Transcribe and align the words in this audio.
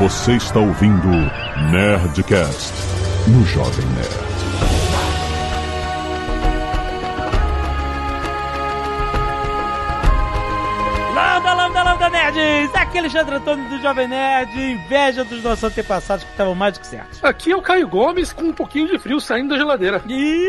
Você 0.00 0.32
está 0.32 0.58
ouvindo 0.58 1.08
Nerdcast 1.70 2.72
no 3.28 3.44
Jovem 3.44 3.84
Nerd. 3.88 4.30
Lambda, 11.14 11.52
lambda, 11.52 11.82
lambda, 11.82 12.08
nerds! 12.08 12.74
Aqui 12.74 12.96
é 12.96 13.00
Alexandre 13.00 13.34
Antônio 13.34 13.68
do 13.68 13.78
Jovem 13.82 14.08
Nerd, 14.08 14.58
inveja 14.58 15.22
dos 15.22 15.42
nossos 15.42 15.64
antepassados 15.64 16.24
que 16.24 16.30
estavam 16.30 16.54
mais 16.54 16.72
do 16.72 16.80
que 16.80 16.86
certos. 16.86 17.22
Aqui 17.22 17.52
é 17.52 17.56
o 17.56 17.60
Caio 17.60 17.86
Gomes 17.86 18.32
com 18.32 18.44
um 18.44 18.52
pouquinho 18.54 18.88
de 18.88 18.98
frio 18.98 19.20
saindo 19.20 19.50
da 19.50 19.58
geladeira. 19.58 20.02
Ih, 20.08 20.48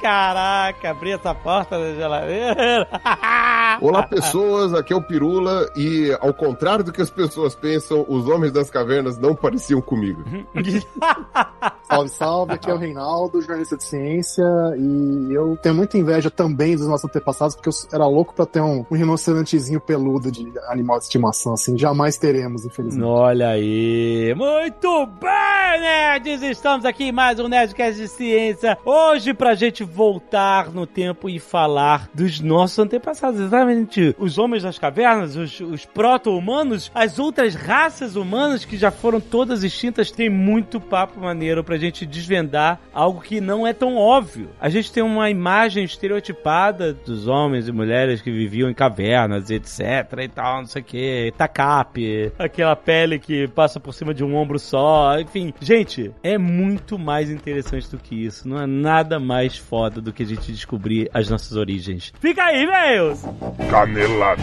Caraca, 0.00 0.90
abri 0.90 1.12
essa 1.12 1.34
porta 1.34 1.78
da 1.78 1.94
geladeira. 1.94 2.88
Olá, 3.80 4.04
pessoas, 4.04 4.72
aqui 4.72 4.92
é 4.92 4.96
o 4.96 5.02
Pirula 5.02 5.68
e, 5.76 6.16
ao 6.20 6.32
contrário 6.32 6.84
do 6.84 6.92
que 6.92 7.02
as 7.02 7.10
pessoas 7.10 7.54
pensam, 7.54 8.04
os 8.08 8.28
homens 8.28 8.52
das 8.52 8.70
cavernas 8.70 9.18
não 9.18 9.34
pareciam 9.34 9.80
comigo. 9.80 10.22
Salve, 11.88 12.10
salve, 12.10 12.52
aqui 12.52 12.70
é 12.70 12.74
o 12.74 12.76
Reinaldo, 12.76 13.40
jornalista 13.40 13.74
de 13.74 13.82
ciência, 13.82 14.44
e 14.76 15.32
eu 15.32 15.56
tenho 15.56 15.74
muita 15.74 15.96
inveja 15.96 16.30
também 16.30 16.76
dos 16.76 16.86
nossos 16.86 17.06
antepassados, 17.06 17.54
porque 17.54 17.70
eu 17.70 17.72
era 17.90 18.06
louco 18.06 18.34
pra 18.34 18.44
ter 18.44 18.60
um, 18.60 18.84
um 18.90 18.94
rinocerontezinho 18.94 19.80
peludo 19.80 20.30
de 20.30 20.52
animal 20.68 20.98
de 20.98 21.04
estimação, 21.04 21.54
assim, 21.54 21.78
jamais 21.78 22.18
teremos, 22.18 22.66
infelizmente. 22.66 23.06
Olha 23.06 23.48
aí, 23.48 24.34
muito 24.36 25.06
bem, 25.06 25.80
nerds! 25.80 26.42
Estamos 26.42 26.84
aqui 26.84 27.04
em 27.04 27.12
mais 27.12 27.40
um 27.40 27.48
Nerdcast 27.48 27.98
de 27.98 28.08
Ciência, 28.08 28.76
hoje 28.84 29.32
pra 29.32 29.54
gente 29.54 29.82
voltar 29.88 30.70
no 30.70 30.86
tempo 30.86 31.28
e 31.28 31.38
falar 31.38 32.08
dos 32.14 32.40
nossos 32.40 32.78
antepassados, 32.78 33.40
exatamente. 33.40 34.14
Os 34.18 34.38
homens 34.38 34.62
das 34.62 34.78
cavernas, 34.78 35.36
os, 35.36 35.60
os 35.60 35.84
proto-humanos, 35.84 36.90
as 36.94 37.18
outras 37.18 37.54
raças 37.54 38.16
humanas 38.16 38.64
que 38.64 38.76
já 38.76 38.90
foram 38.90 39.20
todas 39.20 39.64
extintas, 39.64 40.10
tem 40.10 40.28
muito 40.28 40.80
papo 40.80 41.20
maneiro 41.20 41.64
pra 41.64 41.76
gente 41.76 42.06
desvendar 42.06 42.80
algo 42.92 43.20
que 43.20 43.40
não 43.40 43.66
é 43.66 43.72
tão 43.72 43.96
óbvio. 43.96 44.50
A 44.60 44.68
gente 44.68 44.92
tem 44.92 45.02
uma 45.02 45.30
imagem 45.30 45.84
estereotipada 45.84 46.92
dos 46.92 47.26
homens 47.26 47.68
e 47.68 47.72
mulheres 47.72 48.20
que 48.20 48.30
viviam 48.30 48.70
em 48.70 48.74
cavernas, 48.74 49.50
etc 49.50 49.78
e 50.22 50.28
tal, 50.28 50.58
não 50.58 50.66
sei 50.66 50.82
o 50.82 50.84
que, 50.84 51.32
tacape, 51.36 52.32
aquela 52.38 52.76
pele 52.76 53.18
que 53.18 53.48
passa 53.48 53.80
por 53.80 53.92
cima 53.92 54.12
de 54.12 54.24
um 54.24 54.36
ombro 54.36 54.58
só, 54.58 55.18
enfim. 55.18 55.52
Gente, 55.60 56.12
é 56.22 56.36
muito 56.38 56.98
mais 56.98 57.30
interessante 57.30 57.90
do 57.90 57.98
que 57.98 58.14
isso, 58.14 58.48
não 58.48 58.60
é 58.60 58.66
nada 58.66 59.18
mais 59.18 59.56
foda 59.78 60.00
do 60.00 60.12
que 60.12 60.24
a 60.24 60.26
gente 60.26 60.50
descobrir 60.50 61.08
as 61.14 61.30
nossas 61.30 61.52
origens. 61.56 62.12
Fica 62.20 62.42
aí, 62.42 62.66
velhos! 62.66 63.22
Canelada. 63.70 64.42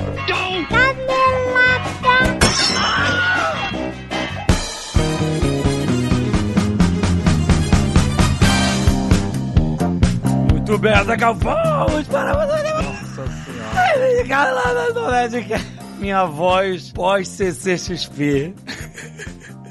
Muito 10.52 10.78
bem, 10.78 10.94
Azaghal, 10.94 11.36
vamos 11.36 12.08
para 12.08 12.34
Nossa 12.82 13.28
Senhora! 13.28 13.82
Minha 16.00 16.24
voz 16.24 16.94
pós-CCXP. 16.94 18.54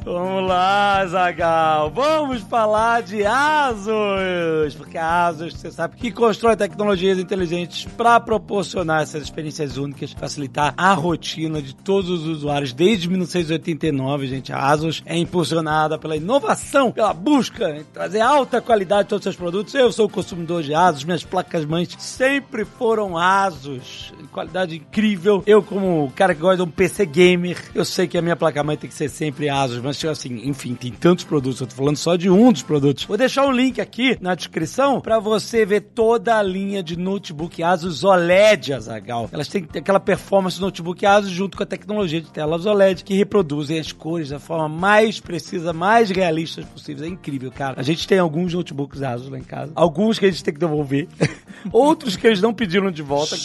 Vamos 0.04 0.46
lá, 0.46 1.06
Zagal. 1.06 1.90
Vamos 1.90 2.42
falar 2.42 3.02
de 3.02 3.24
Asus. 3.24 4.74
Porque 4.76 4.98
a 4.98 5.28
Asus, 5.28 5.54
você 5.54 5.70
sabe, 5.70 5.96
que 5.96 6.12
constrói 6.12 6.54
tecnologias 6.56 7.18
inteligentes 7.18 7.86
para 7.96 8.20
proporcionar 8.20 9.00
essas 9.00 9.22
experiências 9.22 9.78
únicas, 9.78 10.12
facilitar 10.12 10.74
a 10.76 10.92
rotina 10.92 11.62
de 11.62 11.74
todos 11.74 12.10
os 12.10 12.26
usuários. 12.26 12.74
Desde 12.74 13.08
1989, 13.08 14.26
gente, 14.26 14.52
a 14.52 14.58
Asus 14.58 15.02
é 15.06 15.16
impulsionada 15.16 15.98
pela 15.98 16.16
inovação, 16.16 16.92
pela 16.92 17.14
busca 17.14 17.70
em 17.70 17.84
trazer 17.84 18.20
alta 18.20 18.60
qualidade 18.60 19.04
de 19.04 19.08
todos 19.08 19.22
os 19.22 19.32
seus 19.32 19.36
produtos. 19.36 19.74
Eu 19.74 19.90
sou 19.90 20.06
consumidor 20.06 20.62
de 20.62 20.74
Asus, 20.74 21.04
minhas 21.04 21.24
placas-mães 21.24 21.88
sempre 21.98 22.66
foram 22.66 23.16
Asus. 23.16 24.12
Qualidade 24.30 24.76
incrível. 24.76 25.42
Eu, 25.46 25.62
como 25.62 26.12
cara 26.14 26.34
que 26.34 26.42
gosta 26.42 26.58
de 26.58 26.62
um 26.62 26.70
PC 26.70 27.06
gamer, 27.06 27.56
eu 27.74 27.86
sei 27.86 28.06
que 28.06 28.18
a 28.18 28.22
minha 28.22 28.36
placa-mãe 28.36 28.76
tem 28.76 28.90
que 28.90 28.94
ser 28.94 29.08
sempre 29.08 29.48
Asus, 29.48 29.78
mas 29.78 29.93
assim, 30.10 30.48
enfim, 30.48 30.74
tem 30.74 30.92
tantos 30.92 31.24
produtos, 31.24 31.60
eu 31.60 31.66
tô 31.66 31.74
falando 31.74 31.96
só 31.96 32.16
de 32.16 32.28
um 32.30 32.52
dos 32.52 32.62
produtos. 32.62 33.04
Vou 33.04 33.16
deixar 33.16 33.46
o 33.46 33.52
link 33.52 33.80
aqui 33.80 34.16
na 34.20 34.34
descrição 34.34 35.00
para 35.00 35.18
você 35.18 35.64
ver 35.64 35.80
toda 35.80 36.38
a 36.38 36.42
linha 36.42 36.82
de 36.82 36.96
notebook 36.96 37.62
Asus 37.62 38.04
OLED, 38.04 38.72
Azagal. 38.72 39.28
Elas 39.32 39.48
têm 39.48 39.66
aquela 39.76 40.00
performance 40.00 40.58
do 40.58 40.66
notebook 40.66 41.04
Asus 41.04 41.30
junto 41.30 41.56
com 41.56 41.62
a 41.62 41.66
tecnologia 41.66 42.20
de 42.20 42.30
telas 42.30 42.66
OLED 42.66 43.04
que 43.04 43.14
reproduzem 43.14 43.78
as 43.78 43.92
cores 43.92 44.30
da 44.30 44.38
forma 44.38 44.68
mais 44.68 45.20
precisa, 45.20 45.72
mais 45.72 46.10
realista 46.10 46.62
possível. 46.62 47.04
É 47.04 47.08
incrível, 47.08 47.50
cara. 47.50 47.78
A 47.78 47.82
gente 47.82 48.06
tem 48.06 48.18
alguns 48.18 48.54
notebooks 48.54 49.02
Asus 49.02 49.28
lá 49.28 49.38
em 49.38 49.44
casa, 49.44 49.72
alguns 49.74 50.18
que 50.18 50.26
a 50.26 50.30
gente 50.30 50.42
tem 50.42 50.54
que 50.54 50.60
devolver, 50.60 51.08
outros 51.72 52.16
que 52.16 52.26
eles 52.26 52.40
não 52.40 52.54
pediram 52.54 52.90
de 52.90 53.02
volta. 53.02 53.36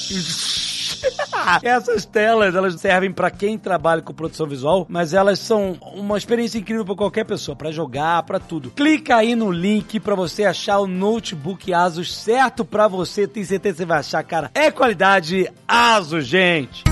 Essas 1.64 2.06
telas, 2.06 2.56
elas 2.56 2.80
servem 2.80 3.12
para 3.12 3.32
quem 3.32 3.58
trabalha 3.58 4.02
com 4.02 4.14
produção 4.14 4.48
visual, 4.48 4.86
mas 4.90 5.14
elas 5.14 5.40
são 5.40 5.78
uma 5.94 6.18
experiência 6.18 6.60
incrível 6.60 6.86
para 6.86 6.96
qualquer 6.96 7.26
pessoa, 7.26 7.56
para 7.56 7.72
jogar, 7.72 8.24
para 8.24 8.40
tudo. 8.40 8.72
Clica 8.72 9.16
aí 9.16 9.36
no 9.36 9.52
link 9.52 10.00
para 10.00 10.16
você 10.16 10.46
achar 10.46 10.80
o 10.80 10.88
notebook 10.88 11.74
Asus 11.74 12.16
certo 12.16 12.64
para 12.66 12.88
você. 12.88 13.28
Tenho 13.28 13.46
certeza 13.46 13.74
que 13.74 13.78
você 13.80 13.86
vai 13.86 14.00
achar, 14.00 14.24
cara. 14.24 14.52
É 14.54 14.72
qualidade 14.72 15.50
Asus, 15.68 16.26
gente. 16.26 16.84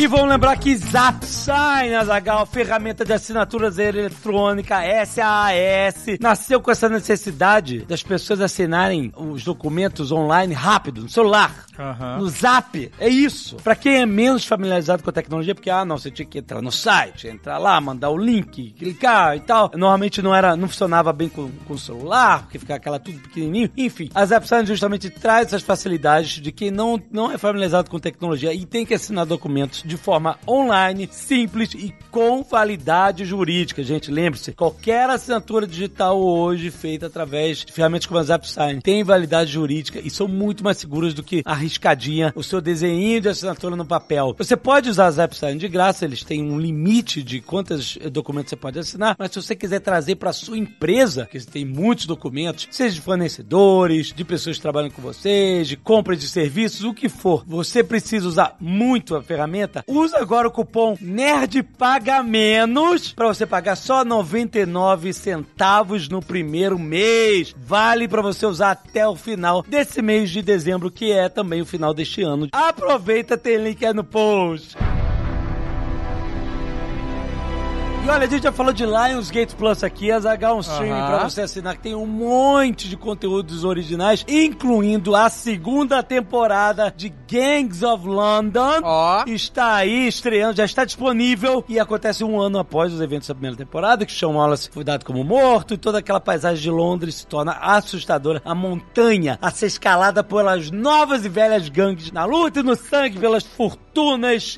E 0.00 0.06
vamos 0.06 0.30
lembrar 0.30 0.56
que 0.56 0.74
ZapSign, 0.74 1.94
Azagal, 1.94 2.46
ferramenta 2.46 3.04
de 3.04 3.12
assinaturas 3.12 3.78
eletrônica 3.78 4.76
SAS, 5.04 6.18
nasceu 6.18 6.58
com 6.58 6.70
essa 6.70 6.88
necessidade 6.88 7.80
das 7.80 8.02
pessoas 8.02 8.40
assinarem 8.40 9.12
os 9.14 9.44
documentos 9.44 10.10
online 10.10 10.54
rápido, 10.54 11.02
no 11.02 11.08
celular, 11.10 11.66
no 12.18 12.26
Zap. 12.30 12.90
É 12.98 13.10
isso. 13.10 13.56
Pra 13.56 13.76
quem 13.76 13.96
é 13.96 14.06
menos 14.06 14.46
familiarizado 14.46 15.02
com 15.02 15.10
a 15.10 15.12
tecnologia, 15.12 15.54
porque, 15.54 15.68
ah, 15.68 15.84
não, 15.84 15.98
você 15.98 16.10
tinha 16.10 16.24
que 16.24 16.38
entrar 16.38 16.62
no 16.62 16.72
site, 16.72 17.28
entrar 17.28 17.58
lá, 17.58 17.78
mandar 17.78 18.08
o 18.08 18.16
link, 18.16 18.70
clicar 18.78 19.36
e 19.36 19.40
tal. 19.40 19.70
Normalmente 19.74 20.22
não 20.22 20.34
era, 20.34 20.56
não 20.56 20.66
funcionava 20.66 21.12
bem 21.12 21.28
com, 21.28 21.50
com 21.68 21.74
o 21.74 21.78
celular, 21.78 22.44
porque 22.44 22.58
ficava 22.58 22.78
aquela 22.78 22.98
tudo 22.98 23.18
pequenininho. 23.18 23.70
Enfim, 23.76 24.08
a 24.14 24.24
ZapSign 24.24 24.64
justamente 24.64 25.10
traz 25.10 25.48
essas 25.48 25.62
facilidades 25.62 26.40
de 26.40 26.50
quem 26.50 26.70
não, 26.70 26.98
não 27.12 27.30
é 27.30 27.36
familiarizado 27.36 27.90
com 27.90 27.98
tecnologia 27.98 28.54
e 28.54 28.64
tem 28.64 28.86
que 28.86 28.94
assinar 28.94 29.26
documentos 29.26 29.89
de 29.90 29.96
forma 29.96 30.38
online, 30.48 31.08
simples 31.10 31.74
e 31.74 31.92
com 32.10 32.42
validade 32.42 33.24
jurídica. 33.24 33.82
Gente, 33.82 34.10
lembre-se, 34.10 34.52
qualquer 34.52 35.10
assinatura 35.10 35.66
digital 35.66 36.20
hoje 36.20 36.70
feita 36.70 37.06
através 37.06 37.58
de 37.58 37.72
ferramentas 37.72 38.06
como 38.06 38.20
a 38.20 38.22
ZapSign 38.22 38.80
tem 38.80 39.02
validade 39.02 39.50
jurídica 39.52 40.00
e 40.02 40.08
são 40.08 40.28
muito 40.28 40.62
mais 40.62 40.78
seguras 40.78 41.12
do 41.12 41.22
que 41.22 41.42
arriscadinha 41.44 42.32
o 42.36 42.42
seu 42.42 42.60
desenho 42.60 43.20
de 43.20 43.28
assinatura 43.28 43.74
no 43.74 43.84
papel. 43.84 44.34
Você 44.38 44.56
pode 44.56 44.88
usar 44.88 45.06
a 45.06 45.10
ZapSign 45.10 45.58
de 45.58 45.68
graça, 45.68 46.04
eles 46.04 46.22
têm 46.22 46.42
um 46.42 46.58
limite 46.58 47.22
de 47.22 47.40
quantos 47.40 47.98
documentos 48.12 48.50
você 48.50 48.56
pode 48.56 48.78
assinar, 48.78 49.16
mas 49.18 49.32
se 49.32 49.42
você 49.42 49.56
quiser 49.56 49.80
trazer 49.80 50.16
para 50.16 50.32
sua 50.32 50.56
empresa, 50.56 51.26
que 51.26 51.40
tem 51.46 51.64
muitos 51.64 52.06
documentos, 52.06 52.68
seja 52.70 52.94
de 52.94 53.00
fornecedores, 53.00 54.12
de 54.12 54.24
pessoas 54.24 54.56
que 54.56 54.62
trabalham 54.62 54.90
com 54.90 55.02
vocês, 55.02 55.66
de 55.66 55.76
compra 55.76 56.16
de 56.16 56.28
serviços, 56.28 56.84
o 56.84 56.94
que 56.94 57.08
for, 57.08 57.44
você 57.46 57.82
precisa 57.82 58.28
usar 58.28 58.56
muito 58.60 59.16
a 59.16 59.22
ferramenta, 59.22 59.79
usa 59.86 60.18
agora 60.18 60.48
o 60.48 60.50
cupom 60.50 60.96
NERD 61.00 61.62
Paga 61.62 62.22
Menos 62.22 63.12
para 63.12 63.28
você 63.28 63.46
pagar 63.46 63.76
só 63.76 64.04
99 64.04 65.12
centavos 65.12 66.08
no 66.08 66.20
primeiro 66.22 66.78
mês. 66.78 67.54
Vale 67.56 68.08
para 68.08 68.22
você 68.22 68.46
usar 68.46 68.72
até 68.72 69.06
o 69.06 69.16
final 69.16 69.62
desse 69.62 70.02
mês 70.02 70.30
de 70.30 70.42
dezembro, 70.42 70.90
que 70.90 71.12
é 71.12 71.28
também 71.28 71.62
o 71.62 71.66
final 71.66 71.94
deste 71.94 72.22
ano. 72.22 72.48
Aproveita, 72.52 73.36
tem 73.36 73.56
link 73.56 73.84
aí 73.84 73.94
no 73.94 74.04
post. 74.04 74.76
E 78.02 78.08
olha, 78.08 78.24
a 78.24 78.30
gente 78.30 78.44
já 78.44 78.50
falou 78.50 78.72
de 78.72 78.86
Lionsgate 78.86 79.54
Plus 79.54 79.84
aqui, 79.84 80.10
as 80.10 80.24
H 80.24 80.54
um 80.54 80.60
streaming 80.60 80.92
Aham. 80.92 81.18
pra 81.18 81.28
você 81.28 81.42
assinar, 81.42 81.76
que 81.76 81.82
tem 81.82 81.94
um 81.94 82.06
monte 82.06 82.88
de 82.88 82.96
conteúdos 82.96 83.62
originais, 83.62 84.24
incluindo 84.26 85.14
a 85.14 85.28
segunda 85.28 86.02
temporada 86.02 86.90
de 86.96 87.12
Gangs 87.30 87.84
of 87.84 88.06
London. 88.06 88.80
Ó. 88.82 89.24
Está 89.26 89.74
aí 89.74 90.08
estreando, 90.08 90.56
já 90.56 90.64
está 90.64 90.86
disponível 90.86 91.62
e 91.68 91.78
acontece 91.78 92.24
um 92.24 92.40
ano 92.40 92.58
após 92.58 92.90
os 92.90 93.02
eventos 93.02 93.28
da 93.28 93.34
primeira 93.34 93.56
temporada, 93.56 94.06
que 94.06 94.12
Sean 94.12 94.30
Wallace 94.30 94.70
foi 94.72 94.82
dado 94.82 95.04
como 95.04 95.22
morto 95.22 95.74
e 95.74 95.76
toda 95.76 95.98
aquela 95.98 96.20
paisagem 96.20 96.62
de 96.62 96.70
Londres 96.70 97.16
se 97.16 97.26
torna 97.26 97.52
assustadora. 97.52 98.40
A 98.46 98.54
montanha 98.54 99.38
a 99.42 99.50
ser 99.50 99.66
escalada 99.66 100.24
pelas 100.24 100.70
novas 100.70 101.26
e 101.26 101.28
velhas 101.28 101.68
gangues 101.68 102.10
na 102.10 102.24
luta 102.24 102.60
e 102.60 102.62
no 102.62 102.74
sangue 102.76 103.18
pelas 103.18 103.44
fortunas 103.44 103.89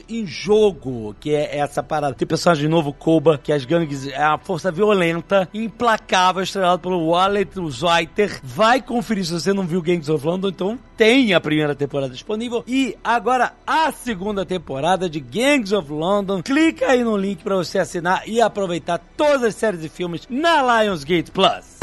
em 0.09 0.27
jogo, 0.27 1.15
que 1.19 1.35
é 1.35 1.59
essa 1.59 1.83
parada. 1.83 2.15
Tem 2.15 2.27
personagem 2.27 2.69
novo, 2.69 2.93
Koba, 2.93 3.39
que 3.39 3.53
as 3.53 3.65
gangues 3.65 4.07
é 4.07 4.27
uma 4.27 4.39
força 4.39 4.71
violenta, 4.71 5.49
implacável, 5.53 6.43
estrelada 6.43 6.79
pelo 6.79 7.09
Wallet 7.09 7.51
Zweiter. 7.71 8.41
Vai 8.43 8.81
conferir 8.83 9.25
se 9.25 9.33
você 9.33 9.53
não 9.53 9.67
viu 9.67 9.83
Gangs 9.83 10.11
of 10.11 10.27
London, 10.27 10.49
então 10.49 10.79
tem 10.97 11.35
a 11.35 11.41
primeira 11.41 11.75
temporada 11.75 12.13
disponível. 12.13 12.63
E 12.67 12.97
agora 13.03 13.53
a 13.67 13.91
segunda 13.91 14.45
temporada 14.45 15.09
de 15.09 15.21
Gangs 15.21 15.73
of 15.73 15.91
London. 15.91 16.43
Clica 16.43 16.89
aí 16.89 17.03
no 17.03 17.17
link 17.17 17.43
para 17.43 17.57
você 17.57 17.79
assinar 17.79 18.29
e 18.29 18.41
aproveitar 18.41 18.99
todas 19.17 19.45
as 19.45 19.55
séries 19.55 19.85
e 19.85 19.89
filmes 19.89 20.27
na 20.29 20.83
Lionsgate 20.83 21.31
Plus. 21.31 21.83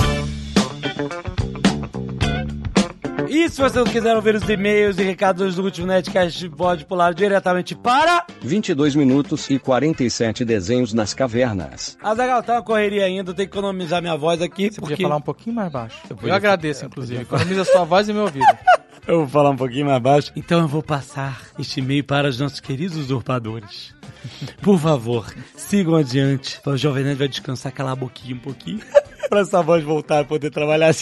E 3.29 3.47
se 3.47 3.61
você 3.61 3.77
não 3.77 3.85
quiser 3.85 4.15
ouvir 4.15 4.33
os 4.33 4.49
e-mails 4.49 4.97
e 4.97 5.03
recados 5.03 5.55
do 5.55 5.63
último 5.63 5.85
Netcast, 5.85 6.49
pode 6.49 6.83
pular 6.83 7.13
diretamente 7.13 7.75
para 7.75 8.25
22 8.41 8.95
minutos 8.95 9.47
e 9.51 9.59
47 9.59 10.43
desenhos 10.43 10.93
nas 10.95 11.13
cavernas. 11.13 11.95
Azagal, 12.01 12.41
tá 12.41 12.53
uma 12.53 12.63
correria 12.63 13.05
ainda, 13.05 13.31
tem 13.31 13.47
que 13.47 13.55
economizar 13.55 14.01
minha 14.01 14.17
voz 14.17 14.41
aqui. 14.41 14.71
Você 14.71 14.81
porque... 14.81 14.95
podia 14.95 15.05
falar 15.05 15.17
um 15.17 15.21
pouquinho 15.21 15.55
mais 15.55 15.71
baixo. 15.71 15.99
Eu, 16.09 16.15
podia- 16.15 16.33
agradeço, 16.33 16.87
inclusive. 16.87 17.21
Economiza 17.21 17.65
sua 17.65 17.83
voz 17.83 18.09
e 18.09 18.13
meu 18.13 18.23
ouvido. 18.23 18.45
Eu 19.07 19.19
vou 19.19 19.27
falar 19.27 19.51
um 19.51 19.55
pouquinho 19.55 19.85
mais 19.87 20.01
baixo. 20.01 20.31
Então 20.35 20.59
eu 20.59 20.67
vou 20.67 20.83
passar 20.83 21.41
este 21.57 21.79
e-mail 21.79 22.03
para 22.03 22.29
os 22.29 22.39
nossos 22.39 22.59
queridos 22.59 22.95
usurpadores. 22.95 23.95
Por 24.61 24.77
favor, 24.77 25.25
sigam 25.55 25.95
adiante. 25.95 26.59
O 26.63 26.77
Jovem 26.77 27.03
Nerd 27.03 27.17
vai 27.17 27.27
descansar, 27.27 27.71
calar 27.71 27.93
a 27.93 27.95
boquinha 27.95 28.35
um 28.35 28.39
pouquinho. 28.39 28.81
pra 29.27 29.39
essa 29.39 29.63
voz 29.63 29.83
voltar 29.83 30.19
a 30.19 30.25
poder 30.25 30.51
trabalhar. 30.51 30.93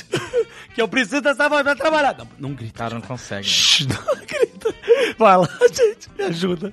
Que 0.78 0.82
eu 0.84 0.88
preciso 0.88 1.22
dessa 1.22 1.50
voz 1.50 1.64
pra 1.64 1.76
trabalhar. 1.76 2.16
Não, 2.16 2.28
não 2.38 2.54
grita. 2.54 2.78
Cara, 2.78 2.94
não 2.94 3.02
consegue. 3.02 3.48
Shhh, 3.48 3.88
não 3.88 3.98
grita. 4.28 4.76
Vai 5.18 5.36
lá, 5.36 5.50
gente, 5.74 6.08
me 6.16 6.26
ajuda. 6.26 6.72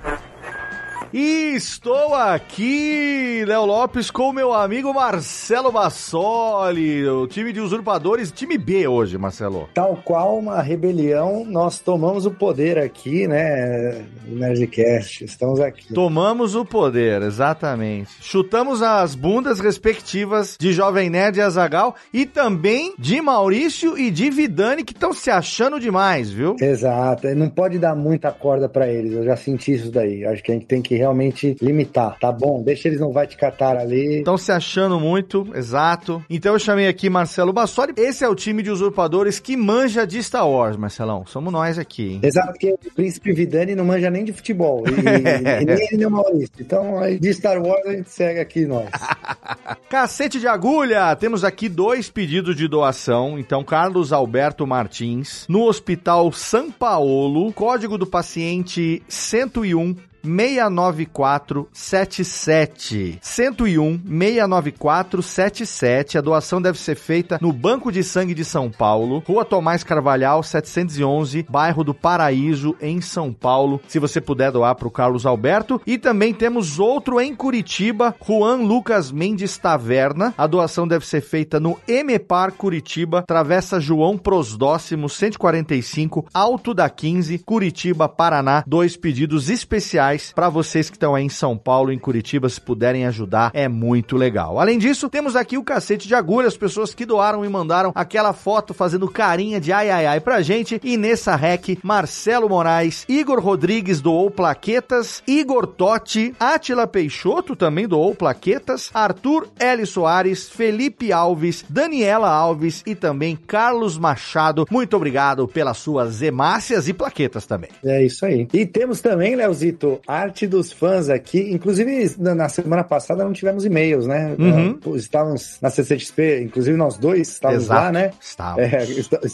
E 1.17 1.55
estou 1.55 2.13
aqui, 2.13 3.45
Léo 3.47 3.65
Lopes, 3.65 4.11
com 4.11 4.33
meu 4.33 4.53
amigo 4.53 4.93
Marcelo 4.93 5.71
Bassoli, 5.71 7.07
o 7.07 7.29
time 7.29 7.53
de 7.53 7.61
usurpadores, 7.61 8.33
time 8.33 8.59
B 8.59 8.89
hoje, 8.89 9.17
Marcelo. 9.17 9.69
Tal 9.73 9.97
qual 10.05 10.37
uma 10.37 10.61
rebelião, 10.61 11.45
nós 11.45 11.79
tomamos 11.79 12.27
o 12.27 12.33
poder 12.33 12.81
aqui, 12.81 13.29
né, 13.29 14.05
Nerdcast. 14.27 15.25
Estamos 15.25 15.61
aqui. 15.61 15.95
Tomamos 15.95 16.57
o 16.57 16.65
poder, 16.65 17.23
exatamente. 17.23 18.11
Chutamos 18.21 18.83
as 18.83 19.15
bundas 19.15 19.61
respectivas 19.61 20.57
de 20.59 20.73
Jovem 20.73 21.09
Nerd 21.09 21.39
e 21.39 21.43
Azagal 21.43 21.95
e 22.13 22.27
também 22.27 22.93
de 22.99 23.21
Maurício 23.21 23.97
e 23.97 24.11
de 24.11 24.31
Vidani, 24.31 24.83
que 24.83 24.93
estão 24.93 25.13
se 25.13 25.31
achando 25.31 25.79
demais, 25.79 26.29
viu? 26.29 26.57
Exato, 26.61 27.33
não 27.37 27.49
pode 27.49 27.79
dar 27.79 27.95
muita 27.95 28.33
corda 28.33 28.69
pra 28.69 28.89
eles, 28.89 29.13
eu 29.13 29.25
já 29.25 29.37
senti 29.37 29.75
isso 29.75 29.93
daí. 29.93 30.25
Acho 30.25 30.43
que 30.43 30.51
a 30.51 30.55
gente 30.55 30.67
tem 30.67 30.83
que 30.83 31.04
realmente 31.05 31.57
limitar, 31.61 32.19
tá 32.19 32.33
bom? 32.33 32.63
Deixa 32.63 32.89
eles 32.89 33.01
não 33.01 33.13
vai 33.13 33.27
te 33.27 33.37
catar 33.37 33.77
ali. 33.77 34.19
Estão 34.19 34.39
se 34.39 34.51
achando 34.51 34.99
muito, 34.99 35.47
exato. 35.55 36.25
Então 36.29 36.55
eu 36.55 36.59
chamei 36.59 36.89
aqui 36.89 37.11
Marcelo 37.11 37.53
Bassoli. 37.53 37.93
Esse 37.97 38.25
é 38.25 38.29
o 38.29 38.35
time 38.35 38.63
de 38.63 38.71
usurpadores 38.71 39.39
que 39.39 39.57
manja 39.57 40.07
de 40.07 40.23
Star 40.23 40.49
Wars, 40.49 40.77
Marcelão. 40.77 41.25
Somos 41.27 41.53
nós 41.53 41.79
aqui, 41.79 42.15
hein? 42.15 42.21
Exato, 42.23 42.53
porque 42.53 42.73
o 42.73 42.95
Príncipe 42.95 43.33
Vidani 43.33 43.75
não 43.75 43.85
manja 43.85 44.11
nem 44.11 44.25
de 44.25 44.33
futebol. 44.33 44.85
E, 44.87 44.91
e 45.63 45.65
nem 45.65 45.77
ele 45.89 45.97
nem 45.99 46.07
o 46.07 46.11
Maurício. 46.11 46.51
Então, 46.59 46.99
aí, 46.99 47.19
de 47.19 47.33
Star 47.35 47.61
Wars 47.61 47.87
a 47.87 47.93
gente 47.93 48.11
segue 48.11 48.41
aqui 48.41 48.67
nós. 48.67 48.89
Cacete 49.89 50.41
de 50.41 50.49
agulha! 50.49 51.15
Temos 51.17 51.45
aqui 51.45 51.69
dois 51.69 52.09
pedidos 52.09 52.57
de 52.57 52.67
doação. 52.67 53.39
Então, 53.39 53.63
Carlos 53.63 54.13
Alberto 54.13 54.67
Martins, 54.67 55.45
no 55.49 55.65
Hospital 55.65 56.33
São 56.33 56.71
Paulo, 56.71 57.53
código 57.53 57.99
do 57.99 58.07
paciente 58.07 59.03
101 59.09 59.97
69477. 60.25 63.19
101 63.21 64.01
69477. 64.09 66.19
A 66.19 66.21
doação 66.21 66.61
deve 66.61 66.79
ser 66.79 66.97
feita 66.97 67.39
no 67.41 67.53
Banco 67.53 67.93
de 67.93 68.03
Sangue 68.03 68.35
de 68.35 68.45
São 68.45 68.71
Paulo, 68.71 69.23
Rua 69.27 69.45
Tomás 69.45 69.85
Carvalhal, 69.85 70.43
711, 70.43 71.47
bairro 71.49 71.85
do 71.85 71.95
Paraíso, 71.95 72.75
em 72.81 73.01
São 73.01 73.33
Paulo. 73.33 73.81
Se 73.87 73.99
você 73.99 74.21
puder 74.21 74.51
doar 74.51 74.75
para 74.75 74.89
o 74.89 74.91
Carlos 74.91 75.27
Alberto. 75.27 75.81
E 75.87 75.99
também 75.99 76.33
temos 76.33 76.79
outro 76.79 77.21
em 77.21 77.35
Curitiba, 77.35 78.15
Juan 78.27 78.63
Lucas 78.63 79.13
Mendes 79.13 79.59
Taverna. 79.59 80.33
A 80.39 80.47
doação 80.47 80.89
deve 80.89 81.07
ser 81.07 81.21
feita 81.21 81.61
no 81.61 81.79
Emepar 81.87 82.53
Curitiba, 82.53 83.23
Travessa 83.27 83.81
João 83.81 84.17
Prosdóximo 84.17 85.09
145, 85.09 86.27
Alto 86.33 86.73
da 86.73 86.89
15, 86.89 87.39
Curitiba, 87.39 88.09
Paraná. 88.09 88.63
Dois 88.67 88.97
pedidos 88.97 89.51
especiais 89.51 90.14
para 90.35 90.49
vocês 90.49 90.89
que 90.91 90.97
estão 90.97 91.15
aí 91.15 91.25
em 91.25 91.29
São 91.29 91.57
Paulo, 91.57 91.93
em 91.93 91.99
Curitiba, 91.99 92.49
se 92.49 92.61
puderem 92.61 93.07
ajudar, 93.07 93.51
é 93.55 93.69
muito 93.69 94.17
legal. 94.17 94.59
Além 94.59 94.79
disso, 94.79 95.09
temos 95.09 95.37
aqui 95.37 95.57
o 95.59 95.65
cacete 95.65 96.07
de 96.07 96.15
agulha, 96.15 96.49
as 96.49 96.57
pessoas 96.57 96.95
que 96.95 97.07
doaram 97.07 97.45
e 97.45 97.49
mandaram 97.49 97.93
aquela 97.95 98.33
foto 98.33 98.75
fazendo 98.75 99.09
carinha 99.09 99.61
de 99.61 99.73
ai 99.73 99.91
ai 99.91 100.07
ai 100.07 100.21
pra 100.21 100.43
gente. 100.43 100.81
E 100.83 100.97
nessa 100.97 101.37
rec, 101.37 101.79
Marcelo 101.83 102.49
Moraes, 102.49 103.05
Igor 103.09 103.41
Rodrigues 103.41 104.01
doou 104.01 104.31
plaquetas, 104.31 105.23
Igor 105.27 105.67
Totti, 105.67 106.35
Atila 106.39 106.87
Peixoto 106.87 107.57
também 107.57 107.87
doou 107.87 108.15
plaquetas, 108.15 108.91
Arthur 108.93 109.49
L. 109.59 109.87
Soares, 109.87 110.49
Felipe 110.49 111.13
Alves, 111.13 111.65
Daniela 111.69 112.29
Alves 112.29 112.83
e 112.87 112.95
também 112.95 113.37
Carlos 113.37 113.99
Machado. 113.99 114.67
Muito 114.71 114.97
obrigado 114.97 115.47
pelas 115.49 115.79
suas 115.79 116.23
hemácias 116.23 116.89
e 116.89 116.93
plaquetas 116.93 117.47
também. 117.47 117.71
É 117.85 118.05
isso 118.05 118.25
aí. 118.27 118.49
E 118.53 118.67
temos 118.67 119.01
também, 119.01 119.35
Leozito, 119.35 120.01
arte 120.07 120.47
dos 120.47 120.73
fãs 120.73 121.09
aqui. 121.09 121.53
Inclusive, 121.53 122.15
na, 122.19 122.35
na 122.35 122.49
semana 122.49 122.85
passada 122.85 123.25
não 123.25 123.33
tivemos 123.33 123.65
e-mails, 123.65 124.07
né? 124.07 124.35
Uhum. 124.39 124.79
Uh, 124.85 124.97
Estávamos 124.97 125.59
na 125.61 125.71
CCXP, 125.71 126.43
inclusive 126.43 126.77
nós 126.77 126.97
dois 126.97 127.29
estávamos 127.29 127.69
lá, 127.69 127.91
né? 127.91 128.11
Estava. 128.21 128.61
É, 128.61 128.87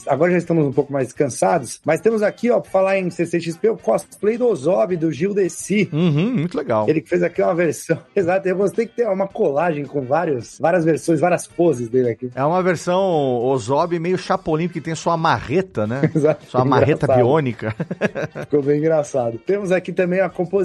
agora 0.07 0.33
já 0.33 0.39
estamos 0.39 0.67
um 0.67 0.73
pouco 0.73 0.93
mais 0.93 1.09
descansados, 1.09 1.81
mas 1.85 2.01
temos 2.01 2.23
aqui, 2.23 2.51
ó, 2.51 2.61
pra 2.61 2.71
falar 2.71 2.99
em 2.99 3.11
CCXP, 3.11 3.71
o 3.71 3.77
cosplay 3.77 4.39
do 4.39 4.47
Ozob, 4.47 4.97
do 4.97 5.11
Gil 5.13 5.35
Desi. 5.35 5.89
Uhum, 5.93 6.35
muito 6.35 6.57
legal. 6.57 6.89
Ele 6.89 7.03
fez 7.03 7.23
aqui 7.23 7.43
uma 7.43 7.55
versão. 7.55 7.99
Exato, 8.15 8.49
eu 8.49 8.57
gostei 8.57 8.87
que 8.87 8.97
tem 8.97 9.09
uma 9.09 9.27
colagem 9.27 9.85
com 9.85 10.03
vários, 10.03 10.59
várias 10.59 10.85
versões, 10.85 11.21
várias 11.21 11.47
poses 11.47 11.89
dele 11.89 12.11
aqui. 12.11 12.31
É 12.35 12.45
uma 12.45 12.63
versão 12.63 13.01
Ozob 13.45 13.99
meio 13.99 14.19
Chapolin, 14.19 14.69
que 14.69 14.81
tem 14.81 14.95
sua 14.95 15.17
marreta, 15.17 15.87
né? 15.87 16.03
Exato. 16.15 16.47
Sua 16.47 16.65
marreta 16.65 17.07
biônica. 17.07 17.75
Ficou 18.43 18.63
bem 18.63 18.79
engraçado. 18.79 19.39
Temos 19.39 19.73
aqui 19.73 19.93
também 19.93 20.21
a 20.21 20.29
composição 20.29 20.60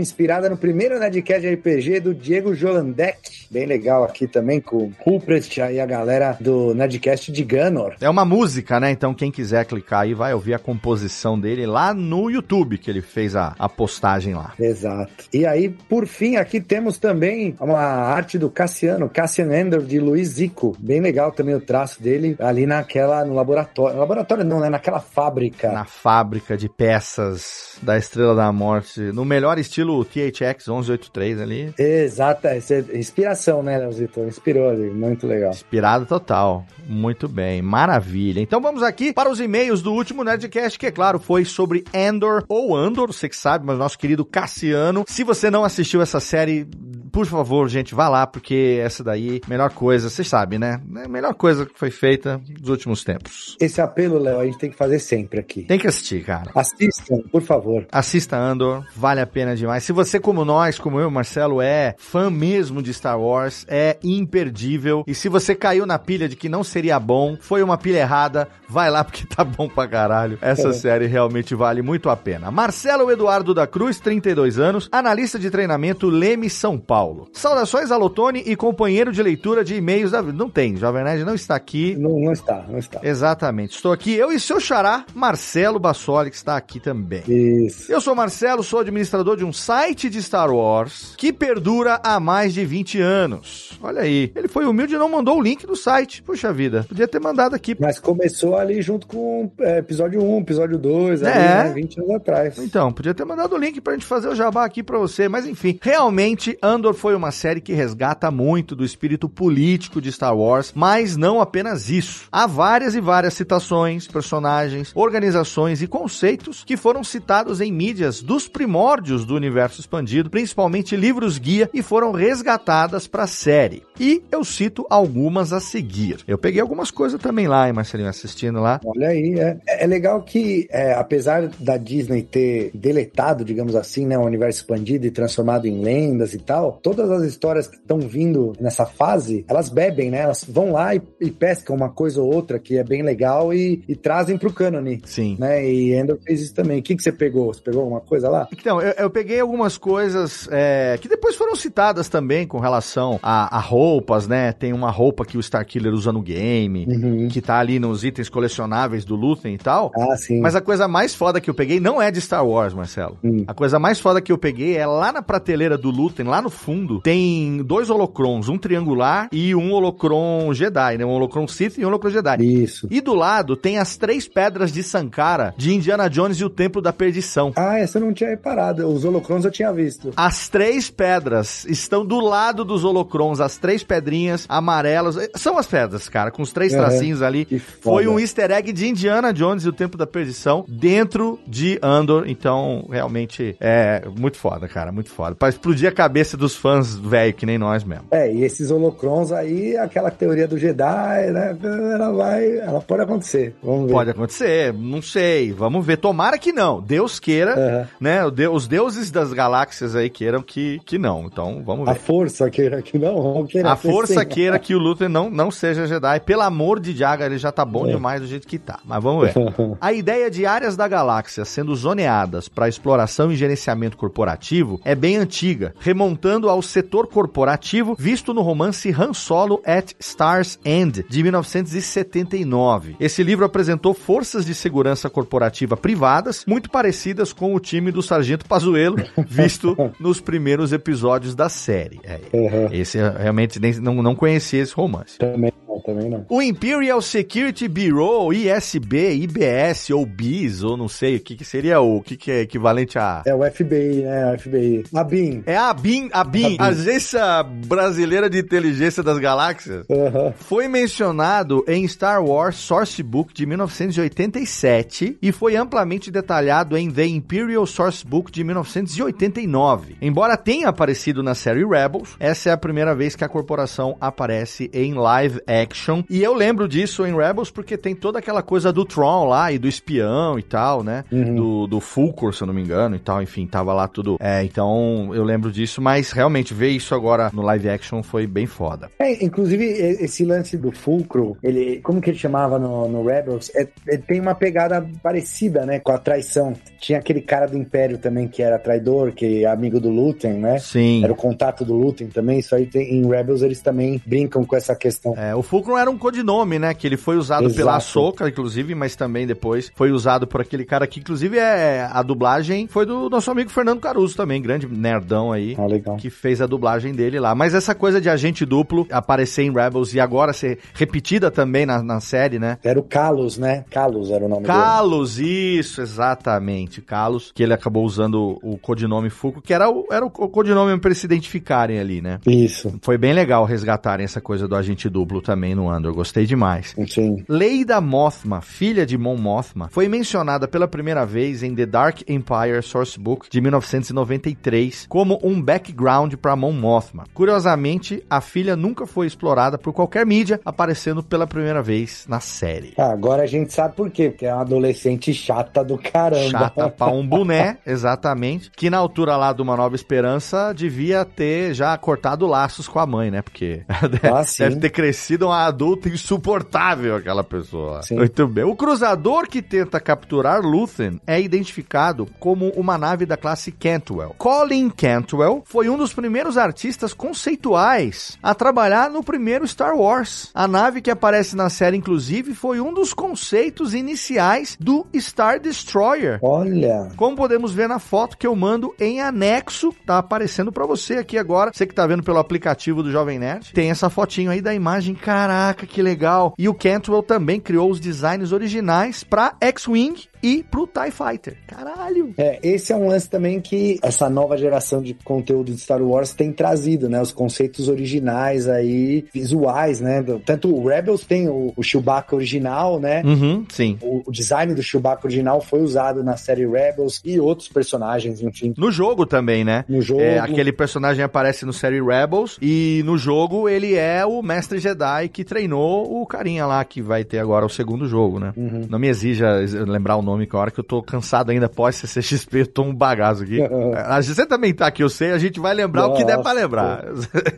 inspirada 0.00 0.48
no 0.48 0.56
primeiro 0.56 0.98
Nerdcast 0.98 1.46
RPG 1.46 2.00
do 2.00 2.14
Diego 2.14 2.54
Jolandek. 2.54 3.46
Bem 3.50 3.66
legal 3.66 4.04
aqui 4.04 4.26
também 4.26 4.60
com 4.60 4.76
o 4.76 4.92
Ruprecht 5.00 5.60
e 5.60 5.80
a 5.80 5.86
galera 5.86 6.36
do 6.40 6.74
Nerdcast 6.74 7.30
de 7.30 7.44
Gunor. 7.44 7.94
É 8.00 8.08
uma 8.08 8.24
música, 8.24 8.80
né? 8.80 8.90
Então 8.90 9.14
quem 9.14 9.30
quiser 9.30 9.64
clicar 9.64 10.00
aí 10.00 10.14
vai 10.14 10.34
ouvir 10.34 10.54
a 10.54 10.58
composição 10.58 11.38
dele 11.38 11.66
lá 11.66 11.94
no 11.94 12.30
YouTube, 12.30 12.78
que 12.78 12.90
ele 12.90 13.02
fez 13.02 13.36
a, 13.36 13.54
a 13.58 13.68
postagem 13.68 14.34
lá. 14.34 14.52
Exato. 14.58 15.24
E 15.32 15.46
aí, 15.46 15.68
por 15.68 16.06
fim, 16.06 16.36
aqui 16.36 16.60
temos 16.60 16.98
também 16.98 17.56
uma 17.60 17.80
arte 17.80 18.38
do 18.38 18.50
Cassiano, 18.50 19.08
Cassian 19.08 19.52
Ender, 19.52 19.80
de 19.82 19.98
Luiz 19.98 20.28
Zico. 20.28 20.76
Bem 20.78 21.00
legal 21.00 21.32
também 21.32 21.54
o 21.54 21.60
traço 21.60 22.02
dele 22.02 22.36
ali 22.38 22.66
naquela, 22.66 23.24
no 23.24 23.34
laboratório. 23.34 23.98
Laboratório 23.98 24.44
não, 24.44 24.60
né? 24.60 24.68
Naquela 24.68 25.00
fábrica. 25.00 25.72
Na 25.72 25.84
fábrica 25.84 26.56
de 26.56 26.68
peças 26.68 27.78
da 27.82 27.96
Estrela 27.96 28.34
da 28.34 28.50
Morte, 28.52 29.00
no 29.00 29.24
melhor 29.34 29.58
estilo 29.58 30.04
THX 30.04 30.68
1183 30.68 31.40
ali. 31.40 31.74
Exato, 31.76 32.46
é 32.46 32.58
inspiração, 32.94 33.64
né, 33.64 33.76
Leozito? 33.78 34.20
Inspirou 34.20 34.68
ali, 34.68 34.88
muito 34.90 35.26
legal. 35.26 35.50
Inspirado 35.50 36.06
total. 36.06 36.64
Muito 36.86 37.26
bem, 37.26 37.60
maravilha. 37.60 38.40
Então 38.40 38.60
vamos 38.60 38.82
aqui 38.82 39.12
para 39.12 39.28
os 39.28 39.40
e-mails 39.40 39.82
do 39.82 39.92
último 39.92 40.22
Nerdcast, 40.22 40.78
que 40.78 40.86
é 40.86 40.92
claro, 40.92 41.18
foi 41.18 41.44
sobre 41.44 41.82
Andor 41.92 42.44
ou 42.48 42.76
Andor, 42.76 43.12
você 43.12 43.28
que 43.28 43.36
sabe, 43.36 43.66
mas 43.66 43.76
nosso 43.76 43.98
querido 43.98 44.24
Cassiano. 44.24 45.04
Se 45.08 45.24
você 45.24 45.50
não 45.50 45.64
assistiu 45.64 46.00
essa 46.00 46.20
série, 46.20 46.68
por 47.10 47.26
favor, 47.26 47.68
gente, 47.68 47.94
vá 47.94 48.08
lá, 48.08 48.26
porque 48.26 48.80
essa 48.82 49.02
daí, 49.02 49.40
melhor 49.48 49.70
coisa, 49.70 50.08
vocês 50.08 50.28
sabem, 50.28 50.58
né? 50.58 50.80
É 50.96 51.04
a 51.04 51.08
melhor 51.08 51.34
coisa 51.34 51.66
que 51.66 51.78
foi 51.78 51.90
feita 51.90 52.40
nos 52.60 52.68
últimos 52.68 53.02
tempos. 53.02 53.56
Esse 53.60 53.80
apelo, 53.80 54.18
Léo, 54.18 54.38
a 54.38 54.44
gente 54.44 54.58
tem 54.58 54.70
que 54.70 54.76
fazer 54.76 54.98
sempre 54.98 55.40
aqui. 55.40 55.62
Tem 55.62 55.78
que 55.78 55.88
assistir, 55.88 56.24
cara. 56.24 56.50
Assistam, 56.54 57.22
por 57.32 57.42
favor. 57.42 57.86
Assista 57.90 58.36
Andor, 58.36 58.84
vale 58.94 59.13
a 59.22 59.26
pena 59.26 59.54
demais. 59.56 59.84
Se 59.84 59.92
você, 59.92 60.18
como 60.20 60.44
nós, 60.44 60.78
como 60.78 60.98
eu, 61.00 61.10
Marcelo, 61.10 61.60
é 61.62 61.94
fã 61.98 62.30
mesmo 62.30 62.82
de 62.82 62.92
Star 62.92 63.20
Wars, 63.20 63.64
é 63.68 63.96
imperdível. 64.02 65.04
E 65.06 65.14
se 65.14 65.28
você 65.28 65.54
caiu 65.54 65.86
na 65.86 65.98
pilha 65.98 66.28
de 66.28 66.36
que 66.36 66.48
não 66.48 66.64
seria 66.64 66.98
bom, 66.98 67.36
foi 67.40 67.62
uma 67.62 67.78
pilha 67.78 67.98
errada, 67.98 68.48
vai 68.68 68.90
lá 68.90 69.02
porque 69.04 69.24
tá 69.26 69.44
bom 69.44 69.68
pra 69.68 69.86
caralho. 69.86 70.38
Essa 70.40 70.68
É. 70.68 70.72
série 70.72 71.06
realmente 71.06 71.54
vale 71.54 71.82
muito 71.82 72.08
a 72.10 72.16
pena. 72.16 72.50
Marcelo 72.50 73.10
Eduardo 73.10 73.54
da 73.54 73.66
Cruz, 73.66 74.00
32 74.00 74.58
anos, 74.58 74.88
analista 74.90 75.38
de 75.38 75.50
treinamento 75.50 76.08
Leme, 76.08 76.50
São 76.50 76.78
Paulo. 76.78 77.28
Saudações 77.32 77.90
a 77.90 77.96
Lotone 77.96 78.42
e 78.44 78.56
companheiro 78.56 79.12
de 79.12 79.22
leitura 79.22 79.64
de 79.64 79.74
e-mails 79.76 80.10
da 80.10 80.20
vida. 80.20 80.36
Não 80.36 80.48
tem, 80.50 80.76
Jovem 80.76 81.04
Nerd 81.04 81.24
não 81.24 81.34
está 81.34 81.54
aqui. 81.54 81.94
Não, 81.96 82.18
não 82.18 82.32
está, 82.32 82.64
não 82.68 82.78
está. 82.78 83.00
Exatamente. 83.02 83.76
Estou 83.76 83.92
aqui, 83.92 84.14
eu 84.14 84.32
e 84.32 84.40
seu 84.40 84.58
xará, 84.58 85.04
Marcelo 85.14 85.78
Bassoli, 85.78 86.30
que 86.30 86.36
está 86.36 86.56
aqui 86.56 86.80
também. 86.80 87.22
Isso. 87.28 87.90
Eu 87.92 88.00
sou 88.00 88.14
Marcelo, 88.14 88.62
sou 88.62 88.80
administrador 88.80 89.03
de 89.36 89.44
um 89.44 89.52
site 89.52 90.08
de 90.10 90.22
Star 90.22 90.50
Wars 90.52 91.14
que 91.16 91.32
perdura 91.32 92.00
há 92.02 92.18
mais 92.20 92.52
de 92.54 92.64
20 92.64 93.00
anos. 93.00 93.78
Olha 93.82 94.02
aí. 94.02 94.32
Ele 94.34 94.48
foi 94.48 94.64
humilde 94.66 94.94
e 94.94 94.98
não 94.98 95.08
mandou 95.08 95.38
o 95.38 95.42
link 95.42 95.66
do 95.66 95.76
site. 95.76 96.22
Puxa 96.22 96.52
vida. 96.52 96.84
Podia 96.88 97.06
ter 97.08 97.20
mandado 97.20 97.54
aqui. 97.54 97.76
Mas 97.78 97.98
começou 97.98 98.56
ali 98.56 98.80
junto 98.82 99.06
com 99.06 99.50
é, 99.60 99.78
episódio 99.78 100.22
1, 100.22 100.40
episódio 100.40 100.78
2, 100.78 101.22
ali, 101.22 101.32
É. 101.32 101.64
né, 101.64 101.72
20 101.74 101.98
anos 102.00 102.10
atrás. 102.16 102.58
Então, 102.58 102.92
podia 102.92 103.14
ter 103.14 103.24
mandado 103.24 103.54
o 103.54 103.58
link 103.58 103.80
pra 103.80 103.92
gente 103.94 104.06
fazer 104.06 104.28
o 104.28 104.34
jabá 104.34 104.64
aqui 104.64 104.82
pra 104.82 104.98
você, 104.98 105.28
mas 105.28 105.46
enfim. 105.46 105.78
Realmente, 105.82 106.56
Andor 106.62 106.94
foi 106.94 107.14
uma 107.14 107.30
série 107.30 107.60
que 107.60 107.72
resgata 107.72 108.30
muito 108.30 108.74
do 108.76 108.84
espírito 108.84 109.28
político 109.28 110.00
de 110.00 110.10
Star 110.12 110.36
Wars, 110.36 110.72
mas 110.74 111.16
não 111.16 111.40
apenas 111.40 111.90
isso. 111.90 112.26
Há 112.30 112.46
várias 112.46 112.94
e 112.94 113.00
várias 113.00 113.34
citações, 113.34 114.06
personagens, 114.06 114.92
organizações 114.94 115.82
e 115.82 115.86
conceitos 115.86 116.62
que 116.64 116.76
foram 116.76 117.02
citados 117.04 117.60
em 117.60 117.72
mídias 117.72 118.22
dos 118.22 118.48
primórdios 118.48 118.93
do 119.02 119.34
universo 119.34 119.80
expandido, 119.80 120.30
principalmente 120.30 120.96
livros 120.96 121.38
guia, 121.38 121.68
e 121.72 121.82
foram 121.82 122.12
resgatadas 122.12 123.06
pra 123.06 123.26
série. 123.26 123.82
E 123.98 124.22
eu 124.30 124.44
cito 124.44 124.86
algumas 124.90 125.52
a 125.52 125.60
seguir. 125.60 126.18
Eu 126.26 126.38
peguei 126.38 126.60
algumas 126.60 126.90
coisas 126.90 127.20
também 127.20 127.46
lá, 127.46 127.66
hein, 127.66 127.72
Marcelinho, 127.72 128.08
assistindo 128.08 128.60
lá. 128.60 128.80
Olha 128.84 129.08
aí, 129.08 129.38
é, 129.38 129.58
é 129.66 129.86
legal 129.86 130.22
que, 130.22 130.66
é, 130.70 130.92
apesar 130.94 131.48
da 131.58 131.76
Disney 131.76 132.22
ter 132.22 132.70
deletado, 132.74 133.44
digamos 133.44 133.76
assim, 133.76 134.06
né, 134.06 134.18
o 134.18 134.22
universo 134.24 134.60
expandido 134.60 135.06
e 135.06 135.10
transformado 135.10 135.66
em 135.66 135.80
lendas 135.80 136.34
e 136.34 136.38
tal, 136.38 136.78
todas 136.82 137.10
as 137.10 137.22
histórias 137.22 137.66
que 137.66 137.76
estão 137.76 137.98
vindo 138.00 138.52
nessa 138.60 138.86
fase, 138.86 139.44
elas 139.48 139.68
bebem, 139.68 140.10
né? 140.10 140.20
Elas 140.20 140.44
vão 140.44 140.72
lá 140.72 140.94
e, 140.94 141.02
e 141.20 141.30
pescam 141.30 141.76
uma 141.76 141.90
coisa 141.90 142.20
ou 142.20 142.32
outra 142.32 142.58
que 142.58 142.76
é 142.76 142.84
bem 142.84 143.02
legal 143.02 143.52
e, 143.52 143.82
e 143.88 143.94
trazem 143.94 144.38
pro 144.38 144.52
cânone, 144.52 145.00
Sim. 145.04 145.36
né? 145.38 145.64
E 145.66 145.94
Endor 145.94 146.18
fez 146.24 146.40
isso 146.40 146.54
também. 146.54 146.80
O 146.80 146.82
que, 146.82 146.96
que 146.96 147.02
você 147.02 147.12
pegou? 147.12 147.52
Você 147.52 147.60
pegou 147.60 147.82
alguma 147.82 148.00
coisa 148.00 148.28
lá? 148.28 148.48
Então, 148.52 148.80
eu, 148.88 149.04
eu 149.04 149.10
peguei 149.10 149.40
algumas 149.40 149.76
coisas 149.78 150.48
é, 150.50 150.98
que 151.00 151.08
depois 151.08 151.34
foram 151.36 151.54
citadas 151.56 152.08
também 152.08 152.46
com 152.46 152.58
relação 152.58 153.18
a, 153.22 153.56
a 153.56 153.60
roupas, 153.60 154.26
né? 154.28 154.52
Tem 154.52 154.72
uma 154.72 154.90
roupa 154.90 155.24
que 155.24 155.36
o 155.36 155.40
Starkiller 155.40 155.92
usa 155.92 156.12
no 156.12 156.22
game, 156.22 156.86
Uhum. 156.88 157.28
que 157.28 157.40
tá 157.40 157.58
ali 157.58 157.78
nos 157.78 158.04
itens 158.04 158.28
colecionáveis 158.28 159.04
do 159.04 159.14
Luthen 159.16 159.54
e 159.54 159.58
tal. 159.58 159.90
Ah, 159.96 160.16
sim. 160.16 160.40
Mas 160.40 160.54
a 160.54 160.60
coisa 160.60 160.86
mais 160.86 161.14
foda 161.14 161.40
que 161.40 161.48
eu 161.50 161.54
peguei 161.54 161.80
não 161.80 162.00
é 162.00 162.10
de 162.10 162.20
Star 162.20 162.46
Wars, 162.46 162.74
Marcelo. 162.74 163.16
Hum. 163.24 163.44
A 163.46 163.54
coisa 163.54 163.78
mais 163.78 163.98
foda 164.00 164.20
que 164.20 164.30
eu 164.32 164.38
peguei 164.38 164.76
é 164.76 164.86
lá 164.86 165.12
na 165.12 165.22
prateleira 165.22 165.76
do 165.78 165.90
Luthen, 165.90 166.26
lá 166.26 166.40
no 166.42 166.50
fundo, 166.50 167.00
tem 167.00 167.62
dois 167.64 167.90
holocrons, 167.90 168.48
um 168.48 168.58
triangular 168.58 169.28
e 169.32 169.54
um 169.54 169.72
holocron 169.72 170.52
Jedi, 170.52 170.98
né? 170.98 171.04
Um 171.04 171.10
holocron 171.10 171.46
Sith 171.48 171.78
e 171.78 171.84
um 171.84 171.88
holocron 171.88 172.10
Jedi. 172.10 172.42
Isso. 172.44 172.86
E 172.90 173.00
do 173.00 173.14
lado 173.14 173.56
tem 173.56 173.78
as 173.78 173.96
três 173.96 174.28
pedras 174.28 174.72
de 174.72 174.82
Sankara 174.82 175.54
de 175.56 175.72
Indiana 175.74 176.08
Jones 176.08 176.38
e 176.38 176.44
o 176.44 176.50
Templo 176.50 176.80
da 176.82 176.92
Perdição. 176.92 177.52
Ah, 177.56 177.78
essa 177.78 177.98
eu 177.98 178.02
não 178.04 178.12
tinha 178.12 178.30
reparado. 178.30 178.73
Os 178.82 179.04
holocrons 179.04 179.44
eu 179.44 179.50
tinha 179.50 179.72
visto. 179.72 180.12
As 180.16 180.48
três 180.48 180.90
pedras 180.90 181.64
estão 181.66 182.04
do 182.04 182.20
lado 182.20 182.64
dos 182.64 182.84
holocrons, 182.84 183.40
as 183.40 183.56
três 183.56 183.82
pedrinhas 183.82 184.46
amarelas. 184.48 185.16
São 185.36 185.58
as 185.58 185.66
pedras, 185.66 186.08
cara, 186.08 186.30
com 186.30 186.42
os 186.42 186.52
três 186.52 186.72
Uhum. 186.72 186.78
tracinhos 186.80 187.22
ali. 187.22 187.46
Foi 187.80 188.06
um 188.06 188.18
easter 188.18 188.50
egg 188.50 188.72
de 188.72 188.88
Indiana 188.88 189.32
Jones 189.32 189.64
e 189.64 189.68
o 189.68 189.72
Tempo 189.72 189.96
da 189.96 190.06
Perdição 190.06 190.64
dentro 190.68 191.38
de 191.46 191.78
Andor. 191.82 192.24
Então, 192.26 192.86
realmente 192.90 193.56
é 193.60 194.02
muito 194.18 194.36
foda, 194.36 194.66
cara, 194.68 194.90
muito 194.92 195.10
foda. 195.10 195.34
Pra 195.34 195.48
explodir 195.48 195.88
a 195.88 195.92
cabeça 195.92 196.36
dos 196.36 196.54
fãs 196.56 196.94
velho, 196.96 197.34
que 197.34 197.46
nem 197.46 197.58
nós 197.58 197.84
mesmo. 197.84 198.04
É, 198.10 198.32
e 198.32 198.44
esses 198.44 198.70
holocrons 198.70 199.32
aí, 199.32 199.76
aquela 199.76 200.10
teoria 200.10 200.46
do 200.48 200.58
Jedi, 200.58 201.30
né? 201.32 201.56
Ela 201.94 202.12
vai. 202.12 202.58
Ela 202.58 202.80
pode 202.80 203.02
acontecer. 203.02 203.54
Vamos 203.62 203.86
ver. 203.86 203.92
Pode 203.92 204.10
acontecer, 204.10 204.72
não 204.72 205.02
sei. 205.02 205.52
Vamos 205.52 205.84
ver. 205.84 205.96
Tomara 205.98 206.38
que 206.38 206.52
não. 206.52 206.80
Deus 206.80 207.18
queira, 207.18 207.52
Aham. 207.54 207.88
né? 208.00 208.24
o 208.24 208.30
de- 208.30 208.46
Os 208.64 208.68
deuses 208.68 209.10
das 209.10 209.30
galáxias 209.34 209.94
aí 209.94 210.08
queiram 210.08 210.40
que, 210.40 210.80
que 210.86 210.96
não. 210.96 211.26
Então, 211.26 211.62
vamos 211.62 211.84
ver. 211.84 211.90
A 211.90 211.94
força 211.94 212.48
queira 212.48 212.80
que 212.80 212.98
não, 212.98 213.46
querer 213.46 213.66
A 213.66 213.76
força 213.76 214.20
sim. 214.20 214.26
queira 214.26 214.58
que 214.58 214.74
o 214.74 214.78
Luther 214.78 215.06
não, 215.06 215.28
não 215.28 215.50
seja 215.50 215.86
Jedi. 215.86 216.18
Pelo 216.20 216.40
amor 216.40 216.80
de 216.80 216.96
Jaga, 216.96 217.26
ele 217.26 217.36
já 217.36 217.52
tá 217.52 217.62
bom 217.62 217.86
É. 217.86 217.90
demais 217.92 218.22
do 218.22 218.26
jeito 218.26 218.48
que 218.48 218.58
tá. 218.58 218.78
Mas 218.82 219.02
vamos 219.02 219.24
ver. 219.26 219.34
A 219.82 219.92
ideia 219.92 220.30
de 220.30 220.46
áreas 220.46 220.76
da 220.76 220.88
galáxia 220.88 221.44
sendo 221.44 221.76
zoneadas 221.76 222.48
para 222.48 222.66
exploração 222.66 223.30
e 223.30 223.36
gerenciamento 223.36 223.98
corporativo 223.98 224.80
é 224.82 224.94
bem 224.94 225.18
antiga, 225.18 225.74
remontando 225.78 226.48
ao 226.48 226.62
setor 226.62 227.06
corporativo 227.06 227.94
visto 227.98 228.32
no 228.32 228.40
romance 228.40 228.90
Han 228.98 229.12
Solo 229.12 229.60
at 229.66 229.92
Star's 230.00 230.58
End, 230.64 231.04
de 231.06 231.22
1979. 231.22 232.96
Esse 232.98 233.22
livro 233.22 233.44
apresentou 233.44 233.92
forças 233.92 234.46
de 234.46 234.54
segurança 234.54 235.10
corporativa 235.10 235.76
privadas, 235.76 236.44
muito 236.46 236.70
parecidas 236.70 237.30
com 237.30 237.54
o 237.54 237.60
time 237.60 237.92
do 237.92 238.00
Sargento 238.02 238.46
Pazuello, 238.54 238.96
visto 239.26 239.76
nos 239.98 240.20
primeiros 240.20 240.72
episódios 240.72 241.34
da 241.34 241.48
série. 241.48 242.00
É, 242.04 242.20
Uhum. 242.32 242.68
esse 242.72 242.98
eu 242.98 243.12
realmente 243.12 243.58
nem, 243.60 243.72
não, 243.74 244.02
não 244.02 244.14
conhecia 244.14 244.62
esse 244.62 244.74
romance. 244.74 245.18
Também 245.18 245.52
não, 245.74 245.80
também 245.80 246.08
não. 246.08 246.24
O 246.28 246.42
Imperial 246.42 247.00
Security 247.02 247.68
Bureau, 247.68 248.32
ISB, 248.32 249.14
IBS 249.14 249.90
ou 249.90 250.06
BIS, 250.06 250.62
ou 250.62 250.76
não 250.76 250.88
sei 250.88 251.16
o 251.16 251.20
que, 251.20 251.36
que 251.36 251.44
seria 251.44 251.80
o 251.80 252.00
que, 252.00 252.16
que 252.16 252.30
é 252.30 252.40
equivalente 252.40 252.98
a. 252.98 253.22
É 253.26 253.34
o 253.34 253.42
FBI, 253.42 254.02
né? 254.02 254.32
O 254.32 254.38
FBI. 254.38 254.84
A 254.94 255.04
BIM. 255.04 255.42
É 255.46 255.56
a 255.56 255.72
BIM, 255.72 256.08
a 256.12 256.24
BIM, 256.24 256.56
A. 256.58 256.66
Agência 256.66 257.42
Brasileira 257.42 258.28
de 258.30 258.38
Inteligência 258.38 259.02
das 259.02 259.18
Galáxias. 259.18 259.84
Aham. 259.90 260.32
Foi 260.36 260.68
mencionado 260.68 261.64
em 261.66 261.86
Star 261.86 262.24
Wars 262.24 262.56
Sourcebook 262.56 263.32
de 263.32 263.46
1987 263.46 265.18
e 265.20 265.32
foi 265.32 265.56
amplamente 265.56 266.10
detalhado 266.10 266.76
em 266.76 266.90
The 266.90 267.06
Imperial 267.06 267.66
Sourcebook 267.66 268.30
de 268.30 268.44
1989. 268.44 269.96
Embora 270.00 270.36
tenha 270.36 270.68
aparecido 270.68 271.22
na 271.22 271.34
série 271.34 271.64
Rebels, 271.64 272.16
essa 272.18 272.50
é 272.50 272.52
a 272.52 272.58
primeira 272.58 272.94
vez 272.94 273.16
que 273.16 273.24
a 273.24 273.28
corporação 273.28 273.96
aparece 274.00 274.70
em 274.72 274.94
live 274.94 275.40
action. 275.46 275.63
E 276.08 276.22
eu 276.22 276.34
lembro 276.34 276.68
disso 276.68 277.06
em 277.06 277.14
Rebels 277.16 277.50
porque 277.50 277.76
tem 277.76 277.94
toda 277.94 278.18
aquela 278.18 278.42
coisa 278.42 278.72
do 278.72 278.84
Tron 278.84 279.28
lá 279.28 279.52
e 279.52 279.58
do 279.58 279.68
espião 279.68 280.38
e 280.38 280.42
tal, 280.42 280.82
né? 280.82 281.04
Do, 281.10 281.66
do 281.66 281.80
Fulcor, 281.80 282.34
se 282.34 282.42
eu 282.42 282.46
não 282.46 282.54
me 282.54 282.62
engano, 282.62 282.96
e 282.96 282.98
tal. 282.98 283.22
Enfim, 283.22 283.46
tava 283.46 283.72
lá 283.72 283.88
tudo. 283.88 284.16
É, 284.20 284.42
então 284.44 285.10
eu 285.14 285.24
lembro 285.24 285.50
disso, 285.50 285.80
mas 285.80 286.12
realmente 286.12 286.54
ver 286.54 286.68
isso 286.70 286.94
agora 286.94 287.30
no 287.32 287.42
live 287.42 287.68
action 287.68 288.02
foi 288.02 288.26
bem 288.26 288.46
foda. 288.46 288.90
É, 288.98 289.24
inclusive, 289.24 289.64
esse 289.64 290.24
lance 290.24 290.56
do 290.56 290.72
fulcro, 290.72 291.36
ele, 291.42 291.80
como 291.82 292.00
que 292.00 292.10
ele 292.10 292.18
chamava 292.18 292.58
no, 292.58 292.88
no 292.88 293.04
Rebels? 293.04 293.50
É, 293.54 293.68
é- 293.88 293.96
tem 293.96 294.20
uma 294.20 294.34
pegada 294.34 294.86
parecida, 295.02 295.64
né, 295.64 295.78
com 295.78 295.92
a 295.92 295.98
traição. 295.98 296.52
Tinha 296.80 296.98
aquele 296.98 297.20
cara 297.20 297.46
do 297.46 297.56
Império 297.56 297.98
também 297.98 298.28
que 298.28 298.42
era 298.42 298.58
traidor, 298.58 299.12
que 299.12 299.44
é 299.44 299.46
amigo 299.46 299.80
do 299.80 299.88
Luthen, 299.88 300.34
né? 300.34 300.58
Sim. 300.58 301.02
Era 301.02 301.12
o 301.12 301.16
contato 301.16 301.64
do 301.64 301.74
Luthen 301.74 302.08
também. 302.08 302.38
Isso 302.38 302.54
aí 302.54 302.66
tem, 302.66 302.94
em 302.94 303.06
Rebels 303.08 303.42
eles 303.42 303.60
também 303.60 304.00
brincam 304.06 304.44
com 304.44 304.56
essa 304.56 304.74
questão. 304.74 305.14
É, 305.16 305.34
o 305.34 305.42
Fulcrum 305.54 305.78
era 305.78 305.88
um 305.88 305.96
codinome, 305.96 306.58
né? 306.58 306.74
Que 306.74 306.84
ele 306.84 306.96
foi 306.96 307.16
usado 307.16 307.44
Exato. 307.44 307.56
pela 307.56 307.78
Soca, 307.78 308.28
inclusive, 308.28 308.74
mas 308.74 308.96
também 308.96 309.24
depois 309.24 309.70
foi 309.72 309.92
usado 309.92 310.26
por 310.26 310.40
aquele 310.40 310.64
cara 310.64 310.84
que, 310.84 310.98
inclusive, 310.98 311.38
é 311.38 311.88
a 311.92 312.02
dublagem 312.02 312.66
foi 312.66 312.84
do 312.84 313.08
nosso 313.08 313.30
amigo 313.30 313.48
Fernando 313.50 313.78
Caruso 313.78 314.16
também, 314.16 314.42
grande 314.42 314.66
nerdão 314.66 315.30
aí. 315.30 315.54
Ah, 315.56 315.66
legal. 315.66 315.96
Que 315.96 316.10
fez 316.10 316.42
a 316.42 316.46
dublagem 316.46 316.92
dele 316.92 317.20
lá. 317.20 317.36
Mas 317.36 317.54
essa 317.54 317.72
coisa 317.72 318.00
de 318.00 318.08
agente 318.08 318.44
duplo 318.44 318.84
aparecer 318.90 319.44
em 319.44 319.52
Rebels 319.52 319.94
e 319.94 320.00
agora 320.00 320.32
ser 320.32 320.58
repetida 320.74 321.30
também 321.30 321.64
na, 321.64 321.80
na 321.80 322.00
série, 322.00 322.40
né? 322.40 322.58
Era 322.64 322.80
o 322.80 322.82
Kalos, 322.82 323.38
né? 323.38 323.64
Kalos 323.70 324.10
era 324.10 324.24
o 324.24 324.28
nome 324.28 324.44
Kalos, 324.44 325.20
isso, 325.20 325.80
exatamente. 325.80 326.82
Kalos, 326.82 327.30
que 327.32 327.44
ele 327.44 327.54
acabou 327.54 327.84
usando 327.84 328.40
o, 328.42 328.58
codinome 328.58 329.08
Fulcro, 329.08 329.40
que 329.40 329.54
era 329.54 329.70
o, 329.70 329.86
era 329.92 330.04
o 330.04 330.10
codinome 330.10 330.76
pra 330.80 330.88
eles 330.88 330.98
se 330.98 331.06
identificarem 331.06 331.78
ali, 331.78 332.02
né? 332.02 332.18
dele. 332.24 332.44
Isso, 332.44 332.74
Foi 332.82 332.98
bem 332.98 333.12
legal 333.12 333.44
resgatarem 333.44 334.02
essa 334.02 334.20
coisa 334.20 334.48
do 334.48 334.56
agente 334.56 334.88
duplo 334.88 335.22
também 335.22 335.43
no 335.52 335.68
Andor. 335.68 335.92
Gostei 335.92 336.26
demais. 336.26 336.72
sim. 336.88 337.24
Leida 337.28 337.80
Mothma, 337.80 338.40
filha 338.40 338.86
de 338.86 338.96
Mon 338.96 339.16
Mothma, 339.16 339.68
foi 339.72 339.88
mencionada 339.88 340.46
pela 340.46 340.68
primeira 340.68 341.04
vez 341.04 341.42
em 341.42 341.52
The 341.56 341.66
Dark 341.66 342.02
Empire 342.08 342.62
Sourcebook 342.62 343.26
de 343.28 343.40
1993 343.40 344.86
como 344.88 345.18
um 345.22 345.40
background 345.42 346.14
para 346.14 346.36
Mon 346.36 346.52
Mothma. 346.52 347.04
Curiosamente, 347.12 348.04
a 348.08 348.20
filha 348.20 348.54
nunca 348.54 348.86
foi 348.86 349.06
explorada 349.06 349.58
por 349.58 349.72
qualquer 349.72 350.06
mídia, 350.06 350.40
aparecendo 350.44 351.02
pela 351.02 351.26
primeira 351.26 351.62
vez 351.62 352.04
na 352.08 352.20
série. 352.20 352.74
Ah, 352.78 352.92
agora 352.92 353.22
a 353.22 353.26
gente 353.26 353.52
sabe 353.52 353.74
por 353.74 353.90
quê, 353.90 354.10
porque 354.10 354.26
é 354.26 354.32
uma 354.32 354.42
adolescente 354.42 355.12
chata 355.12 355.64
do 355.64 355.78
caramba. 355.78 356.30
Chata 356.30 356.68
pra 356.70 356.86
um 356.88 357.06
boné, 357.06 357.58
exatamente. 357.66 358.50
Que 358.56 358.70
na 358.70 358.78
altura 358.78 359.16
lá 359.16 359.32
de 359.32 359.42
Uma 359.42 359.56
Nova 359.56 359.74
Esperança 359.74 360.52
devia 360.54 361.04
ter 361.04 361.54
já 361.54 361.76
cortado 361.78 362.26
laços 362.26 362.68
com 362.68 362.78
a 362.78 362.86
mãe, 362.86 363.10
né? 363.10 363.22
Porque 363.22 363.62
Ah, 364.12 364.22
sim. 364.24 364.44
deve 364.44 364.56
ter 364.56 364.70
crescido 364.70 365.26
uma 365.26 365.33
adulta 365.42 365.88
insuportável 365.88 366.96
aquela 366.96 367.24
pessoa. 367.24 367.82
Sim. 367.82 367.96
Muito 367.96 368.26
bem. 368.28 368.44
O 368.44 368.54
cruzador 368.54 369.28
que 369.28 369.42
tenta 369.42 369.80
capturar 369.80 370.40
Luthen 370.40 371.00
é 371.06 371.20
identificado 371.20 372.06
como 372.18 372.48
uma 372.50 372.78
nave 372.78 373.06
da 373.06 373.16
classe 373.16 373.52
Cantwell. 373.52 374.14
Colin 374.18 374.70
Cantwell 374.70 375.42
foi 375.44 375.68
um 375.68 375.76
dos 375.76 375.92
primeiros 375.92 376.36
artistas 376.36 376.92
conceituais 376.92 378.18
a 378.22 378.34
trabalhar 378.34 378.90
no 378.90 379.02
primeiro 379.02 379.46
Star 379.46 379.76
Wars. 379.76 380.30
A 380.34 380.46
nave 380.46 380.80
que 380.80 380.90
aparece 380.90 381.36
na 381.36 381.48
série, 381.48 381.76
inclusive, 381.76 382.34
foi 382.34 382.60
um 382.60 382.72
dos 382.72 382.92
conceitos 382.92 383.74
iniciais 383.74 384.56
do 384.60 384.86
Star 384.96 385.40
Destroyer. 385.40 386.18
Olha. 386.22 386.90
Como 386.96 387.16
podemos 387.16 387.52
ver 387.52 387.68
na 387.68 387.78
foto 387.78 388.16
que 388.16 388.26
eu 388.26 388.34
mando 388.34 388.74
em 388.78 389.00
anexo, 389.00 389.74
tá 389.86 389.98
aparecendo 389.98 390.52
pra 390.52 390.66
você 390.66 390.94
aqui 390.94 391.18
agora. 391.18 391.50
Você 391.52 391.66
que 391.66 391.74
tá 391.74 391.86
vendo 391.86 392.02
pelo 392.02 392.18
aplicativo 392.18 392.82
do 392.82 392.90
Jovem 392.90 393.18
Nerd, 393.18 393.52
tem 393.52 393.70
essa 393.70 393.90
fotinho 393.90 394.30
aí 394.30 394.40
da 394.40 394.54
imagem. 394.54 394.94
Caraca, 395.14 395.64
que 395.64 395.80
legal. 395.80 396.34
E 396.36 396.48
o 396.48 396.54
Cantwell 396.54 397.00
também 397.00 397.38
criou 397.38 397.70
os 397.70 397.78
designs 397.78 398.32
originais 398.32 399.04
pra 399.04 399.36
X-Wing 399.40 400.08
e 400.24 400.42
pro 400.42 400.66
TIE 400.66 400.90
Fighter. 400.90 401.36
Caralho. 401.46 402.14
É, 402.16 402.38
esse 402.42 402.72
é 402.72 402.76
um 402.76 402.88
lance 402.88 403.08
também 403.10 403.40
que 403.40 403.78
essa 403.82 404.08
nova 404.08 404.38
geração 404.38 404.80
de 404.80 404.94
conteúdo 404.94 405.52
de 405.52 405.60
Star 405.60 405.82
Wars 405.82 406.14
tem 406.14 406.32
trazido, 406.32 406.88
né? 406.88 407.00
Os 407.00 407.12
conceitos 407.12 407.68
originais 407.68 408.48
aí, 408.48 409.04
visuais, 409.12 409.80
né? 409.80 410.02
Tanto 410.24 410.54
o 410.54 410.66
Rebels 410.66 411.04
tem 411.04 411.28
o, 411.28 411.52
o 411.54 411.62
Chewbacca 411.62 412.16
original, 412.16 412.80
né? 412.80 413.02
Uhum, 413.04 413.44
sim. 413.50 413.76
O, 413.82 414.02
o 414.06 414.10
design 414.12 414.54
do 414.54 414.62
Chewbacca 414.62 415.06
original 415.06 415.42
foi 415.42 415.60
usado 415.60 416.02
na 416.02 416.16
série 416.16 416.46
Rebels 416.46 417.02
e 417.04 417.20
outros 417.20 417.48
personagens, 417.48 418.22
enfim, 418.22 418.54
No 418.56 418.70
jogo 418.70 419.04
também, 419.04 419.44
né? 419.44 419.64
no 419.68 419.82
jogo. 419.82 420.00
É, 420.00 420.18
aquele 420.18 420.52
personagem 420.52 421.04
aparece 421.04 421.44
no 421.44 421.52
série 421.52 421.82
Rebels 421.82 422.38
e 422.40 422.82
no 422.84 422.96
jogo 422.96 423.48
ele 423.48 423.74
é 423.74 424.06
o 424.06 424.22
mestre 424.22 424.58
Jedi 424.58 425.08
que 425.08 425.24
treinou 425.24 426.00
o 426.00 426.06
carinha 426.06 426.46
lá 426.46 426.64
que 426.64 426.80
vai 426.80 427.04
ter 427.04 427.18
agora 427.18 427.44
o 427.44 427.50
segundo 427.50 427.86
jogo, 427.86 428.18
né? 428.18 428.32
Uhum. 428.36 428.66
Não 428.68 428.78
me 428.78 428.88
exija 428.88 429.40
lembrar 429.66 429.96
o 429.96 430.02
nome, 430.02 430.13
que 430.26 430.36
a 430.36 430.38
hora 430.38 430.50
que 430.50 430.60
eu 430.60 430.64
tô 430.64 430.82
cansado 430.82 431.30
ainda 431.30 431.48
pós 431.48 431.76
CCXP, 431.76 432.40
eu 432.40 432.46
tô 432.46 432.62
um 432.62 432.74
bagaço 432.74 433.22
aqui. 433.22 433.40
A- 433.76 434.00
Você 434.02 434.24
também 434.26 434.54
tá 434.54 434.66
aqui, 434.66 434.82
eu 434.82 434.88
sei, 434.88 435.12
a 435.12 435.18
gente 435.18 435.40
vai 435.40 435.54
lembrar 435.54 435.86
o 435.86 435.94
que 435.94 436.04
der 436.04 436.14
pra 436.22 436.32
Nossa. 436.32 436.34
lembrar. 436.34 436.84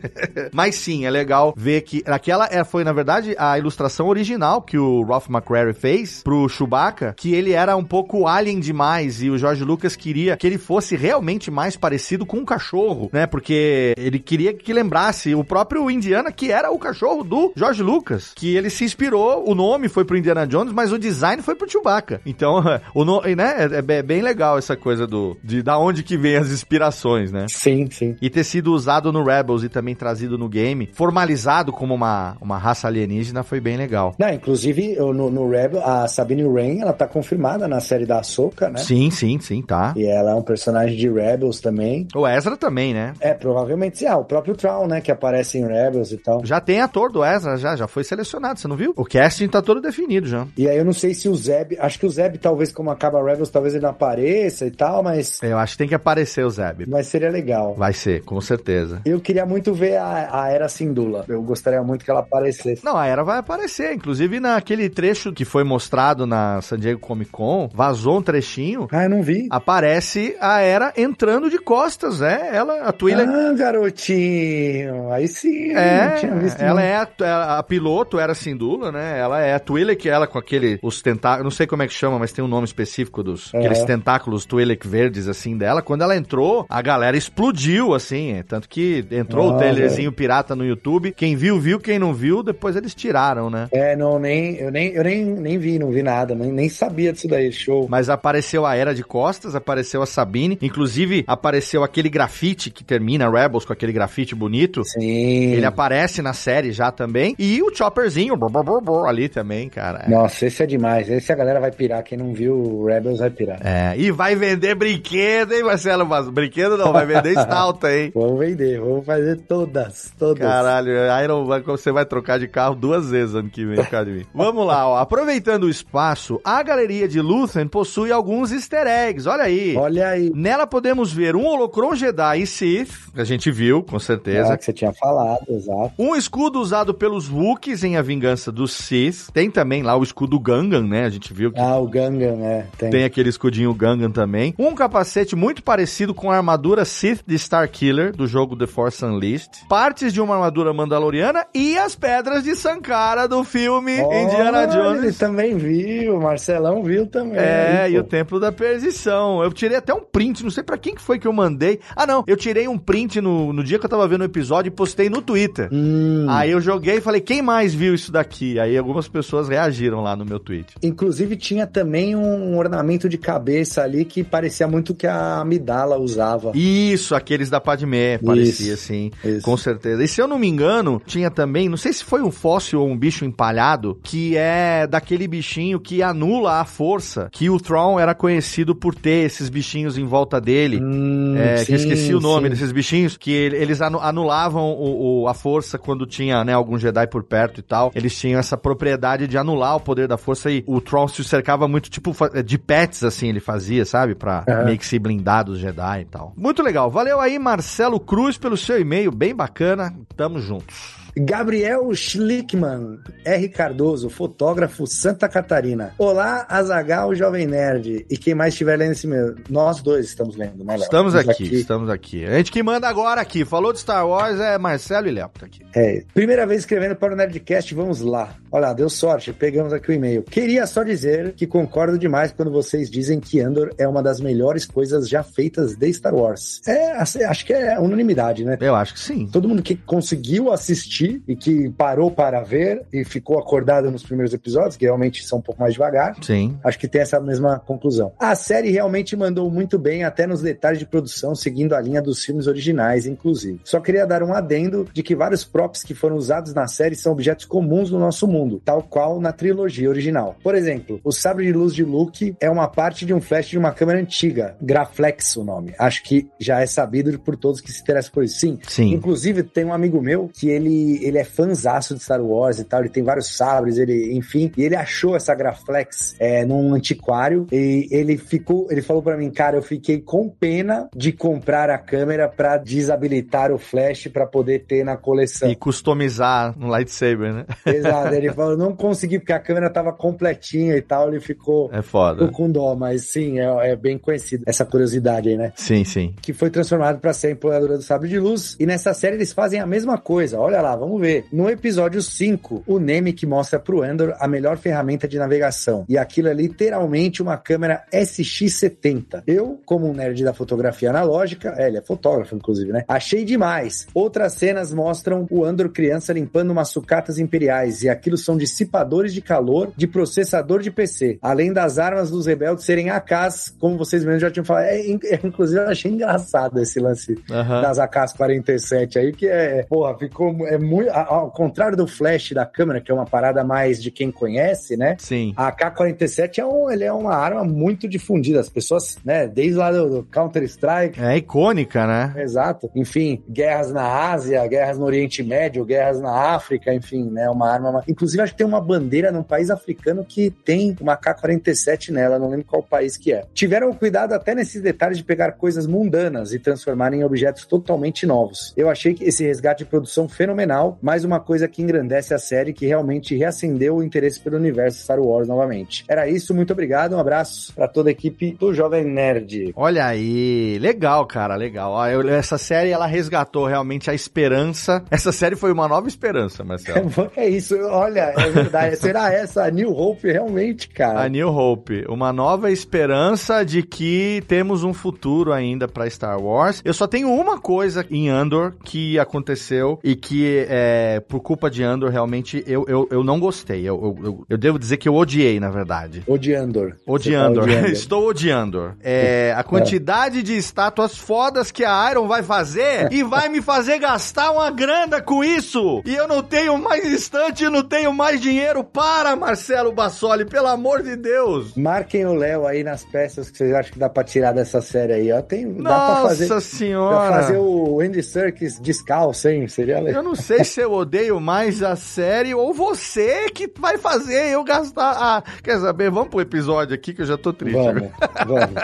Mas 0.53 0.75
sim, 0.75 1.05
é 1.05 1.09
legal 1.09 1.53
ver 1.55 1.81
que 1.81 2.03
aquela 2.05 2.47
é, 2.51 2.63
foi, 2.63 2.83
na 2.83 2.93
verdade, 2.93 3.35
a 3.37 3.57
ilustração 3.57 4.07
original 4.07 4.61
que 4.61 4.77
o 4.77 5.03
Ralph 5.03 5.29
McQuarrie 5.29 5.73
fez 5.73 6.21
pro 6.23 6.47
Chewbacca, 6.49 7.13
que 7.17 7.33
ele 7.33 7.51
era 7.53 7.75
um 7.75 7.83
pouco 7.83 8.27
alien 8.27 8.59
demais 8.59 9.21
e 9.21 9.29
o 9.29 9.37
George 9.37 9.63
Lucas 9.63 9.95
queria 9.95 10.37
que 10.37 10.45
ele 10.47 10.57
fosse 10.57 10.95
realmente 10.95 11.49
mais 11.51 11.75
parecido 11.75 12.25
com 12.25 12.37
um 12.37 12.45
cachorro, 12.45 13.09
né? 13.11 13.25
Porque 13.25 13.93
ele 13.97 14.19
queria 14.19 14.53
que 14.53 14.73
lembrasse 14.73 15.33
o 15.35 15.43
próprio 15.43 15.89
Indiana, 15.89 16.31
que 16.31 16.51
era 16.51 16.71
o 16.71 16.79
cachorro 16.79 17.23
do 17.23 17.51
George 17.55 17.81
Lucas, 17.83 18.31
que 18.35 18.55
ele 18.55 18.69
se 18.69 18.83
inspirou, 18.83 19.49
o 19.49 19.55
nome 19.55 19.87
foi 19.89 20.05
pro 20.05 20.17
Indiana 20.17 20.45
Jones, 20.45 20.73
mas 20.73 20.91
o 20.91 20.97
design 20.99 21.41
foi 21.41 21.55
pro 21.55 21.69
Chewbacca. 21.69 22.21
Então, 22.25 22.61
o 22.93 23.03
no, 23.05 23.21
né, 23.21 23.67
é, 23.71 23.95
é 23.97 24.01
bem- 24.01 24.21
legal 24.21 24.57
essa 24.57 24.75
coisa 24.75 25.05
do 25.07 25.37
de 25.43 25.61
da 25.61 25.77
onde 25.79 26.03
que 26.03 26.17
vem 26.17 26.35
as 26.35 26.49
inspirações, 26.49 27.31
né? 27.31 27.45
Sim, 27.49 27.87
sim. 27.91 28.15
E 28.21 28.29
ter 28.29 28.43
sido 28.43 28.73
usado 28.73 29.11
no 29.11 29.23
Rebels 29.23 29.63
e 29.63 29.69
também 29.69 29.95
trazido 29.95 30.37
no 30.37 30.49
game, 30.49 30.89
formalizado 30.93 31.71
como 31.71 31.93
uma, 31.93 32.35
uma 32.41 32.57
raça 32.57 32.87
alienígena, 32.87 33.43
foi 33.43 33.59
bem 33.59 33.77
legal. 33.77 34.13
Não, 34.19 34.29
inclusive, 34.29 34.93
eu- 34.93 35.13
no, 35.13 35.29
no 35.29 35.49
Rebel, 35.49 35.81
a 35.83 36.07
Sabine 36.07 36.43
Wren, 36.45 36.81
ela 36.81 36.93
tá 36.93 37.07
confirmada 37.07 37.67
na 37.67 37.79
série 37.79 38.05
da 38.05 38.19
Ahsoka, 38.19 38.69
né? 38.69 38.79
Sim, 38.79 39.09
sim, 39.09 39.39
sim, 39.39 39.61
tá. 39.61 39.93
E 39.95 40.05
ela 40.05 40.31
é 40.31 40.35
um 40.35 40.41
personagem 40.41 40.97
de 40.97 41.09
Rebels 41.09 41.59
também. 41.59 42.07
O 42.15 42.27
Ezra 42.27 42.57
também, 42.57 42.93
né? 42.93 43.13
É, 43.19 43.33
provavelmente, 43.33 43.99
sim. 43.99 44.05
Ah, 44.05 44.17
o 44.17 44.25
próprio 44.25 44.55
Traum, 44.55 44.87
né? 44.87 44.99
Que 45.01 45.11
aparece 45.11 45.57
em 45.57 45.65
Rebels 45.65 46.11
e 46.11 46.17
tal. 46.17 46.45
Já 46.45 46.59
tem 46.59 46.81
ator 46.81 47.11
do 47.11 47.23
Ezra, 47.23 47.57
já, 47.57 47.75
já 47.75 47.87
foi 47.87 48.03
selecionado, 48.03 48.59
você 48.59 48.67
não 48.67 48.75
viu? 48.75 48.93
O 48.95 49.05
casting 49.05 49.47
tá 49.47 49.61
todo 49.61 49.79
definido 49.81 50.27
já. 50.27 50.45
E 50.57 50.67
aí 50.67 50.77
eu 50.77 50.85
não 50.85 50.93
sei 50.93 51.13
se 51.13 51.29
o 51.29 51.35
Zeb... 51.35 51.77
Acho 51.79 51.99
que 51.99 52.05
o 52.05 52.09
Zeb, 52.09 52.37
talvez, 52.37 52.56
como 52.71 52.89
acaba 52.91 53.23
Rebels, 53.23 53.49
talvez 53.49 53.73
ele 53.73 53.83
não 53.83 53.89
apareça 53.91 54.65
e 54.65 54.71
tal, 54.71 55.01
mas... 55.03 55.41
Eu 55.41 55.57
acho 55.57 55.73
que 55.73 55.77
tem 55.79 55.87
que 55.87 55.95
aparecer 55.95 56.45
o 56.45 56.49
Zeb. 56.49 56.85
Mas 56.87 57.07
seria 57.07 57.29
legal. 57.29 57.73
Vai 57.75 57.93
ser, 57.93 58.23
com 58.23 58.39
certeza. 58.41 59.01
Eu 59.05 59.19
queria 59.19 59.45
muito 59.45 59.73
ver 59.73 59.97
a, 59.97 60.43
a 60.43 60.49
Era 60.49 60.67
Sindula. 60.69 61.25
Eu 61.27 61.41
gostaria 61.41 61.81
muito 61.83 62.03
que 62.05 62.11
ela 62.11 62.19
aparecesse. 62.21 62.83
Não, 62.83 62.97
a 62.97 63.05
Era 63.07 63.23
vai 63.23 63.37
aparecer. 63.39 63.93
Inclusive, 63.93 64.39
naquele 64.39 64.89
trecho 64.89 65.31
que 65.33 65.45
foi 65.45 65.63
mostrado 65.63 66.25
na 66.25 66.61
San 66.61 66.77
Diego 66.79 66.99
Comic 66.99 67.31
Con, 67.31 67.69
vazou 67.73 68.17
um 68.17 68.21
trechinho. 68.21 68.87
Ah, 68.91 69.03
eu 69.03 69.09
não 69.09 69.21
vi. 69.21 69.47
Aparece 69.49 70.35
a 70.39 70.61
Era 70.61 70.93
entrando 70.97 71.49
de 71.49 71.59
costas, 71.59 72.21
é? 72.21 72.55
Ela, 72.55 72.81
a 72.83 72.91
Twi'lek. 72.91 73.29
Ah, 73.29 73.53
garotinho. 73.53 75.11
Aí 75.11 75.27
sim, 75.27 75.71
É, 75.73 76.11
tinha 76.19 76.33
visto. 76.35 76.61
ela 76.61 76.81
não. 76.81 76.87
é 76.87 76.95
a, 76.95 77.07
a- 77.21 77.59
a 77.59 77.63
piloto, 77.63 78.19
era 78.19 78.33
Sindula, 78.33 78.91
né? 78.91 79.19
Ela 79.19 79.41
é 79.41 79.53
a 79.53 79.59
Twi'lek, 79.59 80.07
ela 80.09 80.27
com 80.27 80.37
aquele, 80.37 80.79
os 80.81 81.01
tentáculos, 81.01 81.43
não 81.43 81.51
sei 81.51 81.67
como 81.67 81.83
é 81.83 81.87
que 81.87 81.93
chama, 81.93 82.19
mas 82.19 82.31
tem 82.37 82.45
um 82.45 82.47
nome 82.47 82.65
específico 82.65 83.23
dos, 83.23 83.51
É. 83.53 83.57
aqueles 83.57 83.83
tentáculos 83.83 84.45
Twi'lek 84.45 84.87
verdes, 84.87 85.27
assim, 85.27 85.57
dela. 85.57 85.81
Quando 85.81 86.03
ela 86.03 86.15
entrou, 86.15 86.65
a 86.69 86.81
galera 86.83 87.17
explodiu, 87.17 87.93
assim, 87.95 88.33
é, 88.33 88.43
tanto 88.43 88.69
que 88.69 89.03
entrou 89.11 89.51
o 89.51 89.55
Ah, 89.55 89.57
trailerzinho 89.57 90.11
pirata 90.11 90.55
no 90.55 90.63
YouTube. 90.63 91.13
Quem 91.13 91.35
viu, 91.35 91.59
viu, 91.59 91.79
quem 91.79 91.97
não 91.97 92.13
viu, 92.13 92.43
depois 92.43 92.75
eles 92.75 92.93
tiraram, 92.93 93.49
né? 93.49 93.67
É, 93.71 93.95
não, 93.95 94.19
nem, 94.19 94.55
eu 94.57 94.71
nem, 94.71 94.89
eu 94.93 95.03
nem, 95.03 95.25
nem 95.25 95.57
vi, 95.57 95.79
não 95.79 95.89
vi 95.89 96.03
nada, 96.03 96.35
nem, 96.35 96.51
nem 96.51 96.69
sabia 96.69 97.11
disso 97.11 97.27
daí, 97.27 97.51
show. 97.51 97.87
Mas 97.89 98.07
apareceu 98.09 98.65
a 98.65 98.75
Era 98.75 98.93
de 98.93 99.03
Costas, 99.03 99.55
apareceu 99.55 100.01
a 100.01 100.05
Sabine, 100.05 100.59
inclusive 100.61 101.23
apareceu 101.25 101.83
aquele 101.83 102.09
grafite 102.09 102.69
que 102.69 102.83
termina 102.83 103.29
Rebels 103.29 103.65
com 103.65 103.73
aquele 103.73 103.91
grafite 103.91 104.35
bonito. 104.35 104.83
Sim. 104.85 105.53
Ele 105.53 105.65
aparece 105.65 106.21
na 106.21 106.33
série 106.33 106.71
já 106.71 106.91
também. 106.91 107.35
E 107.39 107.61
o 107.63 107.75
Chopperzinho 107.75 108.37
brr, 108.37 108.49
brr, 108.51 108.63
brr, 108.63 108.81
brr, 108.81 109.07
ali 109.07 109.27
também, 109.27 109.69
cara. 109.69 110.05
Nossa, 110.07 110.45
esse 110.45 110.61
é 110.61 110.65
demais. 110.67 111.09
Esse 111.09 111.31
a 111.31 111.35
galera 111.35 111.59
vai 111.59 111.71
pirar. 111.71 112.03
Quem 112.03 112.17
não 112.17 112.26
viu 112.33 112.55
o 112.55 112.85
Rebels 112.85 113.19
vai 113.19 113.29
pirar. 113.29 113.59
É, 113.65 113.95
e 113.97 114.11
vai 114.11 114.35
vender 114.35 114.75
brinquedo, 114.75 115.53
hein, 115.53 115.63
Marcelo? 115.63 116.05
Mas 116.05 116.29
brinquedo 116.29 116.77
não, 116.77 116.91
vai 116.91 117.05
vender 117.05 117.31
estalta, 117.37 117.91
hein? 117.93 118.11
Vamos 118.13 118.39
vender, 118.39 118.79
vamos 118.79 119.05
fazer 119.05 119.37
todas, 119.47 120.11
todas. 120.17 120.39
Caralho, 120.39 120.91
Iron 121.23 121.45
Man, 121.45 121.61
você 121.61 121.91
vai 121.91 122.05
trocar 122.05 122.39
de 122.39 122.47
carro 122.47 122.75
duas 122.75 123.09
vezes 123.09 123.35
ano 123.35 123.49
que 123.49 123.65
vem, 123.65 123.83
causa 123.85 124.05
de 124.05 124.11
mim. 124.11 124.25
Vamos 124.33 124.65
lá, 124.65 124.87
ó. 124.87 124.97
Aproveitando 124.97 125.63
o 125.63 125.69
espaço, 125.69 126.39
a 126.43 126.61
galeria 126.63 127.07
de 127.07 127.19
Luthen 127.21 127.67
possui 127.67 128.11
alguns 128.11 128.51
easter 128.51 128.85
eggs, 128.87 129.27
olha 129.27 129.43
aí. 129.43 129.75
Olha 129.75 130.09
aí. 130.09 130.31
Nela 130.33 130.65
podemos 130.67 131.11
ver 131.11 131.35
um 131.35 131.45
holocron 131.45 131.95
Jedi 131.95 132.41
e 132.41 132.47
Sith, 132.47 133.11
que 133.13 133.21
a 133.21 133.23
gente 133.23 133.51
viu, 133.51 133.83
com 133.83 133.99
certeza. 133.99 134.53
Ah, 134.53 134.57
que 134.57 134.65
você 134.65 134.73
tinha 134.73 134.93
falado, 134.93 135.43
exato. 135.49 135.91
Um 135.97 136.15
escudo 136.15 136.59
usado 136.59 136.93
pelos 136.93 137.29
Wookiees 137.29 137.83
em 137.83 137.97
A 137.97 138.01
Vingança 138.01 138.51
dos 138.51 138.71
Sith. 138.73 139.29
Tem 139.33 139.49
também 139.49 139.81
lá 139.83 139.95
o 139.95 140.03
escudo 140.03 140.39
Gangan, 140.39 140.83
né? 140.83 141.05
A 141.05 141.09
gente 141.09 141.33
viu 141.33 141.51
que 141.51 141.59
Ah, 141.59 141.77
o 141.77 141.87
Gangan, 141.87 142.16
né? 142.17 142.67
Tem. 142.77 142.89
tem 142.89 143.03
aquele 143.03 143.29
escudinho 143.29 143.73
Gangan 143.73 144.11
também. 144.11 144.53
Um 144.57 144.73
capacete 144.73 145.35
muito 145.35 145.63
parecido 145.63 146.13
com 146.13 146.31
a 146.31 146.37
armadura 146.37 146.83
Sith 146.85 147.21
de 147.25 147.35
Starkiller, 147.35 148.15
do 148.15 148.27
jogo 148.27 148.55
The 148.55 148.67
Force 148.67 149.03
Unleashed. 149.03 149.49
Partes 149.69 150.11
de 150.13 150.21
uma 150.21 150.35
armadura 150.35 150.73
mandaloriana 150.73 151.45
e 151.53 151.77
as 151.77 151.95
pedras 151.95 152.43
de 152.43 152.55
Sankara 152.55 153.27
do 153.27 153.43
filme 153.43 154.01
Olha, 154.01 154.21
Indiana 154.21 154.63
Ele 154.63 154.71
Jones. 154.71 155.17
também 155.17 155.55
viu, 155.57 156.15
o 156.17 156.21
Marcelão 156.21 156.83
viu 156.83 157.05
também. 157.07 157.37
É, 157.37 157.81
Aí, 157.83 157.93
e 157.93 157.99
o. 157.99 158.03
Templo 158.03 158.39
da 158.39 158.51
Perdição. 158.51 159.43
Eu 159.43 159.51
tirei 159.51 159.77
até 159.77 159.93
um 159.93 159.99
print, 160.01 160.43
não 160.43 160.49
sei 160.49 160.63
pra 160.63 160.77
quem 160.77 160.95
que 160.95 161.01
foi 161.01 161.19
que 161.19 161.27
eu 161.27 161.33
mandei. 161.33 161.79
Ah, 161.95 162.07
não, 162.07 162.23
eu 162.25 162.37
tirei 162.37 162.67
um 162.67 162.77
print 162.77 163.19
no, 163.19 163.51
no 163.51 163.63
dia 163.63 163.77
que 163.77 163.85
eu 163.85 163.89
tava 163.89 164.07
vendo 164.07 164.21
o 164.21 164.25
episódio 164.25 164.69
e 164.69 164.71
postei 164.71 165.09
no 165.09 165.21
Twitter. 165.21 165.67
Hum. 165.71 166.25
Aí 166.29 166.51
eu 166.51 166.61
joguei 166.61 166.97
e 166.97 167.01
falei, 167.01 167.19
quem 167.21 167.41
mais 167.41 167.73
viu 167.73 167.93
isso 167.93 168.11
daqui? 168.11 168.59
Aí 168.59 168.77
algumas 168.77 169.07
pessoas 169.07 169.49
reagiram 169.49 170.01
lá 170.01 170.15
no 170.15 170.25
meu 170.25 170.39
tweet. 170.39 170.73
Inclusive 170.81 171.35
tinha 171.35 171.67
também 171.67 172.06
um 172.15 172.57
ornamento 172.57 173.07
de 173.09 173.17
cabeça 173.17 173.81
ali 173.83 174.05
que 174.05 174.23
parecia 174.23 174.67
muito 174.67 174.93
que 174.93 175.07
a 175.07 175.39
Amidala 175.39 175.97
usava. 175.97 176.51
Isso, 176.55 177.15
aqueles 177.15 177.49
da 177.49 177.59
Padmé, 177.59 178.17
parecia 178.17 178.73
assim, 178.73 179.11
isso. 179.23 179.41
com 179.41 179.55
certeza. 179.57 180.03
E 180.03 180.07
se 180.07 180.21
eu 180.21 180.27
não 180.27 180.37
me 180.39 180.47
engano, 180.47 181.01
tinha 181.05 181.29
também, 181.31 181.69
não 181.69 181.77
sei 181.77 181.93
se 181.93 182.03
foi 182.03 182.21
um 182.21 182.31
fóssil 182.31 182.81
ou 182.81 182.87
um 182.89 182.97
bicho 182.97 183.25
empalhado, 183.25 183.99
que 184.03 184.35
é 184.37 184.85
daquele 184.87 185.27
bichinho 185.27 185.79
que 185.79 186.01
anula 186.03 186.59
a 186.59 186.65
força, 186.65 187.29
que 187.31 187.49
o 187.49 187.59
Thrawn 187.59 187.99
era 187.99 188.13
conhecido 188.15 188.75
por 188.75 188.93
ter 188.95 189.25
esses 189.25 189.49
bichinhos 189.49 189.97
em 189.97 190.05
volta 190.05 190.39
dele. 190.41 190.79
Hum, 190.81 191.35
É, 191.37 191.55
que 191.65 191.73
eu 191.73 191.79
sim, 191.79 191.85
esqueci 191.85 192.13
o 192.13 192.19
nome 192.19 192.47
sim. 192.47 192.49
desses 192.53 192.71
bichinhos, 192.71 193.17
que 193.17 193.31
ele- 193.31 193.57
eles 193.57 193.81
anu- 193.81 193.99
anulavam 193.99 194.71
o, 194.71 195.23
o- 195.23 195.27
a 195.27 195.33
força 195.33 195.77
quando 195.77 196.05
tinha, 196.05 196.43
né, 196.43 196.53
algum 196.53 196.77
Jedi 196.77 197.07
por 197.07 197.23
perto 197.23 197.59
e 197.59 197.63
tal. 197.63 197.91
Eles 197.95 198.17
tinham 198.17 198.39
essa 198.39 198.57
propriedade 198.57 199.27
de 199.27 199.37
anular 199.37 199.75
o 199.75 199.79
poder 199.79 200.07
da 200.07 200.17
força 200.17 200.49
e 200.51 200.63
o 200.67 200.79
Tron 200.81 201.07
se 201.07 201.23
cercava 201.23 201.67
muito, 201.67 201.89
tipo, 201.97 202.13
de 202.43 202.57
pets, 202.57 203.03
assim, 203.03 203.29
ele 203.29 203.39
fazia, 203.39 203.85
sabe? 203.85 204.15
Pra 204.15 204.43
Aham. 204.47 204.65
meio 204.65 204.77
que 204.77 204.85
se 204.85 204.99
blindar 204.99 205.43
dos 205.45 205.59
Jedi 205.59 206.01
e 206.01 206.05
tal. 206.05 206.33
Muito 206.35 206.61
legal. 206.61 206.89
Valeu 206.89 207.19
aí, 207.19 207.37
Marcelo 207.39 207.99
Cruz, 207.99 208.37
pelo 208.37 208.55
seu 208.55 208.79
e-mail, 208.79 209.11
bem 209.11 209.35
bacana. 209.35 209.93
Tamo 210.15 210.39
juntos. 210.39 210.97
Gabriel 211.19 211.91
Schlickman, 211.95 212.99
R. 213.25 213.49
Cardoso, 213.49 214.07
fotógrafo 214.07 214.85
Santa 214.85 215.27
Catarina. 215.27 215.93
Olá, 215.97 216.45
Azagal 216.47 217.15
Jovem 217.15 217.47
Nerd. 217.47 218.05
E 218.07 218.17
quem 218.17 218.35
mais 218.35 218.53
estiver 218.53 218.77
lendo 218.77 218.91
esse 218.91 219.07
meu. 219.07 219.35
Nós 219.49 219.81
dois 219.81 220.05
estamos 220.05 220.35
lendo, 220.35 220.63
né, 220.63 220.73
Léo? 220.75 220.83
Estamos 220.83 221.15
aqui, 221.15 221.55
estamos 221.55 221.89
aqui. 221.89 222.23
A 222.23 222.37
gente 222.37 222.51
que 222.51 222.61
manda 222.61 222.87
agora 222.87 223.19
aqui. 223.19 223.43
Falou 223.43 223.73
de 223.73 223.79
Star 223.79 224.07
Wars 224.07 224.39
é 224.39 224.59
Marcelo 224.59 225.07
e 225.07 225.11
Léo. 225.11 225.29
Tá 225.39 225.47
aqui. 225.47 225.61
É, 225.73 226.03
primeira 226.13 226.45
vez 226.45 226.59
escrevendo 226.59 226.95
para 226.95 227.13
o 227.13 227.15
Nerdcast, 227.15 227.73
vamos 227.73 228.01
lá. 228.01 228.35
Olha, 228.51 228.73
deu 228.73 228.89
sorte, 228.89 229.33
pegamos 229.33 229.73
aqui 229.73 229.91
o 229.91 229.93
e-mail. 229.93 230.23
Queria 230.23 230.65
só 230.65 230.83
dizer 230.83 231.33
que 231.33 231.45
concordo 231.45 231.97
demais 231.97 232.31
quando 232.31 232.51
vocês 232.51 232.89
dizem 232.89 233.19
que 233.19 233.39
Andor 233.39 233.71
é 233.77 233.87
uma 233.87 234.01
das 234.01 234.19
melhores 234.19 234.65
coisas 234.65 235.07
já 235.07 235.23
feitas 235.23 235.75
de 235.75 235.93
Star 235.93 236.15
Wars. 236.15 236.61
É, 236.67 236.91
assim, 236.93 237.23
acho 237.23 237.45
que 237.45 237.53
é 237.53 237.79
unanimidade, 237.79 238.43
né? 238.43 238.57
Eu 238.59 238.75
acho 238.75 238.93
que 238.93 238.99
sim. 238.99 239.27
Todo 239.27 239.47
mundo 239.47 239.61
que 239.61 239.75
conseguiu 239.75 240.51
assistir 240.51 241.21
e 241.27 241.35
que 241.35 241.69
parou 241.71 242.11
para 242.11 242.41
ver 242.41 242.85
e 242.91 243.03
ficou 243.03 243.37
acordado 243.39 243.91
nos 243.91 244.03
primeiros 244.03 244.33
episódios, 244.33 244.77
que 244.77 244.85
realmente 244.85 245.25
são 245.25 245.39
um 245.39 245.41
pouco 245.41 245.59
mais 245.61 245.73
devagar, 245.73 246.15
Sim. 246.21 246.57
acho 246.63 246.79
que 246.79 246.87
tem 246.87 247.01
essa 247.01 247.19
mesma 247.19 247.59
conclusão. 247.59 248.11
A 248.19 248.35
série 248.35 248.69
realmente 248.69 249.15
mandou 249.15 249.49
muito 249.49 249.77
bem, 249.77 250.03
até 250.03 250.25
nos 250.25 250.41
detalhes 250.41 250.79
de 250.79 250.85
produção, 250.85 251.35
seguindo 251.35 251.73
a 251.73 251.81
linha 251.81 252.01
dos 252.01 252.23
filmes 252.23 252.47
originais, 252.47 253.05
inclusive. 253.05 253.59
Só 253.63 253.79
queria 253.79 254.05
dar 254.05 254.23
um 254.23 254.33
adendo 254.33 254.87
de 254.93 255.03
que 255.03 255.15
vários 255.15 255.43
props 255.43 255.83
que 255.83 255.93
foram 255.93 256.15
usados 256.15 256.53
na 256.53 256.67
série 256.67 256.95
são 256.95 257.11
objetos 257.11 257.45
comuns 257.45 257.91
no 257.91 257.99
nosso 257.99 258.27
mundo, 258.27 258.36
tal 258.63 258.83
qual 258.83 259.19
na 259.19 259.31
trilogia 259.31 259.89
original. 259.89 260.35
Por 260.43 260.55
exemplo, 260.55 260.99
o 261.03 261.11
sabre 261.11 261.45
de 261.45 261.53
luz 261.53 261.73
de 261.73 261.83
Luke 261.83 262.35
é 262.39 262.49
uma 262.49 262.67
parte 262.67 263.05
de 263.05 263.13
um 263.13 263.21
flash 263.21 263.47
de 263.47 263.57
uma 263.57 263.71
câmera 263.71 263.99
antiga, 263.99 264.55
Graflex 264.61 265.35
o 265.37 265.43
nome. 265.43 265.73
Acho 265.77 266.03
que 266.03 266.27
já 266.39 266.61
é 266.61 266.65
sabido 266.65 267.17
por 267.19 267.35
todos 267.35 267.61
que 267.61 267.71
se 267.71 267.81
interessam 267.81 268.11
por 268.11 268.23
isso. 268.23 268.39
Sim, 268.39 268.59
Sim. 268.67 268.93
Inclusive, 268.93 269.43
tem 269.43 269.65
um 269.65 269.73
amigo 269.73 270.01
meu 270.01 270.29
que 270.33 270.49
ele, 270.49 271.03
ele 271.03 271.17
é 271.17 271.23
fãzaço 271.23 271.95
de 271.95 272.03
Star 272.03 272.21
Wars 272.21 272.59
e 272.59 272.63
tal, 272.63 272.81
ele 272.81 272.89
tem 272.89 273.03
vários 273.03 273.35
sabres, 273.35 273.77
ele, 273.77 274.13
enfim, 274.13 274.51
e 274.57 274.63
ele 274.63 274.75
achou 274.75 275.15
essa 275.15 275.33
Graflex 275.33 276.15
é, 276.19 276.45
num 276.45 276.73
antiquário 276.73 277.47
e 277.51 277.87
ele 277.91 278.17
ficou, 278.17 278.67
ele 278.69 278.81
falou 278.81 279.01
pra 279.01 279.17
mim, 279.17 279.29
cara, 279.31 279.57
eu 279.57 279.61
fiquei 279.61 279.99
com 279.99 280.29
pena 280.29 280.89
de 280.95 281.11
comprar 281.11 281.69
a 281.69 281.77
câmera 281.77 282.27
pra 282.27 282.57
desabilitar 282.57 283.51
o 283.51 283.57
flash 283.57 284.07
pra 284.07 284.25
poder 284.25 284.65
ter 284.65 284.83
na 284.83 284.97
coleção. 284.97 285.49
E 285.49 285.55
customizar 285.55 286.57
no 286.57 286.67
lightsaber, 286.67 287.33
né? 287.33 287.45
Exato, 287.65 288.13
ele 288.13 288.26
falou, 288.33 288.57
não 288.57 288.75
consegui 288.75 289.19
porque 289.19 289.33
a 289.33 289.39
câmera 289.39 289.69
tava 289.69 289.91
completinha 289.93 290.75
e 290.75 290.81
tal, 290.81 291.09
ele 291.09 291.19
ficou 291.19 291.69
É 291.73 291.81
foda. 291.81 292.25
ficou 292.25 292.31
com 292.31 292.51
dó, 292.51 292.75
mas 292.75 293.03
sim, 293.11 293.39
é, 293.39 293.71
é 293.71 293.75
bem 293.75 293.97
conhecido 293.97 294.43
essa 294.45 294.65
curiosidade 294.65 295.29
aí, 295.29 295.37
né? 295.37 295.53
Sim, 295.55 295.83
sim. 295.83 296.13
que 296.21 296.33
foi 296.33 296.49
transformado 296.49 296.99
para 296.99 297.13
ser 297.13 297.27
a 297.27 297.31
empunhadora 297.31 297.77
do 297.77 297.83
sabre 297.83 298.09
de 298.09 298.19
luz. 298.19 298.55
E 298.59 298.65
nessa 298.65 298.93
série 298.93 299.15
eles 299.15 299.33
fazem 299.33 299.59
a 299.59 299.65
mesma 299.65 299.97
coisa. 299.97 300.39
Olha 300.39 300.61
lá, 300.61 300.75
vamos 300.75 300.99
ver. 300.99 301.25
No 301.31 301.49
episódio 301.49 302.01
5, 302.01 302.63
o 302.65 302.79
Nemec 302.79 303.25
mostra 303.25 303.59
pro 303.59 303.81
Andor 303.83 304.15
a 304.19 304.27
melhor 304.27 304.57
ferramenta 304.57 305.07
de 305.07 305.17
navegação. 305.17 305.85
E 305.87 305.97
aquilo 305.97 306.27
é 306.27 306.33
literalmente 306.33 307.21
uma 307.21 307.37
câmera 307.37 307.83
SX70. 307.93 309.23
Eu, 309.25 309.59
como 309.65 309.87
um 309.87 309.93
nerd 309.93 310.23
da 310.23 310.33
fotografia 310.33 310.89
analógica, 310.89 311.53
é, 311.57 311.67
ele 311.67 311.77
é 311.77 311.81
fotógrafo, 311.81 312.35
inclusive, 312.35 312.71
né? 312.71 312.83
Achei 312.87 313.23
demais. 313.23 313.87
Outras 313.93 314.33
cenas 314.33 314.73
mostram 314.73 315.27
o 315.29 315.43
Andor 315.43 315.69
criança 315.69 316.13
limpando 316.13 316.51
umas 316.51 316.69
sucatas 316.69 317.19
imperiais. 317.19 317.83
E 317.83 317.89
aquilo 317.89 318.16
são 318.23 318.37
dissipadores 318.37 319.13
de 319.13 319.21
calor 319.21 319.71
de 319.75 319.87
processador 319.87 320.61
de 320.61 320.71
PC. 320.71 321.19
Além 321.21 321.51
das 321.53 321.77
armas 321.79 322.09
dos 322.09 322.25
rebeldes 322.25 322.65
serem 322.65 322.89
AKs, 322.89 323.55
como 323.59 323.77
vocês 323.77 324.03
mesmos 324.03 324.21
já 324.21 324.31
tinham 324.31 324.45
falado. 324.45 324.65
É, 324.65 324.79
é, 324.79 325.19
inclusive, 325.23 325.59
eu 325.59 325.67
achei 325.67 325.91
engraçado 325.91 326.59
esse 326.59 326.79
lance 326.79 327.17
Aham. 327.29 327.61
das 327.61 327.79
AK-47 327.79 328.97
aí, 328.97 329.11
que 329.13 329.27
é, 329.27 329.63
porra, 329.63 329.97
ficou 329.97 330.47
é 330.47 330.57
muito. 330.57 330.89
Ao 330.89 331.31
contrário 331.31 331.77
do 331.77 331.87
flash 331.87 332.31
da 332.31 332.45
câmera, 332.45 332.81
que 332.81 332.91
é 332.91 332.93
uma 332.93 333.05
parada 333.05 333.43
mais 333.43 333.81
de 333.81 333.91
quem 333.91 334.11
conhece, 334.11 334.75
né? 334.77 334.95
Sim. 334.99 335.33
A 335.35 335.47
AK-47 335.47 336.39
é, 336.39 336.45
um, 336.45 336.69
ele 336.69 336.83
é 336.83 336.91
uma 336.91 337.15
arma 337.15 337.43
muito 337.43 337.87
difundida. 337.87 338.39
As 338.39 338.49
pessoas, 338.49 338.97
né, 339.03 339.27
desde 339.27 339.55
lá 339.55 339.71
do, 339.71 339.89
do 339.89 340.03
Counter-Strike. 340.03 340.99
É 341.01 341.17
icônica, 341.17 341.85
né? 341.85 342.13
Exato. 342.17 342.69
Enfim, 342.75 343.23
guerras 343.29 343.71
na 343.71 344.11
Ásia, 344.11 344.45
guerras 344.47 344.77
no 344.77 344.85
Oriente 344.85 345.23
Médio, 345.23 345.65
guerras 345.65 345.99
na 345.99 346.35
África, 346.35 346.73
enfim, 346.73 347.09
né? 347.09 347.29
Uma 347.29 347.51
arma. 347.51 347.83
Inclusive, 347.87 348.06
acho 348.15 348.31
que 348.33 348.37
tem 348.37 348.47
uma 348.47 348.61
bandeira 348.61 349.11
num 349.11 349.23
país 349.23 349.49
africano 349.49 350.05
que 350.05 350.29
tem 350.29 350.75
uma 350.79 350.93
AK-47 350.93 351.89
nela, 351.91 352.17
não 352.19 352.29
lembro 352.29 352.45
qual 352.45 352.63
país 352.63 352.97
que 352.97 353.11
é. 353.13 353.23
Tiveram 353.33 353.73
cuidado 353.73 354.13
até 354.13 354.33
nesses 354.33 354.61
detalhes 354.61 354.97
de 354.97 355.03
pegar 355.03 355.33
coisas 355.33 355.67
mundanas 355.67 356.33
e 356.33 356.39
transformar 356.39 356.93
em 356.93 357.03
objetos 357.03 357.45
totalmente 357.45 358.05
novos. 358.05 358.53
Eu 358.55 358.69
achei 358.69 358.93
que 358.93 359.03
esse 359.03 359.23
resgate 359.25 359.63
de 359.63 359.69
produção 359.69 360.07
fenomenal, 360.07 360.77
mais 360.81 361.03
uma 361.03 361.19
coisa 361.19 361.47
que 361.47 361.61
engrandece 361.61 362.13
a 362.13 362.19
série 362.19 362.53
que 362.53 362.65
realmente 362.65 363.15
reacendeu 363.15 363.77
o 363.77 363.83
interesse 363.83 364.19
pelo 364.19 364.37
universo 364.37 364.83
Star 364.83 364.99
Wars 364.99 365.27
novamente. 365.27 365.83
Era 365.87 366.07
isso, 366.07 366.33
muito 366.33 366.53
obrigado, 366.53 366.95
um 366.95 366.99
abraço 366.99 367.53
para 367.53 367.67
toda 367.67 367.89
a 367.89 367.91
equipe 367.91 368.33
do 368.39 368.53
Jovem 368.53 368.83
Nerd. 368.83 369.51
Olha 369.55 369.85
aí, 369.85 370.57
legal, 370.59 371.05
cara, 371.05 371.35
legal. 371.35 371.71
Ó, 371.71 371.87
eu- 371.87 372.07
essa 372.07 372.37
série, 372.37 372.69
ela 372.71 372.85
resgatou 372.85 373.45
realmente 373.45 373.89
a 373.89 373.93
esperança. 373.93 374.83
Essa 374.91 375.11
série 375.11 375.35
foi 375.35 375.51
uma 375.51 375.67
nova 375.67 375.87
esperança, 375.87 376.43
Marcelo. 376.43 376.87
É 377.15 377.27
isso, 377.27 377.55
olha, 377.69 377.96
é 377.97 378.29
verdade. 378.29 378.75
Será 378.77 379.11
essa 379.11 379.43
a 379.45 379.51
New 379.51 379.71
Hope 379.71 380.11
realmente, 380.11 380.69
cara? 380.69 381.01
A 381.01 381.09
New 381.09 381.29
Hope, 381.29 381.85
uma 381.89 382.11
nova 382.13 382.51
esperança 382.51 383.43
de 383.43 383.63
que 383.63 384.23
temos 384.27 384.63
um 384.63 384.73
futuro 384.73 385.33
ainda 385.33 385.67
pra 385.67 385.89
Star 385.89 386.19
Wars. 386.21 386.61
Eu 386.63 386.73
só 386.73 386.87
tenho 386.87 387.09
uma 387.09 387.39
coisa 387.39 387.85
em 387.89 388.09
Andor 388.09 388.53
que 388.63 388.97
aconteceu 388.99 389.79
e 389.83 389.95
que, 389.95 390.45
é, 390.49 390.99
por 391.07 391.19
culpa 391.21 391.49
de 391.49 391.63
Andor, 391.63 391.89
realmente 391.89 392.43
eu, 392.47 392.65
eu, 392.67 392.87
eu 392.91 393.03
não 393.03 393.19
gostei. 393.19 393.61
Eu, 393.67 393.97
eu, 394.03 394.25
eu- 394.29 394.37
devo 394.37 394.59
dizer 394.59 394.77
que 394.77 394.87
eu 394.87 394.95
odiei, 394.95 395.39
na 395.39 395.49
verdade. 395.49 396.03
Odiandor. 396.07 396.73
Odiando. 396.85 397.41
Você 397.41 397.47
tá 397.47 397.51
odiando. 397.51 397.67
Estou 397.71 398.07
odiando. 398.07 398.73
É, 398.83 399.33
a 399.35 399.43
quantidade 399.43 400.21
de 400.23 400.37
estátuas 400.37 400.97
fodas 400.97 401.51
que 401.51 401.63
a 401.65 401.89
Iron 401.91 402.07
vai 402.07 402.23
fazer 402.23 402.87
e 402.93 403.03
vai 403.03 403.29
me 403.29 403.41
fazer 403.41 403.79
gastar 403.79 404.31
uma 404.31 404.49
grana 404.51 405.01
com 405.01 405.23
isso. 405.23 405.81
E 405.85 405.93
eu 405.95 406.07
não 406.07 406.21
tenho 406.21 406.57
mais 406.57 406.85
instante, 406.85 407.49
não 407.49 407.63
tenho 407.63 407.86
mais 407.93 408.19
dinheiro 408.21 408.63
para, 408.63 409.15
Marcelo 409.15 409.71
Bassoli, 409.71 410.25
pelo 410.25 410.47
amor 410.47 410.81
de 410.83 410.95
Deus. 410.95 411.55
Marquem 411.55 412.05
o 412.05 412.13
Léo 412.13 412.45
aí 412.45 412.63
nas 412.63 412.83
peças 412.85 413.29
que 413.29 413.37
vocês 413.37 413.53
acham 413.53 413.71
que 413.73 413.79
dá 413.79 413.89
pra 413.89 414.03
tirar 414.03 414.31
dessa 414.33 414.61
série 414.61 414.93
aí. 414.93 415.11
Ó, 415.11 415.21
tem, 415.21 415.51
dá 415.53 415.63
pra 415.63 415.77
Nossa 415.77 416.01
fazer, 416.09 416.27
dá 416.27 416.41
senhora. 416.41 417.07
pra 417.07 417.21
fazer 417.23 417.37
o 417.37 417.79
Andy 417.81 418.03
Serkis 418.03 418.59
descalço, 418.59 419.27
hein? 419.29 419.47
Seria 419.47 419.79
legal. 419.79 420.01
Eu 420.01 420.07
não 420.09 420.15
sei 420.15 420.43
se 420.43 420.59
eu 420.61 420.71
odeio 420.73 421.19
mais 421.19 421.61
a 421.63 421.75
série 421.75 422.33
ou 422.33 422.53
você 422.53 423.29
que 423.31 423.51
vai 423.59 423.77
fazer 423.77 424.29
eu 424.29 424.43
gastar. 424.43 424.95
Ah, 424.97 425.23
quer 425.43 425.59
saber? 425.59 425.89
Vamos 425.89 426.09
pro 426.09 426.21
episódio 426.21 426.73
aqui 426.75 426.93
que 426.93 427.01
eu 427.01 427.05
já 427.05 427.17
tô 427.17 427.31
triste. 427.33 427.57
Vamos, 427.57 427.89
vamos. 428.25 428.57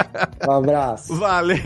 Um 0.45 0.51
abraço. 0.51 1.15
Valeu. 1.15 1.63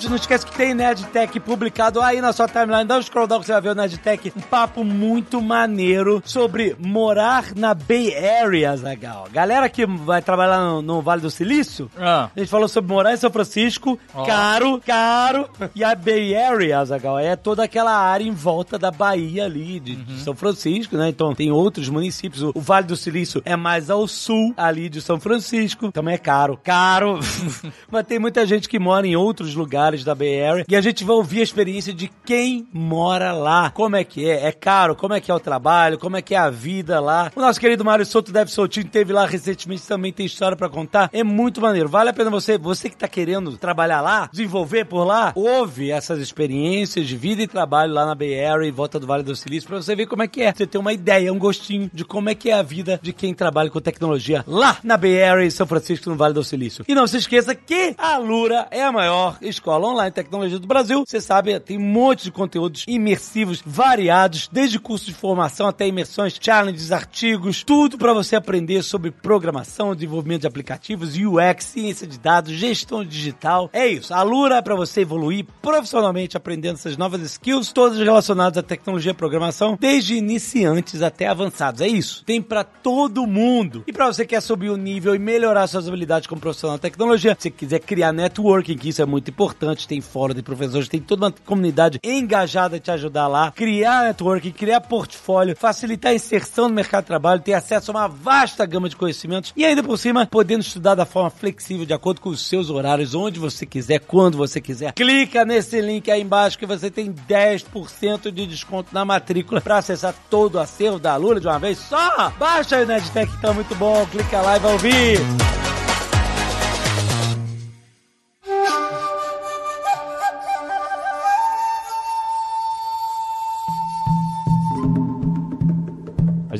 Gente, 0.00 0.08
não 0.08 0.16
esquece 0.16 0.46
que 0.46 0.56
tem 0.56 0.72
Nerdtech 0.72 1.38
publicado 1.40 2.00
aí 2.00 2.22
na 2.22 2.32
sua 2.32 2.48
timeline. 2.48 2.86
Dá 2.86 2.96
um 2.96 3.02
scroll 3.02 3.26
down 3.26 3.40
que 3.40 3.44
você 3.44 3.52
vai 3.52 3.60
ver 3.60 3.68
o 3.68 3.74
Nerdtech. 3.74 4.32
Um 4.34 4.40
papo 4.40 4.82
muito 4.82 5.42
maneiro 5.42 6.22
sobre 6.24 6.74
morar 6.78 7.54
na 7.54 7.74
Bay 7.74 8.14
Area, 8.16 8.74
Zagal. 8.78 9.28
Galera 9.30 9.68
que 9.68 9.84
vai 9.84 10.22
trabalhar 10.22 10.58
no, 10.58 10.80
no 10.80 11.02
Vale 11.02 11.20
do 11.20 11.30
Silício, 11.30 11.90
Ah, 11.98 12.30
a 12.34 12.40
gente 12.40 12.48
falou 12.48 12.66
sobre 12.66 12.90
morar 12.90 13.12
em 13.12 13.18
São 13.18 13.30
Francisco, 13.30 13.98
Ó. 14.14 14.24
caro, 14.24 14.80
caro. 14.86 15.50
E 15.74 15.84
a 15.84 15.94
Bay 15.94 16.34
Area, 16.34 16.82
Zagal, 16.82 17.18
é 17.18 17.36
toda 17.36 17.64
aquela 17.64 17.92
área 17.94 18.24
em 18.24 18.32
volta 18.32 18.78
da 18.78 18.90
Bahia 18.90 19.44
ali, 19.44 19.78
de, 19.80 19.96
de 19.96 20.20
São 20.20 20.34
Francisco, 20.34 20.96
né? 20.96 21.10
Então 21.10 21.34
tem 21.34 21.50
outros 21.50 21.90
municípios. 21.90 22.42
O, 22.42 22.52
o 22.54 22.60
Vale 22.62 22.86
do 22.86 22.96
Silício 22.96 23.42
é 23.44 23.54
mais 23.54 23.90
ao 23.90 24.08
sul 24.08 24.54
ali 24.56 24.88
de 24.88 25.02
São 25.02 25.20
Francisco. 25.20 25.92
Também 25.92 26.14
é 26.14 26.18
caro. 26.18 26.58
Caro. 26.64 27.20
Mas 27.92 28.06
tem 28.06 28.18
muita 28.18 28.46
gente 28.46 28.66
que 28.66 28.78
mora 28.78 29.06
em 29.06 29.14
outros 29.14 29.54
lugares 29.54 29.89
da 30.04 30.14
Bay 30.14 30.42
Area. 30.42 30.64
E 30.68 30.76
a 30.76 30.80
gente 30.80 31.04
vai 31.04 31.16
ouvir 31.16 31.40
a 31.40 31.42
experiência 31.42 31.92
de 31.92 32.10
quem 32.24 32.66
mora 32.72 33.32
lá. 33.32 33.70
Como 33.70 33.96
é 33.96 34.04
que 34.04 34.28
é? 34.28 34.46
É 34.46 34.52
caro? 34.52 34.94
Como 34.94 35.14
é 35.14 35.20
que 35.20 35.30
é 35.30 35.34
o 35.34 35.40
trabalho? 35.40 35.98
Como 35.98 36.16
é 36.16 36.22
que 36.22 36.34
é 36.34 36.38
a 36.38 36.50
vida 36.50 37.00
lá? 37.00 37.30
O 37.34 37.40
nosso 37.40 37.60
querido 37.60 37.84
Mário 37.84 38.06
Souto 38.06 38.32
Deve 38.32 38.50
Soutinho 38.50 38.88
teve 38.88 39.12
lá 39.12 39.26
recentemente, 39.26 39.86
também 39.86 40.12
tem 40.12 40.26
história 40.26 40.56
pra 40.56 40.68
contar. 40.68 41.10
É 41.12 41.24
muito 41.24 41.60
maneiro. 41.60 41.88
Vale 41.88 42.10
a 42.10 42.12
pena 42.12 42.30
você, 42.30 42.56
você 42.56 42.88
que 42.88 42.96
tá 42.96 43.08
querendo 43.08 43.56
trabalhar 43.56 44.00
lá, 44.00 44.28
desenvolver 44.30 44.84
por 44.84 45.04
lá, 45.04 45.32
ouve 45.34 45.90
essas 45.90 46.18
experiências 46.18 47.06
de 47.06 47.16
vida 47.16 47.42
e 47.42 47.46
trabalho 47.46 47.92
lá 47.92 48.06
na 48.06 48.14
Bay 48.14 48.44
Area 48.44 48.68
e 48.68 48.70
volta 48.70 48.98
do 48.98 49.06
Vale 49.06 49.22
do 49.22 49.34
Silício 49.34 49.68
pra 49.68 49.80
você 49.80 49.94
ver 49.96 50.06
como 50.06 50.22
é 50.22 50.28
que 50.28 50.42
é. 50.42 50.52
Você 50.52 50.66
ter 50.66 50.78
uma 50.78 50.92
ideia, 50.92 51.32
um 51.32 51.38
gostinho 51.38 51.90
de 51.92 52.04
como 52.04 52.28
é 52.28 52.34
que 52.34 52.50
é 52.50 52.54
a 52.54 52.62
vida 52.62 52.98
de 53.02 53.12
quem 53.12 53.34
trabalha 53.34 53.70
com 53.70 53.80
tecnologia 53.80 54.44
lá 54.46 54.78
na 54.82 54.96
Bay 54.96 55.22
Area 55.22 55.46
e 55.46 55.50
São 55.50 55.66
Francisco 55.66 56.10
no 56.10 56.16
Vale 56.16 56.34
do 56.34 56.44
Silício. 56.44 56.84
E 56.86 56.94
não 56.94 57.06
se 57.06 57.16
esqueça 57.16 57.54
que 57.54 57.94
a 57.98 58.16
Lura 58.18 58.66
é 58.70 58.82
a 58.82 58.92
maior 58.92 59.38
escola 59.40 59.79
Escola 59.80 59.94
Online 59.94 60.12
Tecnologia 60.12 60.58
do 60.58 60.66
Brasil. 60.66 61.04
Você 61.06 61.20
sabe, 61.22 61.58
tem 61.58 61.78
um 61.78 61.80
monte 61.80 62.24
de 62.24 62.30
conteúdos 62.30 62.84
imersivos, 62.86 63.62
variados, 63.64 64.46
desde 64.52 64.78
cursos 64.78 65.06
de 65.06 65.14
formação 65.14 65.66
até 65.66 65.86
imersões, 65.86 66.36
challenges, 66.38 66.92
artigos, 66.92 67.64
tudo 67.64 67.96
para 67.96 68.12
você 68.12 68.36
aprender 68.36 68.82
sobre 68.82 69.10
programação, 69.10 69.94
desenvolvimento 69.94 70.42
de 70.42 70.46
aplicativos, 70.46 71.16
UX, 71.16 71.64
ciência 71.64 72.06
de 72.06 72.18
dados, 72.18 72.52
gestão 72.52 73.02
digital. 73.02 73.70
É 73.72 73.86
isso. 73.86 74.12
A 74.12 74.22
Lura 74.22 74.56
é 74.56 74.62
para 74.62 74.74
você 74.74 75.00
evoluir 75.00 75.46
profissionalmente 75.62 76.36
aprendendo 76.36 76.74
essas 76.74 76.98
novas 76.98 77.22
skills, 77.22 77.72
todas 77.72 77.98
relacionadas 77.98 78.58
à 78.58 78.62
tecnologia 78.62 79.12
e 79.12 79.14
programação, 79.14 79.78
desde 79.80 80.14
iniciantes 80.14 81.00
até 81.00 81.26
avançados. 81.26 81.80
É 81.80 81.88
isso. 81.88 82.22
Tem 82.26 82.42
para 82.42 82.64
todo 82.64 83.26
mundo. 83.26 83.82
E 83.86 83.92
para 83.94 84.06
você 84.06 84.26
que 84.26 84.34
quer 84.34 84.42
subir 84.42 84.68
o 84.68 84.76
nível 84.76 85.14
e 85.14 85.18
melhorar 85.18 85.66
suas 85.66 85.88
habilidades 85.88 86.26
como 86.26 86.40
profissional 86.40 86.76
de 86.76 86.82
tecnologia, 86.82 87.34
se 87.38 87.50
quiser 87.50 87.80
criar 87.80 88.12
networking, 88.12 88.76
que 88.76 88.90
isso 88.90 89.00
é 89.00 89.06
muito 89.06 89.30
importante, 89.30 89.69
tem 89.74 90.00
fórum 90.00 90.34
de 90.34 90.42
professores, 90.42 90.88
tem 90.88 91.00
toda 91.00 91.26
uma 91.26 91.34
comunidade 91.44 91.98
engajada 92.02 92.76
a 92.76 92.80
te 92.80 92.90
ajudar 92.90 93.26
lá, 93.26 93.50
criar 93.50 94.04
networking, 94.04 94.50
criar 94.50 94.80
portfólio, 94.80 95.56
facilitar 95.56 96.12
a 96.12 96.14
inserção 96.14 96.68
no 96.68 96.74
mercado 96.74 97.04
de 97.04 97.08
trabalho, 97.08 97.40
ter 97.40 97.54
acesso 97.54 97.90
a 97.90 97.94
uma 97.94 98.08
vasta 98.08 98.66
gama 98.66 98.88
de 98.88 98.96
conhecimentos 98.96 99.52
e 99.56 99.64
ainda 99.64 99.82
por 99.82 99.98
cima, 99.98 100.26
podendo 100.26 100.60
estudar 100.60 100.94
da 100.94 101.06
forma 101.06 101.30
flexível, 101.30 101.86
de 101.86 101.92
acordo 101.92 102.20
com 102.20 102.30
os 102.30 102.46
seus 102.46 102.70
horários, 102.70 103.14
onde 103.14 103.38
você 103.38 103.66
quiser, 103.66 104.00
quando 104.00 104.36
você 104.36 104.60
quiser. 104.60 104.92
Clica 104.92 105.44
nesse 105.44 105.80
link 105.80 106.10
aí 106.10 106.22
embaixo 106.22 106.58
que 106.58 106.66
você 106.66 106.90
tem 106.90 107.12
10% 107.12 108.30
de 108.30 108.46
desconto 108.46 108.92
na 108.92 109.04
matrícula 109.04 109.60
para 109.60 109.78
acessar 109.78 110.14
todo 110.28 110.56
o 110.56 110.60
acervo 110.60 110.98
da 110.98 111.16
Lula 111.16 111.40
de 111.40 111.46
uma 111.46 111.58
vez 111.58 111.78
só. 111.78 112.30
Baixa 112.38 112.76
aí 112.76 112.84
o 112.84 112.86
Nedtech 112.86 113.30
tá 113.40 113.52
muito 113.52 113.74
bom, 113.74 114.06
clica 114.06 114.40
lá 114.40 114.56
e 114.56 114.60
vai 114.60 114.72
ouvir. 114.72 115.79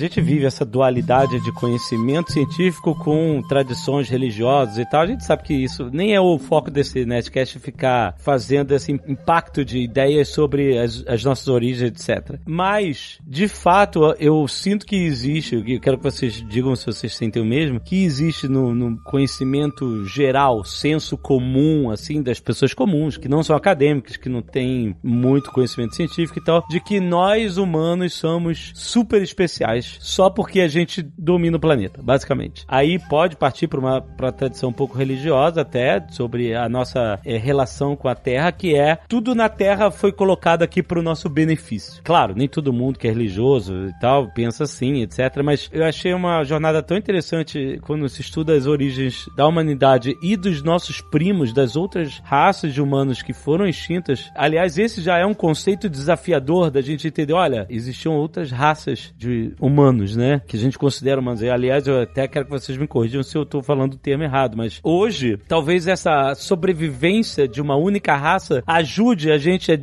Gente 0.00 0.20
vive 0.20 0.46
essa 0.46 0.64
dualidade 0.64 1.40
de 1.40 1.52
conhecimento 1.52 2.32
científico 2.32 2.94
com 2.94 3.42
tradições 3.48 4.08
religiosas 4.08 4.78
e 4.78 4.86
tal. 4.88 5.02
A 5.02 5.06
gente 5.06 5.24
sabe 5.24 5.42
que 5.42 5.54
isso 5.54 5.90
nem 5.92 6.14
é 6.14 6.20
o 6.20 6.38
foco 6.38 6.70
desse 6.70 7.04
Netcast 7.04 7.58
ficar 7.58 8.14
fazendo 8.18 8.74
esse 8.74 8.92
impacto 8.92 9.64
de 9.64 9.78
ideias 9.78 10.28
sobre 10.28 10.78
as, 10.78 11.04
as 11.06 11.22
nossas 11.24 11.48
origens, 11.48 11.82
etc. 11.82 12.38
Mas, 12.46 13.18
de 13.26 13.46
fato, 13.46 14.14
eu 14.18 14.46
sinto 14.48 14.86
que 14.86 14.96
existe, 14.96 15.56
eu 15.56 15.80
quero 15.80 15.98
que 15.98 16.04
vocês 16.04 16.44
digam 16.48 16.74
se 16.74 16.86
vocês 16.86 17.14
sentem 17.14 17.42
o 17.42 17.46
mesmo, 17.46 17.80
que 17.80 18.04
existe 18.04 18.48
no, 18.48 18.74
no 18.74 18.98
conhecimento 19.04 20.04
geral, 20.06 20.64
senso 20.64 21.16
comum, 21.16 21.90
assim, 21.90 22.22
das 22.22 22.40
pessoas 22.40 22.72
comuns, 22.72 23.16
que 23.16 23.28
não 23.28 23.42
são 23.42 23.54
acadêmicas, 23.54 24.16
que 24.16 24.28
não 24.28 24.40
têm 24.40 24.96
muito 25.02 25.50
conhecimento 25.52 25.94
científico 25.94 26.38
e 26.38 26.44
tal, 26.44 26.64
de 26.70 26.80
que 26.80 27.00
nós 27.00 27.56
humanos 27.56 28.14
somos 28.14 28.72
super 28.74 29.22
especiais 29.22 29.89
só 30.00 30.30
porque 30.30 30.60
a 30.60 30.68
gente 30.68 31.02
domina 31.16 31.56
o 31.56 31.60
planeta, 31.60 32.00
basicamente. 32.02 32.64
Aí 32.68 32.98
pode 32.98 33.36
partir 33.36 33.66
para 33.66 33.80
uma 33.80 34.00
pra 34.00 34.32
tradição 34.32 34.70
um 34.70 34.72
pouco 34.72 34.96
religiosa 34.96 35.62
até, 35.62 36.04
sobre 36.10 36.54
a 36.54 36.68
nossa 36.68 37.18
é, 37.24 37.36
relação 37.36 37.96
com 37.96 38.08
a 38.08 38.14
Terra, 38.14 38.52
que 38.52 38.74
é 38.74 38.98
tudo 39.08 39.34
na 39.34 39.48
Terra 39.48 39.90
foi 39.90 40.12
colocado 40.12 40.62
aqui 40.62 40.82
para 40.82 40.98
o 40.98 41.02
nosso 41.02 41.28
benefício. 41.28 42.02
Claro, 42.04 42.34
nem 42.36 42.48
todo 42.48 42.72
mundo 42.72 42.98
que 42.98 43.08
é 43.08 43.10
religioso 43.10 43.88
e 43.88 44.00
tal 44.00 44.28
pensa 44.28 44.64
assim, 44.64 45.02
etc. 45.02 45.42
Mas 45.44 45.68
eu 45.72 45.84
achei 45.84 46.12
uma 46.12 46.44
jornada 46.44 46.82
tão 46.82 46.96
interessante 46.96 47.78
quando 47.82 48.08
se 48.08 48.20
estuda 48.20 48.54
as 48.54 48.66
origens 48.66 49.26
da 49.36 49.46
humanidade 49.46 50.16
e 50.22 50.36
dos 50.36 50.62
nossos 50.62 51.00
primos, 51.00 51.52
das 51.52 51.76
outras 51.76 52.20
raças 52.24 52.72
de 52.72 52.80
humanos 52.80 53.22
que 53.22 53.32
foram 53.32 53.66
extintas. 53.66 54.30
Aliás, 54.34 54.78
esse 54.78 55.00
já 55.00 55.18
é 55.18 55.26
um 55.26 55.34
conceito 55.34 55.88
desafiador 55.88 56.70
da 56.70 56.80
gente 56.80 57.06
entender. 57.06 57.32
Olha, 57.32 57.66
existiam 57.68 58.14
outras 58.14 58.50
raças 58.50 59.12
de 59.16 59.52
humanos, 59.60 59.79
né? 60.16 60.40
Que 60.46 60.56
a 60.56 60.60
gente 60.60 60.78
considera 60.78 61.20
humanos. 61.20 61.42
Aliás, 61.42 61.86
eu 61.86 62.02
até 62.02 62.26
quero 62.28 62.46
que 62.46 62.50
vocês 62.50 62.76
me 62.76 62.86
corrijam 62.86 63.22
se 63.22 63.36
eu 63.36 63.42
estou 63.42 63.62
falando 63.62 63.94
o 63.94 63.98
termo 63.98 64.24
errado, 64.24 64.56
mas 64.56 64.80
hoje, 64.82 65.38
talvez 65.48 65.86
essa 65.86 66.34
sobrevivência 66.34 67.46
de 67.46 67.60
uma 67.60 67.76
única 67.76 68.16
raça 68.16 68.62
ajude 68.66 69.30
a 69.30 69.38
gente 69.38 69.70
a 69.72 69.76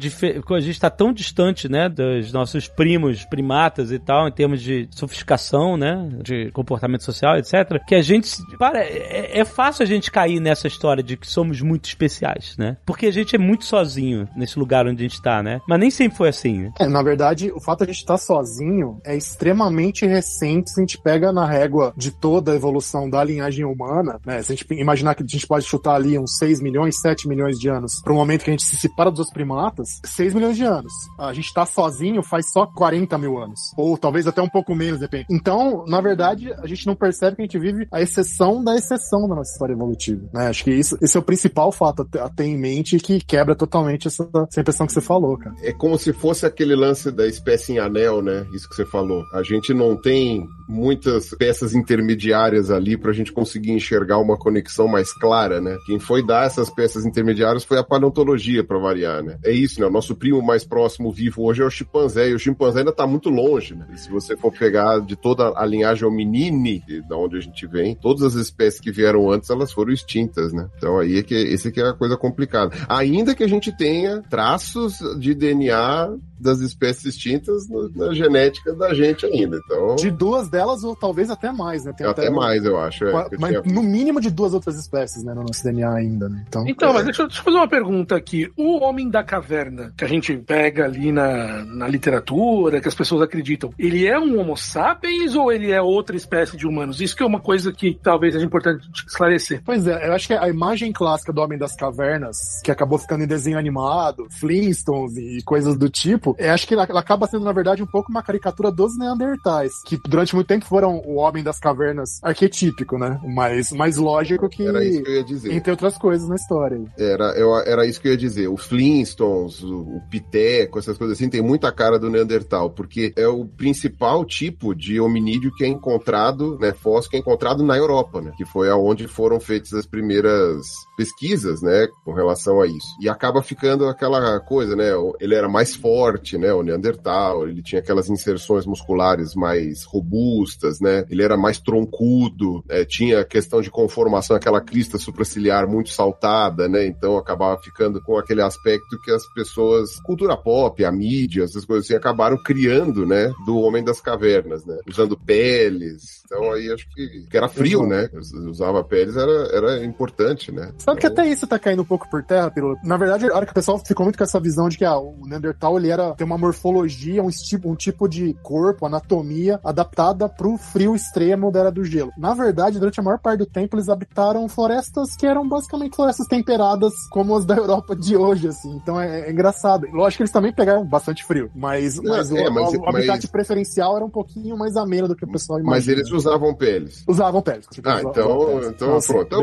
a 0.57 0.59
gente 0.59 0.71
está 0.71 0.89
tão 0.89 1.13
distante, 1.13 1.69
né, 1.69 1.89
dos 1.89 2.31
nossos 2.31 2.67
primos, 2.67 3.25
primatas 3.25 3.91
e 3.91 3.99
tal, 3.99 4.27
em 4.27 4.31
termos 4.31 4.61
de 4.61 4.87
sofisticação, 4.91 5.77
né, 5.77 6.09
de 6.23 6.51
comportamento 6.51 7.03
social, 7.03 7.37
etc, 7.37 7.83
que 7.85 7.95
a 7.95 8.01
gente, 8.01 8.29
para, 8.57 8.79
é, 8.79 9.39
é 9.39 9.45
fácil 9.45 9.83
a 9.83 9.85
gente 9.85 10.11
cair 10.11 10.39
nessa 10.39 10.67
história 10.67 11.03
de 11.03 11.17
que 11.17 11.27
somos 11.27 11.61
muito 11.61 11.85
especiais, 11.85 12.55
né? 12.57 12.77
Porque 12.85 13.05
a 13.05 13.11
gente 13.11 13.35
é 13.35 13.39
muito 13.39 13.65
sozinho 13.65 14.27
nesse 14.35 14.57
lugar 14.57 14.87
onde 14.87 15.01
a 15.01 15.07
gente 15.07 15.15
está, 15.15 15.43
né? 15.43 15.61
Mas 15.67 15.79
nem 15.79 15.91
sempre 15.91 16.17
foi 16.17 16.29
assim, 16.29 16.59
né? 16.59 16.71
É, 16.79 16.87
na 16.87 17.01
verdade, 17.01 17.51
o 17.51 17.59
fato 17.59 17.79
de 17.79 17.91
a 17.91 17.93
gente 17.93 18.01
estar 18.01 18.17
sozinho 18.17 18.99
é 19.05 19.15
extremamente 19.15 19.86
recente 20.05 20.71
se 20.71 20.79
a 20.79 20.83
gente 20.83 20.97
pega 20.97 21.31
na 21.31 21.45
régua 21.45 21.93
de 21.95 22.11
toda 22.11 22.51
a 22.51 22.55
evolução 22.55 23.09
da 23.09 23.23
linhagem 23.23 23.65
humana, 23.65 24.19
né? 24.25 24.41
Se 24.43 24.51
a 24.51 24.55
gente 24.55 24.65
imaginar 24.73 25.15
que 25.15 25.23
a 25.23 25.27
gente 25.27 25.47
pode 25.47 25.65
chutar 25.65 25.95
ali 25.95 26.17
uns 26.17 26.37
6 26.37 26.61
milhões, 26.61 26.99
7 26.99 27.27
milhões 27.27 27.57
de 27.57 27.69
anos 27.69 28.01
para 28.03 28.13
o 28.13 28.15
momento 28.15 28.43
que 28.43 28.49
a 28.49 28.53
gente 28.53 28.65
se 28.65 28.75
separa 28.75 29.11
dos 29.11 29.29
primatas, 29.31 29.99
6 30.05 30.33
milhões 30.33 30.57
de 30.57 30.63
anos. 30.63 30.91
A 31.19 31.33
gente 31.33 31.53
tá 31.53 31.65
sozinho 31.65 32.23
faz 32.23 32.51
só 32.51 32.65
40 32.65 33.17
mil 33.17 33.37
anos. 33.37 33.59
Ou 33.77 33.97
talvez 33.97 34.27
até 34.27 34.41
um 34.41 34.49
pouco 34.49 34.75
menos, 34.75 34.99
depende. 34.99 35.25
Então, 35.29 35.85
na 35.87 36.01
verdade, 36.01 36.53
a 36.53 36.67
gente 36.67 36.85
não 36.85 36.95
percebe 36.95 37.35
que 37.35 37.41
a 37.41 37.45
gente 37.45 37.59
vive 37.59 37.87
a 37.91 38.01
exceção 38.01 38.63
da 38.63 38.75
exceção 38.75 39.27
da 39.27 39.35
nossa 39.35 39.51
história 39.51 39.73
evolutiva, 39.73 40.27
né? 40.33 40.47
Acho 40.47 40.63
que 40.63 40.71
isso, 40.71 40.97
esse 41.01 41.15
é 41.15 41.19
o 41.19 41.23
principal 41.23 41.71
fato 41.71 42.07
a 42.19 42.29
ter 42.29 42.45
em 42.45 42.57
mente 42.57 42.97
que 42.97 43.19
quebra 43.19 43.55
totalmente 43.55 44.07
essa, 44.07 44.27
essa 44.49 44.61
impressão 44.61 44.87
que 44.87 44.93
você 44.93 45.01
falou, 45.01 45.37
cara. 45.37 45.55
É 45.61 45.71
como 45.71 45.97
se 45.97 46.13
fosse 46.13 46.45
aquele 46.45 46.75
lance 46.75 47.11
da 47.11 47.27
espécie 47.27 47.73
em 47.73 47.79
anel, 47.79 48.21
né? 48.21 48.45
Isso 48.53 48.67
que 48.69 48.75
você 48.75 48.85
falou. 48.85 49.23
A 49.33 49.43
gente 49.43 49.73
não 49.77 49.95
tem 49.95 50.45
muitas 50.67 51.29
peças 51.29 51.73
intermediárias 51.73 52.69
ali 52.69 52.97
pra 52.97 53.13
gente 53.13 53.31
conseguir 53.31 53.71
enxergar 53.71 54.17
uma 54.17 54.37
conexão 54.37 54.87
mais 54.87 55.13
clara, 55.13 55.61
né? 55.61 55.77
Quem 55.85 55.97
foi 55.97 56.25
dar 56.25 56.45
essas 56.45 56.69
peças 56.69 57.05
intermediárias 57.05 57.63
foi 57.63 57.77
a 57.77 57.83
paleontologia, 57.83 58.63
pra 58.63 58.77
variar, 58.77 59.23
né? 59.23 59.37
É 59.45 59.51
isso, 59.51 59.79
né? 59.79 59.87
O 59.87 59.91
nosso 59.91 60.15
primo 60.15 60.41
mais 60.41 60.65
próximo 60.65 61.11
vivo 61.11 61.43
hoje 61.43 61.61
é 61.61 61.65
o 61.65 61.69
chimpanzé, 61.69 62.29
e 62.29 62.33
o 62.33 62.39
chimpanzé 62.39 62.79
ainda 62.79 62.91
tá 62.91 63.07
muito 63.07 63.29
longe, 63.29 63.75
né? 63.75 63.87
E 63.93 63.97
se 63.97 64.09
você 64.09 64.35
for 64.35 64.51
pegar 64.51 64.99
de 64.99 65.15
toda 65.15 65.53
a 65.55 65.65
linhagem 65.65 66.05
hominine, 66.05 66.83
da 67.07 67.15
onde 67.15 67.37
a 67.37 67.41
gente 67.41 67.65
vem, 67.65 67.95
todas 67.95 68.23
as 68.23 68.33
espécies 68.33 68.81
que 68.81 68.91
vieram 68.91 69.31
antes, 69.31 69.49
elas 69.49 69.71
foram 69.71 69.93
extintas, 69.93 70.51
né? 70.51 70.67
Então 70.77 70.99
aí 70.99 71.19
é 71.19 71.23
que 71.23 71.35
esse 71.35 71.71
que 71.71 71.79
é 71.79 71.87
a 71.87 71.93
coisa 71.93 72.17
complicada. 72.17 72.75
Ainda 72.89 73.33
que 73.33 73.43
a 73.43 73.47
gente 73.47 73.75
tenha 73.75 74.21
traços 74.29 74.97
de 75.19 75.33
DNA 75.33 76.17
das 76.39 76.59
espécies 76.59 77.05
extintas 77.15 77.67
no- 77.67 77.89
na 77.95 78.13
genética 78.13 78.73
da 78.73 78.93
gente 78.93 79.25
ainda. 79.25 79.59
Então, 79.65 79.95
De 79.95 80.11
duas 80.11 80.49
delas, 80.49 80.83
ou 80.83 80.95
talvez 80.95 81.29
até 81.29 81.51
mais, 81.51 81.83
né? 81.85 81.93
Tem 81.93 82.05
até 82.07 82.29
mais, 82.29 82.63
eu 82.65 82.77
acho. 82.79 83.05
é, 83.05 83.09
eu 83.11 83.39
mas 83.39 83.49
tinha- 83.49 83.61
no 83.73 83.83
mínimo 83.83 84.21
de 84.21 84.29
duas 84.29 84.53
outras 84.53 84.77
espécies, 84.77 85.23
né, 85.23 85.33
no 85.33 85.43
nosso 85.43 85.63
DNA 85.63 85.91
ainda, 85.93 86.29
né? 86.29 86.43
Então, 86.47 86.65
Então, 86.67 86.93
mas 86.93 87.05
deixa, 87.05 87.23
eu- 87.23 87.27
deixa 87.27 87.41
eu 87.41 87.45
fazer 87.45 87.57
uma 87.57 87.67
pergunta 87.67 88.15
aqui. 88.15 88.49
O 88.57 88.79
homem 88.83 89.09
da 89.09 89.23
caverna, 89.23 89.93
que 89.97 90.03
a 90.03 90.07
gente 90.07 90.35
pega 90.37 90.85
ali 90.85 91.11
na, 91.11 91.63
na 91.65 91.87
literatura, 91.87 92.79
que 92.81 92.87
as 92.87 92.95
pessoas 92.95 93.21
acreditam, 93.21 93.71
ele 93.77 94.05
é 94.05 94.19
um 94.19 94.39
homo 94.39 94.55
sapiens 94.57 95.35
ou 95.35 95.51
ele 95.51 95.71
é 95.71 95.81
outra 95.81 96.15
espécie 96.15 96.55
de 96.57 96.67
humanos? 96.67 97.01
Isso 97.01 97.15
que 97.15 97.23
é 97.23 97.25
uma 97.25 97.39
coisa 97.39 97.71
que 97.71 97.97
talvez 98.01 98.33
seja 98.33 98.45
importante 98.45 98.87
esclarecer. 99.07 99.61
Pois 99.65 99.85
é, 99.87 100.07
eu 100.07 100.13
acho 100.13 100.27
que 100.27 100.33
a 100.33 100.47
imagem 100.49 100.91
clássica 100.91 101.31
do 101.33 101.41
Homem 101.41 101.57
das 101.57 101.75
Cavernas, 101.75 102.61
que 102.63 102.71
acabou 102.71 102.97
ficando 102.97 103.23
em 103.23 103.27
desenho 103.27 103.57
animado, 103.57 104.27
Flintstones 104.39 105.17
e 105.17 105.41
coisas 105.43 105.77
do 105.77 105.89
tipo, 105.89 106.26
eu 106.37 106.51
acho 106.51 106.67
que 106.67 106.73
ela, 106.73 106.85
ela 106.89 106.99
acaba 106.99 107.27
sendo, 107.27 107.45
na 107.45 107.51
verdade, 107.51 107.83
um 107.83 107.87
pouco 107.87 108.09
uma 108.09 108.23
caricatura 108.23 108.71
dos 108.71 108.97
Neandertais, 108.97 109.81
que 109.85 109.97
durante 110.07 110.35
muito 110.35 110.47
tempo 110.47 110.65
foram 110.65 111.01
o 111.05 111.15
Homem 111.15 111.43
das 111.43 111.59
Cavernas 111.59 112.19
arquetípico, 112.23 112.97
né? 112.97 113.19
Mas 113.23 113.71
mais 113.71 113.97
lógico 113.97 114.49
que. 114.49 114.65
Era 114.65 114.83
isso 114.83 115.03
que 115.03 115.09
eu 115.09 115.15
ia 115.15 115.23
dizer. 115.23 115.53
Entre 115.53 115.71
outras 115.71 115.97
coisas 115.97 116.27
na 116.27 116.35
história. 116.35 116.81
Era, 116.97 117.31
eu, 117.37 117.55
era 117.59 117.85
isso 117.85 118.01
que 118.01 118.07
eu 118.07 118.11
ia 118.11 118.17
dizer. 118.17 118.47
O 118.47 118.57
Flintstones, 118.57 119.61
o, 119.63 119.81
o 119.81 120.01
Piteco, 120.09 120.79
essas 120.79 120.97
coisas 120.97 121.17
assim, 121.17 121.29
tem 121.29 121.41
muita 121.41 121.71
cara 121.71 121.99
do 121.99 122.09
Neandertal, 122.09 122.69
porque 122.71 123.13
é 123.15 123.27
o 123.27 123.45
principal 123.45 124.25
tipo 124.25 124.73
de 124.75 124.99
hominídeo 124.99 125.53
que 125.55 125.63
é 125.63 125.67
encontrado, 125.67 126.57
né, 126.59 126.73
fóssil 126.73 127.11
que 127.11 127.17
é 127.17 127.19
encontrado 127.19 127.63
na 127.63 127.77
Europa, 127.77 128.21
né, 128.21 128.31
que 128.37 128.45
foi 128.45 128.69
aonde 128.69 129.07
foram 129.07 129.39
feitas 129.39 129.73
as 129.73 129.85
primeiras 129.85 130.65
pesquisas, 130.97 131.61
né, 131.61 131.87
com 132.03 132.11
relação 132.11 132.59
a 132.59 132.65
isso. 132.65 132.87
E 132.99 133.07
acaba 133.07 133.43
ficando 133.43 133.85
aquela 133.85 134.39
coisa, 134.39 134.75
né, 134.75 134.89
ele 135.19 135.35
era 135.35 135.47
mais 135.47 135.75
forte, 135.75 136.39
né, 136.39 136.51
o 136.51 136.63
Neandertal, 136.63 137.47
ele 137.47 137.61
tinha 137.61 137.79
aquelas 137.79 138.09
inserções 138.09 138.65
musculares 138.65 139.35
mais 139.35 139.83
robustas, 139.83 140.79
né, 140.81 141.05
ele 141.09 141.21
era 141.21 141.37
mais 141.37 141.59
troncudo, 141.59 142.63
né, 142.67 142.83
tinha 142.83 143.21
a 143.21 143.25
questão 143.25 143.61
de 143.61 143.69
conformação, 143.69 144.35
aquela 144.35 144.59
crista 144.59 144.97
supraciliar 144.97 145.67
muito 145.67 145.91
saltada, 145.91 146.67
né, 146.67 146.87
então 146.87 147.15
acabava 147.15 147.61
ficando 147.61 148.01
com 148.01 148.17
aquele 148.17 148.41
aspecto 148.41 148.99
que 149.03 149.11
as 149.11 149.23
pessoas, 149.33 149.99
cultura 149.99 150.35
pop, 150.35 150.83
a 150.83 150.91
mídia, 150.91 151.43
essas 151.43 151.63
coisas 151.63 151.85
assim, 151.85 151.95
acabaram 151.95 152.41
criando, 152.41 153.05
né, 153.05 153.31
do 153.45 153.57
Homem 153.57 153.83
das 153.83 154.01
Cavernas, 154.01 154.65
né, 154.65 154.79
usando 154.89 155.15
peles, 155.15 156.23
então 156.25 156.51
aí 156.51 156.71
acho 156.71 156.89
que, 156.89 157.27
que 157.29 157.37
era 157.37 157.47
frio, 157.47 157.85
né, 157.85 158.09
usava 158.47 158.83
peles 158.83 159.15
era, 159.15 159.31
era 159.55 159.85
importante, 159.85 160.51
né. 160.51 160.73
Sabe 160.87 161.01
que 161.01 161.07
até 161.07 161.27
isso 161.27 161.45
tá 161.45 161.59
caindo 161.59 161.81
um 161.81 161.85
pouco 161.85 162.09
por 162.09 162.23
terra, 162.23 162.49
Pirulo? 162.49 162.77
Na 162.81 162.95
verdade, 162.95 163.29
a 163.29 163.35
hora 163.35 163.45
que 163.45 163.51
o 163.51 163.55
pessoal 163.55 163.77
ficou 163.77 164.05
muito 164.05 164.17
com 164.17 164.23
essa 164.23 164.39
visão 164.39 164.69
de 164.69 164.77
que 164.77 164.85
ah, 164.85 164.97
o 164.97 165.17
Neandertal 165.27 165.77
ele 165.77 165.89
era, 165.89 166.13
tem 166.15 166.25
uma 166.25 166.37
morfologia, 166.37 167.21
um 167.21 167.27
tipo, 167.29 167.69
um 167.69 167.75
tipo 167.75 168.07
de 168.07 168.33
corpo, 168.41 168.85
anatomia 168.85 169.59
adaptada 169.63 170.29
pro 170.29 170.57
frio 170.57 170.95
extremo 170.95 171.51
da 171.51 171.59
era 171.59 171.71
do 171.71 171.83
gelo. 171.83 172.11
Na 172.17 172.33
verdade, 172.33 172.79
durante 172.79 172.99
a 172.99 173.03
maior 173.03 173.19
parte 173.19 173.39
do 173.39 173.45
tempo, 173.45 173.75
eles 173.75 173.89
habitaram 173.89 174.47
florestas 174.47 175.13
que 175.17 175.25
eram 175.25 175.45
basicamente 175.47 175.93
florestas 175.95 176.25
temperadas, 176.27 176.93
como 177.11 177.35
as 177.35 177.45
da 177.45 177.55
Europa 177.55 177.93
de 177.93 178.15
hoje, 178.15 178.47
assim. 178.47 178.73
Então 178.77 178.99
é, 178.99 179.27
é 179.27 179.31
engraçado. 179.31 179.87
Lógico 179.91 180.17
que 180.19 180.23
eles 180.23 180.31
também 180.31 180.53
pegaram 180.53 180.85
bastante 180.85 181.23
frio, 181.25 181.51
mas, 181.53 181.97
Não, 182.01 182.15
mas, 182.15 182.31
é, 182.31 182.47
o, 182.47 182.53
mas- 182.53 182.73
o 182.73 182.85
habitat 182.87 183.09
mas- 183.23 183.25
preferencial 183.25 183.97
era 183.97 184.05
um 184.05 184.09
pouquinho 184.09 184.55
mais 184.57 184.77
ameno 184.77 185.09
do 185.09 185.15
que 185.17 185.25
o 185.25 185.31
pessoal 185.31 185.59
imagina. 185.59 185.75
Mas 185.75 185.87
eles 185.89 186.09
usavam 186.11 186.55
peles. 186.55 187.03
Usavam 187.07 187.41
peles. 187.41 187.67
com 187.67 187.75
certeza, 187.75 187.95
Ah, 187.97 187.99
usavam 188.09 188.11
então, 188.11 188.47
peles. 188.47 188.67
então 188.67 188.99
pronto. 189.01 189.27
Então 189.27 189.41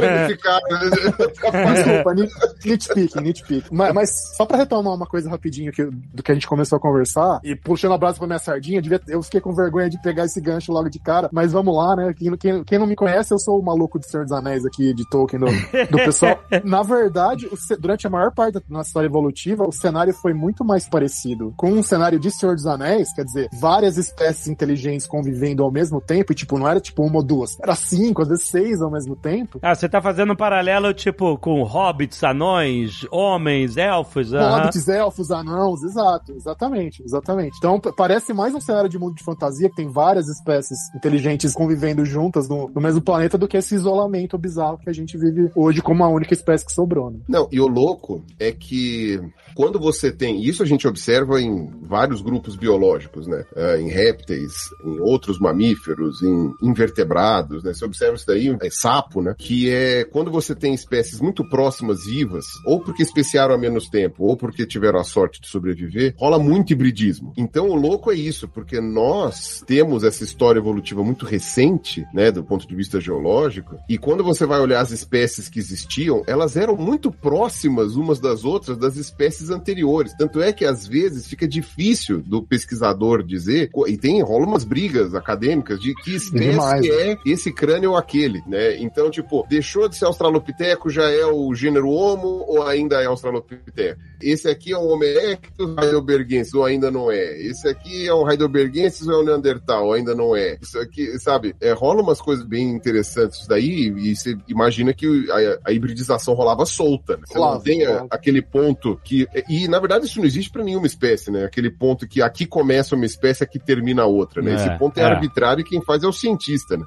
de 0.00 0.32
ficar. 0.36 0.60
Desculpa, 0.80 2.14
nit- 2.14 2.32
nitpicking, 2.64 3.20
nitpicking. 3.20 3.74
Mas, 3.74 3.94
mas 3.94 4.10
só 4.36 4.44
pra 4.46 4.56
retomar 4.58 4.94
uma 4.94 5.06
coisa 5.06 5.28
rapidinho 5.30 5.72
que, 5.72 5.84
do 5.84 6.22
que 6.22 6.30
a 6.30 6.34
gente 6.34 6.46
começou 6.46 6.76
a 6.76 6.80
conversar, 6.80 7.40
e 7.42 7.54
puxando 7.54 7.92
a 7.92 7.98
brasa 7.98 8.18
pra 8.18 8.26
minha 8.26 8.38
sardinha, 8.38 8.80
devia- 8.82 9.00
eu 9.08 9.22
fiquei 9.22 9.40
com 9.40 9.54
vergonha 9.54 9.88
de 9.88 10.00
pegar 10.02 10.24
esse 10.24 10.40
gancho 10.40 10.72
logo 10.72 10.88
de 10.88 10.98
cara, 10.98 11.28
mas 11.32 11.52
vamos 11.52 11.74
lá, 11.76 11.96
né? 11.96 12.14
Quem, 12.16 12.36
quem- 12.36 12.64
quem 12.64 12.78
não 12.78 12.86
me 12.86 12.96
conhece, 12.96 13.32
eu 13.32 13.38
sou 13.38 13.58
o 13.58 13.64
maluco 13.64 13.98
do 13.98 14.04
Senhor 14.06 14.24
dos 14.24 14.32
Anéis 14.32 14.64
aqui, 14.64 14.92
de 14.94 15.08
Tolkien, 15.08 15.40
do, 15.40 15.46
do 15.90 15.96
pessoal. 15.98 16.38
Na 16.64 16.82
verdade, 16.82 17.46
o 17.46 17.56
durante 17.78 18.06
a 18.06 18.10
maior 18.10 18.32
parte 18.32 18.54
da 18.54 18.60
nossa 18.68 18.88
história 18.88 19.06
evolutiva, 19.06 19.64
o 19.66 19.72
cenário 19.72 20.12
foi 20.14 20.32
muito 20.32 20.64
mais 20.64 20.88
parecido 20.88 21.52
com 21.56 21.70
um 21.72 21.82
cenário 21.82 22.18
de 22.18 22.30
Senhor 22.30 22.54
dos 22.54 22.66
Anéis, 22.66 23.12
quer 23.14 23.24
dizer, 23.24 23.48
várias 23.60 23.96
espécies 23.96 24.46
inteligentes 24.48 25.06
convivendo 25.06 25.62
ao 25.62 25.70
mesmo 25.70 26.00
tempo, 26.00 26.32
e 26.32 26.34
tipo, 26.34 26.58
não 26.58 26.68
era 26.68 26.80
tipo 26.80 27.02
uma 27.02 27.16
ou 27.16 27.22
duas, 27.22 27.58
era 27.60 27.74
cinco, 27.74 28.22
às 28.22 28.28
vezes 28.28 28.46
seis 28.46 28.80
ao 28.80 28.90
mesmo 28.90 29.14
tempo. 29.16 29.58
Ah, 29.62 29.74
você 29.74 29.88
tá 29.88 30.00
fazendo 30.00 30.32
um 30.32 30.36
paralelo, 30.36 30.65
tipo, 30.94 31.38
com 31.38 31.62
hobbits, 31.62 32.22
anões, 32.24 33.06
homens, 33.10 33.76
elfos, 33.76 34.32
aham. 34.32 34.58
Hobbits, 34.58 34.88
elfos, 34.88 35.30
anãos, 35.30 35.82
exato, 35.82 36.32
exatamente, 36.32 37.02
exatamente. 37.02 37.56
Então 37.58 37.80
parece 37.80 38.32
mais 38.32 38.54
um 38.54 38.60
cenário 38.60 38.88
de 38.88 38.98
mundo 38.98 39.14
de 39.14 39.24
fantasia 39.24 39.68
que 39.68 39.76
tem 39.76 39.88
várias 39.88 40.28
espécies 40.28 40.78
inteligentes 40.94 41.52
convivendo 41.54 42.04
juntas 42.04 42.48
no, 42.48 42.68
no 42.68 42.80
mesmo 42.80 43.00
planeta 43.00 43.38
do 43.38 43.48
que 43.48 43.56
esse 43.56 43.74
isolamento 43.74 44.36
bizarro 44.38 44.78
que 44.78 44.90
a 44.90 44.92
gente 44.92 45.16
vive 45.16 45.50
hoje 45.54 45.80
como 45.80 46.04
a 46.04 46.08
única 46.08 46.34
espécie 46.34 46.64
que 46.64 46.72
sobrou. 46.72 47.10
Né? 47.10 47.18
Não, 47.28 47.48
e 47.50 47.60
o 47.60 47.66
louco 47.66 48.22
é 48.38 48.52
que 48.52 49.20
quando 49.56 49.80
você 49.80 50.12
tem. 50.12 50.44
Isso 50.44 50.62
a 50.62 50.66
gente 50.66 50.86
observa 50.86 51.40
em 51.40 51.70
vários 51.82 52.20
grupos 52.20 52.54
biológicos, 52.54 53.26
né? 53.26 53.44
Ah, 53.56 53.78
em 53.78 53.88
répteis, 53.88 54.52
em 54.84 55.00
outros 55.00 55.40
mamíferos, 55.40 56.22
em 56.22 56.52
invertebrados, 56.62 57.64
né? 57.64 57.72
Você 57.72 57.84
observa 57.84 58.14
isso 58.14 58.26
daí, 58.26 58.54
é 58.62 58.70
sapo, 58.70 59.22
né? 59.22 59.34
Que 59.36 59.70
é 59.70 60.04
quando 60.04 60.30
você 60.30 60.54
tem 60.54 60.74
espécies 60.74 61.20
muito 61.20 61.48
próximas 61.48 62.04
vivas, 62.04 62.44
ou 62.66 62.80
porque 62.80 63.02
especiaram 63.02 63.54
há 63.54 63.58
menos 63.58 63.88
tempo, 63.88 64.24
ou 64.24 64.36
porque 64.36 64.66
tiveram 64.66 65.00
a 65.00 65.04
sorte 65.04 65.40
de 65.40 65.48
sobreviver, 65.48 66.14
rola 66.18 66.38
muito 66.38 66.72
hibridismo. 66.72 67.32
Então 67.36 67.70
o 67.70 67.74
louco 67.74 68.12
é 68.12 68.14
isso, 68.14 68.46
porque 68.48 68.78
nós 68.78 69.64
temos 69.66 70.04
essa 70.04 70.22
história 70.22 70.58
evolutiva 70.58 71.02
muito 71.02 71.24
recente, 71.24 72.04
né? 72.12 72.30
Do 72.30 72.44
ponto 72.44 72.68
de 72.68 72.76
vista 72.76 73.00
geológico, 73.00 73.78
e 73.88 73.96
quando 73.96 74.22
você 74.22 74.44
vai 74.44 74.60
olhar 74.60 74.80
as 74.80 74.90
espécies 74.90 75.48
que 75.48 75.58
existiam, 75.58 76.22
elas 76.26 76.56
eram 76.56 76.76
muito 76.76 77.10
próximas 77.10 77.96
umas 77.96 78.20
das 78.20 78.44
outras 78.44 78.76
das 78.76 78.96
espécies 78.96 79.45
anteriores. 79.50 80.14
Tanto 80.16 80.40
é 80.40 80.52
que 80.52 80.64
às 80.64 80.86
vezes 80.86 81.26
fica 81.26 81.46
difícil 81.46 82.22
do 82.22 82.42
pesquisador 82.42 83.22
dizer, 83.22 83.70
e 83.86 83.96
tem 83.96 84.22
rola 84.22 84.46
umas 84.46 84.64
brigas 84.64 85.14
acadêmicas 85.14 85.80
de 85.80 85.94
que 85.94 86.14
espécie 86.14 86.50
Demais, 86.50 86.82
né? 86.82 86.88
é 87.12 87.18
esse 87.26 87.52
crânio 87.52 87.90
ou 87.90 87.96
aquele, 87.96 88.42
né? 88.46 88.76
Então, 88.78 89.10
tipo, 89.10 89.46
deixou 89.48 89.88
de 89.88 89.96
ser 89.96 90.04
australopiteco, 90.06 90.90
já 90.90 91.10
é 91.10 91.24
o 91.26 91.54
gênero 91.54 91.88
Homo 91.88 92.44
ou 92.46 92.62
ainda 92.62 93.02
é 93.02 93.06
australopiteco? 93.06 94.00
Esse 94.20 94.48
aqui 94.48 94.72
é 94.72 94.78
um 94.78 94.88
Homo 94.88 95.04
erectus 95.04 95.74
heidelbergensis 95.78 96.54
ou 96.54 96.64
ainda 96.64 96.90
não 96.90 97.10
é? 97.10 97.40
Esse 97.40 97.68
aqui 97.68 98.06
é 98.06 98.14
um 98.14 98.28
heidelbergensis 98.30 99.06
ou 99.06 99.14
é 99.14 99.22
um 99.22 99.24
neandertal? 99.24 99.92
Ainda 99.92 100.14
não 100.14 100.34
é? 100.36 100.58
Isso 100.60 100.78
aqui, 100.78 101.18
sabe? 101.18 101.54
É, 101.60 101.72
rola 101.72 102.02
umas 102.02 102.20
coisas 102.20 102.44
bem 102.44 102.70
interessantes 102.70 103.46
daí 103.46 103.88
e 103.96 104.14
você 104.16 104.36
imagina 104.48 104.92
que 104.92 105.06
a, 105.30 105.70
a 105.70 105.72
hibridização 105.72 106.34
rolava 106.34 106.64
solta. 106.64 107.16
Né? 107.16 107.22
Você 107.26 107.34
Rolava, 107.38 107.56
não 107.56 107.62
tem 107.62 107.84
rolava. 107.84 108.08
aquele 108.10 108.42
ponto 108.42 109.00
que... 109.04 109.26
E, 109.48 109.68
na 109.68 109.78
verdade, 109.78 110.06
isso 110.06 110.18
não 110.18 110.24
existe 110.24 110.50
para 110.50 110.64
nenhuma 110.64 110.86
espécie, 110.86 111.30
né? 111.30 111.44
Aquele 111.44 111.70
ponto 111.70 112.06
que 112.06 112.22
aqui 112.22 112.46
começa 112.46 112.94
uma 112.94 113.04
espécie, 113.04 113.44
aqui 113.44 113.58
termina 113.58 114.06
outra, 114.06 114.40
né? 114.40 114.52
É, 114.52 114.54
Esse 114.54 114.78
ponto 114.78 114.98
é, 114.98 115.02
é. 115.02 115.04
arbitrário 115.04 115.60
e 115.60 115.64
quem 115.64 115.82
faz 115.82 116.02
é 116.02 116.06
o 116.06 116.12
cientista, 116.12 116.76
né? 116.76 116.84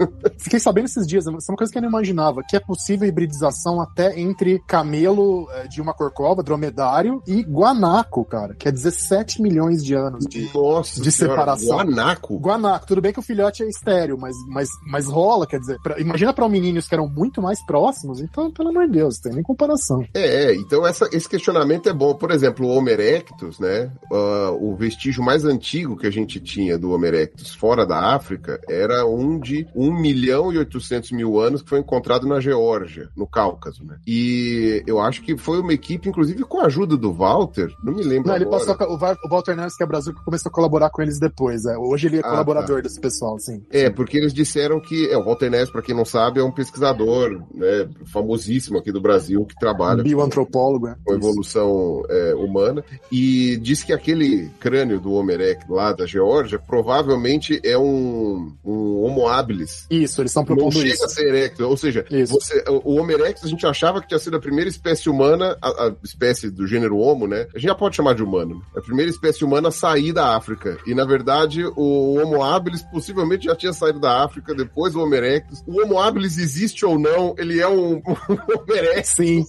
Fiquei 0.38 0.58
sabendo 0.60 0.86
esses 0.86 1.06
dias, 1.06 1.24
isso 1.26 1.36
é 1.48 1.52
uma 1.52 1.56
coisa 1.56 1.72
que 1.72 1.78
eu 1.78 1.82
não 1.82 1.88
imaginava, 1.88 2.42
que 2.48 2.56
é 2.56 2.60
possível 2.60 3.06
hibridização 3.08 3.80
até 3.80 4.18
entre 4.18 4.58
camelo 4.66 5.48
eh, 5.52 5.68
de 5.68 5.80
uma 5.80 5.92
corcova, 5.94 6.42
dromedário, 6.42 7.22
e 7.26 7.42
guanaco, 7.42 8.24
cara, 8.24 8.54
que 8.54 8.68
é 8.68 8.72
17 8.72 9.42
milhões 9.42 9.84
de 9.84 9.94
anos 9.94 10.24
de, 10.26 10.48
Nossa 10.54 11.00
de 11.00 11.10
senhora, 11.12 11.34
separação. 11.40 11.76
Guanaco? 11.76 12.38
Guanaco, 12.38 12.86
tudo 12.86 13.00
bem 13.00 13.12
que 13.12 13.18
o 13.18 13.22
filhote 13.22 13.62
é 13.62 13.68
estéreo, 13.68 14.16
mas, 14.18 14.34
mas, 14.48 14.68
mas 14.86 15.06
rola, 15.06 15.46
quer 15.46 15.58
dizer, 15.60 15.78
pra- 15.82 15.98
imagina 16.00 16.32
para 16.32 16.44
hominíneos 16.44 16.88
que 16.88 16.94
eram 16.94 17.08
muito 17.08 17.40
mais 17.42 17.64
próximos, 17.64 18.20
então, 18.20 18.50
pelo 18.50 18.70
amor 18.70 18.86
de 18.86 18.92
Deus, 18.92 19.18
tem 19.18 19.32
nem 19.32 19.42
comparação. 19.42 20.04
É, 20.14 20.44
é, 20.50 20.54
então 20.54 20.86
essa- 20.86 21.08
esse 21.12 21.28
questionamento 21.28 21.88
é 21.88 21.92
bom. 21.92 22.14
Por 22.14 22.30
exemplo, 22.30 22.66
o 22.66 22.70
Homo 22.70 22.88
erectus, 22.88 23.58
né? 23.58 23.90
ah, 24.12 24.50
o 24.58 24.74
vestígio 24.76 25.22
mais 25.22 25.44
antigo 25.44 25.96
que 25.96 26.06
a 26.06 26.10
gente 26.10 26.40
tinha 26.40 26.78
do 26.78 26.90
Homo 26.92 27.06
erectus 27.06 27.54
fora 27.54 27.86
da 27.86 28.14
África 28.14 28.60
era 28.68 29.06
um 29.06 29.38
de 29.38 29.66
1 29.90 30.00
milhão 30.00 30.52
e 30.52 30.58
800 30.58 31.12
mil 31.12 31.38
anos 31.40 31.62
que 31.62 31.68
foi 31.68 31.80
encontrado 31.80 32.26
na 32.26 32.40
Geórgia, 32.40 33.08
no 33.16 33.26
Cáucaso, 33.26 33.84
né? 33.84 33.96
E 34.06 34.82
eu 34.86 35.00
acho 35.00 35.22
que 35.22 35.36
foi 35.36 35.60
uma 35.60 35.72
equipe, 35.72 36.08
inclusive 36.08 36.42
com 36.44 36.60
a 36.60 36.66
ajuda 36.66 36.96
do 36.96 37.12
Walter, 37.12 37.68
não 37.84 37.92
me 37.94 38.02
lembro 38.02 38.28
Não, 38.28 38.36
ele 38.36 38.44
agora. 38.44 38.64
passou, 38.64 38.86
a- 38.86 38.90
o, 38.90 39.26
o 39.26 39.28
Walter 39.30 39.56
Neves, 39.56 39.76
que 39.76 39.82
é 39.82 39.86
Brasil, 39.86 40.14
que 40.14 40.24
começou 40.24 40.48
a 40.50 40.52
colaborar 40.52 40.90
com 40.90 41.02
eles 41.02 41.18
depois. 41.18 41.64
É. 41.66 41.76
Hoje 41.76 42.06
ele 42.08 42.16
é 42.16 42.20
Ah, 42.20 42.30
colaborador 42.30 42.82
desse 42.82 43.00
pessoal, 43.00 43.38
sim. 43.38 43.62
É, 43.70 43.90
porque 43.90 44.16
eles 44.16 44.32
disseram 44.32 44.80
que 44.80 45.08
é, 45.10 45.16
o 45.16 45.24
Walter 45.24 45.50
Neves, 45.50 45.70
para 45.70 45.82
quem 45.82 45.94
não 45.94 46.04
sabe, 46.04 46.40
é 46.40 46.44
um 46.44 46.52
pesquisador 46.52 47.30
né, 47.54 47.88
famosíssimo 48.12 48.78
aqui 48.78 48.92
do 48.92 49.00
Brasil 49.00 49.44
que 49.44 49.54
trabalha 49.58 50.02
Bioantropólogo, 50.02 50.88
é. 50.88 50.96
com 51.04 51.14
evolução 51.14 52.02
é, 52.08 52.34
humana 52.34 52.84
e 53.10 53.56
diz 53.58 53.82
que 53.82 53.92
aquele 53.92 54.48
crânio 54.60 55.00
do 55.00 55.12
Homo 55.12 55.30
erectus 55.30 55.68
lá 55.68 55.92
da 55.92 56.06
Geórgia 56.06 56.58
provavelmente 56.58 57.60
é 57.64 57.76
um, 57.78 58.52
um 58.64 59.02
Homo 59.04 59.26
habilis. 59.28 59.79
Isso, 59.90 60.20
eles 60.20 60.30
estão 60.30 60.42
Não 60.42 60.46
propondo 60.46 60.72
chega 60.74 60.88
isso. 60.94 61.04
a 61.04 61.08
ser 61.08 61.28
erectus, 61.28 61.66
ou 61.66 61.76
seja, 61.76 62.04
você- 62.30 62.64
o 62.68 62.94
Homo 62.96 63.10
erectus 63.12 63.44
a 63.44 63.48
gente 63.48 63.66
achava 63.66 64.00
que 64.00 64.08
tinha 64.08 64.18
sido 64.18 64.36
a 64.36 64.40
primeira 64.40 64.68
espécie 64.68 65.08
humana, 65.08 65.56
a, 65.62 65.68
a 65.86 65.92
espécie 66.02 66.50
do 66.50 66.66
gênero 66.66 66.96
Homo, 66.98 67.26
né? 67.26 67.46
A 67.54 67.58
gente 67.58 67.68
já 67.68 67.74
pode 67.74 67.96
chamar 67.96 68.14
de 68.14 68.22
humano. 68.22 68.56
né? 68.56 68.60
A 68.76 68.80
primeira 68.80 69.10
espécie 69.10 69.44
humana 69.44 69.68
a 69.68 69.72
sair 69.72 70.12
da 70.12 70.36
África. 70.36 70.78
E 70.86 70.94
na 70.94 71.04
verdade 71.04 71.64
o 71.76 72.14
Homo 72.18 72.42
habilis 72.42 72.82
possivelmente 72.82 73.44
já 73.46 73.54
tinha 73.56 73.72
saído 73.72 74.00
da 74.00 74.22
África 74.24 74.54
depois 74.54 74.92
do 74.92 75.00
Homo 75.00 75.14
erectus. 75.14 75.62
O 75.66 75.80
Homo 75.80 75.98
habilis 76.00 76.38
existe 76.38 76.84
ou 76.84 76.98
não, 76.98 77.34
ele 77.38 77.60
é 77.60 77.68
um, 77.68 77.94
um 78.06 78.12
Homo 78.28 78.74
erectus. 78.74 79.10
Sim. 79.10 79.44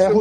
É 0.00 0.04
É 0.04 0.12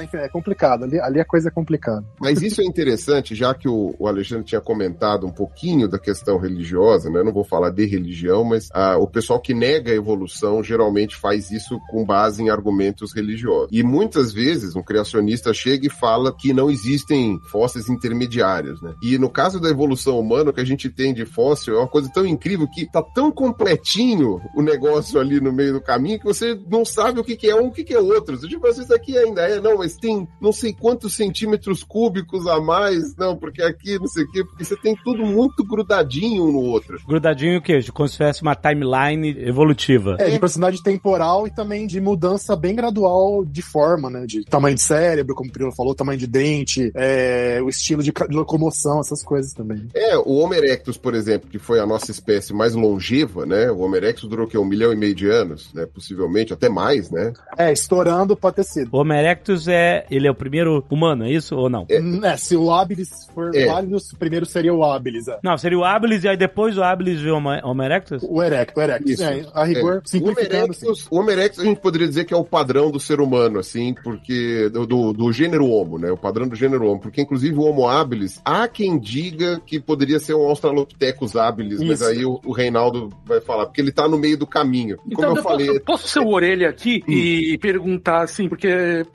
é, 0.00 0.04
enfim, 0.04 0.16
é 0.18 0.28
complicado. 0.28 0.84
Ali, 0.84 1.00
ali 1.00 1.20
a 1.20 1.24
coisa 1.24 1.48
é 1.48 1.50
complicada. 1.50 2.04
Mas 2.20 2.42
isso 2.42 2.60
é 2.60 2.64
interessante, 2.64 3.34
já 3.34 3.54
que 3.54 3.68
o, 3.68 3.94
o 3.98 4.06
Alexandre 4.06 4.44
tinha 4.44 4.60
comentado 4.60 5.26
um 5.26 5.30
pouquinho 5.32 5.88
da 5.88 5.98
questão 5.98 6.38
religiosa, 6.38 7.10
né? 7.10 7.20
Eu 7.20 7.24
não 7.24 7.32
vou 7.32 7.44
falar 7.44 7.70
de 7.70 7.84
religião, 7.86 8.44
mas 8.44 8.57
ah, 8.72 8.96
o 8.98 9.06
pessoal 9.06 9.40
que 9.40 9.54
nega 9.54 9.92
a 9.92 9.94
evolução 9.94 10.62
geralmente 10.62 11.16
faz 11.16 11.50
isso 11.50 11.78
com 11.90 12.04
base 12.04 12.42
em 12.42 12.50
argumentos 12.50 13.12
religiosos. 13.14 13.70
E 13.72 13.82
muitas 13.82 14.32
vezes 14.32 14.74
um 14.74 14.82
criacionista 14.82 15.52
chega 15.52 15.86
e 15.86 15.90
fala 15.90 16.34
que 16.34 16.52
não 16.52 16.70
existem 16.70 17.38
fósseis 17.50 17.88
intermediários, 17.88 18.80
né? 18.82 18.94
E 19.02 19.18
no 19.18 19.30
caso 19.30 19.60
da 19.60 19.68
evolução 19.68 20.18
humana, 20.18 20.50
o 20.50 20.52
que 20.52 20.60
a 20.60 20.66
gente 20.66 20.88
tem 20.88 21.14
de 21.14 21.24
fóssil 21.24 21.74
é 21.74 21.78
uma 21.78 21.88
coisa 21.88 22.10
tão 22.12 22.26
incrível 22.26 22.68
que 22.68 22.90
tá 22.90 23.02
tão 23.02 23.30
completinho 23.30 24.40
o 24.54 24.62
negócio 24.62 25.20
ali 25.20 25.40
no 25.40 25.52
meio 25.52 25.74
do 25.74 25.80
caminho 25.80 26.18
que 26.18 26.24
você 26.24 26.58
não 26.68 26.84
sabe 26.84 27.20
o 27.20 27.24
que, 27.24 27.36
que 27.36 27.48
é 27.48 27.54
um 27.54 27.68
o 27.68 27.72
que, 27.72 27.84
que 27.84 27.94
é 27.94 28.00
outro. 28.00 28.36
Você, 28.36 28.48
tipo, 28.48 28.66
isso 28.66 28.94
aqui 28.94 29.16
ainda 29.16 29.42
é, 29.42 29.60
não, 29.60 29.78
mas 29.78 29.96
tem 29.96 30.26
não 30.40 30.52
sei 30.52 30.72
quantos 30.72 31.14
centímetros 31.14 31.84
cúbicos 31.84 32.46
a 32.46 32.60
mais, 32.60 33.14
não, 33.16 33.36
porque 33.36 33.62
aqui 33.62 33.98
não 33.98 34.06
sei 34.06 34.24
o 34.24 34.30
quê, 34.30 34.44
porque 34.44 34.64
você 34.64 34.76
tem 34.76 34.96
tudo 35.04 35.24
muito 35.24 35.64
grudadinho 35.64 36.44
um 36.44 36.52
no 36.52 36.60
outro. 36.60 36.98
Grudadinho 37.06 37.58
o 37.58 37.62
quê? 37.62 37.80
Como 37.92 38.08
se 38.08 38.16
tivesse 38.16 38.42
uma 38.48 38.54
timeline 38.56 39.28
evolutiva. 39.46 40.16
É, 40.18 40.30
de 40.30 40.38
personalidade 40.38 40.82
temporal 40.82 41.46
e 41.46 41.50
também 41.50 41.86
de 41.86 42.00
mudança 42.00 42.56
bem 42.56 42.74
gradual 42.74 43.44
de 43.44 43.62
forma, 43.62 44.10
né? 44.10 44.24
De 44.26 44.44
tamanho 44.44 44.74
de 44.74 44.82
cérebro, 44.82 45.34
como 45.34 45.50
o 45.50 45.52
Pirilo 45.52 45.72
falou, 45.72 45.94
tamanho 45.94 46.18
de 46.18 46.26
dente, 46.26 46.90
é, 46.94 47.60
o 47.62 47.68
estilo 47.68 48.02
de, 48.02 48.12
de 48.12 48.36
locomoção, 48.36 49.00
essas 49.00 49.22
coisas 49.22 49.52
também. 49.52 49.86
É, 49.94 50.16
o 50.16 50.36
Homo 50.36 50.54
erectus, 50.54 50.96
por 50.96 51.14
exemplo, 51.14 51.48
que 51.48 51.58
foi 51.58 51.80
a 51.80 51.86
nossa 51.86 52.10
espécie 52.10 52.52
mais 52.52 52.74
longeva, 52.74 53.46
né? 53.46 53.70
O 53.70 53.80
Homo 53.80 53.96
erectus 53.96 54.28
durou 54.28 54.46
o 54.46 54.48
quê? 54.48 54.58
Um 54.58 54.64
milhão 54.64 54.92
e 54.92 54.96
meio 54.96 55.14
de 55.14 55.28
anos, 55.28 55.72
né? 55.74 55.86
Possivelmente, 55.86 56.52
até 56.52 56.68
mais, 56.68 57.10
né? 57.10 57.32
É, 57.56 57.72
estourando 57.72 58.36
pode 58.36 58.56
ter 58.56 58.64
sido. 58.64 58.88
O 58.92 58.98
Homo 58.98 59.12
erectus 59.12 59.68
é. 59.68 60.06
Ele 60.10 60.26
é 60.26 60.30
o 60.30 60.34
primeiro 60.34 60.84
humano, 60.90 61.24
é 61.24 61.30
isso 61.30 61.56
ou 61.56 61.68
não? 61.68 61.86
É, 61.88 62.36
se 62.36 62.56
o 62.56 62.72
Habilis 62.72 63.28
for 63.34 63.54
É. 63.54 63.66
válido, 63.66 63.98
primeiro 64.18 64.46
seria 64.46 64.72
o 64.72 64.84
Habilis. 64.84 65.28
É. 65.28 65.38
Não, 65.42 65.56
seria 65.56 65.78
o 65.78 65.84
habilis 65.84 66.24
e 66.24 66.28
aí 66.28 66.36
depois 66.36 66.76
o 66.78 66.82
habilis 66.82 67.20
veio 67.20 67.34
o 67.34 67.68
Homo 67.68 67.82
erectus? 67.82 68.22
O 68.30 68.42
Erectus, 68.42 68.76
o 68.76 68.82
Erectus. 68.82 69.20
É, 69.20 69.46
a 69.54 69.64
rigor, 69.64 69.94
É. 69.94 69.98
O 69.98 70.00
simplificando. 70.04 70.70
assim. 70.70 70.86
erectus, 70.86 71.06
o 71.10 71.16
Homo 71.16 71.30
erectus 71.30 71.60
a 71.60 71.64
gente 71.64 71.80
poderia 71.80 72.06
dizer 72.06 72.24
que 72.24 72.34
é 72.34 72.36
o 72.36 72.44
padrão 72.44 72.90
do 72.90 73.00
ser 73.00 73.20
humano, 73.20 73.58
assim, 73.58 73.94
porque 74.04 74.68
do, 74.68 74.86
do, 74.86 75.12
do 75.12 75.32
gênero 75.32 75.66
Homo, 75.66 75.98
né? 75.98 76.10
O 76.10 76.16
padrão 76.16 76.46
do 76.46 76.54
gênero 76.54 76.86
Homo, 76.86 77.00
porque 77.00 77.22
inclusive 77.22 77.56
o 77.56 77.62
Homo 77.62 77.88
habilis, 77.88 78.40
há 78.44 78.68
quem 78.68 78.98
diga 78.98 79.60
que 79.64 79.80
poderia 79.80 80.18
ser 80.18 80.34
um 80.34 80.46
Australopithecus 80.48 81.36
habilis, 81.36 81.80
mas 81.80 82.00
Isso. 82.00 82.10
aí 82.10 82.24
o, 82.24 82.40
o 82.44 82.52
Reinaldo 82.52 83.08
vai 83.24 83.40
falar, 83.40 83.66
porque 83.66 83.80
ele 83.80 83.92
tá 83.92 84.06
no 84.06 84.18
meio 84.18 84.36
do 84.36 84.46
caminho. 84.46 84.98
Então, 85.06 85.24
Como 85.24 85.26
eu 85.28 85.36
eu 85.36 85.42
falei, 85.42 85.66
posso, 85.66 85.80
posso 85.80 86.08
ser 86.08 86.20
o 86.20 86.28
orelha 86.28 86.68
aqui 86.68 87.02
e 87.08 87.56
perguntar 87.58 88.22
assim, 88.22 88.48
porque 88.48 88.68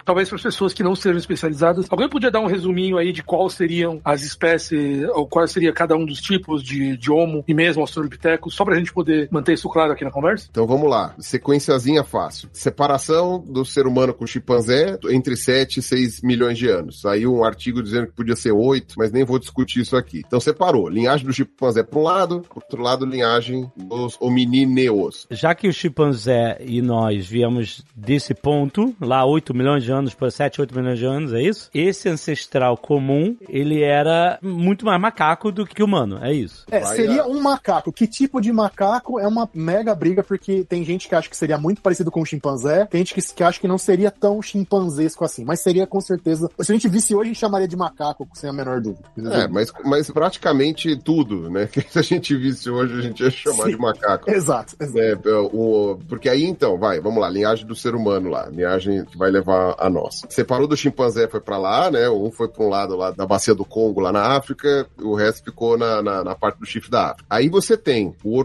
talvez 0.03 0.27
para 0.27 0.37
as 0.37 0.43
pessoas 0.43 0.73
que 0.73 0.83
não 0.83 0.95
sejam 0.95 1.17
especializadas, 1.17 1.85
alguém 1.89 2.09
podia 2.09 2.31
dar 2.31 2.39
um 2.39 2.47
resuminho 2.47 2.97
aí 2.97 3.11
de 3.11 3.21
qual 3.23 3.49
seriam 3.49 4.01
as 4.03 4.23
espécies, 4.23 5.03
ou 5.09 5.27
qual 5.27 5.47
seria 5.47 5.71
cada 5.71 5.95
um 5.95 6.05
dos 6.05 6.21
tipos 6.21 6.63
de, 6.63 6.97
de 6.97 7.11
homo 7.11 7.43
e 7.47 7.53
mesmo 7.53 7.81
australopithecus, 7.81 8.55
só 8.55 8.65
pra 8.65 8.75
gente 8.75 8.93
poder 8.93 9.02
manter 9.31 9.53
isso 9.53 9.69
claro 9.69 9.91
aqui 9.91 10.03
na 10.03 10.11
conversa? 10.11 10.47
Então 10.49 10.65
vamos 10.65 10.89
lá, 10.89 11.13
sequenciazinha 11.19 12.03
fácil. 12.03 12.49
Separação 12.51 13.39
do 13.39 13.65
ser 13.65 13.87
humano 13.87 14.13
com 14.13 14.23
o 14.23 14.27
chimpanzé 14.27 14.97
entre 15.09 15.35
7 15.35 15.79
e 15.79 15.83
6 15.83 16.21
milhões 16.21 16.57
de 16.57 16.67
anos. 16.67 17.01
Saiu 17.01 17.33
um 17.33 17.43
artigo 17.43 17.81
dizendo 17.81 18.07
que 18.07 18.13
podia 18.13 18.35
ser 18.35 18.51
8, 18.51 18.95
mas 18.97 19.11
nem 19.11 19.23
vou 19.23 19.39
discutir 19.39 19.81
isso 19.81 19.95
aqui. 19.95 20.23
Então 20.25 20.39
separou, 20.39 20.87
linhagem 20.87 21.25
do 21.25 21.33
chimpanzé 21.33 21.83
para 21.83 21.99
um 21.99 22.03
lado, 22.03 22.41
por 22.41 22.63
outro 22.63 22.81
lado 22.81 23.05
linhagem 23.05 23.71
dos 23.75 24.17
hominineus. 24.19 25.27
Já 25.29 25.53
que 25.55 25.67
o 25.67 25.73
chimpanzé 25.73 26.57
e 26.61 26.81
nós 26.81 27.27
viemos 27.27 27.83
desse 27.95 28.33
ponto, 28.33 28.95
lá 28.99 29.25
8 29.25 29.53
milhões 29.53 29.83
de 29.83 29.91
anos, 29.91 30.13
por 30.13 30.31
7, 30.31 30.61
8 30.61 30.75
milhões 30.75 30.99
de 30.99 31.05
anos, 31.05 31.33
é 31.33 31.41
isso? 31.41 31.69
Esse 31.73 32.09
ancestral 32.09 32.77
comum, 32.77 33.35
ele 33.47 33.81
era 33.81 34.39
muito 34.41 34.85
mais 34.85 34.99
macaco 34.99 35.51
do 35.51 35.65
que 35.65 35.83
humano, 35.83 36.19
é 36.21 36.33
isso? 36.33 36.65
É, 36.69 36.81
seria 36.85 37.25
um 37.25 37.41
macaco. 37.41 37.91
Que 37.91 38.07
tipo 38.07 38.41
de 38.41 38.51
macaco 38.51 38.92
é 39.19 39.27
uma 39.27 39.49
mega 39.53 39.93
briga, 39.95 40.23
porque 40.23 40.63
tem 40.63 40.83
gente 40.83 41.07
que 41.07 41.15
acha 41.15 41.29
que 41.29 41.37
seria 41.37 41.57
muito 41.57 41.81
parecido 41.81 42.11
com 42.11 42.21
um 42.21 42.25
chimpanzé, 42.25 42.85
tem 42.85 42.99
gente 42.99 43.13
que, 43.13 43.21
que 43.33 43.43
acha 43.43 43.59
que 43.59 43.67
não 43.67 43.77
seria 43.77 44.11
tão 44.11 44.41
chimpanzesco 44.41 45.23
assim, 45.23 45.43
mas 45.45 45.61
seria 45.61 45.85
com 45.87 46.01
certeza. 46.01 46.49
Se 46.59 46.71
a 46.71 46.75
gente 46.75 46.87
visse 46.87 47.13
hoje, 47.15 47.29
a 47.29 47.33
gente 47.33 47.39
chamaria 47.39 47.67
de 47.67 47.75
macaco, 47.75 48.27
sem 48.33 48.49
a 48.49 48.53
menor 48.53 48.81
dúvida. 48.81 49.03
É, 49.31 49.47
mas, 49.47 49.71
mas 49.85 50.09
praticamente 50.09 50.95
tudo, 50.97 51.49
né? 51.49 51.67
Que 51.67 51.81
se 51.89 51.99
a 51.99 52.01
gente 52.01 52.35
visse 52.35 52.69
hoje, 52.69 52.97
a 52.97 53.01
gente 53.01 53.23
ia 53.23 53.29
chamar 53.31 53.65
Sim. 53.65 53.69
de 53.71 53.77
macaco. 53.77 54.29
Exato, 54.29 54.75
exato. 54.79 54.99
É, 54.99 55.11
é, 55.11 55.35
o- 55.35 55.99
porque 56.07 56.29
aí 56.29 56.43
então, 56.43 56.77
vai, 56.77 56.99
vamos 56.99 57.21
lá, 57.21 57.29
linhagem 57.29 57.65
do 57.65 57.75
ser 57.75 57.95
humano 57.95 58.29
lá, 58.29 58.47
linhagem 58.47 59.05
que 59.05 59.17
vai 59.17 59.29
levar 59.31 59.75
a 59.77 59.89
nossa. 59.89 60.27
Separou 60.29 60.67
do 60.67 60.75
chimpanzé, 60.77 61.27
foi 61.27 61.39
pra 61.39 61.57
lá, 61.57 61.89
né? 61.91 62.09
Um 62.09 62.31
foi 62.31 62.47
pra 62.47 62.63
um 62.63 62.69
lado 62.69 62.95
lá 62.95 63.11
da 63.11 63.25
bacia 63.25 63.53
do 63.55 63.65
Congo, 63.65 63.99
lá 63.99 64.11
na 64.11 64.35
África, 64.35 64.87
o 65.01 65.15
resto 65.15 65.43
ficou 65.45 65.77
na, 65.77 66.01
na, 66.01 66.23
na 66.23 66.35
parte 66.35 66.59
do 66.59 66.65
chifre 66.65 66.89
da 66.89 67.11
África. 67.11 67.25
Aí 67.29 67.49
você 67.49 67.77
tem 67.77 68.15
o 68.23 68.35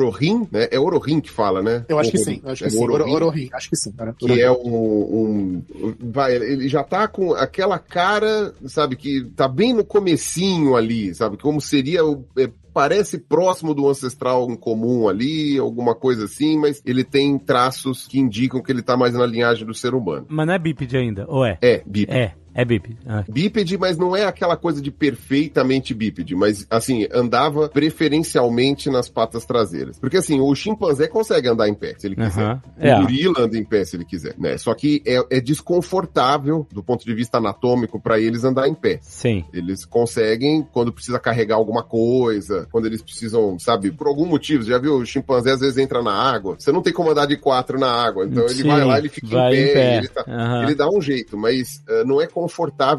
Ororim, 0.43 0.49
né? 0.53 0.69
É 0.71 0.79
Ororim 0.79 1.21
que 1.21 1.31
fala, 1.31 1.63
né? 1.63 1.85
Eu 1.89 1.99
acho 1.99 2.11
que 2.11 2.19
sim, 2.19 2.41
eu 2.45 2.51
acho 2.51 2.65
É 2.65 2.69
que 2.69 2.73
sim. 2.75 2.83
Ororim, 2.83 3.03
Oro- 3.05 3.13
Ororim, 3.27 3.49
acho 3.53 3.69
que 3.71 3.77
sim. 3.77 3.93
cara. 3.93 4.15
que 4.19 4.41
é 4.41 4.51
um, 4.51 4.57
um- 4.65 5.63
vai, 6.01 6.35
ele 6.35 6.69
já 6.69 6.83
tá 6.83 7.07
com 7.09 7.33
aquela 7.35 7.79
cara, 7.79 8.53
sabe, 8.67 8.97
que 8.97 9.25
tá 9.37 9.49
bem 9.49 9.73
no 9.73 9.85
comecinho 9.85 10.77
ali, 10.77 11.15
sabe, 11.15 11.37
como 11.37 11.61
seria 11.61 12.05
o 12.05 12.25
é, 12.37 12.49
parece 12.73 13.19
próximo 13.19 13.75
do 13.75 13.89
ancestral 13.89 14.49
em 14.51 14.57
comum 14.57 15.09
ali, 15.09 15.59
alguma 15.59 15.95
coisa 15.95 16.27
assim, 16.27 16.59
mas 16.59 16.81
ele 16.87 17.03
tem 17.03 17.37
traços 17.39 18.07
que 18.07 18.19
indicam 18.21 18.63
que 18.63 18.71
ele 18.71 18.83
tá 18.83 18.97
mais 18.97 19.15
na 19.15 19.27
linhagem 19.27 19.67
do 19.67 19.75
ser 19.75 19.95
humano. 19.95 20.27
Mas 20.29 20.47
não 20.47 20.55
é 20.55 20.59
bípede 20.59 20.97
ainda, 20.97 21.27
ou 21.29 21.45
é? 21.45 21.59
É, 21.61 21.83
bípede. 21.85 22.17
É, 22.19 22.35
é 22.61 22.65
bípede. 22.65 22.97
Ah. 23.07 23.25
Bípede, 23.29 23.79
mas 23.79 23.97
não 23.97 24.17
é 24.17 24.25
aquela 24.25 24.57
coisa 24.57 24.81
de 24.83 24.91
perfeitamente 24.91 25.95
bípede, 25.95 26.35
mas 26.35 26.67
assim, 26.69 27.07
andava 27.13 27.69
preferencialmente 27.69 28.91
nas 28.91 29.09
patas 29.09 29.45
traseiras. 29.45 29.99
Porque 29.99 30.17
assim, 30.17 30.41
o 30.41 30.55
chimpanzé 30.55 31.07
consegue 31.07 31.49
andar 31.49 31.69
em 31.69 31.75
pé, 31.75 31.95
se 31.97 32.07
ele 32.07 32.17
quiser. 32.17 32.43
Aham. 32.43 32.63
O 32.77 32.85
É. 32.87 33.01
gorila 33.01 33.41
anda 33.43 33.57
em 33.57 33.65
pé 33.65 33.85
se 33.85 33.97
ele 33.97 34.05
quiser, 34.05 34.35
né? 34.39 34.59
Só 34.59 34.75
que 34.75 35.03
é, 35.07 35.23
é 35.31 35.41
desconfortável 35.41 36.67
do 36.73 36.83
ponto 36.83 37.05
de 37.05 37.15
vista 37.15 37.39
anatômico 37.39 38.01
para 38.01 38.19
eles 38.19 38.45
andar 38.45 38.69
em 38.69 38.75
pé. 38.75 38.99
Sim. 39.03 39.45
Eles 39.53 39.85
conseguem 39.85 40.67
quando 40.73 40.93
precisa 40.93 41.19
carregar 41.19 41.57
alguma 41.57 41.83
coisa, 41.83 42.67
quando 42.71 42.87
eles 42.87 43.03
precisam, 43.03 43.59
sabe, 43.59 43.91
por 43.93 44.07
algum 44.07 44.27
motivo. 44.27 44.65
Você 44.65 44.71
já 44.71 44.79
viu 44.79 44.95
o 44.97 45.07
chimpanzé 45.07 45.53
às 45.53 45.61
vezes 45.61 45.79
entra 45.79 46.03
na 46.03 46.13
água. 46.13 46.57
Você 46.59 46.73
não 46.73 46.83
tem 46.83 46.93
como 46.93 47.11
andar 47.11 47.27
de 47.27 47.37
quatro 47.37 47.79
na 47.79 47.91
água, 47.91 48.27
então 48.27 48.45
ele 48.45 48.55
Sim, 48.55 48.67
vai 48.69 48.85
lá, 48.85 48.99
ele 48.99 49.09
fica 49.09 49.27
em 49.27 49.31
pé, 49.31 49.51
em 49.71 49.73
pé. 49.73 49.97
Ele, 49.99 50.09
tá- 50.09 50.25
Aham. 50.27 50.63
ele 50.65 50.75
dá 50.75 50.89
um 50.89 51.01
jeito, 51.01 51.37
mas 51.37 51.83
eh, 51.89 52.05
não 52.05 52.21
é 52.21 52.27
confortável 52.27 52.48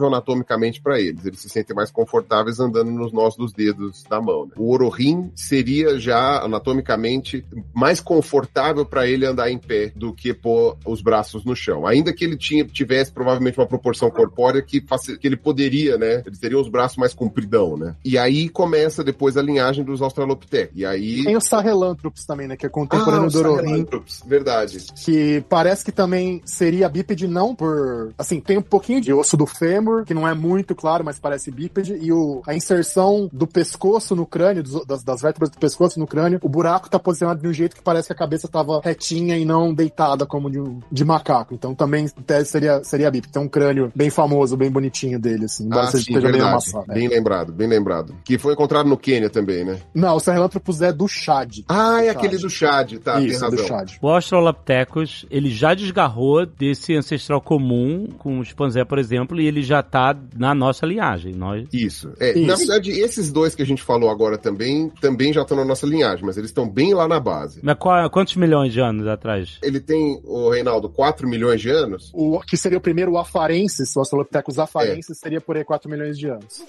anatomicamente 0.07 0.81
para 0.81 0.99
eles. 0.99 1.25
Eles 1.25 1.39
se 1.39 1.49
sentem 1.49 1.75
mais 1.75 1.91
confortáveis 1.91 2.59
andando 2.59 2.91
nos 2.91 3.11
nós 3.11 3.35
dos 3.35 3.51
dedos 3.53 4.03
da 4.09 4.21
mão. 4.21 4.45
né? 4.45 4.51
O 4.57 4.71
ororim 4.71 5.31
seria 5.35 5.99
já 5.99 6.43
anatomicamente 6.43 7.45
mais 7.73 7.99
confortável 7.99 8.85
para 8.85 9.07
ele 9.07 9.25
andar 9.25 9.49
em 9.51 9.57
pé 9.57 9.91
do 9.95 10.13
que 10.13 10.33
pôr 10.33 10.77
os 10.85 11.01
braços 11.01 11.43
no 11.45 11.55
chão. 11.55 11.85
Ainda 11.85 12.13
que 12.13 12.23
ele 12.23 12.37
tinha, 12.37 12.65
tivesse 12.65 13.11
provavelmente 13.11 13.59
uma 13.59 13.67
proporção 13.67 14.09
corpórea 14.09 14.61
que, 14.61 14.81
que 14.81 15.27
ele 15.27 15.37
poderia, 15.37 15.97
né? 15.97 16.23
Ele 16.25 16.37
teria 16.37 16.59
os 16.59 16.69
braços 16.69 16.97
mais 16.97 17.13
compridão, 17.13 17.77
né? 17.77 17.95
E 18.03 18.17
aí 18.17 18.49
começa 18.49 19.03
depois 19.03 19.37
a 19.37 19.41
linhagem 19.41 19.83
dos 19.83 20.01
Australopithecus. 20.01 20.75
E 20.75 20.85
aí 20.85 21.23
Tem 21.23 21.35
o 21.37 21.41
Sahelanthropus 21.41 22.25
também, 22.25 22.47
né? 22.47 22.55
Que 22.57 22.65
é 22.65 22.69
contemporâneo 22.69 23.27
Ah, 23.27 23.29
do 23.29 23.39
Ororim. 23.39 23.87
Verdade. 24.25 24.77
que 25.03 25.43
parece 25.49 25.83
que 25.85 25.91
também 25.91 26.41
seria 26.45 26.89
bípede 26.89 27.27
não 27.27 27.55
por... 27.55 28.13
Assim, 28.17 28.39
tem 28.39 28.57
um 28.57 28.61
pouquinho 28.61 29.01
de 29.01 29.13
osso 29.13 29.37
do 29.39 29.45
fêmur, 29.45 30.03
que 30.03 30.13
não 30.13 30.27
é 30.27 30.33
muito 30.33 30.75
claro, 30.75 31.03
mas 31.05 31.17
parece 31.17 31.49
bípede, 31.49 31.97
e 32.01 32.11
o, 32.11 32.41
a 32.45 32.53
inserção 32.53 33.29
do 33.31 33.47
pescoço 33.47 34.15
no 34.15 34.25
crânio, 34.25 34.61
dos- 34.61 34.85
das, 34.85 35.01
das 35.03 35.21
vértebras 35.21 35.49
do 35.49 35.57
pescoço 35.57 35.97
no 35.99 36.05
crânio, 36.05 36.39
o 36.43 36.49
buraco 36.49 36.89
tá 36.89 36.99
posicionado 36.99 37.41
de 37.41 37.47
um 37.47 37.53
jeito 37.53 37.75
que 37.75 37.81
parece 37.81 38.07
que 38.07 38.13
a 38.13 38.15
cabeça 38.17 38.47
tava 38.47 38.81
retinha 38.83 39.37
e 39.37 39.45
não 39.45 39.73
deitada 39.73 40.25
como 40.25 40.49
de, 40.51 40.59
de 40.91 41.05
macaco. 41.05 41.53
Então 41.53 41.73
também, 41.73 42.07
tese, 42.27 42.49
seria, 42.49 42.83
seria 42.83 43.09
bípede. 43.09 43.31
Tem 43.33 43.41
um 43.41 43.47
crânio 43.47 43.91
bem 43.95 44.09
famoso, 44.09 44.57
bem 44.57 44.69
bonitinho 44.69 45.17
dele, 45.19 45.45
assim, 45.45 45.65
embora 45.65 45.83
Ah, 45.83 45.91
seja, 45.91 46.03
sim, 46.03 46.11
esteja 46.11 46.27
meio 46.27 46.33
verdade. 46.43 46.51
amassado. 46.51 46.85
né? 46.87 46.93
Bem 46.95 47.07
lembrado, 47.07 47.53
bem 47.53 47.67
lembrado. 47.67 48.15
Que 48.25 48.37
foi 48.37 48.53
encontrado 48.53 48.89
no 48.89 48.97
Quênia 48.97 49.29
também, 49.29 49.63
né? 49.63 49.79
Não, 49.93 50.15
o 50.15 50.19
Sahelanthropus 50.19 50.81
é 50.81 50.91
do 50.91 51.07
Chad. 51.07 51.59
Ah, 51.69 52.03
é 52.03 52.11
Do 52.11 52.17
aquele 52.17 52.33
Chad. 52.33 52.41
do 52.41 52.49
Chad, 52.49 52.93
tá, 52.99 53.19
Isso, 53.21 53.39
tem 53.39 53.49
do 53.49 53.55
razão. 53.55 53.67
Chad. 53.67 53.91
O 54.01 54.07
Australopithecus, 54.09 55.25
ele 55.29 55.49
já 55.49 55.73
desgarrou 55.73 56.45
desse 56.45 56.95
ancestral 56.95 57.41
comum 57.41 58.07
com 58.17 58.39
o 58.39 58.43
chimpanzé, 58.43 58.83
por 58.83 58.97
exemplo, 58.97 59.18
e 59.39 59.45
ele 59.47 59.61
já 59.61 59.81
tá 59.81 60.15
na 60.37 60.53
nossa 60.53 60.85
linhagem. 60.85 61.33
Nós... 61.33 61.67
Isso. 61.73 62.11
É, 62.19 62.31
Isso. 62.31 62.47
Na 62.47 62.55
verdade, 62.55 62.91
esses 62.91 63.31
dois 63.31 63.55
que 63.55 63.61
a 63.61 63.65
gente 63.65 63.81
falou 63.81 64.09
agora 64.09 64.37
também, 64.37 64.89
também 65.01 65.31
já 65.33 65.41
estão 65.41 65.57
na 65.57 65.65
nossa 65.65 65.85
linhagem, 65.85 66.25
mas 66.25 66.37
eles 66.37 66.49
estão 66.49 66.69
bem 66.69 66.93
lá 66.93 67.07
na 67.07 67.19
base. 67.19 67.59
Mas 67.63 67.77
qual- 67.77 68.09
quantos 68.09 68.35
milhões 68.35 68.71
de 68.73 68.79
anos 68.79 69.07
atrás? 69.07 69.57
Ele 69.63 69.79
tem, 69.79 70.19
o 70.23 70.49
Reinaldo, 70.49 70.89
4 70.89 71.27
milhões 71.27 71.61
de 71.61 71.69
anos. 71.69 72.11
O 72.13 72.39
que 72.41 72.57
seria 72.57 72.77
o 72.77 72.81
primeiro 72.81 73.11
o 73.11 73.17
afarensis, 73.17 73.95
o 73.95 73.99
Australopithecus 73.99 74.59
afarensis, 74.59 75.17
seria 75.17 75.41
por 75.41 75.57
aí 75.57 75.63
4 75.63 75.89
milhões 75.89 76.17
de 76.17 76.27
anos. 76.29 76.63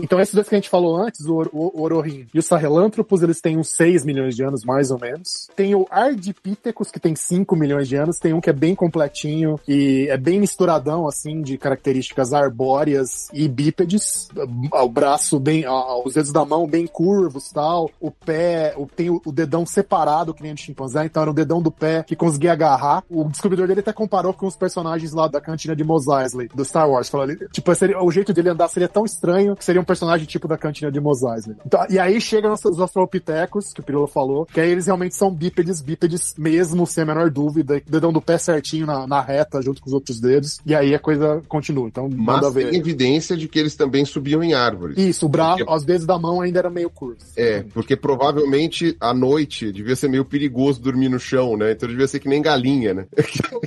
Então, 0.00 0.20
esses 0.20 0.34
dois 0.34 0.48
que 0.48 0.54
a 0.54 0.58
gente 0.58 0.70
falou 0.70 0.96
antes, 0.96 1.26
o, 1.26 1.34
Or- 1.34 1.50
o 1.52 1.82
Ororim 1.82 2.26
e 2.32 2.38
o 2.38 2.42
Sahelanthropus, 2.42 3.22
eles 3.22 3.40
têm 3.40 3.58
uns 3.58 3.68
6 3.70 4.04
milhões 4.04 4.34
de 4.34 4.42
anos, 4.44 4.64
mais 4.64 4.90
ou 4.90 4.98
menos. 4.98 5.48
Tem 5.54 5.74
o 5.74 5.86
Ardipithecus, 5.90 6.90
que 6.90 7.00
tem 7.00 7.14
5 7.14 7.54
milhões 7.56 7.88
de 7.88 7.96
anos. 7.96 8.18
Tem 8.18 8.32
um 8.32 8.40
que 8.40 8.50
é 8.50 8.52
bem 8.52 8.74
completinho 8.74 9.58
e 9.68 10.06
é 10.10 10.16
bem 10.16 10.40
misturadão, 10.40 11.06
assim, 11.06 11.42
de 11.42 11.58
características 11.58 12.32
arbóreas 12.32 13.28
e 13.32 13.48
bípedes. 13.48 14.28
O 14.72 14.88
braço 14.88 15.38
bem, 15.38 15.64
os 16.04 16.14
dedos 16.14 16.32
da 16.32 16.44
mão 16.44 16.66
bem 16.66 16.86
curvos 16.86 17.50
tal. 17.50 17.90
O 18.00 18.10
pé, 18.10 18.74
tem 18.96 19.10
o, 19.10 19.20
dedão 19.32 19.66
separado, 19.66 20.32
que 20.34 20.42
nem 20.42 20.52
o 20.52 20.56
chimpanzé. 20.56 21.04
Então, 21.04 21.22
era 21.22 21.30
o 21.30 21.34
dedão 21.34 21.60
do 21.60 21.70
pé 21.70 22.02
que 22.02 22.16
conseguia 22.16 22.52
agarrar. 22.52 23.04
O 23.10 23.24
descobridor 23.24 23.66
dele 23.66 23.80
até 23.80 23.92
comparou 23.92 24.32
com 24.32 24.46
os 24.46 24.56
personagens 24.56 25.12
lá 25.12 25.28
da 25.28 25.40
cantina 25.40 25.76
de 25.76 25.84
Mos 25.84 26.06
Eisley, 26.08 26.48
do 26.54 26.64
Star 26.64 26.88
Wars. 26.88 27.08
Falou 27.08 27.26
tipo, 27.52 27.74
seria, 27.74 28.02
o 28.02 28.10
jeito 28.10 28.32
dele 28.32 28.50
andar 28.50 28.68
seria 28.68 28.88
tão 28.88 29.04
estranho 29.04 29.54
que 29.56 29.64
seria 29.64 29.81
um 29.82 29.84
personagem 29.84 30.26
tipo 30.26 30.48
da 30.48 30.56
cantina 30.56 30.90
de 30.90 31.00
Mos 31.00 31.22
Eisley. 31.22 31.56
Então, 31.66 31.84
e 31.90 31.98
aí 31.98 32.20
chegam 32.20 32.52
os 32.52 32.78
Australopithecus, 32.80 33.72
que 33.72 33.80
o 33.80 33.82
Pirilo 33.82 34.06
falou, 34.06 34.46
que 34.46 34.60
aí 34.60 34.70
eles 34.70 34.86
realmente 34.86 35.14
são 35.14 35.30
bípedes, 35.32 35.80
bípedes 35.80 36.34
mesmo, 36.38 36.86
sem 36.86 37.02
a 37.02 37.06
menor 37.06 37.30
dúvida. 37.30 37.82
Dedão 37.86 38.12
do 38.12 38.20
pé 38.20 38.38
certinho 38.38 38.86
na, 38.86 39.06
na 39.06 39.20
reta, 39.20 39.60
junto 39.62 39.80
com 39.80 39.88
os 39.88 39.92
outros 39.92 40.20
dedos. 40.20 40.60
E 40.64 40.74
aí 40.74 40.94
a 40.94 40.98
coisa 40.98 41.42
continua. 41.48 41.88
Então, 41.88 42.08
manda 42.08 42.42
Mas 42.46 42.54
ver. 42.54 42.70
tem 42.70 42.78
evidência 42.78 43.36
de 43.36 43.48
que 43.48 43.58
eles 43.58 43.74
também 43.76 44.04
subiam 44.04 44.42
em 44.42 44.54
árvores. 44.54 44.96
Isso, 44.96 45.26
o 45.26 45.28
braço, 45.28 45.58
Porque- 45.58 45.72
os 45.74 45.84
dedos 45.84 46.06
da 46.06 46.18
mão 46.18 46.40
ainda 46.40 46.58
era 46.58 46.70
meio 46.70 46.90
curto. 46.90 47.24
É, 47.36 47.62
porque 47.74 47.96
provavelmente 47.96 48.96
à 49.00 49.12
noite 49.12 49.72
devia 49.72 49.96
ser 49.96 50.08
meio 50.08 50.24
perigoso 50.24 50.80
dormir 50.80 51.08
no 51.08 51.18
chão, 51.18 51.56
né? 51.56 51.72
Então 51.72 51.88
devia 51.88 52.06
ser 52.06 52.20
que 52.20 52.28
nem 52.28 52.40
galinha, 52.40 52.94
né? 52.94 53.06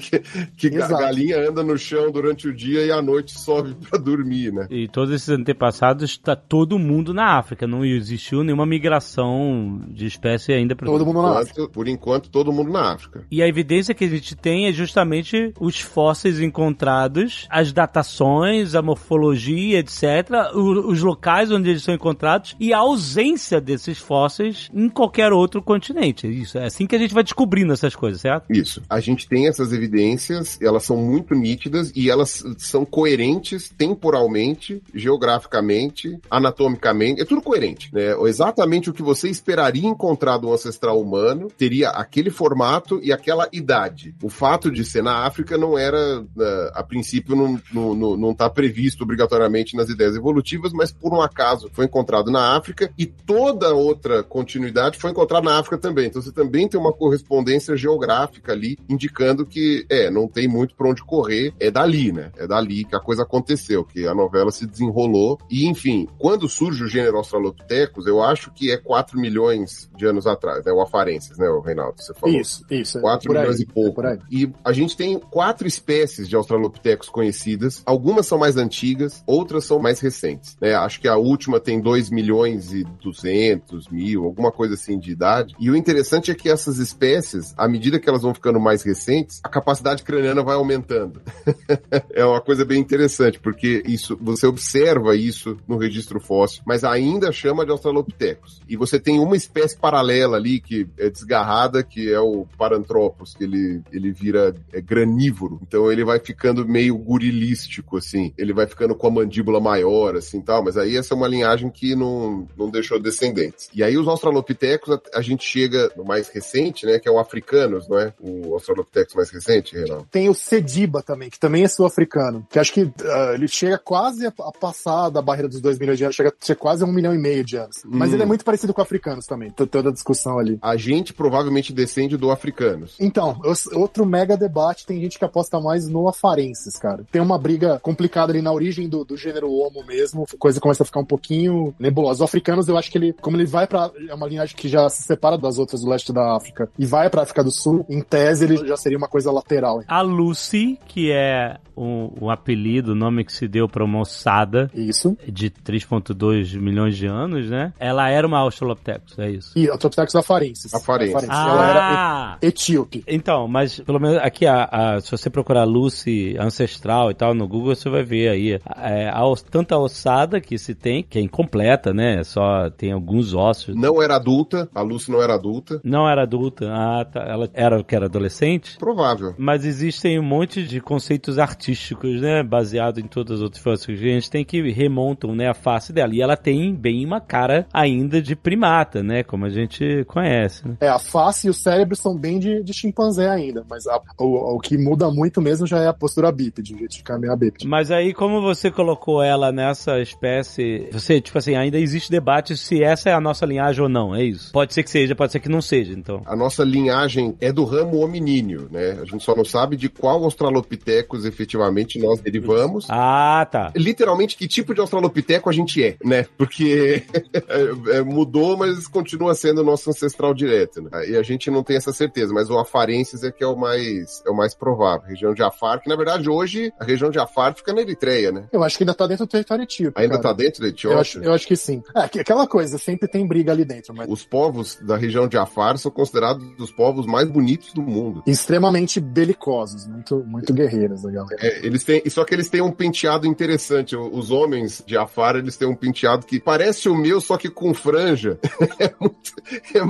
que 0.57 0.69
que 0.69 0.69
galinha 0.69 1.49
anda 1.49 1.63
no 1.63 1.77
chão 1.77 2.11
durante 2.11 2.47
o 2.47 2.53
dia 2.53 2.85
e 2.85 2.91
à 2.91 3.01
noite 3.01 3.37
sobe 3.37 3.75
pra 3.89 3.99
dormir, 3.99 4.51
né? 4.53 4.67
E 4.69 4.87
todos 4.87 5.13
esses 5.13 5.29
antepassados 5.29 6.04
está 6.11 6.35
todo 6.35 6.79
mundo 6.79 7.13
na 7.13 7.37
África. 7.37 7.67
Não 7.67 7.83
existiu 7.83 8.43
nenhuma 8.43 8.65
migração 8.65 9.81
de 9.89 10.05
espécie 10.05 10.53
ainda 10.53 10.75
para 10.75 10.87
Todo 10.87 11.05
mundo 11.05 11.21
na 11.21 11.39
África. 11.39 11.67
Por 11.69 11.87
enquanto, 11.87 12.29
todo 12.29 12.51
mundo 12.51 12.71
na 12.71 12.93
África. 12.93 13.25
E 13.29 13.41
a 13.41 13.47
evidência 13.47 13.93
que 13.93 14.05
a 14.05 14.09
gente 14.09 14.35
tem 14.35 14.67
é 14.67 14.71
justamente 14.71 15.53
os 15.59 15.79
fósseis 15.79 16.39
encontrados, 16.39 17.47
as 17.49 17.71
datações, 17.71 18.75
a 18.75 18.81
morfologia, 18.81 19.79
etc., 19.79 20.53
os 20.53 21.01
locais 21.01 21.51
onde 21.51 21.69
eles 21.69 21.83
são 21.83 21.93
encontrados 21.93 22.55
e 22.59 22.73
a 22.73 22.77
ausência 22.79 23.59
desses 23.59 23.97
fósseis 23.97 24.69
em 24.73 24.89
qualquer 24.89 25.31
outro 25.33 25.61
continente. 25.61 26.27
Isso, 26.27 26.57
é 26.57 26.65
assim 26.65 26.85
que 26.85 26.95
a 26.95 26.99
gente 26.99 27.13
vai 27.13 27.23
descobrindo 27.23 27.73
essas 27.73 27.95
coisas, 27.95 28.21
certo? 28.21 28.45
Isso. 28.49 28.81
A 28.89 28.99
gente 28.99 29.27
tem 29.27 29.47
essas 29.47 29.73
evidências, 29.73 30.59
elas 30.61 30.83
são 30.83 30.97
muito 30.97 31.33
nítidas 31.33 31.91
e 31.95 32.09
elas 32.09 32.43
são 32.57 32.85
coerentes 32.85 33.69
temporalmente, 33.69 34.81
geograficamente, 34.93 35.94
anatomicamente, 36.29 37.21
é 37.21 37.25
tudo 37.25 37.41
coerente, 37.41 37.93
né? 37.93 38.15
Exatamente 38.27 38.89
o 38.89 38.93
que 38.93 39.03
você 39.03 39.29
esperaria 39.29 39.87
encontrar 39.87 40.37
do 40.37 40.51
ancestral 40.51 40.99
humano 40.99 41.47
teria 41.57 41.89
aquele 41.89 42.29
formato 42.29 42.99
e 43.03 43.11
aquela 43.11 43.47
idade. 43.51 44.15
O 44.21 44.29
fato 44.29 44.71
de 44.71 44.83
ser 44.83 45.03
na 45.03 45.25
África 45.25 45.57
não 45.57 45.77
era, 45.77 46.21
né, 46.35 46.71
a 46.73 46.83
princípio, 46.83 47.35
não, 47.35 47.95
não, 47.95 48.17
não, 48.17 48.33
tá 48.33 48.49
previsto 48.49 49.03
obrigatoriamente 49.03 49.75
nas 49.75 49.89
ideias 49.89 50.15
evolutivas, 50.15 50.73
mas 50.73 50.91
por 50.91 51.13
um 51.13 51.21
acaso 51.21 51.69
foi 51.73 51.85
encontrado 51.85 52.31
na 52.31 52.55
África 52.55 52.91
e 52.97 53.05
toda 53.05 53.73
outra 53.73 54.23
continuidade 54.23 54.97
foi 54.97 55.11
encontrada 55.11 55.45
na 55.45 55.59
África 55.59 55.77
também. 55.77 56.07
Então 56.07 56.21
você 56.21 56.31
também 56.31 56.67
tem 56.67 56.79
uma 56.79 56.93
correspondência 56.93 57.75
geográfica 57.77 58.51
ali, 58.51 58.77
indicando 58.89 59.45
que, 59.45 59.85
é, 59.89 60.09
não 60.09 60.27
tem 60.27 60.47
muito 60.47 60.75
pra 60.75 60.89
onde 60.89 61.03
correr, 61.03 61.53
é 61.59 61.69
dali, 61.69 62.11
né? 62.11 62.31
É 62.37 62.47
dali 62.47 62.83
que 62.83 62.95
a 62.95 62.99
coisa 62.99 63.23
aconteceu, 63.23 63.83
que 63.83 64.07
a 64.07 64.13
novela 64.13 64.51
se 64.51 64.65
desenrolou. 64.65 65.37
E, 65.49 65.67
enfim, 65.67 65.84
quando 66.17 66.47
surge 66.47 66.83
o 66.83 66.87
gênero 66.87 67.17
Australopithecus, 67.17 68.07
eu 68.07 68.21
acho 68.21 68.51
que 68.51 68.71
é 68.71 68.77
4 68.77 69.19
milhões 69.19 69.89
de 69.95 70.05
anos 70.05 70.27
atrás, 70.27 70.65
né? 70.65 70.71
O 70.71 70.81
Afarenses, 70.81 71.37
né, 71.37 71.47
o 71.49 71.59
Reinaldo? 71.59 72.01
Você 72.01 72.13
falou. 72.13 72.35
Isso, 72.35 72.65
isso. 72.69 72.97
é 72.97 73.01
4 73.01 73.27
por 73.27 73.37
aí, 73.37 73.43
milhões 73.43 73.59
e 73.59 73.65
pouco. 73.65 74.01
é 74.01 74.11
aí. 74.11 74.19
E 74.31 74.53
a 74.63 74.71
gente 74.71 74.95
tem 74.95 75.19
quatro 75.19 75.67
espécies 75.67 76.27
de 76.27 76.35
Australopithecus 76.35 77.09
conhecidas. 77.09 77.81
Algumas 77.85 78.25
são 78.25 78.37
mais 78.37 78.57
antigas, 78.57 79.23
outras 79.25 79.65
são 79.65 79.79
mais 79.79 79.99
recentes. 79.99 80.57
né? 80.59 80.73
Acho 80.73 80.99
que 80.99 81.07
a 81.07 81.17
última 81.17 81.59
tem 81.59 81.79
2 81.79 82.09
milhões 82.09 82.73
e 82.73 82.83
200 83.01 83.89
mil, 83.89 84.25
alguma 84.25 84.51
coisa 84.51 84.73
assim 84.73 84.99
de 84.99 85.11
idade. 85.11 85.55
E 85.59 85.69
o 85.69 85.75
interessante 85.75 86.31
é 86.31 86.35
que 86.35 86.49
essas 86.49 86.77
espécies, 86.77 87.53
à 87.57 87.67
medida 87.67 87.99
que 87.99 88.09
elas 88.09 88.21
vão 88.21 88.33
ficando 88.33 88.59
mais 88.59 88.83
recentes, 88.83 89.39
a 89.43 89.49
capacidade 89.49 90.03
craniana 90.03 90.43
vai 90.43 90.55
aumentando. 90.55 91.21
é 92.11 92.25
uma 92.25 92.41
coisa 92.41 92.65
bem 92.65 92.79
interessante, 92.79 93.39
porque 93.39 93.83
isso 93.85 94.17
você 94.19 94.47
observa 94.47 95.15
isso 95.15 95.57
no 95.67 95.74
registro 95.77 96.19
fóssil, 96.19 96.61
mas 96.65 96.83
ainda 96.83 97.31
chama 97.31 97.65
de 97.65 97.71
Australopithecus. 97.71 98.61
E 98.67 98.75
você 98.75 98.99
tem 98.99 99.19
uma 99.19 99.35
espécie 99.35 99.77
paralela 99.77 100.37
ali 100.37 100.59
que 100.59 100.87
é 100.97 101.09
desgarrada, 101.09 101.83
que 101.83 102.11
é 102.11 102.19
o 102.19 102.45
Paranthropus, 102.57 103.33
que 103.35 103.43
ele, 103.43 103.81
ele 103.91 104.11
vira 104.11 104.55
é, 104.73 104.81
granívoro. 104.81 105.59
Então 105.61 105.91
ele 105.91 106.03
vai 106.03 106.19
ficando 106.19 106.67
meio 106.67 106.97
gurilístico, 106.97 107.97
assim. 107.97 108.33
Ele 108.37 108.53
vai 108.53 108.67
ficando 108.67 108.95
com 108.95 109.07
a 109.07 109.11
mandíbula 109.11 109.59
maior, 109.59 110.15
assim, 110.15 110.41
tal. 110.41 110.63
Mas 110.63 110.77
aí 110.77 110.97
essa 110.97 111.13
é 111.13 111.17
uma 111.17 111.27
linhagem 111.27 111.69
que 111.69 111.95
não, 111.95 112.47
não 112.57 112.69
deixou 112.69 112.99
descendentes. 112.99 113.69
E 113.73 113.83
aí 113.83 113.97
os 113.97 114.07
Australopithecus, 114.07 114.93
a, 114.93 115.19
a 115.19 115.21
gente 115.21 115.43
chega 115.43 115.91
no 115.95 116.03
mais 116.03 116.29
recente, 116.29 116.85
né, 116.85 116.99
que 116.99 117.07
é 117.07 117.11
o 117.11 117.19
Africanos, 117.19 117.87
não 117.87 117.99
é? 117.99 118.13
O 118.19 118.53
Australopithecus 118.53 119.15
mais 119.15 119.29
recente, 119.29 119.75
Renato. 119.75 120.07
Tem 120.11 120.29
o 120.29 120.33
Sediba 120.33 121.01
também, 121.01 121.29
que 121.29 121.39
também 121.39 121.63
é 121.63 121.67
sul-africano. 121.67 122.45
Que 122.49 122.59
acho 122.59 122.73
que 122.73 122.91
ah, 123.03 123.31
ele 123.33 123.47
chega 123.47 123.77
quase 123.77 124.25
a, 124.25 124.33
a 124.39 124.51
passar 124.51 125.09
da 125.09 125.21
barreira 125.21 125.47
dos 125.47 125.61
2 125.65 125.79
milhões 125.79 125.97
de 125.97 126.03
anos, 126.03 126.15
chega 126.15 126.29
a 126.29 126.33
ser 126.45 126.55
quase 126.55 126.83
um 126.83 126.91
milhão 126.91 127.13
e 127.13 127.17
meio 127.17 127.43
de 127.43 127.57
anos. 127.57 127.81
Mas 127.85 128.11
Hum. 128.11 128.13
ele 128.13 128.23
é 128.23 128.25
muito 128.25 128.45
parecido 128.45 128.73
com 128.73 128.81
africanos 128.81 129.25
também, 129.25 129.49
toda 129.51 129.89
a 129.89 129.91
discussão 129.91 130.37
ali. 130.39 130.57
A 130.61 130.77
gente 130.77 131.13
provavelmente 131.13 131.73
descende 131.73 132.15
do 132.17 132.31
Africanos. 132.31 132.95
Então, 132.99 133.39
outro 133.73 134.05
mega 134.05 134.37
debate, 134.37 134.85
tem 134.85 135.01
gente 135.01 135.17
que 135.19 135.25
aposta 135.25 135.59
mais 135.59 135.87
no 135.87 136.07
afarenses, 136.07 136.77
cara. 136.77 137.03
Tem 137.11 137.21
uma 137.21 137.37
briga 137.37 137.79
complicada 137.79 138.31
ali 138.31 138.41
na 138.41 138.51
origem 138.51 138.87
do, 138.87 139.03
do 139.03 139.17
gênero 139.17 139.51
homo 139.51 139.83
mesmo, 139.85 140.25
a 140.33 140.37
coisa 140.37 140.59
começa 140.59 140.83
a 140.83 140.85
ficar 140.85 140.99
um 140.99 141.05
pouquinho 141.05 141.73
nebulosa. 141.79 142.23
Os 142.23 142.29
africanos, 142.29 142.67
eu 142.67 142.77
acho 142.77 142.91
que 142.91 142.97
ele, 142.97 143.13
como 143.13 143.35
ele 143.37 143.45
vai 143.45 143.67
pra, 143.67 143.91
é 144.07 144.13
uma 144.13 144.27
linhagem 144.27 144.55
que 144.55 144.67
já 144.67 144.87
se 144.89 145.03
separa 145.03 145.37
das 145.37 145.57
outras 145.57 145.81
do 145.81 145.89
leste 145.89 146.13
da 146.13 146.35
África 146.35 146.69
e 146.77 146.85
vai 146.85 147.09
pra 147.09 147.23
África 147.23 147.43
do 147.43 147.51
Sul, 147.51 147.85
em 147.89 148.01
tese 148.01 148.45
ele 148.45 148.57
já 148.67 148.77
seria 148.77 148.97
uma 148.97 149.07
coisa 149.07 149.31
lateral. 149.31 149.81
A 149.87 150.01
Lucy, 150.01 150.77
que 150.87 151.11
é 151.11 151.57
o, 151.75 152.11
o 152.25 152.29
apelido, 152.29 152.91
o 152.91 152.95
nome 152.95 153.23
que 153.25 153.33
se 153.33 153.47
deu 153.47 153.67
pra 153.67 153.83
uma 153.83 153.99
ossada 154.01 154.69
Isso. 154.73 155.17
de 155.27 155.49
3,2 155.63 156.57
milhões 156.59 156.97
de 156.97 157.05
anos, 157.07 157.49
né? 157.49 157.73
Ela 157.79 158.09
era 158.09 158.25
uma 158.25 158.39
Australopithecus, 158.39 159.17
é 159.19 159.29
isso. 159.29 159.51
E 159.57 159.69
Australopithecus 159.69 160.15
afarensis. 160.15 160.73
Afarensis. 160.73 161.23
Ela 161.29 161.69
era 161.69 161.79
Ah! 161.81 162.37
e- 162.41 162.47
etíope. 162.47 163.03
Então, 163.07 163.47
mas 163.47 163.79
pelo 163.79 163.99
menos 163.99 164.17
aqui, 164.17 164.45
a, 164.45 164.67
a- 164.71 165.01
se 165.01 165.11
você 165.11 165.29
procurar 165.29 165.63
Lucy 165.63 166.35
ancestral 166.39 167.11
e 167.11 167.13
tal 167.13 167.33
no 167.33 167.47
Google, 167.47 167.75
você 167.75 167.89
vai 167.89 168.03
ver 168.03 168.29
aí 168.29 168.59
é, 168.77 169.09
a, 169.09 169.25
os- 169.27 169.41
tanto 169.41 169.73
a 169.73 169.77
ossada 169.79 170.39
que 170.41 170.57
se 170.57 170.73
tem, 170.75 171.03
que 171.03 171.17
é 171.17 171.21
incompleta, 171.21 171.93
né? 171.93 172.23
Só 172.23 172.69
tem 172.69 172.91
alguns 172.91 173.33
ossos. 173.33 173.75
Não 173.75 174.01
era 174.01 174.15
adulta, 174.15 174.69
a 174.73 174.81
Lucy 174.81 175.11
não 175.11 175.21
era 175.21 175.35
adulta. 175.35 175.79
Não 175.83 176.07
era 176.07 176.23
adulta, 176.23 176.67
ah, 176.71 177.05
tá. 177.05 177.21
ela 177.21 177.49
era 177.53 177.79
o 177.79 177.83
que 177.83 177.95
era 177.95 178.05
adolescente. 178.05 178.77
Provável. 178.77 179.33
Mas 179.37 179.65
existem 179.65 180.19
um 180.19 180.23
monte 180.23 180.63
de 180.63 180.79
conceitos 180.79 181.37
artísticos, 181.39 182.21
né? 182.21 182.43
Baseado 182.43 182.99
em 182.99 183.07
todas 183.07 183.37
as 183.37 183.41
outras 183.41 183.61
fósseis 183.63 183.99
que 183.99 184.05
a 184.09 184.13
gente 184.13 184.29
tem 184.29 184.43
que 184.45 184.61
remontam, 184.71 185.35
né? 185.35 185.44
A 185.47 185.53
face 185.53 185.91
dela. 185.93 186.13
E 186.13 186.21
ela 186.21 186.35
tem 186.37 186.73
bem 186.73 187.05
uma 187.05 187.19
cara 187.21 187.65
ainda 187.73 188.21
de 188.21 188.35
primata, 188.35 189.01
né? 189.03 189.23
Como 189.23 189.45
a 189.45 189.49
gente 189.49 190.03
conhece, 190.07 190.67
né? 190.67 190.75
É, 190.81 190.87
a 190.89 190.99
face 190.99 191.47
e 191.47 191.49
o 191.49 191.53
cérebro 191.53 191.95
são 191.95 192.15
bem 192.17 192.39
de, 192.39 192.63
de 192.63 192.73
chimpanzé 192.73 193.29
ainda, 193.29 193.63
mas 193.69 193.85
a- 193.87 194.01
o, 194.19 194.55
o 194.55 194.59
que 194.59 194.77
muda 194.77 195.09
muito 195.11 195.41
mesmo 195.41 195.65
já 195.67 195.79
é 195.79 195.87
a 195.87 195.93
postura 195.93 196.31
bípede, 196.31 196.73
o 196.73 196.77
jeito 196.77 196.91
de 196.91 196.97
ficar 196.97 197.17
meio 197.17 197.35
bípede. 197.35 197.67
Mas 197.67 197.91
aí, 197.91 198.13
como 198.13 198.41
você 198.41 198.69
colocou 198.71 199.21
ela 199.21 199.51
nessa 199.51 199.99
espécie, 199.99 200.87
você, 200.91 201.21
tipo 201.21 201.37
assim, 201.37 201.55
ainda 201.55 201.77
existe 201.79 202.09
debate 202.11 202.55
se 202.57 202.83
essa 202.83 203.09
é 203.09 203.13
a 203.13 203.21
nossa 203.21 203.45
linhagem 203.45 203.81
ou 203.83 203.89
não, 203.89 204.15
é 204.15 204.23
isso? 204.23 204.51
Pode 204.51 204.73
ser 204.73 204.83
que 204.83 204.89
seja, 204.89 205.15
pode 205.15 205.31
ser 205.31 205.39
que 205.39 205.49
não 205.49 205.61
seja, 205.61 205.93
então. 205.93 206.21
A 206.25 206.35
nossa 206.35 206.63
linhagem 206.63 207.35
é 207.39 207.51
do 207.51 207.63
ramo 207.63 207.99
hominíneo, 207.99 208.67
né? 208.71 208.97
A 209.01 209.05
gente 209.05 209.23
só 209.23 209.35
não 209.35 209.45
sabe 209.45 209.75
de 209.75 209.89
qual 209.89 210.23
Australopithecus 210.23 211.25
efetivamente 211.25 211.99
nós 211.99 212.19
derivamos. 212.19 212.87
Ah, 212.89 213.47
tá. 213.49 213.71
Literalmente, 213.75 214.37
que 214.37 214.47
tipo 214.47 214.73
de 214.73 214.79
Australopiteco 215.25 215.49
a 215.49 215.53
gente 215.53 215.83
é, 215.83 215.97
né? 216.03 216.25
Porque 216.37 217.03
é, 217.33 217.97
é, 217.97 218.01
mudou, 218.01 218.55
mas 218.57 218.87
continua 218.87 219.33
sendo 219.35 219.63
nosso 219.63 219.89
ancestral 219.89 220.33
direto, 220.33 220.81
né? 220.81 221.09
E 221.09 221.15
a 221.17 221.23
gente 221.23 221.49
não 221.49 221.63
tem 221.63 221.77
essa 221.77 221.91
certeza, 221.91 222.33
mas 222.33 222.49
o 222.49 222.57
Afarensis 222.57 223.23
é 223.23 223.31
que 223.31 223.43
é 223.43 223.47
o 223.47 223.55
mais, 223.55 224.21
é 224.25 224.29
o 224.29 224.35
mais 224.35 224.53
provável. 224.53 225.07
Região 225.07 225.33
de 225.33 225.43
Afar, 225.43 225.81
que 225.81 225.89
na 225.89 225.95
verdade 225.95 226.29
hoje 226.29 226.71
a 226.79 226.85
região 226.85 227.09
de 227.09 227.19
Afar 227.19 227.55
fica 227.55 227.73
na 227.73 227.81
Eritreia, 227.81 228.31
né? 228.31 228.45
Eu 228.51 228.63
acho 228.63 228.77
que 228.77 228.83
ainda 228.83 228.93
tá 228.93 229.07
dentro 229.07 229.25
do 229.25 229.29
território 229.29 229.63
etíope. 229.63 229.99
Ainda 229.99 230.15
cara. 230.19 230.23
tá 230.23 230.33
dentro 230.33 230.61
da 230.61 230.67
Etiópia. 230.69 230.95
Eu 230.95 231.01
acho, 231.01 231.19
eu 231.23 231.33
acho 231.33 231.47
que 231.47 231.55
sim. 231.55 231.81
É, 231.95 232.07
que- 232.07 232.19
aquela 232.19 232.47
coisa, 232.47 232.77
sempre 232.77 233.07
tem 233.07 233.27
briga 233.27 233.51
ali 233.51 233.65
dentro, 233.65 233.93
mas 233.93 234.07
Os 234.09 234.23
povos 234.25 234.77
da 234.81 234.95
região 234.97 235.27
de 235.27 235.37
Afar 235.37 235.77
são 235.77 235.91
considerados 235.91 236.45
os 236.59 236.71
povos 236.71 237.05
mais 237.05 237.27
bonitos 237.29 237.73
do 237.73 237.81
mundo. 237.81 238.23
extremamente 238.25 238.99
belicosos, 238.99 239.87
muito, 239.87 240.23
muito 240.25 240.53
guerreiros, 240.53 241.05
a 241.05 241.11
galera. 241.11 241.37
É, 241.39 241.65
eles 241.65 241.83
têm, 241.83 242.01
só 242.09 242.23
que 242.23 242.33
eles 242.33 242.49
têm 242.49 242.61
um 242.61 242.71
penteado 242.71 243.25
interessante. 243.27 243.95
Os 243.95 244.31
homens 244.31 244.83
de 244.85 244.97
Afar, 244.97 245.14
eles 245.39 245.55
têm 245.57 245.67
um 245.67 245.75
penteado 245.75 246.25
que 246.25 246.39
parece 246.39 246.89
o 246.89 246.95
meu, 246.95 247.21
só 247.21 247.37
que 247.37 247.49
com 247.49 247.73
franja. 247.73 248.37
é, 248.79 248.93
muito, 248.99 249.33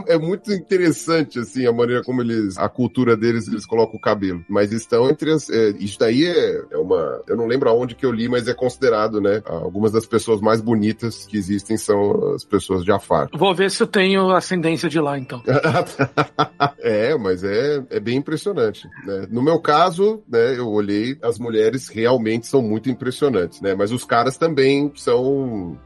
é- 0.09 0.13
é 0.15 0.17
muito 0.17 0.51
interessante, 0.53 1.39
assim, 1.39 1.65
a 1.65 1.71
maneira 1.71 2.03
como 2.03 2.21
eles, 2.21 2.57
a 2.57 2.69
cultura 2.69 3.15
deles, 3.17 3.47
eles 3.47 3.65
colocam 3.65 3.95
o 3.95 4.01
cabelo. 4.01 4.43
Mas 4.47 4.71
estão 4.71 5.09
entre 5.09 5.31
as, 5.31 5.49
é, 5.49 5.69
isso 5.79 5.97
daí 5.99 6.25
é, 6.25 6.63
é 6.71 6.77
uma, 6.77 7.21
eu 7.27 7.35
não 7.35 7.47
lembro 7.47 7.69
aonde 7.69 7.95
que 7.95 8.05
eu 8.05 8.11
li, 8.11 8.27
mas 8.29 8.47
é 8.47 8.53
considerado, 8.53 9.19
né? 9.19 9.41
Algumas 9.45 9.91
das 9.91 10.05
pessoas 10.05 10.41
mais 10.41 10.61
bonitas 10.61 11.25
que 11.25 11.37
existem 11.37 11.77
são 11.77 12.33
as 12.35 12.43
pessoas 12.43 12.83
de 12.83 12.91
Afar. 12.91 13.29
Vou 13.33 13.53
ver 13.53 13.71
se 13.71 13.81
eu 13.81 13.87
tenho 13.87 14.31
ascendência 14.31 14.89
de 14.89 14.99
lá, 14.99 15.17
então. 15.17 15.41
é, 16.79 17.17
mas 17.17 17.43
é, 17.43 17.83
é 17.89 17.99
bem 17.99 18.17
impressionante. 18.17 18.87
Né? 19.05 19.27
No 19.29 19.41
meu 19.41 19.59
caso, 19.59 20.23
né, 20.27 20.57
eu 20.57 20.67
olhei, 20.67 21.17
as 21.21 21.39
mulheres 21.39 21.87
realmente 21.87 22.47
são 22.47 22.61
muito 22.61 22.89
impressionantes, 22.89 23.61
né? 23.61 23.73
Mas 23.75 23.91
os 23.91 24.03
caras 24.03 24.37
também 24.37 24.91
são. 24.95 25.14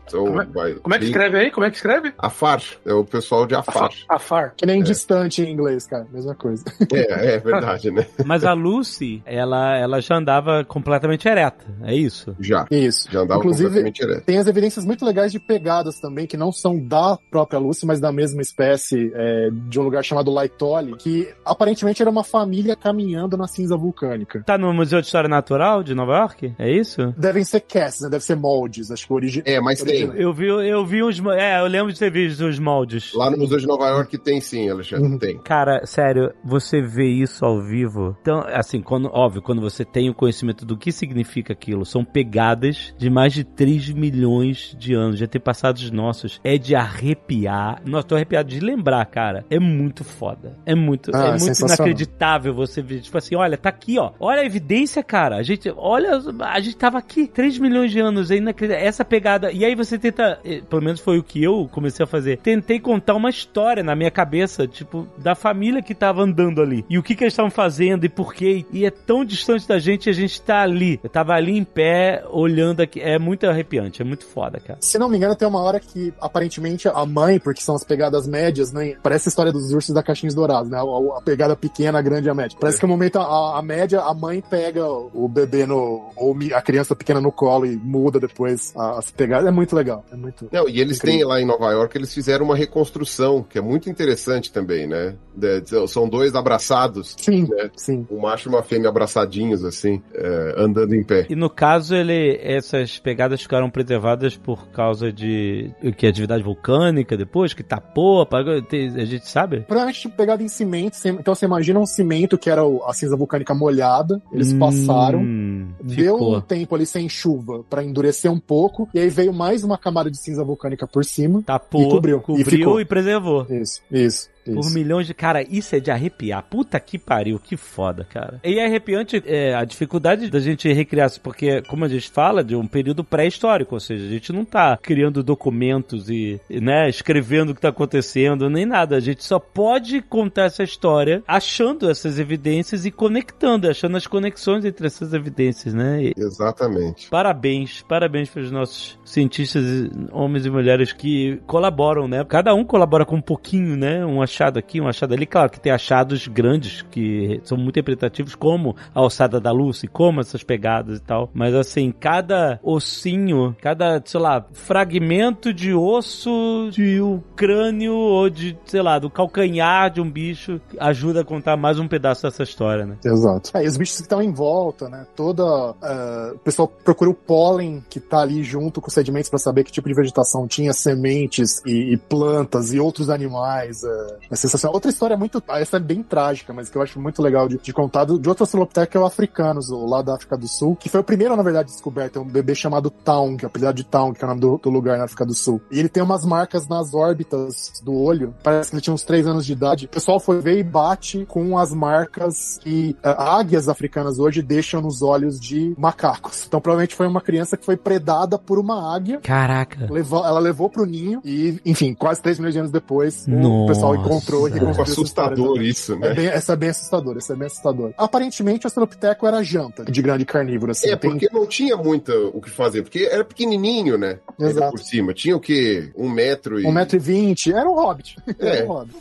São 0.08 0.26
Como 0.26 0.42
é- 0.42 0.46
vai, 0.46 0.74
Como 0.76 0.96
é 0.96 0.98
que 0.98 1.06
bem- 1.06 1.10
escreve 1.10 1.38
aí? 1.38 1.52
Como 1.52 1.66
é 1.66 1.70
que 1.70 1.76
escreve? 1.78 2.14
Afar, 2.18 2.62
é 2.86 2.94
o 2.94 3.04
pessoal 3.06 3.46
de 3.46 3.56
Afar. 3.56 3.90
Afar. 4.10 4.54
Que 4.56 4.66
nem 4.66 4.82
distante 4.84 5.42
em 5.42 5.52
inglês, 5.52 5.86
cara, 5.88 6.06
mesma 6.12 6.36
coisa. 6.36 6.64
É, 6.94 7.36
é 7.36 7.40
verdade, 7.40 7.92
né? 7.92 8.06
Mas 8.26 8.44
a 8.44 8.54
Lucy, 8.54 9.22
ela, 9.26 9.78
ela 9.78 10.02
já 10.02 10.16
andava 10.16 10.64
completamente 10.66 11.28
ereta, 11.28 11.66
é 11.84 11.94
isso? 11.96 12.36
Já. 12.40 12.66
Isso. 12.72 13.10
Já 13.12 13.22
andava 13.22 13.40
Inclusive, 13.40 13.66
completamente 13.70 14.02
ereto. 14.04 14.22
tem 14.26 14.38
as 14.38 14.48
evidências 14.48 14.86
muito 14.86 15.06
legais 15.06 15.32
de 15.32 15.40
pegadas 15.40 16.00
também, 16.00 16.26
que 16.28 16.38
não 16.38 16.52
são 16.52 16.80
da 16.80 17.18
própria 17.30 17.60
Lucy, 17.60 17.86
mas 17.86 18.00
da 18.00 18.12
mesma 18.12 18.42
espécie, 18.42 19.12
é, 19.14 19.50
de 19.52 19.80
um 19.80 19.84
lugar 19.84 20.04
chamado 20.04 20.32
Laitoli, 20.32 20.96
que 20.98 21.30
aparentemente 21.46 22.02
era 22.02 22.10
uma 22.10 22.24
família 22.24 22.76
caminhando 22.76 23.38
na 23.38 23.48
cinza 23.48 23.78
vulcânica. 23.78 24.44
Tá 24.46 24.58
no 24.58 24.74
Museu 24.74 25.00
de 25.02 25.06
História 25.08 25.30
Natural 25.30 25.84
de 25.84 25.94
Nova 25.94 26.18
York? 26.18 26.54
É 26.58 26.70
isso? 26.72 27.14
Devem 27.18 27.44
ser 27.44 27.62
casts, 27.62 28.02
né? 28.02 28.10
Deve 28.10 28.24
ser 28.24 28.36
moldes. 28.36 28.92
Acho 28.92 29.06
que 29.08 29.14
original. 29.20 29.44
É, 29.48 29.60
mas 29.62 29.82
tem. 29.82 30.12
Eu 30.16 30.34
vi, 30.34 30.48
eu 30.48 30.86
vi 30.86 31.04
uns. 31.04 31.20
É, 31.38 31.60
eu 31.60 31.68
lembro 31.68 31.92
de 31.94 32.00
ter 32.00 32.12
visto 32.12 32.42
os 32.46 32.60
moldes. 32.60 33.14
Lá 33.14 33.30
no 33.30 33.38
Museu 33.38 33.58
de 33.58 33.68
Nova 33.68 33.88
York 33.90 34.18
tem 34.18 34.40
sim, 34.42 34.70
Alexandre, 34.70 35.08
Uhum. 35.08 35.18
tem. 35.18 35.38
Cara, 35.40 35.86
sério, 35.86 36.32
você 36.44 36.82
vê 36.82 37.08
isso 37.08 37.46
ao 37.46 37.62
vivo. 37.62 38.16
Então, 38.22 38.44
assim, 38.48 38.82
quando, 38.82 39.10
óbvio, 39.14 39.42
quando 39.42 39.62
você 39.62 39.84
tem 39.86 40.10
o 40.10 40.14
conhecimento 40.14 40.66
do 40.66 40.78
que 40.78 40.92
significa 40.92 41.54
aquilo, 41.54 41.86
são 41.86 42.04
pegadas 42.04 42.94
de 42.98 43.10
mais 43.10 43.34
de 43.34 43.44
3 43.44 43.92
milhões 43.92 44.76
de 44.78 44.94
anos, 44.94 45.18
de 45.18 45.24
antepassados 45.26 45.90
nossos. 45.92 46.40
É 46.44 46.58
de 46.58 46.76
arrepiar. 46.76 47.82
Nossa, 47.86 48.08
tô 48.08 48.16
arrepiado 48.16 48.50
de 48.50 48.60
lembrar, 48.60 49.06
cara. 49.06 49.46
É 49.50 49.60
muito 49.60 50.04
foda. 50.04 50.58
É 50.66 50.76
muito, 50.76 51.12
Ah, 51.14 51.26
é 51.26 51.36
é 51.36 51.38
muito 51.40 51.60
inacreditável 51.66 52.54
você 52.54 52.82
ver. 52.82 53.02
Tipo 53.02 53.18
assim, 53.18 53.36
olha, 53.36 53.58
tá 53.58 53.70
aqui, 53.70 53.98
ó. 54.00 54.12
Olha 54.20 54.42
a 54.42 54.46
evidência, 54.46 55.04
cara. 55.04 55.38
A 55.38 55.44
gente, 55.44 55.72
olha, 55.76 56.20
a 56.42 56.60
gente 56.60 56.78
tava 56.78 56.98
aqui 56.98 57.28
3 57.28 57.58
milhões 57.60 57.92
de 57.92 58.00
anos. 58.00 58.32
É 58.32 58.36
inacreditável. 58.38 58.88
Essa 58.88 59.04
pegada. 59.10 59.52
E 59.52 59.66
aí 59.66 59.76
você 59.76 59.98
tenta, 59.98 60.40
eh, 60.46 60.62
pelo 60.70 60.82
menos 60.82 61.00
foi 61.02 61.18
o 61.18 61.24
que 61.24 61.44
eu 61.44 61.68
comecei 61.72 62.04
a 62.04 62.08
fazer. 62.08 62.38
Tentei 62.38 62.80
contar 62.80 63.16
uma 63.16 63.30
história 63.30 63.84
na 63.84 63.96
minha 63.96 64.12
cabeça, 64.12 64.68
tipo, 64.68 65.08
da 65.18 65.36
família 65.36 65.82
que 65.82 65.94
tava 65.96 66.22
andando 66.22 66.62
ali. 66.62 66.86
E 66.90 66.98
o 66.98 67.04
que 67.04 67.16
que 67.16 67.24
eles 67.24 67.34
estavam 67.34 67.52
fazendo 67.52 68.06
e 68.06 68.10
por 68.10 68.34
quê. 68.34 68.66
E 68.72 68.86
é 68.86 68.92
tão 68.92 69.26
distante 69.26 69.68
da 69.68 69.80
gente 69.80 70.08
e 70.08 70.10
a 70.10 70.14
gente 70.14 70.42
tá 70.42 70.62
ali. 70.62 71.00
Eu 71.04 71.10
tava 71.10 71.34
ali 71.34 71.58
em 71.58 71.64
pé, 71.64 72.24
olhando 72.30 72.82
aqui. 72.82 73.02
É 73.02 73.18
muito 73.20 73.46
arrepiante, 73.48 74.02
é 74.02 74.06
muito 74.06 74.26
foda, 74.26 74.60
cara. 74.60 74.80
Se 74.82 74.98
não 74.98 75.10
me 75.10 75.18
engano, 75.18 75.36
tem 75.36 75.48
uma 75.48 75.62
hora 75.62 75.80
que 75.80 76.14
aparentemente 76.22 76.88
a 76.88 77.06
mãe, 77.06 77.40
porque 77.40 77.62
são 77.62 77.76
as 77.76 77.84
pegadas 77.84 78.28
médias, 78.28 78.72
né? 78.72 78.96
Parece 79.02 79.28
a 79.28 79.32
história 79.32 79.52
dos 79.52 79.72
ursos 79.74 79.94
da 79.94 80.04
caixinhas 80.04 80.36
dourados, 80.36 80.70
né? 80.70 80.78
A, 80.78 81.18
a 81.18 81.22
pegada 81.22 81.56
pequena, 81.56 82.00
a 82.00 82.02
grande 82.02 82.28
e 82.28 82.30
a 82.30 82.34
média. 82.36 82.58
Parece 82.60 82.78
que 82.80 82.86
no 82.86 82.90
momento 82.94 83.18
a, 83.20 83.58
a 83.58 83.62
média, 83.62 84.02
a 84.02 84.14
mãe 84.14 84.42
pega 84.42 84.86
o 84.88 85.28
bebê 85.28 85.66
no. 85.66 86.12
ou 86.16 86.36
a 86.54 86.62
criança 86.62 86.96
pequena 86.96 87.20
no 87.22 87.32
colo 87.32 87.66
e 87.66 87.76
muda 87.76 88.20
depois 88.20 88.74
a- 88.76 88.99
as 89.00 89.12
pegadas. 89.12 89.48
É 89.48 89.52
muito 89.52 89.76
legal. 89.76 90.06
É 90.12 90.16
muito. 90.16 90.48
Não, 90.52 90.68
e 90.70 90.80
eles 90.80 90.98
Incrível. 90.98 91.20
têm 91.20 91.28
lá 91.28 91.42
em 91.42 91.46
Nova 91.46 91.72
York, 91.72 91.98
eles 91.98 92.14
fizeram 92.14 92.46
uma 92.46 92.56
reconstrução, 92.56 93.44
que 93.44 93.58
é 93.58 93.62
muito 93.62 93.90
interessante 93.90 94.52
também, 94.52 94.88
né? 94.88 95.16
De- 95.36 95.62
de- 95.62 95.88
são 95.88 96.08
dois 96.08 96.36
abraçados, 96.36 97.16
Sim, 97.18 97.48
né? 97.50 97.70
sim. 97.76 98.06
Um 98.12 98.20
macho 98.20 98.50
e 98.50 98.52
uma 98.52 98.62
fêmea 98.64 98.90
abraçadinhos, 98.90 99.64
assim, 99.64 100.02
é, 100.14 100.56
andando 100.58 100.94
em 100.94 101.04
pé. 101.04 101.26
E 101.30 101.36
no 101.36 101.50
caso, 101.50 101.96
ele, 101.96 102.38
essas 102.42 103.00
pegadas 103.00 103.42
ficaram 103.42 103.70
preservadas 103.70 104.36
por 104.36 104.68
causa 104.70 105.12
de 105.12 105.72
que 105.98 106.06
atividade 106.08 106.44
vulcânica 106.44 107.16
depois, 107.16 107.54
que 107.54 107.64
tapou, 107.64 108.22
apagou, 108.22 108.62
tem- 108.62 108.90
a 109.00 109.06
gente 109.06 109.28
sabe? 109.30 109.62
Provavelmente 109.62 110.02
tipo, 110.02 110.16
pegado 110.16 110.44
em 110.44 110.48
cimento. 110.50 110.98
Então 111.06 111.34
você 111.34 111.46
imagina 111.46 111.80
um 111.80 111.86
cimento 111.86 112.38
que 112.38 112.50
era 112.50 112.62
a 112.86 112.94
cinza 112.94 113.16
vulcânica 113.16 113.54
molhada. 113.54 114.22
Eles 114.34 114.52
passaram. 114.54 115.20
Hum, 115.22 115.70
Deu 115.82 116.16
ficou. 116.18 116.38
um 116.38 116.42
tempo 116.42 116.76
ali 116.76 116.86
sem 116.86 117.08
chuva 117.08 117.64
pra 117.70 117.84
endurecer 117.84 118.32
um 118.32 118.40
pouco, 118.40 118.89
e 118.94 119.00
aí 119.00 119.10
veio 119.10 119.34
mais 119.34 119.64
uma 119.64 119.78
camada 119.78 120.10
de 120.10 120.18
cinza 120.18 120.44
vulcânica 120.44 120.88
por 120.88 121.04
cima. 121.06 121.42
Tapou, 121.44 121.82
E 121.82 121.90
cobriu. 121.90 122.20
cobriu 122.22 122.42
E 122.48 122.50
ficou. 122.50 122.82
e 122.82 122.86
preservou. 122.86 123.46
Isso, 123.50 123.82
isso. 123.92 124.30
Por 124.54 124.60
isso. 124.62 124.74
milhões 124.74 125.08
de. 125.08 125.14
Cara, 125.14 125.42
isso 125.44 125.76
é 125.76 125.80
de 125.80 125.92
arrepiar. 125.92 126.44
Puta 126.50 126.80
que 126.80 126.98
pariu, 126.98 127.40
que 127.40 127.58
foda, 127.58 128.04
cara. 128.04 128.40
E 128.44 128.60
é 128.60 128.66
arrepiante 128.66 129.22
é, 129.26 129.54
a 129.56 129.64
dificuldade 129.66 130.30
da 130.30 130.40
gente 130.40 130.72
recriar 130.72 131.08
isso, 131.08 131.22
porque, 131.22 131.62
como 131.64 131.86
a 131.86 131.88
gente 131.88 132.10
fala, 132.10 132.44
de 132.44 132.56
um 132.56 132.68
período 132.68 133.04
pré-histórico, 133.04 133.76
ou 133.76 133.80
seja, 133.80 134.06
a 134.06 134.10
gente 134.10 134.32
não 134.32 134.46
tá 134.46 134.78
criando 134.82 135.24
documentos 135.24 136.10
e, 136.10 136.40
né, 136.50 136.90
escrevendo 136.90 137.52
o 137.52 137.56
que 137.56 137.62
tá 137.62 137.70
acontecendo, 137.70 138.50
nem 138.50 138.66
nada. 138.66 138.96
A 138.96 139.00
gente 139.00 139.24
só 139.24 139.40
pode 139.40 140.02
contar 140.02 140.44
essa 140.46 140.64
história 140.64 141.24
achando 141.28 141.90
essas 141.90 142.20
evidências 142.20 142.86
e 142.86 142.92
conectando, 142.92 143.70
achando 143.70 143.98
as 143.98 144.08
conexões 144.08 144.66
entre 144.66 144.88
essas 144.88 145.14
evidências, 145.14 145.74
né? 145.74 146.04
E- 146.04 146.14
Exatamente. 146.18 147.10
Parabéns, 147.10 147.82
parabéns 147.88 148.30
para 148.30 148.42
os 148.42 148.52
nossos 148.52 149.00
cientistas, 149.04 149.64
homens 150.12 150.46
e 150.46 150.50
mulheres 150.50 150.94
que 150.94 151.40
colaboram, 151.48 152.08
né? 152.08 152.24
Cada 152.28 152.54
um 152.54 152.64
colabora 152.64 153.06
com 153.06 153.16
um 153.18 153.22
pouquinho, 153.22 153.76
né? 153.76 154.06
Um 154.06 154.22
achado 154.40 154.58
aqui, 154.58 154.80
um 154.80 154.88
achado 154.88 155.14
ali. 155.14 155.26
Claro 155.26 155.50
que 155.50 155.60
tem 155.60 155.72
achados 155.72 156.28
grandes 156.28 156.82
que 156.84 157.42
são 157.44 157.58
muito 157.58 157.72
interpretativos, 157.72 158.36
como 158.36 158.76
a 158.96 159.00
alçada 159.00 159.40
da 159.40 159.52
Lucy, 159.52 159.88
como 159.88 160.22
essas 160.22 160.44
pegadas 160.44 161.00
e 161.00 161.02
tal. 161.02 161.30
Mas 161.34 161.54
assim, 161.54 161.92
cada 161.92 162.60
ossinho, 162.64 163.56
cada, 163.62 164.02
sei 164.06 164.20
lá, 164.20 164.46
fragmento 164.54 165.54
de 165.54 165.74
osso 165.74 166.70
de 166.72 167.02
um 167.02 167.22
crânio 167.36 167.94
ou 167.94 168.30
de, 168.30 168.58
sei 168.66 168.82
lá, 168.82 168.98
do 168.98 169.10
calcanhar 169.10 169.92
de 169.92 170.00
um 170.00 170.10
bicho 170.10 170.62
ajuda 170.80 171.22
a 171.22 171.26
contar 171.26 171.58
mais 171.58 171.80
um 171.80 171.88
pedaço 171.88 172.24
dessa 172.24 172.44
história, 172.44 172.86
né? 172.86 172.98
Exato. 173.04 173.52
É, 173.54 173.64
e 173.64 173.68
os 173.68 173.78
bichos 173.78 173.98
que 173.98 174.04
estão 174.04 174.22
em 174.22 174.32
volta, 174.32 174.88
né? 174.88 175.06
Toda. 175.16 175.44
eh, 175.84 176.32
o 176.36 176.40
pessoal 176.40 176.68
procura 176.68 177.10
o 177.10 177.14
pólen 177.14 177.84
que 177.90 178.00
tá 178.00 178.22
ali 178.22 178.44
junto 178.44 178.80
com 178.80 178.88
os 178.88 178.94
sedimentos 178.94 179.30
para 179.30 179.40
saber 179.40 179.64
que 179.64 179.72
tipo 179.72 179.88
de 179.88 179.96
vegetação 179.96 180.48
tinha, 180.48 180.72
sementes 180.74 181.62
e, 181.66 181.94
e 181.94 181.98
plantas 181.98 182.74
e 182.74 182.80
outros 182.80 183.10
animais. 183.10 183.84
É, 183.84 184.29
é 184.32 184.36
sensacional. 184.36 184.74
Outra 184.76 184.90
história 184.92 185.18
muito. 185.18 185.42
Essa 185.50 185.78
é 185.78 185.80
bem 185.80 186.04
trágica, 186.04 186.54
mas 186.54 186.70
que 186.70 186.78
eu 186.78 186.82
acho 186.82 187.00
muito 187.00 187.22
legal 187.22 187.48
de, 187.48 187.58
de 187.58 187.74
contar 187.74 188.06
do- 188.06 188.20
de 188.20 188.28
outro 188.30 188.44
Australopithecus, 188.44 188.92
que 188.92 188.98
é 188.98 189.00
o 189.00 189.06
africanos, 189.06 189.70
o 189.70 189.86
lá 189.86 190.02
da 190.02 190.16
África 190.16 190.38
do 190.38 190.48
Sul, 190.48 190.76
que 190.76 190.90
foi 190.90 191.00
o 191.00 191.04
primeiro, 191.04 191.36
na 191.36 191.44
verdade, 191.44 191.70
descoberto. 191.72 192.18
É 192.18 192.22
um 192.22 192.26
bebê 192.28 192.54
chamado 192.56 192.90
Town, 192.90 193.36
que 193.38 193.46
é 193.46 193.48
o 193.48 193.50
apelidado 193.50 193.76
de 193.78 193.84
Town, 193.84 194.14
que 194.14 194.24
é 194.24 194.26
o 194.26 194.30
nome 194.30 194.42
do, 194.42 194.58
do 194.58 194.70
lugar 194.70 194.98
na 194.98 195.06
África 195.06 195.26
do 195.26 195.34
Sul. 195.34 195.62
E 195.72 195.80
ele 195.80 195.90
tem 195.90 196.02
umas 196.04 196.24
marcas 196.26 196.68
nas 196.68 196.94
órbitas 196.94 197.82
do 197.84 197.94
olho. 197.94 198.34
Parece 198.44 198.70
que 198.70 198.76
ele 198.76 198.82
tinha 198.82 198.94
uns 198.94 199.04
3 199.04 199.28
anos 199.28 199.46
de 199.46 199.54
idade. 199.54 199.86
O 199.86 199.90
pessoal 199.90 200.20
foi 200.20 200.40
ver 200.42 200.58
e 200.60 200.64
bate 200.64 201.26
com 201.26 201.58
as 201.58 201.74
marcas 201.74 202.58
que 202.60 202.96
ah, 203.04 203.38
águias 203.40 203.68
africanas 203.68 204.20
hoje 204.20 204.42
deixam 204.42 204.82
nos 204.82 205.02
olhos 205.02 205.40
de 205.40 205.74
macacos. 205.78 206.46
Então 206.48 206.62
provavelmente 206.62 206.96
foi 206.96 207.08
uma 207.08 207.22
criança 207.22 207.58
que 207.58 207.66
foi 207.66 207.76
predada 207.78 208.38
por 208.38 208.60
uma 208.60 208.96
águia. 208.96 209.20
Caraca. 209.22 209.88
Levou, 209.92 210.26
ela 210.26 210.40
levou 210.40 210.70
pro 210.70 210.86
ninho 210.86 211.22
e, 211.26 211.60
enfim, 211.66 211.94
quase 211.94 212.22
3 212.22 212.40
milhões 212.40 212.54
de 212.54 212.60
anos 212.60 212.72
depois, 212.72 213.26
o 213.28 213.32
Nossa. 213.32 213.74
pessoal 213.74 213.96
e 214.10 214.60
Um 214.60 214.70
essa 214.70 214.82
história 214.82 214.84
assustador 214.84 215.62
isso, 215.62 215.94
É 215.94 215.98
né? 215.98 216.14
bem, 216.14 216.28
essa 216.28 216.54
é 216.54 216.56
bem 216.56 216.70
assustador, 216.70 217.18
essa 217.18 217.34
é 217.34 217.36
bem 217.36 217.48
assustador. 217.48 217.94
Aparentemente, 217.98 218.66
o 218.66 218.68
Australopiteco 218.68 219.28
era 219.28 219.44
janta 219.44 219.86
de 219.86 220.02
grande 220.02 220.26
carnívoro, 220.26 220.72
assim. 220.72 220.90
É, 220.90 220.96
Tem- 220.96 221.12
porque 221.12 221.30
não 221.32 221.46
tinha 221.46 221.76
muito 221.78 222.12
o 222.34 222.42
que 222.42 222.50
fazer, 222.50 222.82
porque 222.84 223.08
era 223.12 223.24
pequenininho, 223.24 223.98
né? 223.98 224.20
Ainda 224.40 224.52
Exato. 224.52 224.72
por 224.72 224.80
cima. 224.80 225.14
Tinha 225.14 225.36
o 225.36 225.40
quê? 225.40 225.90
Um 225.96 226.10
metro 226.10 226.60
e... 226.60 226.64
1,20m, 226.64 227.54
era 227.54 227.70
um 227.70 227.76
hobbit. 227.76 228.16
É. 228.40 228.58
Era 228.58 228.66
um 228.66 228.68
hobbit. 228.70 228.96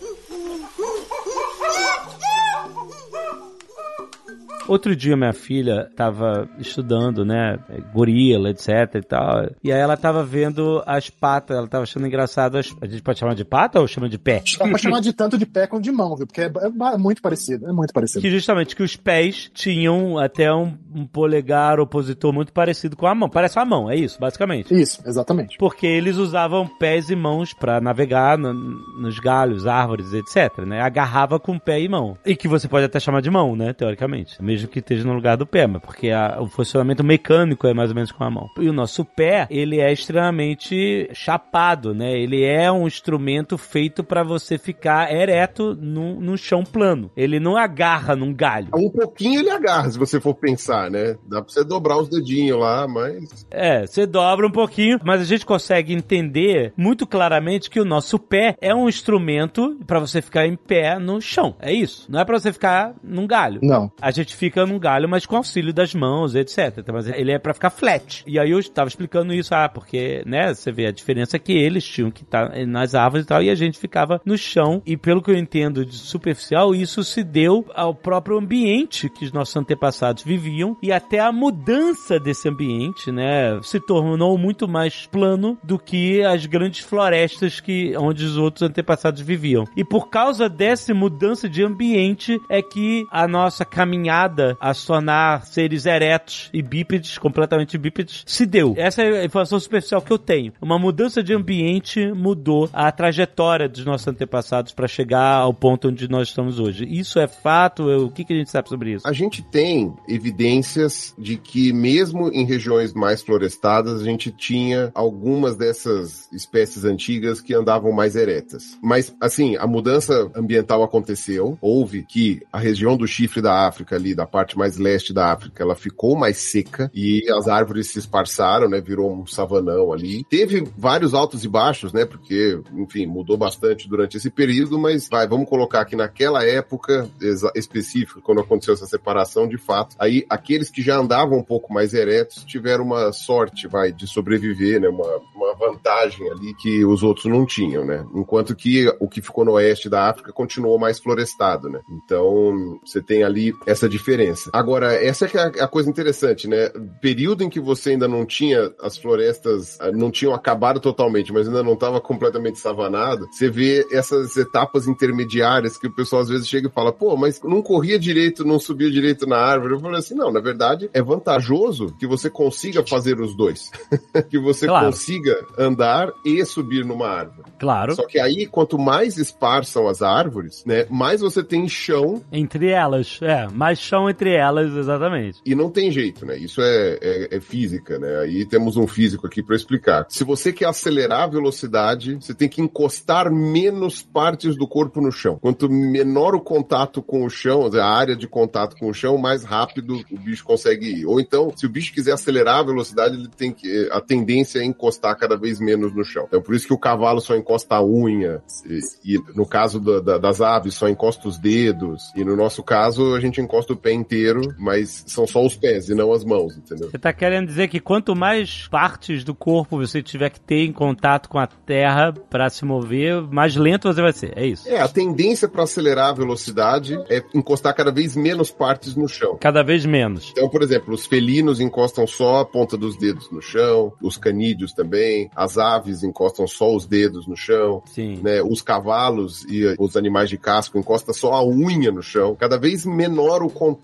Outro 4.69 4.95
dia 4.95 5.17
minha 5.17 5.33
filha 5.33 5.89
tava 5.97 6.49
estudando, 6.59 7.25
né, 7.25 7.59
gorila, 7.95 8.51
etc 8.51 8.69
e 8.97 9.03
tal. 9.03 9.49
E 9.65 9.73
aí 9.73 9.81
ela 9.81 9.97
tava 9.97 10.23
vendo 10.25 10.83
as 10.87 11.09
patas, 11.11 11.57
ela 11.57 11.67
tava 11.67 11.85
achando 11.85 12.07
engraçado 12.07 12.57
as... 12.59 12.75
A 12.81 12.87
gente 12.87 13.03
pode 13.03 13.19
chamar 13.19 13.35
de 13.35 13.45
pata 13.45 13.81
ou 13.81 13.87
chama 13.89 14.09
de 14.09 14.19
pé? 14.19 14.43
Dá 14.59 14.67
pra 14.69 14.79
chamar 14.79 15.01
de 15.01 15.13
tanto 15.13 15.39
de 15.39 15.47
pé 15.47 15.67
quanto 15.67 15.85
de 15.85 15.91
mão, 15.93 16.17
viu? 16.17 16.27
Porque 16.27 16.43
é, 16.43 16.51
é 16.95 16.99
muito 16.99 17.23
parecido, 17.23 17.69
é 17.69 17.73
muito 17.73 17.93
parecido. 17.93 18.21
Que 18.21 18.31
justamente 18.31 18.77
que 18.77 18.83
os 18.83 18.97
pés 18.97 19.51
tinham 19.55 20.19
até 20.19 20.53
um, 20.53 20.77
um 20.95 21.07
polegar 21.07 21.81
opositor 21.81 22.33
muito 22.33 22.53
parecido 22.53 22.97
com 22.97 23.07
a 23.07 23.15
mão. 23.15 23.29
Parece 23.29 23.59
uma 23.59 23.65
mão, 23.65 23.91
é 23.91 23.97
isso, 23.97 24.19
basicamente. 24.21 24.75
Isso, 24.75 25.01
exatamente. 25.07 25.57
Porque 25.59 25.87
eles 25.87 26.17
usavam 26.17 26.67
pés 26.67 27.09
e 27.11 27.17
mãos 27.17 27.53
pra 27.55 27.81
navegar 27.81 28.37
no- 28.37 28.53
nos 29.01 29.19
galhos, 29.19 29.67
árvores, 29.67 30.13
etc, 30.13 30.59
né? 30.67 30.81
Agarrava 30.81 31.39
com 31.39 31.59
pé 31.59 31.81
e 31.81 31.89
mão. 31.89 32.17
E 32.27 32.35
que 32.37 32.49
você 32.49 32.67
pode 32.69 32.85
até 32.85 32.99
chamar 32.99 33.23
de 33.23 33.31
mão, 33.31 33.55
né? 33.57 33.73
Teoricamente. 33.73 34.43
Mesmo 34.43 34.58
que 34.67 34.79
esteja 34.81 35.05
no 35.07 35.13
lugar 35.15 35.37
do 35.37 35.47
pé, 35.47 35.67
mas 35.67 35.81
porque 35.83 36.11
a- 36.11 36.39
o 36.41 36.49
funcionamento 36.49 37.05
mecânico 37.05 37.67
é 37.67 37.75
mais 37.75 37.91
ou 37.91 37.95
menos 37.95 38.11
com 38.11 38.25
a 38.25 38.31
mão. 38.31 38.49
E 38.59 38.69
o 38.69 38.73
nosso 38.73 39.05
pé, 39.05 39.47
ele 39.51 39.79
é 39.79 39.93
extremamente 39.93 41.09
chapado, 41.13 41.95
né? 41.95 42.19
Ele 42.19 42.43
é 42.45 42.71
um 42.73 42.87
instrumento 42.87 43.59
feito 43.59 44.03
pra 44.03 44.23
você 44.23 44.57
ficar 44.59 45.13
ereto 45.13 45.75
no, 45.81 46.21
no 46.21 46.37
chão 46.39 46.65
plano. 46.65 47.11
Ele 47.17 47.39
não 47.39 47.57
agarra 47.57 48.17
num 48.17 48.33
galho. 48.33 48.69
Um 48.75 48.91
pouquinho 48.91 49.41
ele 49.41 49.51
agarra, 49.51 49.91
se 49.91 49.99
você 49.99 50.21
for 50.21 50.35
pensar, 50.35 50.91
né? 50.91 51.17
Dá 51.29 51.43
pra 51.43 51.53
você 51.53 51.65
dobrar 51.65 51.99
os 51.99 52.09
dedinhos 52.09 52.59
lá, 52.59 52.87
mas... 52.89 53.47
É, 53.51 53.87
você 53.87 54.07
dobra 54.07 54.47
um 54.47 54.51
pouquinho, 54.51 54.99
mas 55.05 55.21
a 55.21 55.25
gente 55.25 55.45
consegue 55.45 55.93
entender 55.93 56.73
muito 56.77 57.07
claramente 57.07 57.69
que 57.71 57.81
o 57.81 57.85
nosso 57.85 58.19
pé 58.19 58.57
é 58.61 58.75
um 58.75 58.89
instrumento 58.89 59.79
pra 59.87 59.99
você 60.01 60.23
ficar 60.23 60.47
em 60.47 60.57
pé 60.57 60.99
no 60.99 61.21
chão. 61.21 61.55
É 61.61 61.73
isso. 61.73 62.07
Não 62.11 62.21
é 62.21 62.25
pra 62.25 62.39
você 62.39 62.53
ficar 62.53 62.95
num 63.03 63.27
galho. 63.27 63.61
Não. 63.63 63.91
A 64.01 64.11
gente 64.11 64.35
fica 64.35 64.48
num 64.67 64.79
galho, 64.79 65.09
mas 65.09 65.27
com 65.27 65.37
auxílio 65.37 65.73
das 65.73 65.95
mãos, 65.95 66.35
etc. 66.35 66.85
Mas 66.93 67.09
ele 67.09 67.33
é 67.33 67.39
pra 67.39 67.55
ficar 67.55 67.71
flat. 67.71 68.23
E 68.27 68.39
aí 68.39 68.51
eu 68.51 68.59
estava 68.59 68.89
explicando 68.89 69.33
isso, 69.33 69.55
ah, 69.55 69.69
porque, 69.69 70.23
né, 70.27 70.55
você 70.55 70.71
vê 70.73 70.87
a 70.87 70.93
diferença 70.93 71.39
que 71.39 71.53
eles 71.53 71.85
tinham 71.85 72.11
que 72.11 72.23
estar 72.23 72.51
nas 72.67 72.95
árvores 72.95 73.25
e 73.25 73.29
tal, 73.29 73.43
e 73.43 73.51
a 73.51 73.55
gente 73.55 73.79
ficava 73.79 74.21
no 74.25 74.37
chão. 74.37 74.83
E 74.87 74.97
pelo 74.97 75.23
que 75.23 75.31
eu 75.31 75.37
entendo 75.37 75.85
de 75.85 75.97
superficial, 75.97 76.75
isso 76.75 77.03
se 77.05 77.23
deu 77.23 77.65
ao 77.75 77.95
próprio 77.95 78.39
ambiente 78.39 79.09
que 79.09 79.25
os 79.25 79.33
nossos 79.33 79.57
antepassados 79.57 80.23
viviam 80.23 80.77
e 80.83 80.93
até 80.93 81.21
a 81.21 81.33
mudança 81.33 82.19
desse 82.19 82.49
ambiente, 82.49 83.11
né, 83.11 83.59
se 83.63 83.81
tornou 83.81 84.37
muito 84.39 84.69
mais 84.69 85.07
plano 85.07 85.59
do 85.63 85.79
que 85.79 86.23
as 86.23 86.47
grandes 86.47 86.81
florestas 86.81 87.61
que 87.61 87.95
onde 87.97 88.25
os 88.25 88.37
outros 88.37 88.63
antepassados 88.63 89.21
viviam. 89.21 89.65
E 89.77 89.85
por 89.85 90.09
causa 90.09 90.49
dessa 90.49 90.93
mudança 90.95 91.49
de 91.49 91.63
ambiente 91.63 92.41
é 92.49 92.63
que 92.63 93.07
a 93.11 93.27
nossa 93.27 93.65
caminhada 93.65 94.38
levada 94.39 94.57
a 94.61 94.73
se 94.73 94.87
tornar 94.87 95.45
seres 95.47 95.85
eretos 95.87 96.49
e 96.53 96.63
bípedes, 96.63 97.19
completamente 97.19 97.77
bípedes, 97.77 98.23
se 98.27 98.47
deu. 98.47 98.75
Essa 98.77 99.03
é 99.03 99.21
a 99.21 99.25
informação 99.25 99.59
superficial 99.59 100.01
que 100.01 100.13
eu 100.13 100.19
tenho. 100.19 100.53
Uma 100.61 100.79
mudança 100.79 101.23
de 101.23 101.35
ambiente 101.35 102.13
mudou 102.13 102.71
a 102.73 102.91
trajetória 102.93 103.69
dos 103.69 103.85
nossos 103.85 104.07
antepassados 104.07 104.73
para 104.73 104.87
chegar 104.87 105.35
ao 105.35 105.53
ponto 105.53 105.89
onde 105.89 106.09
nós 106.09 106.29
estamos 106.29 106.61
hoje. 106.61 106.87
Isso 106.89 107.19
é 107.19 107.27
fato? 107.27 107.85
O 107.89 108.11
que, 108.11 108.25
que 108.25 108.33
a 108.33 108.37
gente 108.37 108.51
sabe 108.51 108.69
sobre 108.69 108.93
isso? 108.93 109.07
A 109.07 109.13
gente 109.13 109.43
tem 109.43 109.93
evidências 110.09 111.15
de 111.19 111.37
que, 111.37 111.73
mesmo 111.73 112.29
em 112.29 112.45
regiões 112.45 112.93
mais 112.95 113.23
florestadas, 113.23 114.01
a 114.01 114.05
gente 114.05 114.31
tinha 114.31 114.91
algumas 114.95 115.57
dessas 115.57 116.29
espécies 116.33 116.85
antigas 116.85 117.41
que 117.41 117.55
andavam 117.55 117.93
mais 117.93 118.15
eretas. 118.15 118.79
Mas, 118.83 119.15
assim, 119.21 119.57
a 119.57 119.67
mudança 119.67 120.31
ambiental 120.35 120.83
aconteceu. 120.83 121.59
Houve 121.61 122.05
que 122.05 122.43
a 122.53 122.59
região 122.59 122.97
do 122.97 123.07
chifre 123.07 123.41
da 123.41 123.67
África, 123.67 123.97
ali, 123.97 124.15
da 124.19 124.27
parte 124.27 124.59
mais 124.59 124.77
leste 124.77 125.15
da 125.15 125.31
África, 125.33 125.63
ela 125.63 125.77
ficou 125.77 126.17
mais 126.17 126.39
seca 126.39 126.91
e 126.93 127.23
as 127.31 127.47
árvores 127.47 127.87
se 127.87 128.01
esparçaram, 128.01 128.69
né? 128.69 128.81
Virou 128.81 129.13
um 129.13 129.25
savanão 129.25 129.93
ali. 129.93 130.25
Teve 130.25 130.65
vários 130.77 131.15
altos 131.15 131.45
e 131.45 131.49
baixos, 131.49 131.93
né? 131.93 132.05
Porque, 132.05 132.61
enfim, 132.73 133.07
mudou 133.07 133.37
bastante 133.37 133.89
durante 133.89 134.17
esse 134.17 134.29
período, 134.29 134.77
mas 134.77 135.09
vai, 135.09 135.29
vamos 135.29 135.49
colocar 135.49 135.85
que 135.85 135.95
naquela 135.95 136.45
época 136.45 137.09
específica, 137.55 138.21
quando 138.21 138.41
aconteceu 138.41 138.75
essa 138.75 138.87
separação, 138.87 139.47
de 139.47 139.57
fato, 139.57 139.95
aí 140.01 140.27
aqueles 140.29 140.69
que 140.69 140.83
já 140.83 140.97
andavam 140.97 141.39
um 141.39 141.45
pouco 141.45 141.73
mais 141.73 141.95
eretos 141.95 142.43
tiveram 142.45 142.83
uma 142.83 143.13
sorte, 143.13 143.69
vai, 143.69 143.93
de 143.93 144.09
sobreviver, 144.09 144.81
né? 144.81 144.89
Uma, 144.89 145.21
uma 145.33 145.55
vantagem 145.55 146.29
ali 146.29 146.55
que 146.55 146.85
os 146.85 147.05
outros 147.05 147.27
não 147.27 147.47
tinham, 147.47 147.85
né? 147.85 148.05
Enquanto 148.13 148.57
que 148.57 148.93
o 148.99 149.09
que 149.09 149.23
ficou 149.23 149.45
no 149.45 149.53
oeste 149.53 149.89
da 149.89 150.11
África 150.11 150.33
continuou 150.33 150.77
mais 150.77 150.99
florestado, 150.99 151.69
né? 151.69 151.81
Então, 151.89 152.81
você 152.85 153.01
tem 153.01 153.23
ali 153.23 153.53
essa 153.65 153.89
diferença. 153.89 154.08
Agora, 154.53 154.95
essa 154.95 155.27
é, 155.27 155.59
é 155.59 155.63
a 155.63 155.69
coisa 155.69 155.89
interessante, 155.89 156.49
né? 156.49 156.71
Período 157.01 157.43
em 157.43 157.51
que 157.51 157.61
você 157.61 157.91
ainda 157.91 158.09
não 158.09 158.25
tinha 158.25 158.73
as 158.81 158.97
florestas, 158.97 159.79
ah, 159.81 159.91
não 159.91 160.11
tinham 160.11 160.35
acabado 160.35 160.81
totalmente, 160.81 161.33
mas 161.33 161.47
ainda 161.47 161.63
não 161.63 161.75
estava 161.75 162.01
completamente 162.01 162.59
savanado, 162.59 163.27
você 163.31 163.51
vê 163.51 163.87
essas 163.93 164.37
etapas 164.37 164.87
intermediárias 164.87 165.77
que 165.77 165.87
o 165.87 165.95
pessoal 165.95 166.23
às 166.23 166.29
vezes 166.29 166.49
chega 166.49 166.69
e 166.69 166.73
fala, 166.73 166.93
pô, 166.93 167.17
mas 167.17 167.41
não 167.43 167.63
corria 167.63 167.99
direito, 167.99 168.45
não 168.45 168.59
subia 168.59 168.91
direito 168.91 169.27
na 169.27 169.39
árvore. 169.39 169.75
Eu 169.75 169.81
falei 169.81 169.99
assim, 169.99 170.15
não, 170.15 170.33
na 170.33 170.41
verdade 170.41 170.89
é 170.93 171.03
vantajoso 171.03 171.95
que 171.99 172.07
você 172.07 172.31
consiga 172.31 172.85
fazer 172.87 173.21
os 173.21 173.37
dois. 173.37 173.71
que 174.29 174.39
você 174.39 174.67
claro. 174.67 174.87
consiga 174.87 175.37
andar 175.59 176.13
e 176.25 176.45
subir 176.45 176.85
numa 176.85 177.09
árvore. 177.09 177.49
Claro. 177.59 177.95
Só 177.95 178.07
que 178.07 178.19
aí, 178.19 178.47
quanto 178.47 178.79
mais 178.79 179.17
esparsam 179.17 179.89
as 179.89 180.03
árvores, 180.03 180.65
né, 180.65 180.87
mais 180.91 181.21
você 181.21 181.43
tem 181.43 181.69
chão. 181.69 182.23
Entre 182.33 182.71
elas, 182.71 183.19
é, 183.23 183.49
mais 183.49 183.79
chão 183.79 183.98
entre 184.07 184.35
elas, 184.35 184.75
exatamente. 184.75 185.41
E 185.47 185.55
não 185.55 185.71
tem 185.71 185.91
jeito, 185.91 186.27
né? 186.27 186.37
Isso 186.37 186.61
é, 186.61 186.99
é, 187.01 187.37
é 187.37 187.41
física, 187.41 187.99
né? 187.99 188.19
Aí 188.19 188.45
temos 188.45 188.77
um 188.77 188.87
físico 188.87 189.27
aqui 189.27 189.43
para 189.43 189.57
explicar. 189.57 190.05
Se 190.11 190.25
você 190.25 190.53
quer 190.53 190.67
acelerar 190.67 191.23
a 191.23 191.27
velocidade, 191.27 192.17
você 192.17 192.35
tem 192.35 192.51
que 192.51 192.61
encostar 192.61 193.33
menos 193.33 194.03
partes 194.03 194.57
do 194.57 194.69
corpo 194.69 195.01
no 195.01 195.11
chão. 195.11 195.39
Quanto 195.41 195.71
menor 195.71 196.35
o 196.35 196.41
contato 196.41 197.01
com 197.01 197.25
o 197.25 197.31
chão, 197.31 197.71
a 197.75 197.87
área 197.87 198.15
de 198.15 198.29
contato 198.29 198.77
com 198.77 198.91
o 198.91 198.95
chão, 198.95 199.17
mais 199.17 199.43
rápido 199.43 200.03
o 200.11 200.19
bicho 200.19 200.45
consegue 200.45 201.01
ir. 201.01 201.07
Ou 201.07 201.19
então, 201.19 201.51
se 201.57 201.65
o 201.65 201.71
bicho 201.71 201.95
quiser 201.95 202.13
acelerar 202.13 202.59
a 202.59 202.65
velocidade, 202.65 203.17
ele 203.17 203.29
tem 203.29 203.53
que 203.53 203.89
a 203.91 204.01
tendência 204.01 204.59
é 204.59 204.65
encostar 204.65 205.17
cada 205.17 205.37
vez 205.37 205.61
menos 205.61 205.95
no 205.95 206.05
chão. 206.05 206.25
Então, 206.27 206.43
por 206.43 206.55
isso 206.55 206.67
que 206.67 206.75
o 206.75 206.79
cavalo 206.79 207.21
só 207.21 207.37
encosta 207.37 207.77
a 207.77 207.85
unha, 207.85 208.43
e, 208.67 209.15
e 209.15 209.19
no 209.35 209.47
caso 209.47 209.81
da, 209.81 210.01
da, 210.01 210.19
das 210.19 210.41
aves, 210.41 210.75
só 210.75 210.89
encosta 210.89 211.29
os 211.29 211.39
dedos, 211.39 212.13
e 212.17 212.25
no 212.25 212.37
nosso 212.37 212.63
caso, 212.63 213.15
a 213.15 213.21
gente 213.21 213.41
encosta 213.41 213.73
o 213.73 213.77
pé 213.77 213.88
inteiro, 213.93 214.55
mas 214.59 215.05
são 215.07 215.27
só 215.27 215.45
os 215.45 215.57
pés 215.57 215.89
e 215.89 215.95
não 215.95 216.13
as 216.13 216.25
mãos, 216.25 216.57
entendeu? 216.57 216.91
Você 216.91 216.99
tá 216.99 217.13
querendo 217.13 217.47
dizer 217.47 217.69
que 217.69 217.81
quanto 217.81 218.15
mais 218.15 218.69
partes 218.69 219.25
do 219.25 219.35
corpo 219.35 219.79
você 219.79 220.03
tiver 220.03 220.31
que 220.31 220.41
ter 220.41 220.65
em 220.65 220.73
contato 220.73 221.29
com 221.29 221.39
a 221.39 221.47
terra 221.47 222.13
para 222.13 222.49
se 222.51 222.65
mover, 222.65 223.23
mais 223.23 223.57
lento 223.57 223.93
você 223.93 224.01
vai 224.01 224.13
ser, 224.13 224.33
é 224.37 224.47
isso? 224.47 224.69
É, 224.69 224.81
a 224.81 224.89
tendência 224.89 225.49
para 225.49 225.63
acelerar 225.63 226.11
a 226.11 226.13
velocidade 226.13 226.99
é 227.09 227.23
encostar 227.35 227.75
cada 227.75 227.91
vez 227.91 228.17
menos 228.17 228.51
partes 228.51 228.95
no 228.95 229.09
chão. 229.09 229.37
Cada 229.41 229.63
vez 229.63 229.85
menos. 229.85 230.31
Então, 230.33 230.49
por 230.49 230.63
exemplo, 230.63 230.95
os 230.95 231.07
felinos 231.07 231.61
encostam 231.61 232.07
só 232.07 232.41
a 232.41 232.45
ponta 232.45 232.77
dos 232.77 232.97
dedos 232.97 233.31
no 233.31 233.41
chão, 233.41 233.93
os 234.03 234.17
canídeos 234.17 234.73
também, 234.73 235.31
as 235.35 235.59
aves 235.59 236.03
encostam 236.03 236.47
só 236.47 236.75
os 236.75 236.87
dedos 236.87 237.27
no 237.27 237.37
chão, 237.37 237.83
Sim. 237.87 238.21
né? 238.23 238.43
Os 238.43 238.63
cavalos 238.63 239.45
e 239.49 239.75
os 239.79 239.97
animais 239.97 240.31
de 240.31 240.39
casco 240.39 240.79
encostam 240.79 241.15
só 241.15 241.33
a 241.33 241.47
unha 241.47 241.91
no 241.91 242.03
chão. 242.03 242.37
Cada 242.37 242.59
vez 242.59 242.85
menor 242.85 243.43
o 243.43 243.51
contato 243.51 243.78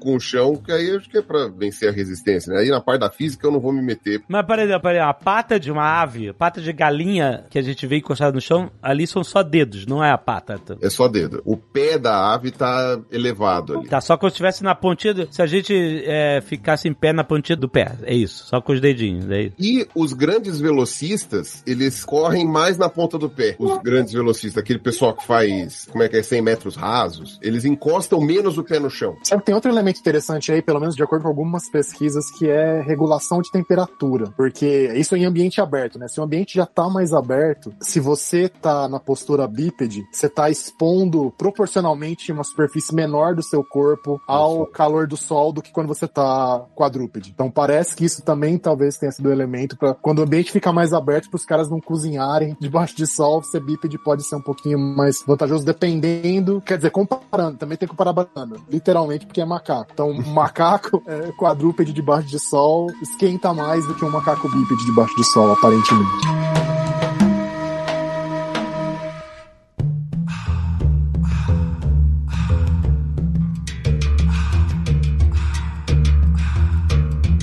com 0.00 0.16
o 0.16 0.20
chão, 0.20 0.56
que 0.56 0.72
aí 0.72 0.96
acho 0.96 1.08
que 1.08 1.18
é 1.18 1.22
para 1.22 1.48
vencer 1.48 1.88
a 1.88 1.92
resistência, 1.92 2.52
né? 2.52 2.60
Aí 2.60 2.68
na 2.68 2.80
parte 2.80 3.00
da 3.00 3.10
física 3.10 3.46
eu 3.46 3.52
não 3.52 3.60
vou 3.60 3.72
me 3.72 3.82
meter. 3.82 4.22
Mas, 4.28 4.46
por 4.46 4.58
exemplo, 4.58 4.90
a 4.90 5.14
pata 5.14 5.58
de 5.58 5.70
uma 5.70 6.00
ave, 6.00 6.28
a 6.28 6.34
pata 6.34 6.60
de 6.60 6.72
galinha 6.72 7.44
que 7.50 7.58
a 7.58 7.62
gente 7.62 7.86
vê 7.86 7.98
encostada 7.98 8.32
no 8.32 8.40
chão, 8.40 8.70
ali 8.82 9.06
são 9.06 9.22
só 9.24 9.42
dedos, 9.42 9.86
não 9.86 10.02
é 10.02 10.10
a 10.10 10.18
pata. 10.18 10.60
É 10.80 10.90
só 10.90 11.08
dedo. 11.08 11.42
O 11.44 11.56
pé 11.56 11.98
da 11.98 12.32
ave 12.32 12.50
tá 12.50 12.98
elevado 13.10 13.78
ali. 13.78 13.88
Tá, 13.88 14.00
só 14.00 14.16
que 14.16 14.24
eu 14.24 14.28
estivesse 14.28 14.62
na 14.62 14.74
pontinha 14.74 15.14
do... 15.14 15.28
Se 15.32 15.42
a 15.42 15.46
gente 15.46 15.74
é, 16.06 16.40
ficasse 16.40 16.88
em 16.88 16.94
pé 16.94 17.12
na 17.12 17.24
pontinha 17.24 17.56
do 17.56 17.68
pé, 17.68 17.96
é 18.02 18.14
isso. 18.14 18.46
Só 18.46 18.60
com 18.60 18.72
os 18.72 18.80
dedinhos, 18.80 19.30
é 19.30 19.42
isso. 19.42 19.54
E 19.58 19.86
os 19.94 20.12
grandes 20.12 20.60
velocistas, 20.60 21.62
eles 21.66 22.04
correm 22.04 22.46
mais 22.46 22.78
na 22.78 22.88
ponta 22.88 23.18
do 23.18 23.28
pé. 23.28 23.56
Os 23.58 23.78
grandes 23.78 24.12
velocistas, 24.12 24.62
aquele 24.62 24.78
pessoal 24.78 25.14
que 25.14 25.26
faz, 25.26 25.86
como 25.90 26.02
é 26.02 26.08
que 26.08 26.16
é, 26.16 26.22
100 26.22 26.42
metros 26.42 26.76
rasos, 26.76 27.38
eles 27.42 27.64
encostam 27.64 28.20
menos 28.20 28.58
o 28.58 28.64
pé 28.64 28.78
no 28.78 28.90
chão. 28.90 29.16
Tem 29.40 29.54
outro 29.54 29.70
elemento 29.70 30.00
interessante 30.00 30.52
aí, 30.52 30.62
pelo 30.62 30.80
menos 30.80 30.94
de 30.94 31.02
acordo 31.02 31.22
com 31.22 31.28
algumas 31.28 31.68
pesquisas, 31.70 32.30
que 32.30 32.48
é 32.48 32.80
regulação 32.80 33.40
de 33.40 33.50
temperatura. 33.50 34.32
Porque 34.36 34.92
isso 34.94 35.14
é 35.14 35.18
em 35.18 35.24
ambiente 35.24 35.60
aberto, 35.60 35.98
né? 35.98 36.08
Se 36.08 36.20
o 36.20 36.24
ambiente 36.24 36.54
já 36.54 36.66
tá 36.66 36.88
mais 36.88 37.12
aberto, 37.12 37.72
se 37.80 38.00
você 38.00 38.48
tá 38.48 38.88
na 38.88 39.00
postura 39.00 39.46
bípede, 39.46 40.02
você 40.12 40.28
tá 40.28 40.50
expondo 40.50 41.32
proporcionalmente 41.36 42.32
uma 42.32 42.44
superfície 42.44 42.94
menor 42.94 43.34
do 43.34 43.42
seu 43.42 43.64
corpo 43.64 44.20
ao 44.26 44.66
calor 44.66 45.06
do 45.06 45.16
sol 45.16 45.52
do 45.52 45.62
que 45.62 45.72
quando 45.72 45.88
você 45.88 46.06
tá 46.06 46.64
quadrúpede. 46.74 47.30
Então 47.30 47.50
parece 47.50 47.94
que 47.94 48.04
isso 48.04 48.22
também 48.22 48.58
talvez 48.58 48.96
tenha 48.96 49.12
sido 49.12 49.28
um 49.28 49.32
elemento 49.32 49.76
para 49.76 49.94
quando 49.94 50.20
o 50.20 50.22
ambiente 50.22 50.52
fica 50.52 50.72
mais 50.72 50.92
aberto 50.92 51.30
para 51.30 51.36
os 51.36 51.44
caras 51.44 51.68
não 51.68 51.80
cozinharem 51.80 52.56
debaixo 52.60 52.96
de 52.96 53.06
sol, 53.06 53.42
ser 53.42 53.60
bípede 53.60 53.98
pode 53.98 54.26
ser 54.26 54.36
um 54.36 54.42
pouquinho 54.42 54.78
mais 54.78 55.22
vantajoso 55.26 55.64
dependendo, 55.64 56.60
quer 56.60 56.76
dizer, 56.76 56.90
comparando, 56.90 57.58
também 57.58 57.76
tem 57.76 57.88
que 57.88 57.94
comparar 57.94 58.12
banana, 58.12 58.56
literalmente 58.68 59.26
porque 59.30 59.40
é 59.40 59.44
macaco. 59.44 59.90
Então, 59.92 60.12
macaco 60.34 61.02
é, 61.06 61.32
quadrúpede 61.32 61.92
debaixo 61.92 62.28
de 62.28 62.38
sol 62.38 62.88
esquenta 63.00 63.54
mais 63.54 63.86
do 63.86 63.94
que 63.94 64.04
um 64.04 64.10
macaco 64.10 64.48
bípede 64.50 64.84
debaixo 64.84 65.14
de 65.16 65.24
sol, 65.32 65.52
aparentemente. 65.52 66.59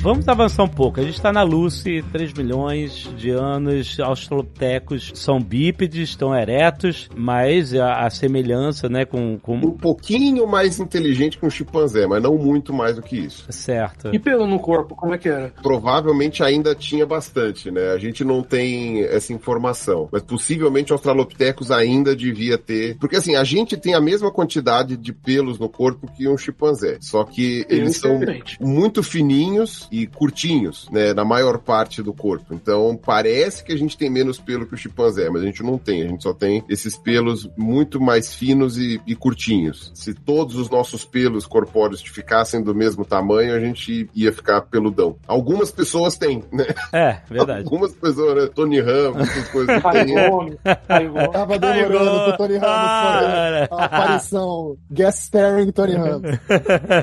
Vamos 0.08 0.26
avançar 0.30 0.64
um 0.64 0.70
pouco. 0.70 1.02
A 1.02 1.04
gente 1.04 1.16
está 1.16 1.34
na 1.34 1.44
Lucy, 1.44 2.02
3 2.14 2.32
milhões 2.32 3.14
de 3.18 3.30
anos, 3.30 4.00
australopitecos 4.00 5.12
são 5.14 5.38
bípedes, 5.38 6.12
estão 6.12 6.34
eretos, 6.34 7.10
mas 7.14 7.74
a, 7.74 8.06
a 8.06 8.10
semelhança, 8.10 8.88
né, 8.88 9.04
com, 9.04 9.38
com... 9.38 9.58
Um 9.58 9.72
pouquinho 9.72 10.48
mais 10.48 10.80
inteligente 10.80 11.38
que 11.38 11.46
um 11.46 11.50
chimpanzé, 11.50 12.08
mas 12.08 12.24
não 12.24 12.38
muito 12.38 12.74
mais 12.74 12.96
do 12.96 13.02
que 13.02 13.18
isso. 13.18 13.48
Certo. 13.50 14.16
E 14.16 14.18
pelo 14.18 14.48
no 14.48 14.60
corpo, 14.60 14.96
como 14.96 15.14
é 15.14 15.18
que 15.18 15.28
era? 15.28 15.52
Provavelmente 15.62 16.42
ainda 16.42 16.74
tinha 16.74 17.06
bastante, 17.06 17.70
né? 17.70 17.92
A 17.92 17.98
gente 17.98 18.24
não 18.24 18.42
tem 18.42 19.04
essa 19.04 19.34
informação, 19.34 20.08
mas 20.10 20.24
possivelmente 20.24 20.94
australopitecos 20.94 21.70
ainda 21.70 22.16
devia 22.16 22.58
ter, 22.58 22.96
porque 22.98 23.18
assim, 23.18 23.36
a 23.36 23.44
gente 23.44 23.76
tem 23.76 23.94
a 23.94 24.00
mesma 24.00 24.32
quantidade 24.32 24.96
de 24.96 25.12
pelos 25.12 25.60
no 25.60 25.68
corpo 25.68 26.10
que 26.16 26.30
um 26.30 26.38
chimpanzé, 26.38 26.98
só 27.02 27.26
que 27.26 27.66
eles 27.68 27.98
são 27.98 28.22
muito 28.62 29.04
fininhos 29.04 29.90
e 29.98 30.06
curtinhos, 30.06 30.88
né, 30.92 31.12
na 31.14 31.26
maior 31.26 31.58
parte 31.58 32.04
do 32.04 32.14
corpo. 32.14 32.54
Então 32.54 33.00
parece 33.04 33.64
que 33.64 33.74
a 33.74 33.78
gente 33.78 33.98
tem 33.98 34.10
menos 34.10 34.40
pelo 34.40 34.68
que 34.68 34.76
o 34.76 34.78
chimpanzé, 34.78 35.28
mas 35.30 35.42
a 35.42 35.46
gente 35.46 35.64
não 35.64 35.78
tem. 35.78 36.04
A 36.04 36.08
gente 36.08 36.22
só 36.22 36.34
tem 36.34 36.64
esses 36.70 36.96
pelos 36.96 37.50
muito 37.58 38.00
mais 38.00 38.34
finos 38.34 38.78
e, 38.78 39.02
e 39.08 39.16
curtinhos. 39.16 39.92
Se 39.96 40.14
todos 40.14 40.56
os 40.56 40.70
nossos 40.70 41.04
pelos 41.04 41.48
corpóreos 41.48 42.02
ficassem 42.02 42.62
do 42.62 42.76
mesmo 42.76 43.04
tamanho, 43.04 43.56
a 43.56 43.60
gente 43.60 44.08
ia 44.14 44.32
ficar 44.32 44.62
peludão. 44.62 45.16
Algumas 45.28 45.72
pessoas 45.72 46.18
têm, 46.18 46.44
né? 46.52 46.68
É, 46.94 47.22
verdade. 47.30 47.64
Algumas 47.64 47.94
pessoas, 47.94 48.44
né? 48.44 48.50
Tony 48.54 48.80
Ramos, 48.80 49.30
essas 49.30 49.50
coisas. 49.50 49.82
Tava 49.82 51.60
demorando 51.60 52.24
pro 52.24 52.38
Tony 52.38 52.58
Ramos 52.58 52.88
fazer 52.88 53.70
a 53.72 53.86
aparição 53.86 54.78
guest 54.92 55.24
starring 55.24 55.72
Tony 55.72 55.96
Ramos. 55.96 56.38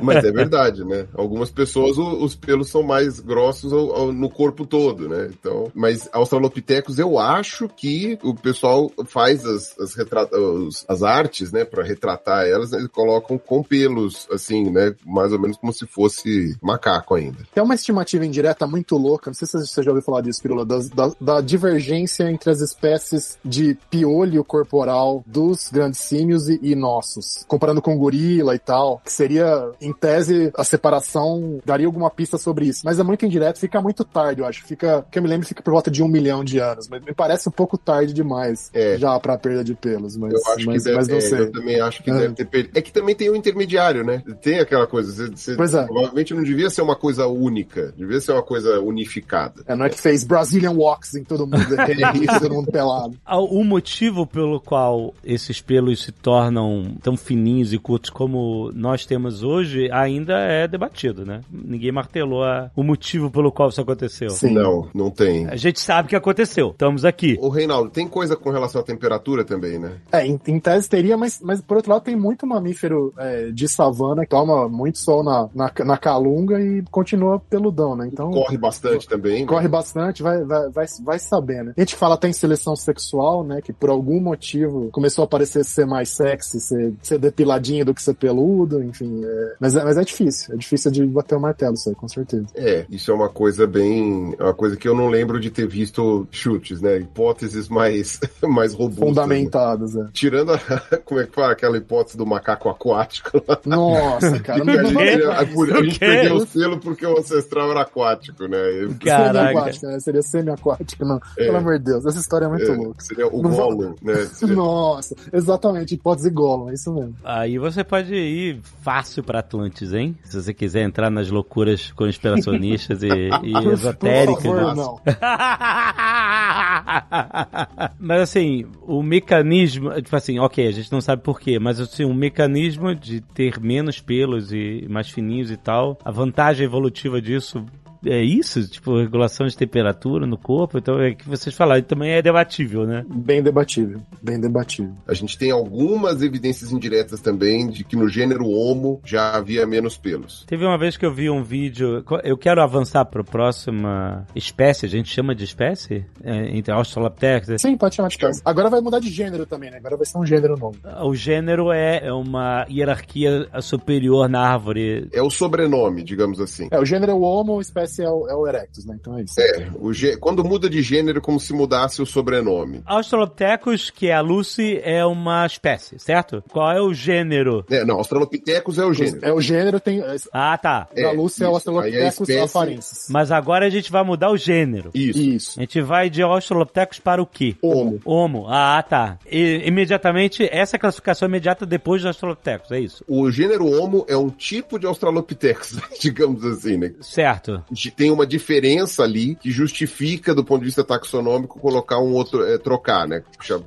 Mas 0.02 0.24
é 0.24 0.30
verdade, 0.30 0.84
né? 0.84 1.06
Algumas 1.14 1.50
pessoas, 1.50 1.98
os 1.98 2.34
pelos 2.34 2.70
são 2.70 2.83
mais 2.84 3.20
grossos 3.20 3.72
ao- 3.72 3.92
ao- 3.94 4.12
no 4.12 4.28
corpo 4.30 4.66
todo, 4.66 5.08
né? 5.08 5.30
Então, 5.38 5.70
mas 5.74 6.08
Australopithecus 6.12 6.98
eu 6.98 7.18
acho 7.18 7.68
que 7.68 8.18
o 8.22 8.34
pessoal 8.34 8.90
faz 9.06 9.44
as, 9.44 9.78
as, 9.78 9.94
retrata- 9.94 10.36
os- 10.38 10.84
as 10.88 11.02
artes, 11.02 11.50
né, 11.52 11.64
para 11.64 11.82
retratar 11.82 12.46
elas, 12.46 12.72
eles 12.72 12.88
colocam 12.88 13.38
com 13.38 13.62
pelos, 13.62 14.26
assim, 14.30 14.70
né, 14.70 14.94
mais 15.04 15.32
ou 15.32 15.38
menos 15.40 15.56
como 15.56 15.72
se 15.72 15.86
fosse 15.86 16.56
macaco 16.62 17.14
ainda. 17.14 17.38
Tem 17.54 17.62
uma 17.62 17.74
estimativa 17.74 18.24
indireta 18.24 18.66
muito 18.66 18.96
louca, 18.96 19.30
não 19.30 19.34
sei 19.34 19.46
se 19.48 19.66
você 19.66 19.82
já 19.82 19.90
ouviu 19.90 20.04
falar 20.04 20.20
disso, 20.20 20.42
Pirula, 20.42 20.64
das- 20.64 20.88
da, 20.90 21.10
da 21.20 21.40
divergência 21.40 22.30
entre 22.30 22.50
as 22.50 22.60
espécies 22.60 23.38
de 23.44 23.76
piolho 23.90 24.44
corporal 24.44 25.22
dos 25.26 25.68
grandes 25.70 26.00
símios 26.00 26.48
e, 26.48 26.58
e 26.62 26.74
nossos, 26.74 27.44
comparando 27.46 27.80
com 27.80 27.96
gorila 27.96 28.54
e 28.54 28.58
tal, 28.58 29.00
que 29.04 29.12
seria, 29.12 29.70
em 29.80 29.92
tese, 29.92 30.52
a 30.56 30.64
separação 30.64 31.60
daria 31.64 31.86
alguma 31.86 32.10
pista 32.10 32.36
sobre 32.38 32.66
isso, 32.66 32.73
mas 32.82 32.98
é 32.98 33.02
muito 33.02 33.24
indireto, 33.26 33.58
fica 33.58 33.80
muito 33.80 34.04
tarde, 34.04 34.40
eu 34.40 34.46
acho, 34.46 34.64
fica, 34.64 35.04
que 35.10 35.18
eu 35.18 35.22
me 35.22 35.28
lembro, 35.28 35.46
fica 35.46 35.62
por 35.62 35.70
volta 35.72 35.90
de 35.90 36.02
um 36.02 36.08
milhão 36.08 36.42
de 36.44 36.58
anos, 36.58 36.88
mas 36.88 37.02
me 37.04 37.12
parece 37.14 37.48
um 37.48 37.52
pouco 37.52 37.76
tarde 37.78 38.12
demais 38.12 38.70
É. 38.72 38.96
já 38.98 39.18
pra 39.20 39.36
perda 39.38 39.62
de 39.64 39.74
pelos, 39.74 40.16
mas, 40.16 40.32
Eu 40.32 40.40
acho 40.52 40.66
mas, 40.66 40.78
que 40.82 40.84
deve, 40.84 40.96
mas 40.96 41.08
não 41.08 41.16
é, 41.16 41.20
sei. 41.20 41.40
eu 41.40 41.52
também 41.52 41.80
acho 41.80 42.02
que 42.02 42.10
É. 42.10 42.14
deve 42.18 42.34
ter 42.34 42.44
perdido. 42.46 42.78
É 42.78 42.82
que 42.82 42.92
também 42.92 43.14
tem 43.14 43.30
o 43.30 43.36
intermediário, 43.36 44.04
né? 44.04 44.22
Tem 44.42 44.58
aquela 44.58 44.86
coisa. 44.86 45.12
Você, 45.12 45.30
você- 45.30 45.56
Pois 45.56 45.74
é. 45.74 45.84
Provavelmente 45.84 46.34
não 46.34 46.42
devia 46.42 46.70
ser 46.70 46.82
uma 46.82 46.96
coisa 46.96 47.26
única, 47.26 47.92
devia 47.96 48.20
ser 48.20 48.32
uma 48.32 48.42
coisa 48.42 48.80
unificada. 48.80 49.62
É, 49.66 49.74
não 49.76 49.84
é 49.84 49.90
que 49.90 50.00
fez 50.00 50.24
Brazilian 50.24 50.72
Walks 50.72 51.14
em 51.14 51.24
todo 51.24 51.46
mundo, 51.46 51.56
é 51.80 52.38
todo 52.40 52.54
mundo 52.54 52.70
pelado. 52.72 53.16
Ah, 53.24 53.38
O 53.38 53.62
motivo 53.64 54.26
pelo 54.26 54.60
qual 54.60 55.14
esses 55.24 55.60
pelos 55.60 56.02
se 56.02 56.12
tornam 56.12 56.96
tão 57.02 57.16
fininhos 57.16 57.72
e 57.72 57.78
curtos 57.78 58.10
como 58.10 58.70
nós 58.74 59.04
temos 59.06 59.42
hoje 59.42 59.90
ainda 59.92 60.34
é 60.38 60.66
debatido, 60.66 61.24
né? 61.24 61.40
Ninguém 61.50 61.92
martelou 61.92 62.42
a- 62.44 62.63
o 62.76 62.82
motivo 62.82 63.30
pelo 63.30 63.50
qual 63.52 63.68
isso 63.68 63.80
aconteceu. 63.80 64.30
Sim. 64.30 64.52
Não, 64.54 64.88
não 64.94 65.10
tem. 65.10 65.46
A 65.48 65.56
gente 65.56 65.80
sabe 65.80 66.08
que 66.08 66.16
aconteceu. 66.16 66.70
Estamos 66.70 67.04
aqui. 67.04 67.36
Ô, 67.40 67.48
Reinaldo, 67.48 67.90
tem 67.90 68.06
coisa 68.08 68.36
com 68.36 68.50
relação 68.50 68.80
à 68.80 68.84
temperatura 68.84 69.44
também, 69.44 69.78
né? 69.78 69.92
É, 70.12 70.26
em, 70.26 70.38
em 70.46 70.58
tese 70.60 70.88
teria, 70.88 71.16
mas, 71.16 71.40
mas 71.42 71.60
por 71.60 71.76
outro 71.76 71.92
lado 71.92 72.02
tem 72.02 72.16
muito 72.16 72.46
mamífero 72.46 73.12
é, 73.18 73.50
de 73.50 73.68
savana 73.68 74.22
que 74.22 74.30
toma 74.30 74.68
muito 74.68 74.98
sol 74.98 75.22
na, 75.22 75.48
na, 75.54 75.72
na 75.84 75.96
calunga 75.98 76.60
e 76.60 76.82
continua 76.90 77.38
peludão, 77.40 77.96
né? 77.96 78.08
Então 78.12 78.30
Corre 78.30 78.56
bastante 78.56 79.08
também. 79.08 79.40
né? 79.40 79.46
corre 79.46 79.68
bastante, 79.68 80.22
vai, 80.22 80.42
vai, 80.44 80.70
vai, 80.70 80.86
vai 81.02 81.18
saber, 81.18 81.64
né? 81.64 81.72
A 81.76 81.80
gente 81.80 81.94
fala 81.96 82.14
até 82.14 82.28
em 82.28 82.32
seleção 82.32 82.74
sexual, 82.76 83.44
né? 83.44 83.60
Que 83.60 83.72
por 83.72 83.90
algum 83.90 84.20
motivo 84.20 84.88
começou 84.92 85.24
a 85.24 85.26
parecer 85.26 85.64
ser 85.64 85.86
mais 85.86 86.08
sexy, 86.10 86.60
ser, 86.60 86.92
ser 87.02 87.18
depiladinho 87.18 87.84
do 87.84 87.94
que 87.94 88.02
ser 88.02 88.14
peludo, 88.14 88.82
enfim. 88.82 89.22
é- 89.24 89.54
mas, 89.60 89.76
é, 89.76 89.84
mas 89.84 89.96
é 89.96 90.02
difícil, 90.04 90.54
é 90.54 90.56
difícil 90.56 90.90
de 90.90 91.04
bater 91.06 91.36
o 91.36 91.40
martelo, 91.40 91.74
isso 91.74 91.88
aí, 91.88 91.94
com 91.94 92.08
certeza. 92.08 92.46
É, 92.54 92.86
isso 92.90 93.10
é 93.10 93.14
uma 93.14 93.28
coisa 93.28 93.66
bem. 93.66 94.34
É 94.38 94.42
uma 94.42 94.54
coisa 94.54 94.76
que 94.76 94.86
eu 94.88 94.94
não 94.94 95.08
lembro 95.08 95.40
de 95.40 95.50
ter 95.50 95.66
visto 95.66 96.26
chutes, 96.30 96.80
né? 96.80 96.98
Hipóteses 96.98 97.68
mais, 97.68 98.20
mais 98.42 98.72
robustas. 98.74 99.00
né? 99.08 99.08
Fundamentadas, 99.08 99.96
é. 99.96 100.06
Tirando 100.12 100.52
a, 100.52 100.58
como 101.04 101.20
é 101.20 101.26
que 101.26 101.32
fala, 101.34 101.52
aquela 101.52 101.76
hipótese 101.76 102.16
do 102.16 102.24
macaco 102.26 102.68
aquático 102.68 103.42
lá. 103.48 103.58
Nossa, 103.66 104.38
cara. 104.40 104.60
Que 104.64 104.70
a 104.70 104.74
não- 104.82 104.84
gente, 104.84 104.94
não- 104.94 105.00
quê? 105.02 105.24
a, 105.24 105.40
a 105.40 105.42
O 105.44 105.82
gente 105.84 105.98
perdeu 105.98 106.36
o 106.36 106.46
selo 106.46 106.78
porque 106.78 107.06
o 107.06 107.18
ancestral 107.18 107.70
era 107.70 107.82
aquático, 107.82 108.46
né? 108.46 108.58
Caraca. 109.04 109.70
Né? 109.82 110.00
Seria 110.00 110.22
semi-aquático, 110.22 111.04
não. 111.04 111.20
É. 111.38 111.44
Pelo 111.46 111.56
amor 111.56 111.78
de 111.78 111.84
Deus, 111.84 112.06
essa 112.06 112.18
história 112.20 112.46
é 112.46 112.48
muito 112.48 112.70
é, 112.70 112.74
louca. 112.76 113.02
seria 113.02 113.26
o 113.28 113.42
Não 113.42 113.50
Gollum, 113.50 113.94
né? 114.02 114.14
Seria- 114.32 114.54
Nossa, 114.54 115.14
exatamente, 115.32 115.94
hipótese 115.94 116.30
Gollum, 116.30 116.70
é 116.70 116.74
isso 116.74 116.92
mesmo. 116.94 117.16
Aí 117.24 117.58
você 117.58 117.82
pode 117.84 118.14
ir 118.14 118.60
fácil 118.82 119.22
pra 119.22 119.40
Atlantis, 119.40 119.92
hein? 119.92 120.16
Se 120.24 120.40
você 120.42 120.54
quiser 120.54 120.82
entrar 120.82 121.10
nas 121.10 121.30
loucuras 121.30 121.90
conspiracionistas 122.34 123.02
e, 123.02 123.30
e 123.42 123.68
esotéricas. 123.72 124.42
Por 124.42 124.56
favor, 124.56 124.76
não. 124.76 125.00
mas 127.98 128.20
assim, 128.20 128.66
o 128.82 129.02
mecanismo, 129.02 129.90
tipo 130.00 130.16
assim, 130.16 130.38
ok, 130.38 130.66
a 130.66 130.72
gente 130.72 130.92
não 130.92 131.00
sabe 131.00 131.22
porquê, 131.22 131.58
mas 131.58 131.80
assim, 131.80 132.04
o 132.04 132.14
mecanismo 132.14 132.94
de 132.94 133.20
ter 133.20 133.60
menos 133.60 134.00
pelos 134.00 134.52
e 134.52 134.86
mais 134.88 135.10
fininhos 135.10 135.50
e 135.50 135.56
tal, 135.56 135.98
a 136.04 136.10
vantagem 136.10 136.64
evolutiva 136.64 137.20
disso 137.20 137.64
é 138.06 138.22
isso? 138.22 138.66
Tipo, 138.68 138.98
regulação 138.98 139.46
de 139.46 139.56
temperatura 139.56 140.26
no 140.26 140.36
corpo, 140.36 140.78
então 140.78 141.00
é 141.00 141.14
que 141.14 141.28
vocês 141.28 141.54
falaram, 141.54 141.80
e 141.80 141.82
também 141.82 142.12
é 142.12 142.22
debatível, 142.22 142.86
né? 142.86 143.04
Bem 143.08 143.42
debatível, 143.42 144.00
bem 144.22 144.40
debatível. 144.40 144.92
A 145.06 145.14
gente 145.14 145.38
tem 145.38 145.50
algumas 145.50 146.22
evidências 146.22 146.72
indiretas 146.72 147.20
também 147.20 147.68
de 147.68 147.84
que 147.84 147.96
no 147.96 148.08
gênero 148.08 148.46
Homo 148.48 149.00
já 149.04 149.34
havia 149.34 149.66
menos 149.66 149.96
pelos. 149.96 150.44
Teve 150.46 150.64
uma 150.64 150.78
vez 150.78 150.96
que 150.96 151.06
eu 151.06 151.12
vi 151.12 151.30
um 151.30 151.42
vídeo. 151.42 152.04
Eu 152.22 152.36
quero 152.36 152.62
avançar 152.62 153.04
para 153.04 153.22
a 153.22 153.24
próxima 153.24 154.26
espécie, 154.34 154.86
a 154.86 154.88
gente 154.88 155.08
chama 155.08 155.34
de 155.34 155.44
espécie? 155.44 156.04
É, 156.22 156.56
entre 156.56 156.72
Australopithecus. 156.72 157.60
Sim, 157.60 157.76
pode 157.76 157.94
chamar 157.94 158.08
de 158.08 158.14
espécie. 158.14 158.42
Agora 158.44 158.70
vai 158.70 158.80
mudar 158.80 159.00
de 159.00 159.10
gênero 159.10 159.46
também, 159.46 159.70
né? 159.70 159.78
Agora 159.78 159.96
vai 159.96 160.06
ser 160.06 160.18
um 160.18 160.26
gênero 160.26 160.56
novo. 160.56 160.76
O 161.02 161.14
gênero 161.14 161.72
é 161.72 161.94
é 162.04 162.12
uma 162.12 162.66
hierarquia 162.70 163.48
superior 163.60 164.28
na 164.28 164.40
árvore. 164.40 165.08
É 165.12 165.22
o 165.22 165.30
sobrenome, 165.30 166.02
digamos 166.02 166.40
assim. 166.40 166.68
É, 166.70 166.78
o 166.78 166.84
gênero 166.84 167.12
é 167.12 167.14
o 167.14 167.20
Homo, 167.20 167.58
a 167.58 167.62
espécie 167.94 168.02
é 168.02 168.10
o, 168.10 168.28
é 168.28 168.34
o 168.34 168.46
Erectus, 168.46 168.84
né? 168.84 168.96
Então 169.00 169.18
é 169.18 169.22
isso. 169.22 169.40
É, 169.40 169.68
o 169.78 169.92
gê- 169.92 170.16
quando 170.16 170.44
muda 170.44 170.68
de 170.68 170.82
gênero, 170.82 171.18
é 171.18 171.20
como 171.20 171.38
se 171.40 171.52
mudasse 171.52 172.02
o 172.02 172.06
sobrenome. 172.06 172.82
Australopithecus, 172.84 173.90
que 173.90 174.08
é 174.08 174.14
a 174.14 174.20
Lucy, 174.20 174.80
é 174.82 175.04
uma 175.04 175.46
espécie, 175.46 175.98
certo? 175.98 176.42
Qual 176.50 176.70
é 176.70 176.80
o 176.80 176.92
gênero? 176.92 177.64
É, 177.70 177.84
não, 177.84 177.96
Australopithecus 177.96 178.78
é 178.78 178.84
o 178.84 178.92
gênero. 178.92 179.18
É 179.22 179.32
o 179.32 179.40
gênero, 179.40 179.80
tem. 179.80 180.02
Ah, 180.32 180.58
tá. 180.58 180.88
É, 180.94 181.02
da 181.02 181.12
Lúcia 181.12 181.44
é 181.44 181.46
o 181.46 181.50
isso. 181.50 181.54
Australopithecus 181.56 182.20
espécie- 182.28 182.38
afarensis. 182.44 183.06
Mas 183.10 183.30
agora 183.30 183.66
a 183.66 183.70
gente 183.70 183.90
vai 183.90 184.02
mudar 184.04 184.30
o 184.30 184.36
gênero. 184.36 184.90
Isso. 184.94 185.18
Isso. 185.20 185.58
A 185.60 185.62
gente 185.62 185.80
vai 185.80 186.10
de 186.10 186.22
Australopithecus 186.22 186.98
para 186.98 187.22
o 187.22 187.26
quê? 187.26 187.56
Homo. 187.62 188.00
Homo. 188.04 188.46
Ah, 188.48 188.82
tá. 188.82 189.18
E, 189.30 189.62
imediatamente, 189.66 190.48
essa 190.50 190.76
é 190.76 190.78
a 190.78 190.80
classificação 190.80 191.28
imediata 191.28 191.64
depois 191.66 192.02
do 192.02 192.08
Australopithecus, 192.08 192.72
é 192.72 192.80
isso? 192.80 193.04
O 193.08 193.30
gênero 193.30 193.66
Homo 193.66 194.04
é 194.08 194.16
um 194.16 194.30
tipo 194.30 194.78
de 194.78 194.86
Australopithecus, 194.86 195.76
digamos 196.00 196.44
assim, 196.44 196.76
né? 196.76 196.92
Certo. 197.00 197.62
Tem 197.90 198.10
uma 198.10 198.26
diferença 198.26 199.02
ali 199.02 199.34
que 199.34 199.50
justifica, 199.50 200.34
do 200.34 200.44
ponto 200.44 200.60
de 200.60 200.66
vista 200.66 200.84
taxonômico, 200.84 201.58
colocar 201.58 201.98
um 201.98 202.12
outro, 202.12 202.44
é, 202.44 202.58
trocar, 202.58 203.06
né? 203.06 203.22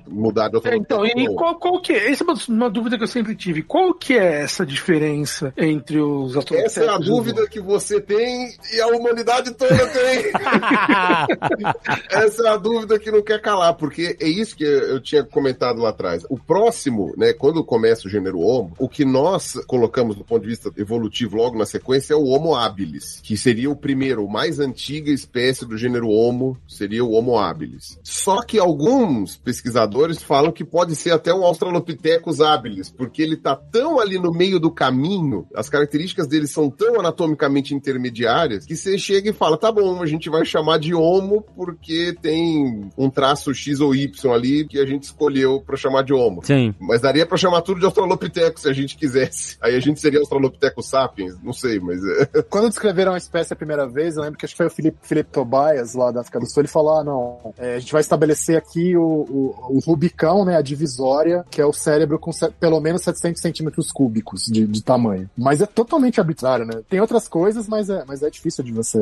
Mudar 0.07 0.49
de 0.49 0.57
É, 0.67 0.75
então, 0.75 1.05
e 1.05 1.27
qual, 1.35 1.55
qual 1.55 1.81
que 1.81 1.93
é? 1.93 2.11
Essa 2.11 2.23
é 2.23 2.25
uma, 2.25 2.35
uma 2.49 2.69
dúvida 2.69 2.97
que 2.97 3.03
eu 3.03 3.07
sempre 3.07 3.35
tive. 3.35 3.61
Qual 3.61 3.93
que 3.93 4.17
é 4.17 4.41
essa 4.41 4.65
diferença 4.65 5.53
entre 5.57 5.99
os 5.99 6.35
Essa 6.35 6.83
é 6.83 6.89
a 6.89 6.97
dúvida 6.97 7.47
que 7.47 7.59
você 7.59 7.99
tem 7.99 8.53
e 8.73 8.81
a 8.81 8.87
humanidade 8.87 9.51
toda 9.53 9.87
tem. 9.87 10.31
Essa 12.11 12.47
é 12.47 12.49
a 12.49 12.57
dúvida 12.57 12.99
que 12.99 13.11
não 13.11 13.21
quer 13.21 13.41
calar, 13.41 13.73
porque 13.75 14.17
é 14.19 14.27
isso 14.27 14.55
que 14.55 14.63
eu 14.63 14.99
tinha 14.99 15.23
comentado 15.23 15.81
lá 15.81 15.89
atrás. 15.89 16.25
O 16.29 16.37
próximo, 16.37 17.13
né, 17.17 17.33
quando 17.33 17.63
começa 17.63 18.07
o 18.07 18.11
gênero 18.11 18.39
Homo, 18.39 18.73
o 18.77 18.89
que 18.89 19.05
nós 19.05 19.53
colocamos 19.67 20.15
do 20.15 20.23
ponto 20.23 20.41
de 20.41 20.49
vista 20.49 20.71
evolutivo 20.77 21.37
logo 21.37 21.57
na 21.57 21.65
sequência 21.65 22.13
é 22.13 22.17
o 22.17 22.25
Homo 22.25 22.55
habilis, 22.55 23.19
que 23.23 23.37
seria 23.37 23.69
o 23.69 23.75
primeiro, 23.75 24.06
o 24.15 24.29
mais 24.29 24.59
antiga 24.59 25.11
espécie 25.11 25.65
do 25.65 25.77
gênero 25.77 26.09
Homo, 26.09 26.57
seria 26.67 27.03
o 27.03 27.11
Homo 27.11 27.37
habilis. 27.37 27.99
Só 28.03 28.41
que 28.43 28.59
alguns 28.59 29.35
pesquisadores 29.37 30.21
falam 30.21 30.51
que 30.51 30.63
pode 30.63 30.95
ser 30.95 31.11
até 31.11 31.33
um 31.33 31.43
Australopithecus 31.43 32.41
habilis, 32.41 32.89
porque 32.89 33.21
ele 33.21 33.35
tá 33.35 33.55
tão 33.55 33.99
ali 33.99 34.17
no 34.19 34.31
meio 34.31 34.59
do 34.59 34.71
caminho, 34.71 35.47
as 35.55 35.69
características 35.69 36.27
dele 36.27 36.47
são 36.47 36.69
tão 36.69 36.99
anatomicamente 36.99 37.73
intermediárias, 37.73 38.65
que 38.65 38.75
você 38.75 38.97
chega 38.97 39.29
e 39.29 39.33
fala, 39.33 39.57
tá 39.57 39.71
bom, 39.71 40.01
a 40.01 40.05
gente 40.05 40.29
vai 40.29 40.45
chamar 40.45 40.79
de 40.79 40.93
Homo 40.93 41.43
porque 41.55 42.15
tem 42.21 42.89
um 42.97 43.09
traço 43.09 43.53
X 43.53 43.79
ou 43.79 43.95
Y 43.95 44.33
ali 44.33 44.67
que 44.67 44.79
a 44.79 44.85
gente 44.85 45.03
escolheu 45.03 45.61
pra 45.65 45.75
chamar 45.75 46.03
de 46.03 46.13
Homo. 46.13 46.41
Sim. 46.43 46.73
Mas 46.79 47.01
daria 47.01 47.25
pra 47.25 47.37
chamar 47.37 47.61
tudo 47.61 47.79
de 47.79 47.85
Australopithecus 47.85 48.61
se 48.63 48.69
a 48.69 48.73
gente 48.73 48.95
quisesse. 48.95 49.57
Aí 49.61 49.75
a 49.75 49.79
gente 49.79 49.99
seria 49.99 50.19
Australopithecus 50.19 50.87
sapiens, 50.87 51.35
não 51.41 51.53
sei, 51.53 51.79
mas 51.79 51.99
é. 52.03 52.43
Quando 52.43 52.69
descreveram 52.69 53.13
a 53.13 53.17
espécie 53.17 53.53
a 53.53 53.55
primeira 53.55 53.86
vez, 53.87 54.15
eu 54.17 54.23
lembro 54.23 54.37
que 54.37 54.45
acho 54.45 54.53
que 54.53 54.57
foi 54.57 54.67
o 54.67 54.71
Felipe, 54.71 54.97
Felipe 55.01 55.29
Tobias, 55.31 55.93
lá 55.93 56.11
da 56.11 56.21
África 56.21 56.39
do 56.39 56.49
Sul, 56.49 56.61
ele 56.61 56.67
falou: 56.67 56.99
ah, 56.99 57.03
não, 57.03 57.53
é, 57.57 57.75
a 57.75 57.79
gente 57.79 57.91
vai 57.91 58.01
estabelecer 58.01 58.57
aqui 58.57 58.95
o, 58.95 59.01
o, 59.03 59.55
o 59.77 59.79
Rubicão, 59.79 60.43
né, 60.45 60.55
a 60.57 60.61
divisória, 60.61 61.45
que 61.49 61.61
é 61.61 61.65
o 61.65 61.73
cérebro 61.73 62.19
com 62.19 62.31
pelo 62.59 62.79
menos 62.79 63.01
700 63.01 63.41
centímetros 63.41 63.91
cúbicos 63.91 64.41
de, 64.43 64.65
de 64.67 64.83
tamanho. 64.83 65.29
Mas 65.37 65.61
é 65.61 65.65
totalmente 65.65 66.19
arbitrário, 66.19 66.65
né? 66.65 66.81
Tem 66.89 66.99
outras 67.01 67.27
coisas, 67.27 67.67
mas 67.67 67.89
é, 67.89 68.03
mas 68.07 68.21
é 68.23 68.29
difícil 68.29 68.63
de 68.63 68.71
você 68.71 68.99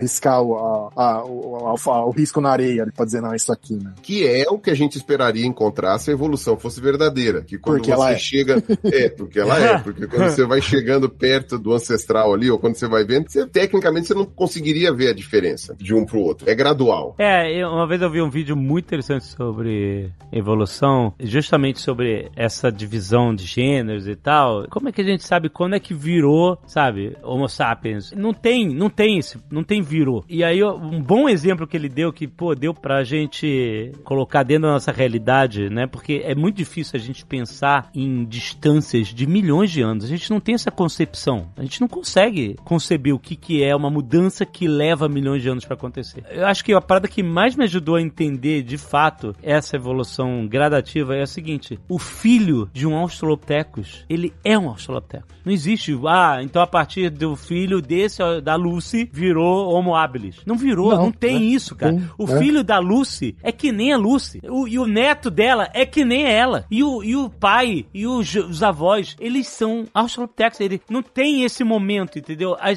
riscar 0.00 0.42
o, 0.42 0.54
a, 0.56 0.90
a- 0.96 1.24
o, 1.24 1.66
a- 1.68 2.04
o 2.06 2.10
risco 2.10 2.40
na 2.40 2.50
areia 2.50 2.86
pra 2.94 3.04
dizer, 3.04 3.20
não, 3.20 3.32
é 3.32 3.36
isso 3.36 3.52
aqui, 3.52 3.74
né? 3.74 3.92
que 4.02 4.26
é 4.26 4.46
o 4.50 4.58
que 4.58 4.70
a 4.70 4.74
gente 4.74 4.96
esperaria 4.96 5.46
encontrar 5.46 5.98
se 5.98 6.10
a 6.10 6.12
evolução 6.12 6.56
fosse 6.56 6.80
verdadeira. 6.80 7.42
Que 7.42 7.58
quando 7.58 7.76
Porque 7.78 7.94
você 7.94 8.12
é. 8.12 8.18
chega. 8.18 8.62
É, 8.84 9.08
porque 9.08 9.38
ela 9.40 9.58
é. 9.58 9.78
Porque 9.78 10.06
quando 10.06 10.28
você 10.30 10.44
vai 10.44 10.60
chegando 10.60 11.08
perto 11.08 11.58
do 11.58 11.72
ancestral 11.72 12.32
ali, 12.32 12.50
ou 12.50 12.58
quando 12.58 12.74
você 12.76 12.86
vai 12.88 13.04
vendo, 13.04 13.30
você, 13.30 13.46
tecnicamente 13.46 14.08
você 14.08 14.14
não 14.14 14.23
não 14.24 14.26
conseguiria 14.26 14.92
ver 14.92 15.10
a 15.10 15.14
diferença 15.14 15.76
de 15.78 15.94
um 15.94 16.04
pro 16.04 16.20
outro. 16.20 16.48
É 16.48 16.54
gradual. 16.54 17.14
É, 17.18 17.66
uma 17.66 17.86
vez 17.86 18.00
eu 18.00 18.10
vi 18.10 18.22
um 18.22 18.30
vídeo 18.30 18.56
muito 18.56 18.86
interessante 18.86 19.26
sobre 19.26 20.10
evolução, 20.32 21.14
justamente 21.20 21.80
sobre 21.80 22.30
essa 22.34 22.72
divisão 22.72 23.34
de 23.34 23.44
gêneros 23.44 24.08
e 24.08 24.16
tal. 24.16 24.66
Como 24.68 24.88
é 24.88 24.92
que 24.92 25.00
a 25.00 25.04
gente 25.04 25.24
sabe 25.24 25.48
quando 25.48 25.74
é 25.74 25.80
que 25.80 25.94
virou, 25.94 26.58
sabe, 26.66 27.16
Homo 27.22 27.48
sapiens? 27.48 28.12
Não 28.12 28.32
tem, 28.32 28.68
não 28.68 28.88
tem 28.88 29.18
esse, 29.18 29.38
não 29.50 29.62
tem 29.62 29.82
virou. 29.82 30.24
E 30.28 30.42
aí 30.42 30.62
um 30.64 31.00
bom 31.00 31.28
exemplo 31.28 31.66
que 31.66 31.76
ele 31.76 31.88
deu 31.88 32.12
que, 32.12 32.26
pô, 32.26 32.54
deu 32.54 32.72
pra 32.72 33.04
gente 33.04 33.92
colocar 34.04 34.42
dentro 34.42 34.62
da 34.62 34.72
nossa 34.72 34.92
realidade, 34.92 35.68
né? 35.68 35.86
Porque 35.86 36.22
é 36.24 36.34
muito 36.34 36.56
difícil 36.56 36.98
a 36.98 37.02
gente 37.02 37.24
pensar 37.24 37.90
em 37.94 38.24
distâncias 38.24 39.08
de 39.08 39.26
milhões 39.26 39.70
de 39.70 39.82
anos. 39.82 40.04
A 40.04 40.08
gente 40.08 40.30
não 40.30 40.40
tem 40.40 40.54
essa 40.54 40.70
concepção. 40.70 41.48
A 41.56 41.62
gente 41.62 41.80
não 41.80 41.88
consegue 41.88 42.56
conceber 42.64 43.14
o 43.14 43.18
que, 43.18 43.36
que 43.36 43.62
é 43.62 43.74
uma 43.74 43.90
mudança 43.90 44.13
que 44.46 44.66
leva 44.68 45.08
milhões 45.08 45.42
de 45.42 45.48
anos 45.48 45.64
pra 45.64 45.74
acontecer. 45.74 46.24
Eu 46.30 46.46
acho 46.46 46.64
que 46.64 46.72
a 46.72 46.80
parada 46.80 47.08
que 47.08 47.22
mais 47.22 47.56
me 47.56 47.64
ajudou 47.64 47.96
a 47.96 48.02
entender 48.02 48.62
de 48.62 48.76
fato 48.78 49.34
essa 49.42 49.76
evolução 49.76 50.46
gradativa 50.46 51.14
é 51.16 51.22
a 51.22 51.26
seguinte: 51.26 51.78
o 51.88 51.98
filho 51.98 52.68
de 52.72 52.86
um 52.86 52.94
Australopithecus, 52.96 54.04
ele 54.08 54.32
é 54.44 54.58
um 54.58 54.68
Australopithecus. 54.68 55.34
Não 55.44 55.52
existe, 55.52 55.98
ah, 56.08 56.38
então 56.42 56.62
a 56.62 56.66
partir 56.66 57.10
do 57.10 57.36
filho 57.36 57.82
desse, 57.82 58.18
da 58.42 58.54
Lucy, 58.56 59.08
virou 59.12 59.70
Homo 59.74 59.94
habilis. 59.94 60.36
Não 60.46 60.56
virou, 60.56 60.92
não, 60.94 61.04
Não, 61.04 61.12
tem 61.12 61.38
né? 61.38 61.44
isso, 61.44 61.74
cara. 61.76 61.92
Tem, 61.92 62.08
o 62.16 62.26
né? 62.26 62.38
filho 62.38 62.64
da 62.64 62.78
Lucy 62.78 63.36
é 63.42 63.52
que 63.52 63.70
nem 63.70 63.92
a 63.92 63.96
Lucy. 63.98 64.40
O- 64.48 64.66
e 64.66 64.78
o 64.78 64.86
neto 64.86 65.30
dela 65.30 65.68
é 65.74 65.84
que 65.84 66.04
nem 66.04 66.24
ela. 66.26 66.64
E 66.70 66.82
o, 66.82 67.02
e 67.04 67.14
o 67.14 67.28
pai 67.28 67.84
e 67.92 68.06
os, 68.06 68.34
os 68.34 68.62
avós, 68.62 69.16
eles 69.20 69.46
são 69.48 69.84
Australopithecus. 69.92 70.60
Ele 70.60 70.80
não 70.88 71.02
tem 71.02 71.42
esse 71.44 71.62
momento, 71.62 72.18
entendeu? 72.18 72.56
É, 72.60 72.72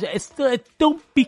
é 0.53 0.57
tão 0.77 0.97
pequeno, 1.13 1.26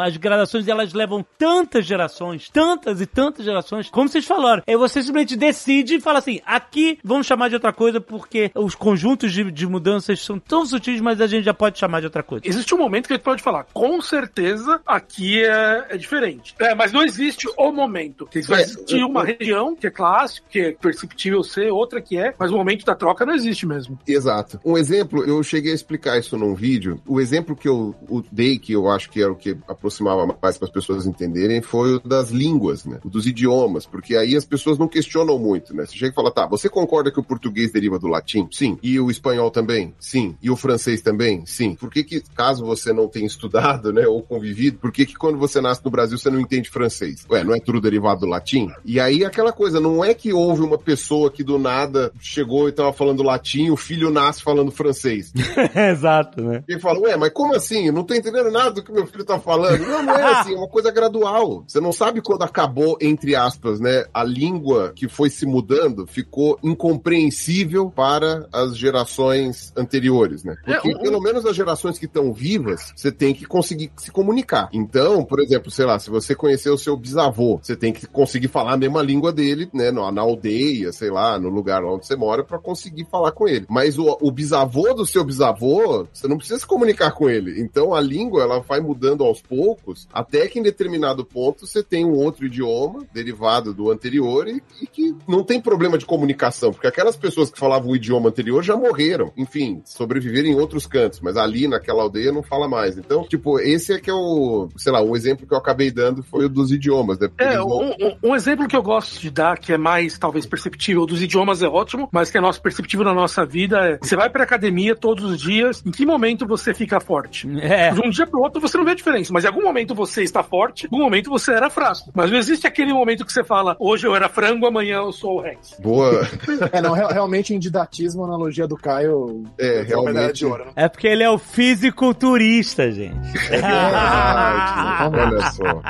as 0.00 0.16
gradações 0.16 0.68
elas 0.68 0.92
levam 0.92 1.24
tantas 1.36 1.84
gerações, 1.84 2.48
tantas 2.48 3.00
e 3.00 3.06
tantas 3.06 3.44
gerações, 3.44 3.90
como 3.90 4.08
vocês 4.08 4.24
falaram. 4.24 4.62
Aí 4.66 4.76
você 4.76 5.02
simplesmente 5.02 5.36
decide 5.36 5.96
e 5.96 6.00
fala 6.00 6.18
assim: 6.20 6.40
aqui 6.46 6.98
vamos 7.02 7.26
chamar 7.26 7.48
de 7.48 7.54
outra 7.54 7.72
coisa 7.72 8.00
porque 8.00 8.50
os 8.54 8.74
conjuntos 8.74 9.32
de, 9.32 9.50
de 9.50 9.66
mudanças 9.66 10.20
são 10.20 10.38
tão 10.38 10.64
sutis, 10.64 11.00
mas 11.00 11.20
a 11.20 11.26
gente 11.26 11.44
já 11.44 11.54
pode 11.54 11.78
chamar 11.78 12.00
de 12.00 12.06
outra 12.06 12.22
coisa. 12.22 12.46
Existe 12.46 12.74
um 12.74 12.78
momento 12.78 13.06
que 13.06 13.14
a 13.14 13.16
gente 13.16 13.24
pode 13.24 13.42
falar, 13.42 13.64
com 13.72 14.00
certeza 14.00 14.80
aqui 14.86 15.42
é, 15.44 15.86
é 15.90 15.96
diferente. 15.96 16.54
É, 16.58 16.74
mas 16.74 16.92
não 16.92 17.02
existe 17.02 17.48
o 17.56 17.72
momento. 17.72 18.28
Vai 18.46 18.60
É, 18.60 18.62
existir 18.62 19.04
uma 19.04 19.24
região 19.24 19.74
que 19.74 19.86
é 19.86 19.90
clássico, 19.90 20.46
que 20.48 20.60
é 20.60 20.72
perceptível 20.72 21.42
ser, 21.42 21.70
outra 21.70 22.00
que 22.00 22.16
é, 22.16 22.34
mas 22.38 22.50
o 22.50 22.56
momento 22.56 22.84
da 22.84 22.94
troca 22.94 23.26
não 23.26 23.34
existe 23.34 23.66
mesmo. 23.66 23.98
Exato. 24.06 24.60
Um 24.64 24.76
exemplo, 24.76 25.24
eu 25.24 25.42
cheguei 25.42 25.72
a 25.72 25.74
explicar 25.74 26.18
isso 26.18 26.36
num 26.36 26.54
vídeo. 26.54 27.00
O 27.06 27.20
exemplo 27.20 27.56
que 27.56 27.68
eu 27.68 27.94
dei, 28.30 28.58
que 28.58 28.72
eu 28.72 28.88
acho 28.88 29.10
que 29.10 29.20
era 29.28 29.32
o 29.32 29.36
que 29.36 29.56
aproximava 29.68 30.26
mais 30.26 30.58
para 30.58 30.66
as 30.66 30.72
pessoas 30.72 31.06
entenderem, 31.06 31.60
foi 31.60 31.96
o 31.96 32.00
das 32.00 32.30
línguas, 32.30 32.84
né? 32.84 32.98
O 33.04 33.08
dos 33.08 33.26
idiomas, 33.26 33.86
porque 33.86 34.16
aí 34.16 34.34
as 34.34 34.44
pessoas 34.44 34.78
não 34.78 34.88
questionam 34.88 35.38
muito, 35.38 35.74
né? 35.74 35.84
Você 35.84 35.96
chega 35.96 36.12
e 36.12 36.14
fala, 36.14 36.30
tá, 36.30 36.46
você 36.46 36.68
concorda 36.68 37.10
que 37.10 37.20
o 37.20 37.24
português 37.24 37.70
deriva 37.70 37.98
do 37.98 38.08
latim? 38.08 38.48
Sim. 38.50 38.78
E 38.82 38.98
o 38.98 39.10
espanhol 39.10 39.50
também? 39.50 39.94
Sim. 39.98 40.36
E 40.42 40.50
o 40.50 40.56
francês 40.56 41.02
também? 41.02 41.44
Sim. 41.46 41.74
Por 41.74 41.90
que 41.90 42.02
que, 42.02 42.20
caso 42.34 42.64
você 42.64 42.92
não 42.92 43.08
tenha 43.08 43.26
estudado, 43.26 43.92
né, 43.92 44.06
ou 44.06 44.22
convivido, 44.22 44.78
por 44.78 44.90
que 44.90 45.04
que 45.04 45.14
quando 45.14 45.38
você 45.38 45.60
nasce 45.60 45.84
no 45.84 45.90
Brasil 45.90 46.18
você 46.18 46.30
não 46.30 46.40
entende 46.40 46.70
francês? 46.70 47.26
Ué, 47.30 47.44
não 47.44 47.54
é 47.54 47.60
tudo 47.60 47.80
derivado 47.80 48.20
do 48.20 48.26
latim? 48.26 48.70
E 48.84 48.98
aí 48.98 49.24
aquela 49.24 49.52
coisa, 49.52 49.80
não 49.80 50.04
é 50.04 50.14
que 50.14 50.32
houve 50.32 50.62
uma 50.62 50.78
pessoa 50.78 51.30
que 51.30 51.44
do 51.44 51.58
nada 51.58 52.12
chegou 52.20 52.68
e 52.68 52.72
tava 52.72 52.92
falando 52.92 53.22
latim, 53.22 53.70
o 53.70 53.76
filho 53.76 54.10
nasce 54.10 54.42
falando 54.42 54.70
francês. 54.70 55.32
Exato, 55.74 56.42
né? 56.42 56.64
E 56.68 56.78
fala, 56.78 57.00
ué, 57.00 57.16
mas 57.16 57.30
como 57.32 57.54
assim? 57.54 57.86
Eu 57.86 57.92
não 57.92 58.04
tô 58.04 58.14
entendendo 58.14 58.50
nada 58.50 58.70
do 58.70 58.82
que 58.82 58.92
meu 58.92 59.06
filho 59.06 59.17
tá 59.24 59.38
falando. 59.38 59.80
Não, 59.86 60.02
não 60.02 60.14
é 60.14 60.24
assim, 60.40 60.54
é 60.54 60.56
uma 60.58 60.68
coisa 60.68 60.90
gradual. 60.90 61.64
Você 61.66 61.80
não 61.80 61.92
sabe 61.92 62.20
quando 62.20 62.42
acabou, 62.42 62.96
entre 63.00 63.34
aspas, 63.34 63.80
né? 63.80 64.04
A 64.12 64.22
língua 64.24 64.92
que 64.94 65.08
foi 65.08 65.30
se 65.30 65.46
mudando 65.46 66.06
ficou 66.06 66.58
incompreensível 66.62 67.90
para 67.90 68.46
as 68.52 68.76
gerações 68.76 69.72
anteriores, 69.76 70.44
né? 70.44 70.56
Porque 70.64 70.88
É, 70.88 70.94
o- 70.96 71.00
pelo 71.00 71.20
menos 71.20 71.44
as 71.46 71.56
gerações 71.56 71.98
que 71.98 72.04
estão 72.06 72.32
vivas, 72.32 72.92
você 72.94 73.10
tem 73.10 73.32
que 73.34 73.44
conseguir 73.46 73.90
se 73.96 74.10
comunicar. 74.10 74.68
Então, 74.72 75.24
por 75.24 75.40
exemplo, 75.40 75.70
sei 75.70 75.86
lá, 75.86 75.98
se 75.98 76.10
você 76.10 76.34
conhecer 76.34 76.70
o 76.70 76.78
seu 76.78 76.96
bisavô, 76.96 77.58
você 77.62 77.76
tem 77.76 77.92
que 77.92 78.06
conseguir 78.06 78.48
falar 78.48 78.74
a 78.74 78.76
mesma 78.76 79.02
língua 79.02 79.32
dele, 79.32 79.68
né? 79.72 79.90
Na, 79.90 80.10
na 80.12 80.22
aldeia, 80.22 80.92
sei 80.92 81.10
lá, 81.10 81.38
no 81.38 81.48
lugar 81.48 81.82
onde 81.84 82.06
você 82.06 82.16
mora, 82.16 82.44
para 82.44 82.58
conseguir 82.58 83.06
falar 83.10 83.32
com 83.32 83.48
ele. 83.48 83.66
Mas 83.68 83.98
o, 83.98 84.16
o 84.20 84.30
bisavô 84.30 84.92
do 84.94 85.06
seu 85.06 85.24
bisavô, 85.24 86.06
você 86.12 86.28
não 86.28 86.36
precisa 86.36 86.58
se 86.60 86.66
comunicar 86.66 87.12
com 87.12 87.28
ele. 87.28 87.60
Então 87.60 87.94
a 87.94 88.00
língua, 88.00 88.42
ela 88.42 88.60
vai 88.60 88.80
mudando 88.80 89.07
aos 89.24 89.40
poucos, 89.40 90.08
até 90.12 90.46
que 90.48 90.58
em 90.58 90.62
determinado 90.62 91.24
ponto 91.24 91.66
você 91.66 91.82
tem 91.82 92.04
um 92.04 92.14
outro 92.14 92.46
idioma 92.46 93.04
derivado 93.12 93.72
do 93.74 93.90
anterior 93.90 94.46
e, 94.48 94.62
e 94.82 94.86
que 94.86 95.14
não 95.26 95.42
tem 95.42 95.60
problema 95.60 95.96
de 95.98 96.06
comunicação, 96.06 96.72
porque 96.72 96.86
aquelas 96.86 97.16
pessoas 97.16 97.50
que 97.50 97.58
falavam 97.58 97.90
o 97.90 97.96
idioma 97.96 98.28
anterior 98.28 98.62
já 98.62 98.76
morreram. 98.76 99.32
Enfim, 99.36 99.80
sobreviveram 99.84 100.48
em 100.48 100.54
outros 100.54 100.86
cantos, 100.86 101.20
mas 101.20 101.36
ali 101.36 101.68
naquela 101.68 102.02
aldeia 102.02 102.32
não 102.32 102.42
fala 102.42 102.68
mais. 102.68 102.96
Então, 102.98 103.24
tipo, 103.24 103.58
esse 103.60 103.92
é 103.92 103.98
que 104.00 104.10
é 104.10 104.14
o, 104.14 104.68
sei 104.76 104.92
lá, 104.92 105.00
o 105.00 105.16
exemplo 105.16 105.46
que 105.46 105.54
eu 105.54 105.58
acabei 105.58 105.90
dando 105.90 106.22
foi 106.22 106.44
o 106.44 106.48
dos 106.48 106.70
idiomas, 106.72 107.18
né? 107.18 107.28
É, 107.38 107.56
vão- 107.58 107.90
um, 108.22 108.30
um- 108.30 108.34
exemplo 108.34 108.66
que 108.68 108.76
eu 108.76 108.82
gosto 108.82 109.20
de 109.20 109.30
dar, 109.30 109.58
que 109.58 109.72
é 109.72 109.78
mais 109.78 110.18
talvez 110.18 110.46
perceptível 110.46 111.04
dos 111.06 111.22
idiomas 111.22 111.62
é 111.62 111.68
ótimo, 111.68 112.08
mas 112.12 112.30
que 112.30 112.38
é 112.38 112.40
nosso 112.40 112.60
perceptível 112.62 113.04
na 113.04 113.14
nossa 113.14 113.44
vida 113.44 113.78
é: 113.78 113.98
você 114.00 114.16
vai 114.16 114.30
pra 114.30 114.44
academia 114.44 114.94
todos 114.94 115.24
os 115.24 115.40
dias, 115.40 115.82
em 115.84 115.90
que 115.90 116.06
momento 116.06 116.46
você 116.46 116.72
fica 116.74 117.00
forte? 117.00 117.48
É. 117.60 117.90
De 117.92 118.00
um 118.00 118.10
dia 118.10 118.26
pro 118.26 118.40
outro 118.40 118.60
você 118.60 118.76
não 118.78 118.84
vê 118.84 118.94
diferença, 118.98 119.32
mas 119.32 119.44
em 119.44 119.46
algum 119.48 119.62
momento 119.62 119.94
você 119.94 120.22
está 120.22 120.42
forte, 120.42 120.84
em 120.84 120.88
algum 120.92 121.02
momento 121.04 121.30
você 121.30 121.52
era 121.52 121.70
fraco. 121.70 122.10
Mas 122.14 122.30
não 122.30 122.38
existe 122.38 122.66
aquele 122.66 122.92
momento 122.92 123.24
que 123.24 123.32
você 123.32 123.42
fala, 123.42 123.76
hoje 123.80 124.06
eu 124.06 124.14
era 124.14 124.28
frango, 124.28 124.66
amanhã 124.66 124.96
eu 124.98 125.12
sou 125.12 125.38
o 125.38 125.40
Rex. 125.40 125.74
Boa. 125.80 126.26
É, 126.72 126.80
não, 126.82 126.92
real- 126.92 127.10
realmente 127.10 127.54
em 127.54 127.58
didatismo, 127.58 128.22
a 128.24 128.26
analogia 128.26 128.66
do 128.66 128.76
Caio 128.76 129.44
É, 129.58 129.80
é 129.80 129.82
realmente. 129.82 130.32
de 130.34 130.46
ouro. 130.46 130.64
né? 130.66 130.72
É 130.76 130.88
porque 130.88 131.06
ele 131.06 131.22
é 131.22 131.30
o 131.30 131.38
fisiculturista, 131.38 132.90
gente. 132.90 133.16
Ah, 133.62 135.08
olha 135.12 135.50
só. 135.50 135.82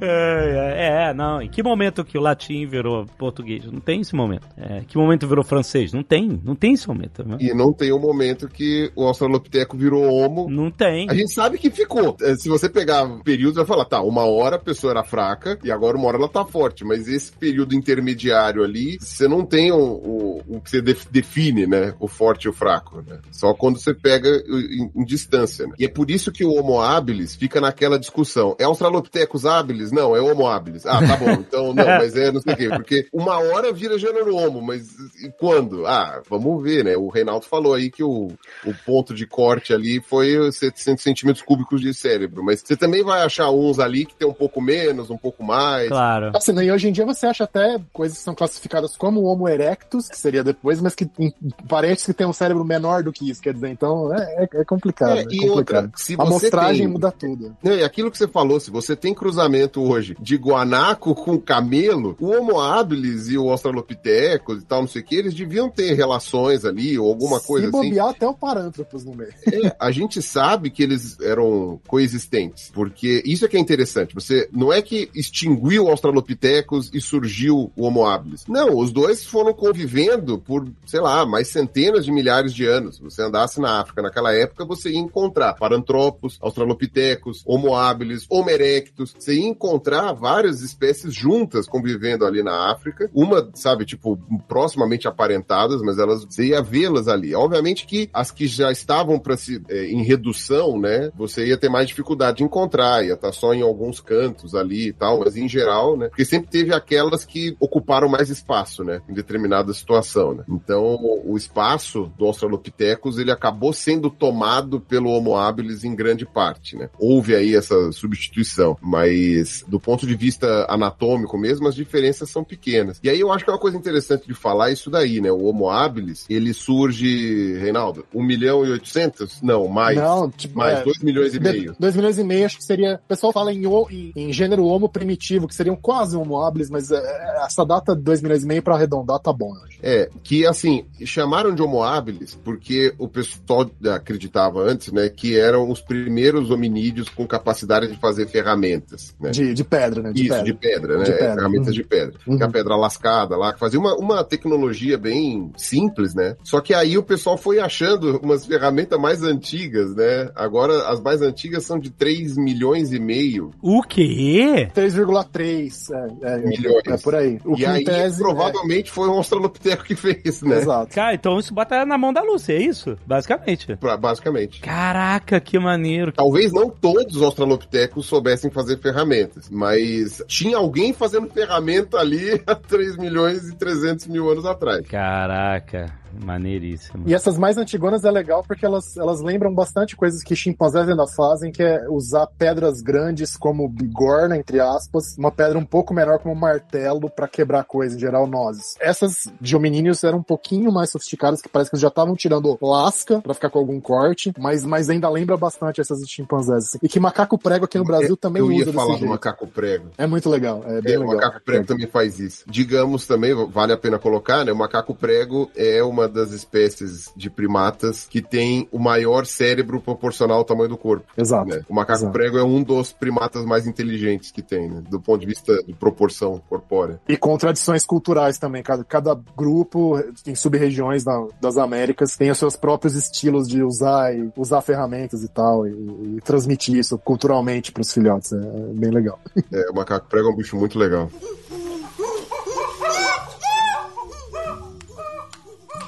É, 0.00 1.08
é, 1.10 1.14
não. 1.14 1.40
Em 1.42 1.48
que 1.48 1.62
momento 1.62 2.04
que 2.04 2.16
o 2.16 2.20
latim 2.20 2.66
virou 2.66 3.06
português? 3.18 3.64
Não 3.70 3.80
tem 3.80 4.00
esse 4.00 4.14
momento. 4.14 4.46
É, 4.56 4.80
que 4.86 4.96
momento 4.96 5.26
virou 5.28 5.44
francês? 5.44 5.92
Não 5.92 6.02
tem. 6.02 6.40
Não 6.44 6.54
tem 6.54 6.72
esse 6.72 6.88
momento. 6.88 7.26
Né? 7.26 7.36
E 7.40 7.54
não 7.54 7.72
tem 7.72 7.92
um 7.92 7.98
momento 8.00 8.48
que 8.48 8.90
o 8.96 9.04
Australopiteco 9.04 9.76
virou 9.76 10.04
homo. 10.04 10.48
Não 10.48 10.70
tem. 10.70 11.08
A 11.10 11.14
gente 11.14 11.32
sabe 11.32 11.58
que 11.58 11.70
ficou. 11.70 12.16
É, 12.22 12.34
Se 12.36 12.48
você 12.48 12.68
pegar 12.68 13.06
períodos, 13.22 13.56
vai 13.56 13.66
falar, 13.66 13.84
tá, 13.84 14.00
uma 14.00 14.24
hora 14.24 14.56
a 14.56 14.60
pessoa 14.60 14.92
era 14.92 15.04
fraca 15.04 15.58
e 15.62 15.70
agora 15.70 15.96
uma 15.96 16.08
hora 16.08 16.16
ela 16.18 16.28
tá 16.28 16.44
forte. 16.44 16.84
Mas 16.84 17.06
esse 17.08 17.32
período 17.32 17.74
intermediário 17.74 18.62
ali, 18.64 18.96
você 19.00 19.28
não 19.28 19.44
tem 19.44 19.72
o, 19.72 19.76
o, 19.78 20.42
o 20.48 20.60
que 20.60 20.70
você 20.70 20.80
def- 20.80 21.06
define, 21.10 21.66
né? 21.66 21.94
O 22.00 22.08
forte 22.08 22.44
e 22.44 22.48
o 22.48 22.52
fraco, 22.52 23.02
né? 23.06 23.18
Só 23.30 23.52
quando 23.52 23.78
você 23.78 23.92
pega 23.94 24.28
em, 24.48 24.90
em 24.94 25.04
distância. 25.04 25.66
né? 25.66 25.74
E 25.78 25.84
é 25.84 25.88
por 25.88 26.10
isso 26.10 26.32
que 26.32 26.44
o 26.44 26.54
Homo 26.54 26.80
habilis 26.80 27.34
fica 27.34 27.60
naquela 27.60 27.98
discussão. 27.98 28.56
É 28.58 28.64
Australopithecus 28.64 29.44
habilis? 29.44 29.65
Não, 29.92 30.14
é 30.16 30.20
Homo 30.20 30.46
habilis. 30.46 30.84
Ah, 30.86 30.98
tá 31.06 31.16
bom. 31.16 31.30
Então, 31.32 31.74
não, 31.74 31.84
mas 31.86 32.14
é 32.16 32.30
não 32.32 32.40
sei 32.40 32.52
o 32.54 32.56
quê. 32.56 32.68
Porque 32.68 33.06
uma 33.12 33.38
hora 33.38 33.72
vira 33.72 33.98
gênero 33.98 34.34
Homo, 34.36 34.60
mas 34.62 34.88
e 35.22 35.30
quando? 35.38 35.86
Ah, 35.86 36.20
vamos 36.28 36.62
ver, 36.62 36.84
né? 36.84 36.96
O 36.96 37.08
Reinaldo 37.08 37.46
falou 37.46 37.74
aí 37.74 37.90
que 37.90 38.02
o, 38.02 38.28
o 38.64 38.74
ponto 38.84 39.14
de 39.14 39.26
corte 39.26 39.72
ali 39.72 40.00
foi 40.00 40.50
700 40.52 41.02
centímetros 41.02 41.44
cúbicos 41.44 41.80
de 41.80 41.92
cérebro. 41.94 42.42
Mas 42.44 42.62
você 42.64 42.76
também 42.76 43.02
vai 43.02 43.22
achar 43.22 43.50
uns 43.50 43.78
ali 43.78 44.04
que 44.04 44.14
tem 44.14 44.26
um 44.28 44.32
pouco 44.34 44.60
menos, 44.60 45.10
um 45.10 45.16
pouco 45.18 45.42
mais. 45.42 45.88
Claro. 45.88 46.32
Assim, 46.34 46.52
e 46.60 46.70
hoje 46.72 46.88
em 46.88 46.92
dia 46.92 47.04
você 47.06 47.26
acha 47.26 47.44
até 47.44 47.78
coisas 47.92 48.18
que 48.18 48.24
são 48.24 48.34
classificadas 48.34 48.96
como 48.96 49.22
Homo 49.24 49.48
erectus, 49.48 50.08
que 50.08 50.18
seria 50.18 50.42
depois, 50.44 50.80
mas 50.80 50.94
que 50.94 51.08
em 51.18 51.32
parentes 51.68 52.04
que 52.04 52.12
tem 52.12 52.26
um 52.26 52.32
cérebro 52.32 52.64
menor 52.64 53.02
do 53.02 53.12
que 53.12 53.30
isso, 53.30 53.40
quer 53.42 53.54
dizer, 53.54 53.68
então 53.68 54.12
é, 54.14 54.44
é- 54.44 54.60
é 54.60 54.64
complicado. 54.64 55.16
É, 55.18 55.20
É, 55.20 55.22
e 55.22 55.24
complicado. 55.48 55.84
outra, 55.84 55.90
se 55.96 56.14
A 56.14 56.16
você 56.18 56.22
amostragem 56.46 56.82
tem- 56.82 56.88
muda 56.88 57.10
tudo. 57.12 57.56
Não, 57.62 57.72
e 57.72 57.82
aquilo 57.84 58.10
que 58.10 58.18
você 58.18 58.28
falou, 58.28 58.58
se 58.60 58.70
você 58.70 58.94
tem 58.96 59.14
cruzamento 59.14 59.55
hoje 59.76 60.16
de 60.20 60.36
guanaco 60.36 61.14
com 61.14 61.38
camelo, 61.38 62.16
o 62.20 62.30
Homo 62.30 62.60
habilis 62.60 63.28
e 63.28 63.38
o 63.38 63.50
Australopithecus 63.50 64.62
e 64.62 64.64
tal, 64.64 64.82
não 64.82 64.88
sei 64.88 65.02
o 65.02 65.04
que, 65.04 65.14
eles 65.14 65.34
deviam 65.34 65.68
ter 65.70 65.94
relações 65.94 66.64
ali, 66.64 66.98
ou 66.98 67.08
alguma 67.08 67.40
coisa 67.40 67.70
Se 67.70 67.76
assim. 67.76 67.88
bobear 67.88 68.08
até 68.08 68.26
o 68.26 68.34
parântropos 68.34 69.04
no 69.04 69.14
meio. 69.14 69.32
É, 69.46 69.74
a 69.78 69.90
gente 69.90 70.20
sabe 70.20 70.70
que 70.70 70.82
eles 70.82 71.18
eram 71.20 71.80
coexistentes, 71.86 72.70
porque 72.72 73.22
isso 73.24 73.44
é 73.44 73.48
que 73.48 73.56
é 73.56 73.60
interessante. 73.60 74.14
Você 74.14 74.48
não 74.52 74.72
é 74.72 74.82
que 74.82 75.10
extinguiu 75.14 75.84
o 75.84 75.88
Australopithecus 75.88 76.90
e 76.92 77.00
surgiu 77.00 77.72
o 77.76 77.84
Homo 77.84 78.04
habilis. 78.04 78.44
Não, 78.46 78.76
os 78.76 78.92
dois 78.92 79.24
foram 79.24 79.52
convivendo 79.52 80.38
por, 80.38 80.66
sei 80.84 81.00
lá, 81.00 81.24
mais 81.24 81.48
centenas 81.48 82.04
de 82.04 82.12
milhares 82.12 82.54
de 82.54 82.64
anos. 82.64 82.98
Você 82.98 83.22
andasse 83.22 83.60
na 83.60 83.80
África 83.80 84.02
naquela 84.02 84.32
época, 84.32 84.64
você 84.64 84.90
ia 84.90 84.98
encontrar 84.98 85.54
Paranthropus, 85.54 86.38
Australopithecus, 86.40 87.42
Homo 87.46 87.74
habilis, 87.74 88.26
Homo 88.28 88.50
erectus. 88.50 89.14
Você 89.18 89.34
ia 89.34 89.45
encontrar 89.46 90.12
várias 90.12 90.62
espécies 90.62 91.14
juntas 91.14 91.66
convivendo 91.66 92.24
ali 92.24 92.42
na 92.42 92.70
África. 92.70 93.10
Uma, 93.14 93.50
sabe, 93.54 93.84
tipo, 93.84 94.18
proximamente 94.48 95.08
aparentadas, 95.08 95.80
mas 95.82 95.98
elas 95.98 96.24
você 96.24 96.46
ia 96.46 96.62
vê-las 96.62 97.08
ali. 97.08 97.34
Obviamente 97.34 97.86
que 97.86 98.08
as 98.12 98.30
que 98.30 98.46
já 98.46 98.70
estavam 98.70 99.18
para 99.18 99.36
se 99.36 99.62
é, 99.68 99.86
em 99.86 100.02
redução, 100.02 100.78
né? 100.78 101.10
Você 101.16 101.46
ia 101.46 101.56
ter 101.56 101.68
mais 101.68 101.88
dificuldade 101.88 102.38
de 102.38 102.44
encontrar, 102.44 103.04
ia 103.04 103.14
estar 103.14 103.32
só 103.32 103.54
em 103.54 103.62
alguns 103.62 104.00
cantos 104.00 104.54
ali 104.54 104.88
e 104.88 104.92
tal, 104.92 105.20
mas 105.20 105.36
em 105.36 105.48
geral, 105.48 105.96
né? 105.96 106.08
Porque 106.08 106.24
sempre 106.24 106.50
teve 106.50 106.74
aquelas 106.74 107.24
que 107.24 107.56
ocuparam 107.60 108.08
mais 108.08 108.30
espaço, 108.30 108.84
né? 108.84 109.00
Em 109.08 109.14
determinada 109.14 109.72
situação, 109.72 110.34
né? 110.34 110.44
Então, 110.48 110.98
o 111.24 111.36
espaço 111.36 112.12
do 112.16 112.26
Australopithecus, 112.26 113.18
ele 113.18 113.30
acabou 113.30 113.72
sendo 113.72 114.10
tomado 114.10 114.80
pelo 114.80 115.10
Homo 115.10 115.36
habilis 115.36 115.84
em 115.84 115.94
grande 115.94 116.24
parte, 116.24 116.76
né? 116.76 116.88
Houve 116.98 117.34
aí 117.34 117.54
essa 117.54 117.92
substituição, 117.92 118.76
mas 118.80 119.35
do 119.66 119.80
ponto 119.80 120.06
de 120.06 120.14
vista 120.14 120.66
anatômico 120.68 121.38
mesmo, 121.38 121.68
as 121.68 121.74
diferenças 121.74 122.30
são 122.30 122.44
pequenas. 122.44 122.98
E 123.02 123.08
aí 123.08 123.20
eu 123.20 123.32
acho 123.32 123.44
que 123.44 123.50
é 123.50 123.52
uma 123.52 123.60
coisa 123.60 123.76
interessante 123.76 124.26
de 124.26 124.34
falar 124.34 124.70
isso 124.70 124.90
daí, 124.90 125.20
né? 125.20 125.30
O 125.30 125.44
Homo 125.44 125.70
habilis, 125.70 126.26
ele 126.28 126.52
surge, 126.52 127.54
Reinaldo, 127.58 128.04
1 128.14 128.22
milhão 128.22 128.64
e 128.64 128.70
800? 128.70 129.42
Não, 129.42 129.68
mais. 129.68 129.96
Não, 129.96 130.30
tipo, 130.30 130.58
mais 130.58 130.80
é, 130.80 130.84
2 130.84 130.98
milhões 131.02 131.34
e 131.34 131.40
meio. 131.40 131.76
2 131.78 131.96
milhões 131.96 132.18
e 132.18 132.24
meio, 132.24 132.46
acho 132.46 132.58
que 132.58 132.64
seria. 132.64 133.00
O 133.04 133.08
pessoal 133.08 133.32
fala 133.32 133.52
em, 133.52 133.64
em, 133.64 134.12
em 134.16 134.32
gênero 134.32 134.64
homo 134.64 134.88
primitivo, 134.88 135.46
que 135.46 135.54
seriam 135.54 135.76
quase 135.76 136.16
homo 136.16 136.40
habilis, 136.40 136.70
mas 136.70 136.90
é, 136.90 137.44
essa 137.44 137.64
data 137.64 137.94
de 137.94 138.02
2 138.02 138.22
milhões 138.22 138.44
e 138.44 138.46
meio 138.46 138.62
pra 138.62 138.74
arredondar 138.74 139.18
tá 139.18 139.32
bom, 139.32 139.54
eu 139.54 139.64
acho. 139.64 139.78
É, 139.82 140.08
que 140.22 140.46
assim, 140.46 140.84
chamaram 141.04 141.54
de 141.54 141.62
Homo 141.62 141.82
habilis 141.82 142.34
porque 142.34 142.94
o 142.98 143.08
pessoal 143.08 143.70
acreditava 143.94 144.60
antes, 144.60 144.92
né, 144.92 145.08
que 145.08 145.38
eram 145.38 145.70
os 145.70 145.80
primeiros 145.80 146.50
hominídeos 146.50 147.08
com 147.08 147.26
capacidade 147.26 147.88
de 147.88 147.98
fazer 147.98 148.26
ferramentas, 148.26 149.14
né? 149.26 149.30
De, 149.32 149.54
de 149.54 149.64
pedra, 149.64 150.02
né? 150.02 150.12
De 150.12 150.22
Isso, 150.22 150.28
pedra. 150.30 150.44
de 150.44 150.54
pedra, 150.54 150.98
né? 150.98 151.04
De 151.04 151.12
pedra. 151.12 151.34
Ferramentas 151.34 151.66
Uhum. 151.68 151.72
de 151.72 151.84
pedra. 151.84 152.14
Uhum. 152.26 152.38
É 152.40 152.44
a 152.44 152.48
pedra 152.48 152.76
lascada 152.76 153.36
lá, 153.36 153.52
que 153.52 153.58
fazia 153.60 153.78
uma, 153.78 153.94
uma 153.96 154.24
tecnologia 154.24 154.96
bem 154.98 155.52
simples, 155.56 156.14
né? 156.14 156.36
Só 156.44 156.60
que 156.60 156.72
aí 156.74 156.96
o 156.98 157.02
pessoal 157.02 157.36
foi 157.36 157.58
achando 157.58 158.18
umas 158.22 158.44
ferramentas 158.46 158.98
mais 159.00 159.22
antigas, 159.22 159.94
né? 159.94 160.30
Agora 160.34 160.88
as 160.88 161.00
mais 161.00 161.22
antigas 161.22 161.64
são 161.64 161.78
de 161.78 161.90
3 161.90 162.36
milhões 162.36 162.92
e 162.92 162.98
meio. 162.98 163.50
O 163.62 163.82
quê? 163.82 164.68
3,3 164.74 165.90
é, 166.22 166.34
é, 166.34 166.38
Milhões. 166.38 166.82
é 166.86 166.96
por 166.98 167.14
aí. 167.14 167.38
O 167.44 167.54
e 167.54 167.56
que 167.56 167.66
aí 167.66 167.84
tese. 167.84 168.18
provavelmente 168.22 168.90
foi 168.90 169.08
um 169.08 169.12
australopiteco 169.12 169.84
que 169.84 169.94
fez, 169.94 170.42
é, 170.42 170.46
né? 170.46 170.58
Exato. 170.58 170.94
Cara, 170.94 171.14
então 171.14 171.38
isso 171.38 171.52
bota 171.54 171.84
na 171.84 171.98
mão 171.98 172.12
da 172.12 172.22
Lúcia, 172.22 172.52
é 172.54 172.62
isso? 172.62 172.96
Basicamente. 173.06 173.76
Pra- 173.76 173.96
basicamente. 173.96 174.60
Caraca, 174.60 175.40
que 175.40 175.58
maneiro. 175.58 176.12
Talvez 176.12 176.52
não 176.52 176.68
todos 176.70 177.16
os 177.16 177.22
australopitecos 177.22 178.06
soubessem 178.06 178.50
fazer 178.50 178.78
ferramentas, 178.80 179.15
mas 179.50 180.22
tinha 180.26 180.56
alguém 180.56 180.92
fazendo 180.92 181.28
ferramenta 181.30 181.98
ali 181.98 182.42
há 182.46 182.54
3 182.54 182.96
milhões 182.96 183.48
e 183.48 183.54
300 183.54 184.06
mil 184.06 184.30
anos 184.30 184.44
atrás. 184.44 184.86
Caraca, 184.86 185.92
maneiríssimo. 186.22 187.04
E 187.06 187.14
essas 187.14 187.38
mais 187.38 187.56
antigonas 187.56 188.04
é 188.04 188.10
legal 188.10 188.44
porque 188.46 188.64
elas, 188.64 188.96
elas 188.96 189.20
lembram 189.20 189.52
bastante 189.54 189.96
coisas 189.96 190.22
que 190.22 190.34
chimpanzés 190.36 190.88
ainda 190.88 191.06
fazem, 191.06 191.50
que 191.52 191.62
é 191.62 191.88
usar 191.88 192.26
pedras 192.38 192.80
grandes 192.80 193.36
como 193.36 193.68
bigorna, 193.68 194.36
entre 194.36 194.60
aspas, 194.60 195.16
uma 195.18 195.30
pedra 195.30 195.58
um 195.58 195.64
pouco 195.64 195.92
menor 195.94 196.18
como 196.18 196.34
martelo 196.34 197.10
pra 197.10 197.28
quebrar 197.28 197.64
coisa, 197.64 197.96
em 197.96 197.98
geral 198.00 198.26
nozes. 198.26 198.74
Essas 198.80 199.24
de 199.40 199.56
hominíneos 199.56 200.02
eram 200.04 200.18
um 200.18 200.22
pouquinho 200.22 200.72
mais 200.72 200.90
sofisticadas, 200.90 201.40
que 201.40 201.48
parece 201.48 201.70
que 201.70 201.76
já 201.76 201.88
estavam 201.88 202.14
tirando 202.14 202.56
lasca 202.60 203.20
pra 203.20 203.34
ficar 203.34 203.50
com 203.50 203.58
algum 203.58 203.80
corte, 203.80 204.32
mas, 204.38 204.64
mas 204.64 204.88
ainda 204.90 205.08
lembra 205.08 205.36
bastante 205.36 205.80
essas 205.80 206.00
de 206.00 206.08
chimpanzés. 206.08 206.64
assim. 206.64 206.78
E 206.82 206.88
que 206.88 207.00
macaco 207.00 207.38
prego 207.38 207.64
aqui 207.64 207.78
no 207.78 207.84
Brasil 207.84 208.16
também 208.16 208.40
Eu 208.40 208.46
usa 208.46 208.54
ia 208.58 208.64
desse 208.66 208.76
falar 208.76 208.92
do 208.94 208.98
jeito. 208.98 209.10
macaco 209.10 209.46
prego. 209.46 209.86
É 209.98 210.06
muito 210.06 210.28
legal, 210.28 210.62
é 210.66 210.80
bem 210.80 210.94
É, 210.94 210.98
o 210.98 211.02
legal. 211.02 211.16
macaco 211.16 211.40
prego 211.44 211.66
também 211.66 211.86
faz 211.86 212.18
isso. 212.18 212.44
Digamos 212.46 213.06
também, 213.06 213.34
vale 213.48 213.72
a 213.72 213.76
pena 213.76 213.98
colocar, 213.98 214.44
né? 214.44 214.52
O 214.52 214.56
macaco 214.56 214.94
prego 214.94 215.50
é 215.56 215.82
uma 215.82 216.05
das 216.08 216.30
espécies 216.32 217.10
de 217.16 217.28
primatas 217.30 218.06
que 218.08 218.20
tem 218.22 218.68
o 218.72 218.78
maior 218.78 219.26
cérebro 219.26 219.80
proporcional 219.80 220.38
ao 220.38 220.44
tamanho 220.44 220.68
do 220.68 220.76
corpo. 220.76 221.06
Exato. 221.16 221.48
né? 221.48 221.62
O 221.68 221.74
macaco 221.74 222.00
Exato. 222.00 222.12
prego 222.12 222.38
é 222.38 222.44
um 222.44 222.62
dos 222.62 222.92
primatas 222.92 223.44
mais 223.44 223.66
inteligentes 223.66 224.30
que 224.30 224.42
tem, 224.42 224.68
né? 224.68 224.82
Do 224.88 225.00
ponto 225.00 225.20
de 225.20 225.26
vista 225.26 225.62
de 225.64 225.72
proporção 225.72 226.40
corpórea. 226.48 227.00
E 227.08 227.16
com 227.16 227.36
tradições 227.36 227.84
culturais 227.86 228.38
também. 228.38 228.62
Cada, 228.62 228.84
cada 228.84 229.18
grupo 229.36 230.02
em 230.26 230.34
sub-regiões 230.34 231.04
da- 231.04 231.26
das 231.40 231.56
Américas 231.56 232.16
tem 232.16 232.30
os 232.30 232.38
seus 232.38 232.56
próprios 232.56 232.94
estilos 232.94 233.48
de 233.48 233.62
usar 233.62 234.14
e 234.16 234.30
usar 234.36 234.60
ferramentas 234.62 235.22
e 235.22 235.28
tal, 235.28 235.66
e, 235.66 235.70
e 236.16 236.20
transmitir 236.24 236.76
isso 236.76 236.98
culturalmente 236.98 237.72
pros 237.72 237.92
filhotes. 237.92 238.32
É, 238.32 238.36
é 238.36 238.72
bem 238.74 238.90
legal. 238.90 239.18
É, 239.52 239.70
o 239.70 239.74
macaco 239.74 240.06
prego 240.08 240.28
é 240.28 240.32
um 240.32 240.36
bicho 240.36 240.56
muito 240.56 240.78
legal. 240.78 241.10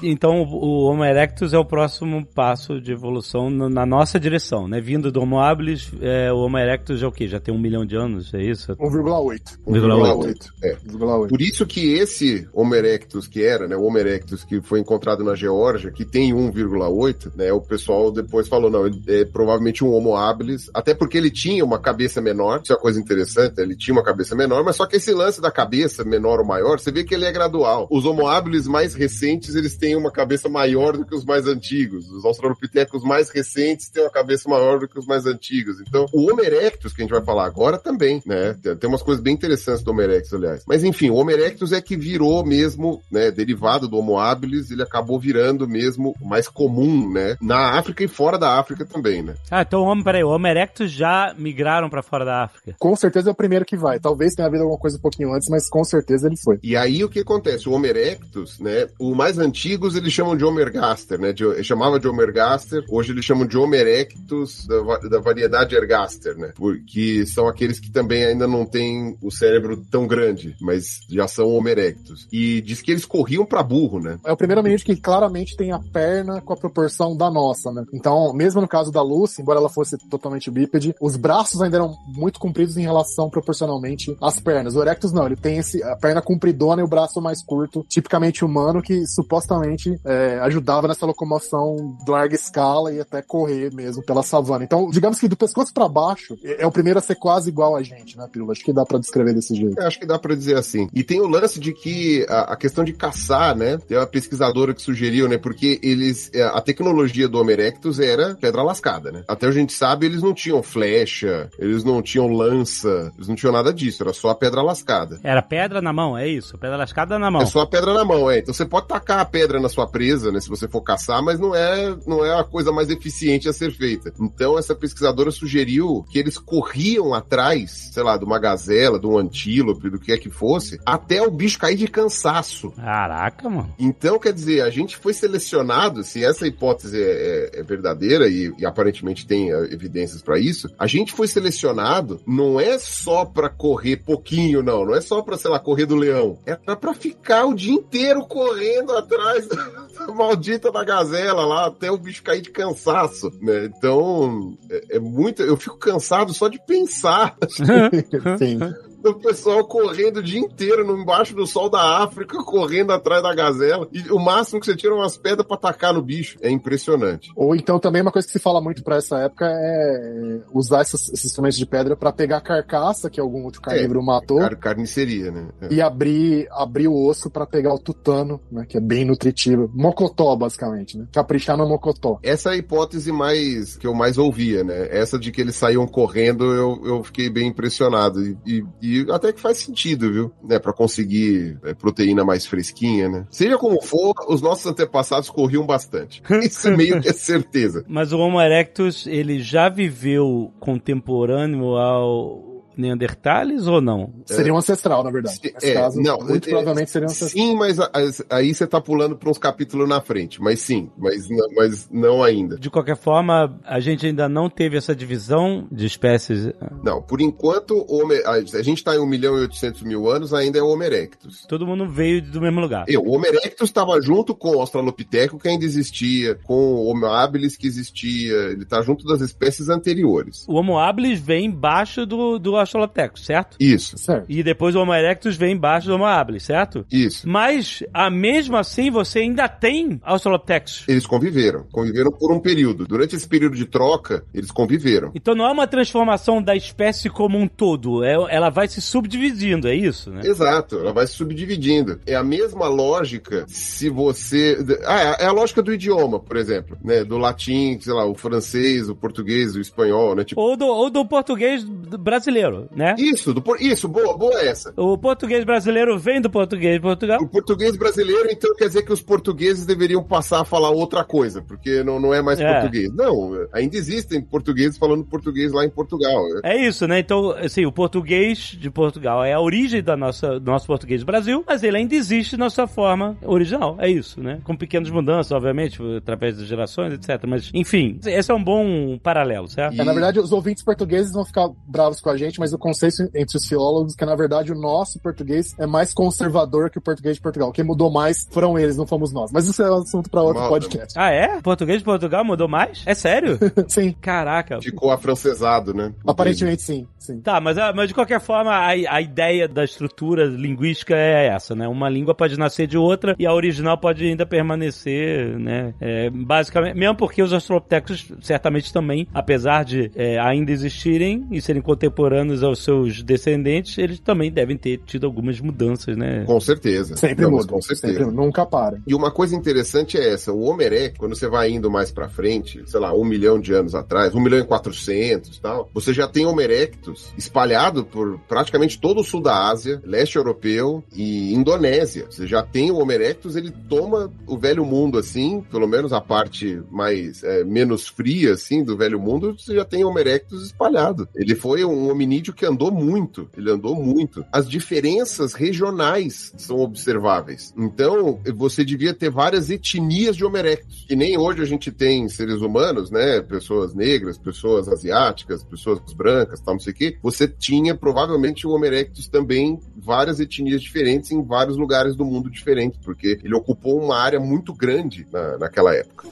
Então 0.02 0.42
o 0.42 0.84
Homo 0.84 1.04
erectus 1.04 1.52
é 1.52 1.58
o 1.58 1.64
próximo 1.64 2.24
passo 2.24 2.80
de 2.80 2.92
evolução 2.92 3.50
na 3.50 3.84
nossa 3.84 4.18
direção, 4.18 4.68
né? 4.68 4.80
Vindo 4.80 5.10
do 5.10 5.20
Homo 5.20 5.40
habilis, 5.40 5.90
é, 6.00 6.32
o 6.32 6.38
Homo 6.38 6.58
erectus 6.58 7.02
é 7.02 7.06
o 7.06 7.12
quê? 7.12 7.26
Já 7.26 7.40
tem 7.40 7.54
um 7.54 7.58
milhão 7.58 7.84
de 7.84 7.96
anos, 7.96 8.32
é 8.32 8.42
isso? 8.42 8.74
1,8. 8.76 9.58
1,8. 9.66 10.46
É. 10.62 10.76
1,8. 10.76 11.28
Por 11.28 11.40
isso 11.40 11.66
que 11.66 11.94
esse 11.94 12.48
Homo 12.52 12.74
erectus 12.74 13.26
que 13.26 13.42
era, 13.42 13.66
né, 13.66 13.76
o 13.76 13.82
Homo 13.82 13.98
erectus 13.98 14.44
que 14.44 14.60
foi 14.60 14.80
encontrado 14.80 15.24
na 15.24 15.34
Geórgia, 15.34 15.90
que 15.90 16.04
tem 16.04 16.32
1,8, 16.32 17.36
né, 17.36 17.52
o 17.52 17.60
pessoal 17.60 18.12
depois 18.12 18.48
falou, 18.48 18.70
não, 18.70 18.86
ele 18.86 19.02
é 19.08 19.24
provavelmente 19.24 19.84
um 19.84 19.92
Homo 19.92 20.16
habilis, 20.16 20.70
até 20.72 20.94
porque 20.94 21.18
ele 21.18 21.30
tinha 21.30 21.64
uma 21.64 21.78
cabeça 21.78 22.20
menor, 22.20 22.60
isso 22.62 22.72
é 22.72 22.76
uma 22.76 22.82
coisa 22.82 23.00
interessante, 23.00 23.60
ele 23.60 23.76
tinha 23.76 23.94
uma 23.94 24.04
cabeça 24.04 24.34
menor, 24.34 24.64
mas 24.64 24.76
só 24.76 24.86
que 24.86 24.96
esse 24.96 25.12
lance 25.12 25.40
da 25.40 25.50
cabeça 25.50 26.04
menor 26.04 26.40
ou 26.40 26.46
maior, 26.46 26.78
você 26.78 26.92
vê 26.92 27.04
que 27.04 27.14
ele 27.14 27.24
é 27.24 27.32
gradual. 27.32 27.88
Os 27.90 28.04
Homo 28.04 28.26
habilis 28.26 28.66
mais 28.66 28.94
recentes, 28.94 29.54
eles 29.54 29.76
têm 29.76 29.87
uma 29.96 30.10
cabeça 30.10 30.48
maior 30.48 30.96
do 30.96 31.04
que 31.04 31.14
os 31.14 31.24
mais 31.24 31.46
antigos. 31.46 32.10
Os 32.10 32.24
australopithecus 32.24 33.02
mais 33.02 33.30
recentes 33.30 33.88
têm 33.90 34.02
uma 34.02 34.10
cabeça 34.10 34.48
maior 34.48 34.78
do 34.78 34.88
que 34.88 34.98
os 34.98 35.06
mais 35.06 35.26
antigos. 35.26 35.80
Então, 35.80 36.06
o 36.12 36.30
Homo 36.30 36.40
erectus, 36.42 36.92
que 36.92 37.02
a 37.02 37.04
gente 37.04 37.12
vai 37.12 37.22
falar 37.22 37.46
agora, 37.46 37.78
também, 37.78 38.22
né? 38.26 38.56
Tem- 38.62 38.88
umas 38.88 39.02
coisas 39.02 39.22
bem 39.22 39.34
interessantes 39.34 39.82
do 39.82 39.90
Homo 39.90 40.00
erectus, 40.00 40.32
aliás. 40.34 40.62
Mas 40.66 40.82
enfim, 40.82 41.10
o 41.10 41.14
Homo 41.16 41.30
erectus 41.30 41.72
é 41.72 41.80
que 41.80 41.96
virou 41.96 42.44
mesmo, 42.44 43.02
né? 43.10 43.30
Derivado 43.30 43.86
do 43.86 43.98
Homo 43.98 44.18
habilis, 44.18 44.70
ele 44.70 44.82
acabou 44.82 45.18
virando 45.20 45.68
mesmo 45.68 46.14
mais 46.20 46.48
comum, 46.48 47.10
né? 47.12 47.36
Na 47.40 47.78
África 47.78 48.02
e 48.02 48.08
fora 48.08 48.38
da 48.38 48.58
África 48.58 48.84
também, 48.86 49.22
né? 49.22 49.34
Ah, 49.50 49.62
então 49.62 49.82
o 49.82 49.84
Homo, 49.86 50.02
peraí, 50.02 50.24
o 50.24 50.28
Homo 50.30 50.46
erectus 50.46 50.90
já 50.90 51.34
migraram 51.36 51.90
pra 51.90 52.02
fora 52.02 52.24
da 52.24 52.44
África. 52.44 52.74
Com 52.78 52.96
certeza 52.96 53.28
é 53.28 53.32
o 53.32 53.34
primeiro 53.34 53.64
que 53.64 53.76
vai. 53.76 54.00
Talvez 54.00 54.34
tenha 54.34 54.46
havido 54.48 54.62
alguma 54.62 54.78
coisa 54.80 54.96
um 54.96 55.00
pouquinho 55.00 55.32
antes, 55.34 55.48
mas 55.50 55.68
com 55.68 55.84
certeza 55.84 56.26
ele 56.26 56.36
foi. 56.36 56.58
E 56.62 56.76
aí 56.76 57.04
o 57.04 57.08
que 57.08 57.20
acontece? 57.20 57.68
O 57.68 57.72
Homo 57.72 57.86
erectus, 57.86 58.58
né? 58.58 58.86
Os 58.98 59.16
mais 59.16 59.38
antigos 59.78 59.94
eles 59.94 60.12
chamam 60.12 60.36
de 60.36 60.44
Homo 60.44 60.60
ergaster, 60.60 61.18
né? 61.18 61.32
De, 61.32 61.62
chamava 61.62 61.98
de 62.00 62.08
Homo 62.08 62.20
ergaster, 62.20 62.84
hoje 62.90 63.12
eles 63.12 63.24
chamam 63.24 63.46
de 63.46 63.56
Homo 63.56 63.74
erectus 63.74 64.66
da, 64.66 64.98
da 65.08 65.20
variedade 65.20 65.76
ergaster, 65.76 66.36
né? 66.36 66.52
Porque 66.56 67.24
são 67.26 67.46
aqueles 67.46 67.78
que 67.78 67.90
também 67.90 68.24
ainda 68.24 68.46
não 68.46 68.66
têm 68.66 69.16
o 69.22 69.30
cérebro 69.30 69.82
tão 69.90 70.06
grande, 70.06 70.56
mas 70.60 71.00
já 71.08 71.28
são 71.28 71.48
Homo 71.48 71.68
erectus. 71.68 72.26
E 72.32 72.60
diz 72.60 72.82
que 72.82 72.90
eles 72.90 73.04
corriam 73.04 73.46
pra 73.46 73.62
burro, 73.62 74.00
né? 74.00 74.18
É 74.24 74.32
o 74.32 74.36
primeiro 74.36 74.60
hominídeo 74.60 74.84
que 74.84 74.96
claramente 74.96 75.56
tem 75.56 75.72
a 75.72 75.78
perna 75.78 76.40
com 76.40 76.52
a 76.52 76.56
proporção 76.56 77.16
da 77.16 77.30
nossa, 77.30 77.70
né? 77.72 77.84
Então, 77.92 78.32
mesmo 78.34 78.60
no 78.60 78.68
caso 78.68 78.90
da 78.90 79.02
Lucy, 79.02 79.40
embora 79.40 79.60
ela 79.60 79.68
fosse 79.68 79.96
totalmente 80.10 80.50
bípede, 80.50 80.94
os 81.00 81.16
braços 81.16 81.62
ainda 81.62 81.76
eram 81.76 81.94
muito 82.06 82.40
compridos 82.40 82.76
em 82.76 82.82
relação 82.82 83.30
proporcionalmente 83.30 84.16
às 84.20 84.40
pernas. 84.40 84.74
O 84.74 84.82
Erectus 84.82 85.12
não, 85.12 85.26
ele 85.26 85.36
tem 85.36 85.58
esse, 85.58 85.82
a 85.82 85.96
perna 85.96 86.20
compridona 86.20 86.82
e 86.82 86.84
o 86.84 86.88
braço 86.88 87.20
mais 87.20 87.44
curto, 87.44 87.84
tipicamente 87.88 88.44
humano, 88.44 88.82
que 88.82 89.06
supostamente 89.06 89.67
é, 90.04 90.38
ajudava 90.42 90.88
nessa 90.88 91.06
locomoção 91.06 91.96
de 92.04 92.10
larga 92.10 92.34
escala 92.34 92.92
e 92.92 93.00
até 93.00 93.22
correr 93.22 93.72
mesmo 93.72 94.02
pela 94.02 94.22
savana. 94.22 94.64
Então, 94.64 94.90
digamos 94.90 95.18
que 95.18 95.28
do 95.28 95.36
pescoço 95.36 95.72
pra 95.72 95.88
baixo, 95.88 96.36
é 96.44 96.58
é 96.58 96.66
o 96.66 96.72
primeiro 96.72 96.98
a 96.98 97.02
ser 97.02 97.14
quase 97.14 97.48
igual 97.48 97.76
a 97.76 97.82
gente, 97.82 98.16
né, 98.16 98.28
Pirula? 98.30 98.52
Acho 98.52 98.64
que 98.64 98.72
dá 98.72 98.84
pra 98.84 98.98
descrever 98.98 99.32
desse 99.32 99.54
jeito. 99.54 99.78
Eu 99.78 99.86
acho 99.86 99.98
que 99.98 100.06
dá 100.06 100.18
pra 100.18 100.34
dizer 100.34 100.56
assim. 100.56 100.88
E 100.92 101.02
tem 101.02 101.20
o 101.20 101.26
lance 101.26 101.58
de 101.58 101.72
que 101.72 102.26
a, 102.28 102.52
a 102.52 102.56
questão 102.56 102.84
de 102.84 102.92
caçar, 102.92 103.56
né? 103.56 103.78
Tem 103.78 103.96
uma 103.96 104.06
pesquisadora 104.06 104.74
que 104.74 104.82
sugeriu, 104.82 105.28
né? 105.28 105.38
Porque 105.38 105.78
eles. 105.82 106.30
é, 106.34 106.42
A 106.42 106.60
tecnologia 106.60 107.28
do 107.28 107.38
Homo 107.38 107.50
erectus 107.50 108.00
era 108.00 108.34
pedra 108.34 108.62
lascada, 108.62 109.12
né? 109.12 109.22
Até 109.28 109.46
a 109.46 109.50
gente 109.50 109.72
sabe, 109.72 110.06
eles 110.06 110.22
não 110.22 110.34
tinham 110.34 110.62
flecha, 110.62 111.48
eles 111.58 111.84
não 111.84 112.02
tinham 112.02 112.28
lança, 112.28 113.12
eles 113.16 113.28
não 113.28 113.36
tinham 113.36 113.52
nada 113.52 113.72
disso, 113.72 114.02
era 114.02 114.12
só 114.12 114.30
a 114.30 114.34
pedra 114.34 114.62
lascada. 114.62 115.18
Era 115.22 115.42
pedra 115.42 115.80
na 115.80 115.92
mão, 115.92 116.16
é 116.16 116.26
isso? 116.26 116.58
Pedra 116.58 116.76
lascada 116.76 117.18
na 117.18 117.30
mão. 117.30 117.42
É 117.42 117.46
só 117.46 117.60
a 117.60 117.66
pedra 117.66 117.94
na 117.94 118.04
mão, 118.04 118.30
é. 118.30 118.38
Então 118.38 118.52
você 118.52 118.64
pode 118.64 118.88
tacar 118.88 119.20
a 119.20 119.24
pedra 119.24 119.57
na 119.60 119.68
sua 119.68 119.86
presa, 119.86 120.30
né? 120.32 120.40
Se 120.40 120.48
você 120.48 120.68
for 120.68 120.80
caçar, 120.82 121.22
mas 121.22 121.38
não 121.38 121.54
é, 121.54 121.96
não 122.06 122.24
é 122.24 122.38
a 122.38 122.44
coisa 122.44 122.70
mais 122.72 122.90
eficiente 122.90 123.48
a 123.48 123.52
ser 123.52 123.72
feita. 123.72 124.12
Então, 124.20 124.58
essa 124.58 124.74
pesquisadora 124.74 125.30
sugeriu 125.30 126.04
que 126.10 126.18
eles 126.18 126.38
corriam 126.38 127.14
atrás, 127.14 127.90
sei 127.92 128.02
lá, 128.02 128.16
de 128.16 128.24
uma 128.24 128.38
gazela, 128.38 128.98
de 128.98 129.06
um 129.06 129.18
antílope, 129.18 129.90
do 129.90 129.98
que 129.98 130.12
é 130.12 130.18
que 130.18 130.30
fosse, 130.30 130.78
até 130.84 131.22
o 131.22 131.30
bicho 131.30 131.58
cair 131.58 131.76
de 131.76 131.88
cansaço. 131.88 132.70
Caraca, 132.72 133.48
mano. 133.48 133.74
Então, 133.78 134.18
quer 134.18 134.32
dizer, 134.32 134.62
a 134.62 134.70
gente 134.70 134.96
foi 134.96 135.12
selecionado, 135.12 136.02
se 136.04 136.24
essa 136.24 136.46
hipótese 136.46 137.00
é, 137.00 137.50
é- 137.54 137.60
é 137.60 137.62
verdadeira 137.62 138.28
e, 138.28 138.52
e 138.58 138.66
aparentemente 138.66 139.26
tem 139.26 139.50
eh, 139.52 139.68
evidências 139.72 140.22
pra 140.22 140.38
isso, 140.38 140.68
a 140.78 140.86
gente 140.86 141.12
foi 141.12 141.26
selecionado 141.26 142.20
não 142.26 142.60
é 142.60 142.78
só 142.78 143.24
pra 143.24 143.48
correr 143.48 143.96
pouquinho, 143.96 144.62
não, 144.62 144.84
não 144.84 144.94
é 144.94 145.00
só 145.00 145.22
pra, 145.22 145.36
sei 145.36 145.50
lá, 145.50 145.58
correr 145.58 145.86
do 145.86 145.96
leão, 145.96 146.38
é 146.46 146.54
pra, 146.54 146.76
pra 146.76 146.94
ficar 146.94 147.46
o 147.46 147.54
dia 147.54 147.72
inteiro 147.72 148.24
correndo 148.26 148.92
atrás 148.96 149.47
maldita 150.14 150.72
da 150.72 150.84
gazela 150.84 151.44
lá, 151.44 151.66
até 151.66 151.90
o 151.90 151.98
bicho 151.98 152.22
cair 152.22 152.40
de 152.40 152.50
cansaço, 152.50 153.30
né? 153.40 153.66
Então, 153.66 154.56
é, 154.70 154.96
é 154.96 154.98
muito, 154.98 155.42
eu 155.42 155.56
fico 155.56 155.76
cansado 155.76 156.32
só 156.32 156.48
de 156.48 156.58
pensar 156.64 157.36
Sim. 158.38 158.58
Do 159.02 159.14
pessoal 159.14 159.64
correndo 159.64 160.18
o 160.18 160.22
dia 160.22 160.40
inteiro 160.40 160.84
no 160.86 160.98
embaixo 161.00 161.34
do 161.34 161.46
sol 161.46 161.68
da 161.70 162.02
África, 162.02 162.42
correndo 162.42 162.92
atrás 162.92 163.22
da 163.22 163.34
gazela. 163.34 163.88
E 163.92 164.10
o 164.12 164.18
máximo 164.18 164.60
que 164.60 164.66
você 164.66 164.76
tira 164.76 164.92
é 164.92 164.96
umas 164.96 165.16
pedras 165.16 165.46
pra 165.46 165.56
tacar 165.56 165.92
no 165.94 166.02
bicho. 166.02 166.36
É 166.40 166.50
impressionante. 166.50 167.30
Ou 167.36 167.54
então 167.54 167.78
também 167.78 168.02
uma 168.02 168.10
coisa 168.12 168.26
que 168.26 168.32
se 168.32 168.38
fala 168.38 168.60
muito 168.60 168.82
pra 168.82 168.96
essa 168.96 169.18
época 169.18 169.46
é 169.48 170.40
usar 170.52 170.80
essas- 170.80 171.08
esses 171.08 171.26
instrumentos 171.26 171.58
de 171.58 171.66
pedra 171.66 171.96
pra 171.96 172.12
pegar 172.12 172.38
a 172.38 172.40
carcaça 172.40 173.08
que 173.10 173.20
algum 173.20 173.44
outro 173.44 173.60
carnívoro 173.60 174.02
matou 174.02 174.38
Car 174.38 174.56
carniceria, 174.58 175.30
né? 175.30 175.48
É. 175.62 175.74
e 175.74 175.80
abrir, 175.80 176.48
abrir 176.50 176.88
o 176.88 177.06
osso 177.06 177.30
pra 177.30 177.46
pegar 177.46 177.72
o 177.74 177.78
tutano, 177.78 178.40
né, 178.50 178.64
que 178.68 178.76
é 178.76 178.80
bem 178.80 179.04
nutritivo. 179.04 179.70
Mocotó, 179.74 180.34
basicamente, 180.36 180.96
né? 180.98 181.06
Caprichar 181.12 181.56
no 181.56 181.68
mocotó. 181.68 182.18
Essa 182.22 182.50
é 182.50 182.52
a 182.52 182.56
hipótese 182.56 183.12
mais 183.12 183.76
que 183.76 183.86
eu 183.86 183.94
mais 183.94 184.18
ouvia, 184.18 184.64
né? 184.64 184.88
Essa 184.90 185.18
de 185.18 185.30
que 185.30 185.40
eles 185.40 185.56
saíam 185.56 185.86
correndo, 185.86 186.44
eu, 186.52 186.80
eu 186.84 187.04
fiquei 187.04 187.28
bem 187.30 187.48
impressionado. 187.48 188.20
E, 188.22 188.36
e- 188.46 188.64
e 188.88 189.10
até 189.10 189.32
que 189.32 189.40
faz 189.40 189.58
sentido, 189.58 190.12
viu? 190.12 190.32
Né? 190.42 190.58
Pra 190.58 190.72
conseguir 190.72 191.58
é, 191.64 191.74
proteína 191.74 192.24
mais 192.24 192.46
fresquinha, 192.46 193.08
né? 193.08 193.26
Seja 193.30 193.58
como 193.58 193.80
for, 193.82 194.14
os 194.28 194.40
nossos 194.40 194.66
antepassados 194.66 195.30
corriam 195.30 195.66
bastante. 195.66 196.22
Isso 196.42 196.68
é 196.68 196.76
meio 196.76 197.00
que 197.00 197.08
é 197.08 197.12
certeza. 197.12 197.84
Mas 197.88 198.12
o 198.12 198.18
Homo 198.18 198.40
erectus, 198.40 199.06
ele 199.06 199.40
já 199.40 199.68
viveu 199.68 200.52
contemporâneo 200.58 201.76
ao 201.76 202.47
Neandertales 202.78 203.66
ou 203.66 203.80
não? 203.80 204.12
Seria 204.26 204.54
um 204.54 204.56
ancestral, 204.56 205.02
na 205.04 205.10
verdade. 205.10 205.38
Nesse 205.42 205.66
É, 205.70 205.74
caso, 205.74 206.00
não, 206.00 206.18
muito 206.18 206.46
é, 206.48 206.50
provavelmente 206.50 206.90
seria 206.90 207.06
um 207.08 207.10
ancestral. 207.10 207.30
Sim, 207.46 207.56
mas 207.56 207.78
a- 207.80 207.90
aí 208.30 208.54
você 208.54 208.66
tá 208.66 208.80
pulando 208.80 209.16
para 209.16 209.28
uns 209.30 209.38
capítulos 209.38 209.88
na 209.88 210.00
frente. 210.00 210.40
Mas 210.40 210.60
sim, 210.60 210.90
mas, 210.96 211.28
não- 211.28 211.48
mas 211.56 211.88
não 211.90 212.22
ainda. 212.22 212.56
De 212.58 212.70
qualquer 212.70 212.96
forma, 212.96 213.58
a 213.64 213.80
gente 213.80 214.06
ainda 214.06 214.28
não 214.28 214.48
teve 214.48 214.76
essa 214.76 214.94
divisão 214.94 215.66
de 215.70 215.84
espécies. 215.86 216.48
Não, 216.82 217.02
por 217.02 217.20
enquanto, 217.20 217.84
a 218.24 218.58
a 218.58 218.62
gente 218.62 218.82
tá 218.84 218.94
em 218.94 218.98
1 219.00 219.06
milhão 219.06 219.36
e 219.36 219.40
800 219.42 219.82
mil 219.82 220.08
anos, 220.08 220.32
ainda 220.32 220.58
é 220.58 220.62
o 220.62 220.68
Homo 220.68 220.82
erectus. 220.84 221.44
Todo 221.48 221.66
mundo 221.66 221.88
veio 221.88 222.22
do 222.22 222.40
mesmo 222.40 222.60
lugar. 222.60 222.84
Eu, 222.88 223.02
o 223.02 223.10
Homo 223.14 223.26
erectus 223.26 223.68
estava 223.68 224.00
junto 224.00 224.34
com 224.34 224.56
o 224.56 224.60
Australopiteco, 224.60 225.38
que 225.38 225.48
ainda 225.48 225.64
existia, 225.64 226.36
com 226.44 226.54
o 226.54 226.86
Homo 226.86 227.06
habilis, 227.06 227.56
que 227.56 227.66
existia. 227.66 228.34
Ele 228.52 228.64
tá 228.64 228.80
junto 228.82 229.04
das 229.06 229.20
espécies 229.20 229.68
anteriores. 229.68 230.44
O 230.48 230.54
Homo 230.54 230.78
habilis 230.78 231.20
vem 231.20 231.46
embaixo 231.46 232.06
do, 232.06 232.38
do 232.38 232.56
Australopithecus, 232.68 233.24
certo? 233.24 233.56
Isso, 233.58 233.96
Certo. 233.98 234.26
E 234.28 234.42
depois 234.42 234.74
o 234.74 234.80
Homo 234.80 234.94
erectus 234.94 235.36
vem 235.36 235.54
embaixo 235.54 235.88
do 235.88 235.94
Homo 235.94 236.04
habilis, 236.04 236.44
certo? 236.44 236.84
isso. 236.90 237.28
Mas, 237.28 237.82
a 237.92 238.10
mesmo 238.10 238.56
assim, 238.56 238.90
você 238.90 239.20
ainda 239.20 239.48
tem 239.48 240.00
Australopithecus. 240.02 240.84
Eles 240.88 241.06
conviveram. 241.06 241.64
Conviveram 241.72 242.10
por 242.10 242.32
um 242.32 242.40
período. 242.40 242.86
Durante 242.86 243.16
esse 243.16 243.26
período 243.26 243.56
de 243.56 243.64
troca, 243.64 244.24
eles 244.32 244.50
conviveram. 244.50 245.10
Então 245.14 245.34
não 245.34 245.46
é 245.46 245.50
uma 245.50 245.66
transformação 245.66 246.42
da 246.42 246.54
espécie 246.54 247.08
como 247.08 247.38
um 247.38 247.48
todo, 247.48 248.04
é, 248.04 248.14
ela 248.30 248.50
vai 248.50 248.68
se 248.68 248.80
subdividindo, 248.80 249.68
é 249.68 249.74
isso, 249.74 250.10
né? 250.10 250.20
Exato, 250.24 250.78
ela 250.78 250.92
vai 250.92 251.06
se 251.06 251.14
subdividindo. 251.14 252.00
É 252.06 252.14
a 252.14 252.22
mesma 252.24 252.68
lógica 252.68 253.44
se 253.48 253.88
você. 253.88 254.58
Ah, 254.84 255.16
é 255.20 255.26
a 255.26 255.32
lógica 255.32 255.62
do 255.62 255.72
idioma, 255.72 256.20
por 256.20 256.36
exemplo, 256.36 256.76
né? 256.82 257.04
Do 257.04 257.18
latim, 257.18 257.78
sei 257.80 257.92
lá, 257.92 258.06
o 258.06 258.14
francês, 258.14 258.88
o 258.88 258.94
português, 258.94 259.54
o 259.56 259.60
espanhol, 259.60 260.14
né? 260.14 260.24
Tipo, 260.24 260.40
Ou 260.40 260.56
do, 260.56 260.66
ou 260.66 260.90
do 260.90 261.04
português 261.04 261.64
brasileiro, 261.64 262.57
né? 262.74 262.94
isso, 262.98 263.32
do, 263.32 263.42
isso, 263.60 263.88
boa, 263.88 264.16
boa 264.16 264.40
essa. 264.42 264.72
O 264.76 264.96
português 264.98 265.44
brasileiro 265.44 265.98
vem 265.98 266.20
do 266.20 266.30
português 266.30 266.74
de 266.74 266.80
Portugal. 266.80 267.18
O 267.20 267.28
português 267.28 267.76
brasileiro, 267.76 268.28
então, 268.30 268.54
quer 268.54 268.66
dizer 268.66 268.82
que 268.82 268.92
os 268.92 269.00
portugueses 269.02 269.66
deveriam 269.66 270.02
passar 270.02 270.40
a 270.40 270.44
falar 270.44 270.70
outra 270.70 271.04
coisa, 271.04 271.42
porque 271.42 271.82
não, 271.82 272.00
não 272.00 272.12
é 272.14 272.22
mais 272.22 272.40
É. 272.40 272.52
português. 272.52 272.92
Não, 272.94 273.46
ainda 273.52 273.76
existem 273.76 274.20
portugueses 274.20 274.78
falando 274.78 275.04
português 275.04 275.52
lá 275.52 275.64
em 275.64 275.70
Portugal. 275.70 276.24
É 276.42 276.56
isso, 276.56 276.86
né? 276.86 276.98
Então, 276.98 277.30
assim, 277.32 277.64
o 277.66 277.72
português 277.72 278.56
de 278.58 278.70
Portugal 278.70 279.24
é 279.24 279.32
a 279.32 279.40
origem 279.40 279.82
da 279.82 279.96
nossa, 279.96 280.38
do 280.40 280.50
nosso 280.50 280.66
português 280.66 281.00
do 281.02 281.06
Brasil, 281.06 281.44
mas 281.46 281.62
ele 281.62 281.76
ainda 281.76 281.94
existe 281.94 282.36
na 282.36 282.50
sua 282.50 282.66
forma 282.66 283.16
original. 283.24 283.76
É 283.78 283.88
isso, 283.88 284.20
né? 284.20 284.40
Com 284.44 284.56
pequenas 284.56 284.90
mudanças, 284.90 285.32
obviamente, 285.32 285.80
através 285.96 286.36
das 286.36 286.46
gerações, 286.46 286.92
etc. 286.92 287.24
Mas, 287.26 287.50
enfim, 287.54 287.98
esse 288.06 288.30
é 288.30 288.34
um 288.34 288.42
bom 288.42 288.98
paralelo, 288.98 289.48
certo? 289.48 289.80
É, 289.80 289.84
na 289.84 289.92
verdade, 289.92 290.18
os 290.20 290.32
ouvintes 290.32 290.62
portugueses 290.62 291.12
vão 291.12 291.24
ficar 291.24 291.48
bravos 291.66 292.00
com 292.00 292.10
a 292.10 292.16
gente, 292.16 292.37
mas 292.38 292.52
o 292.52 292.58
consenso 292.58 293.04
entre 293.14 293.36
os 293.36 293.46
filólogos 293.46 293.94
é 293.94 293.96
que, 293.96 294.04
na 294.04 294.14
verdade, 294.14 294.52
o 294.52 294.54
nosso 294.54 294.98
português 295.00 295.54
é 295.58 295.66
mais 295.66 295.92
conservador 295.92 296.70
que 296.70 296.78
o 296.78 296.82
português 296.82 297.16
de 297.16 297.22
Portugal. 297.22 297.52
Quem 297.52 297.64
mudou 297.64 297.90
mais 297.90 298.26
foram 298.30 298.58
eles, 298.58 298.76
não 298.76 298.86
fomos 298.86 299.12
nós. 299.12 299.30
Mas 299.32 299.46
isso 299.46 299.62
é 299.62 299.70
um 299.70 299.78
assunto 299.78 300.10
para 300.10 300.22
outro 300.22 300.40
Mal- 300.40 300.50
podcast. 300.50 300.98
Ah, 300.98 301.10
é? 301.10 301.36
O 301.38 301.42
português 301.42 301.78
de 301.78 301.84
Portugal 301.84 302.24
mudou 302.24 302.48
mais? 302.48 302.82
É 302.86 302.94
sério? 302.94 303.38
Sim, 303.68 303.94
Caraca. 304.00 304.60
Ficou 304.60 304.90
afrancesado, 304.90 305.74
né? 305.74 305.92
aparentemente 306.06 306.62
sim. 306.62 306.86
sim. 306.98 307.20
Tá, 307.20 307.40
mas, 307.40 307.58
ah, 307.58 307.72
mas 307.74 307.88
de 307.88 307.94
qualquer 307.94 308.20
forma, 308.20 308.50
a, 308.50 308.68
a 308.68 309.00
ideia 309.00 309.48
da 309.48 309.64
estrutura 309.64 310.24
linguística 310.24 310.94
é 310.94 311.28
essa, 311.28 311.54
né? 311.54 311.68
Uma 311.68 311.88
língua 311.88 312.14
pode 312.14 312.38
nascer 312.38 312.66
de 312.66 312.76
outra 312.78 313.14
e 313.18 313.26
a 313.26 313.32
original 313.32 313.78
pode 313.78 314.04
ainda 314.04 314.26
permanecer, 314.26 315.38
né? 315.38 315.74
É, 315.80 316.10
basicamente, 316.10 316.76
mesmo 316.76 316.96
porque 316.96 317.22
os 317.22 317.32
australopithecus 317.32 318.12
certamente 318.20 318.72
também, 318.72 319.06
apesar 319.12 319.64
de 319.64 319.90
é, 319.94 320.18
ainda 320.18 320.50
existirem 320.50 321.26
e 321.30 321.40
serem 321.40 321.62
contemporâneos 321.62 322.27
aos 322.42 322.62
seus 322.62 323.02
descendentes, 323.02 323.78
eles 323.78 324.00
também 324.00 324.30
devem 324.30 324.56
ter 324.56 324.78
tido 324.84 325.06
algumas 325.06 325.40
mudanças, 325.40 325.96
né? 325.96 326.24
Com 326.24 326.40
certeza. 326.40 326.96
Sempre 326.96 327.24
Não, 327.24 327.32
mas 327.32 327.40
muda. 327.42 327.52
Com 327.52 327.62
certeza. 327.62 327.98
Sempre, 327.98 328.14
nunca 328.14 328.46
para. 328.46 328.80
E 328.86 328.94
uma 328.94 329.10
coisa 329.10 329.34
interessante 329.34 329.96
é 329.96 330.12
essa, 330.12 330.32
o 330.32 330.42
Homo 330.42 330.62
erectus, 330.62 330.98
quando 330.98 331.16
você 331.16 331.28
vai 331.28 331.50
indo 331.50 331.70
mais 331.70 331.90
pra 331.90 332.08
frente, 332.08 332.62
sei 332.66 332.80
lá, 332.80 332.94
um 332.94 333.04
milhão 333.04 333.40
de 333.40 333.52
anos 333.52 333.74
atrás, 333.74 334.14
um 334.14 334.20
milhão 334.20 334.38
e 334.38 334.44
quatrocentos 334.44 335.36
e 335.36 335.40
tal, 335.40 335.68
você 335.72 335.92
já 335.92 336.06
tem 336.08 336.26
Homo 336.26 336.40
erectus 336.40 337.12
espalhado 337.16 337.84
por 337.84 338.18
praticamente 338.28 338.78
todo 338.78 339.00
o 339.00 339.04
sul 339.04 339.22
da 339.22 339.48
Ásia, 339.48 339.80
leste 339.84 340.16
europeu 340.16 340.82
e 340.94 341.32
Indonésia. 341.32 342.06
Você 342.10 342.26
já 342.26 342.42
tem 342.42 342.70
o 342.70 342.76
Homo 342.76 342.92
erectus, 342.92 343.36
ele 343.36 343.52
toma 343.68 344.12
o 344.26 344.36
velho 344.36 344.64
mundo 344.64 344.98
assim, 344.98 345.40
pelo 345.50 345.66
menos 345.66 345.92
a 345.92 346.00
parte 346.00 346.60
mais, 346.70 347.22
é, 347.22 347.44
menos 347.44 347.88
fria 347.88 348.32
assim 348.32 348.62
do 348.62 348.76
velho 348.76 349.00
mundo, 349.00 349.36
você 349.38 349.54
já 349.54 349.64
tem 349.64 349.84
Homo 349.84 349.98
erectus 349.98 350.46
espalhado. 350.46 351.08
Ele 351.14 351.34
foi 351.34 351.64
um 351.64 351.90
hominídeo 351.90 352.17
que 352.32 352.46
andou 352.46 352.70
muito, 352.70 353.28
ele 353.36 353.50
andou 353.50 353.74
muito. 353.74 354.24
As 354.32 354.48
diferenças 354.48 355.34
regionais 355.34 356.32
são 356.36 356.58
observáveis. 356.58 357.52
Então, 357.56 358.20
você 358.34 358.64
devia 358.64 358.94
ter 358.94 359.10
várias 359.10 359.50
etnias 359.50 360.16
de 360.16 360.24
Homo 360.24 360.36
erectus, 360.36 360.84
que 360.86 360.96
nem 360.96 361.18
hoje 361.18 361.42
a 361.42 361.44
gente 361.44 361.70
tem 361.70 362.08
seres 362.08 362.40
humanos, 362.40 362.90
né, 362.90 363.20
pessoas 363.20 363.74
negras, 363.74 364.18
pessoas 364.18 364.68
asiáticas, 364.68 365.42
pessoas 365.44 365.80
brancas, 365.92 366.40
tal, 366.40 366.54
não 366.54 366.60
sei 366.60 366.72
o 366.72 366.76
quê. 366.76 366.98
Você 367.02 367.28
tinha 367.28 367.74
provavelmente 367.74 368.46
o 368.46 368.50
Homo 368.50 368.64
erectus 368.64 369.08
também 369.08 369.58
várias 369.76 370.20
etnias 370.20 370.62
diferentes 370.62 371.10
em 371.10 371.22
vários 371.22 371.56
lugares 371.56 371.96
do 371.96 372.04
mundo 372.04 372.30
diferentes, 372.30 372.78
porque 372.84 373.18
ele 373.22 373.34
ocupou 373.34 373.80
uma 373.80 373.96
área 373.96 374.20
muito 374.20 374.52
grande 374.52 375.06
na, 375.12 375.38
naquela 375.38 375.74
época. 375.74 376.08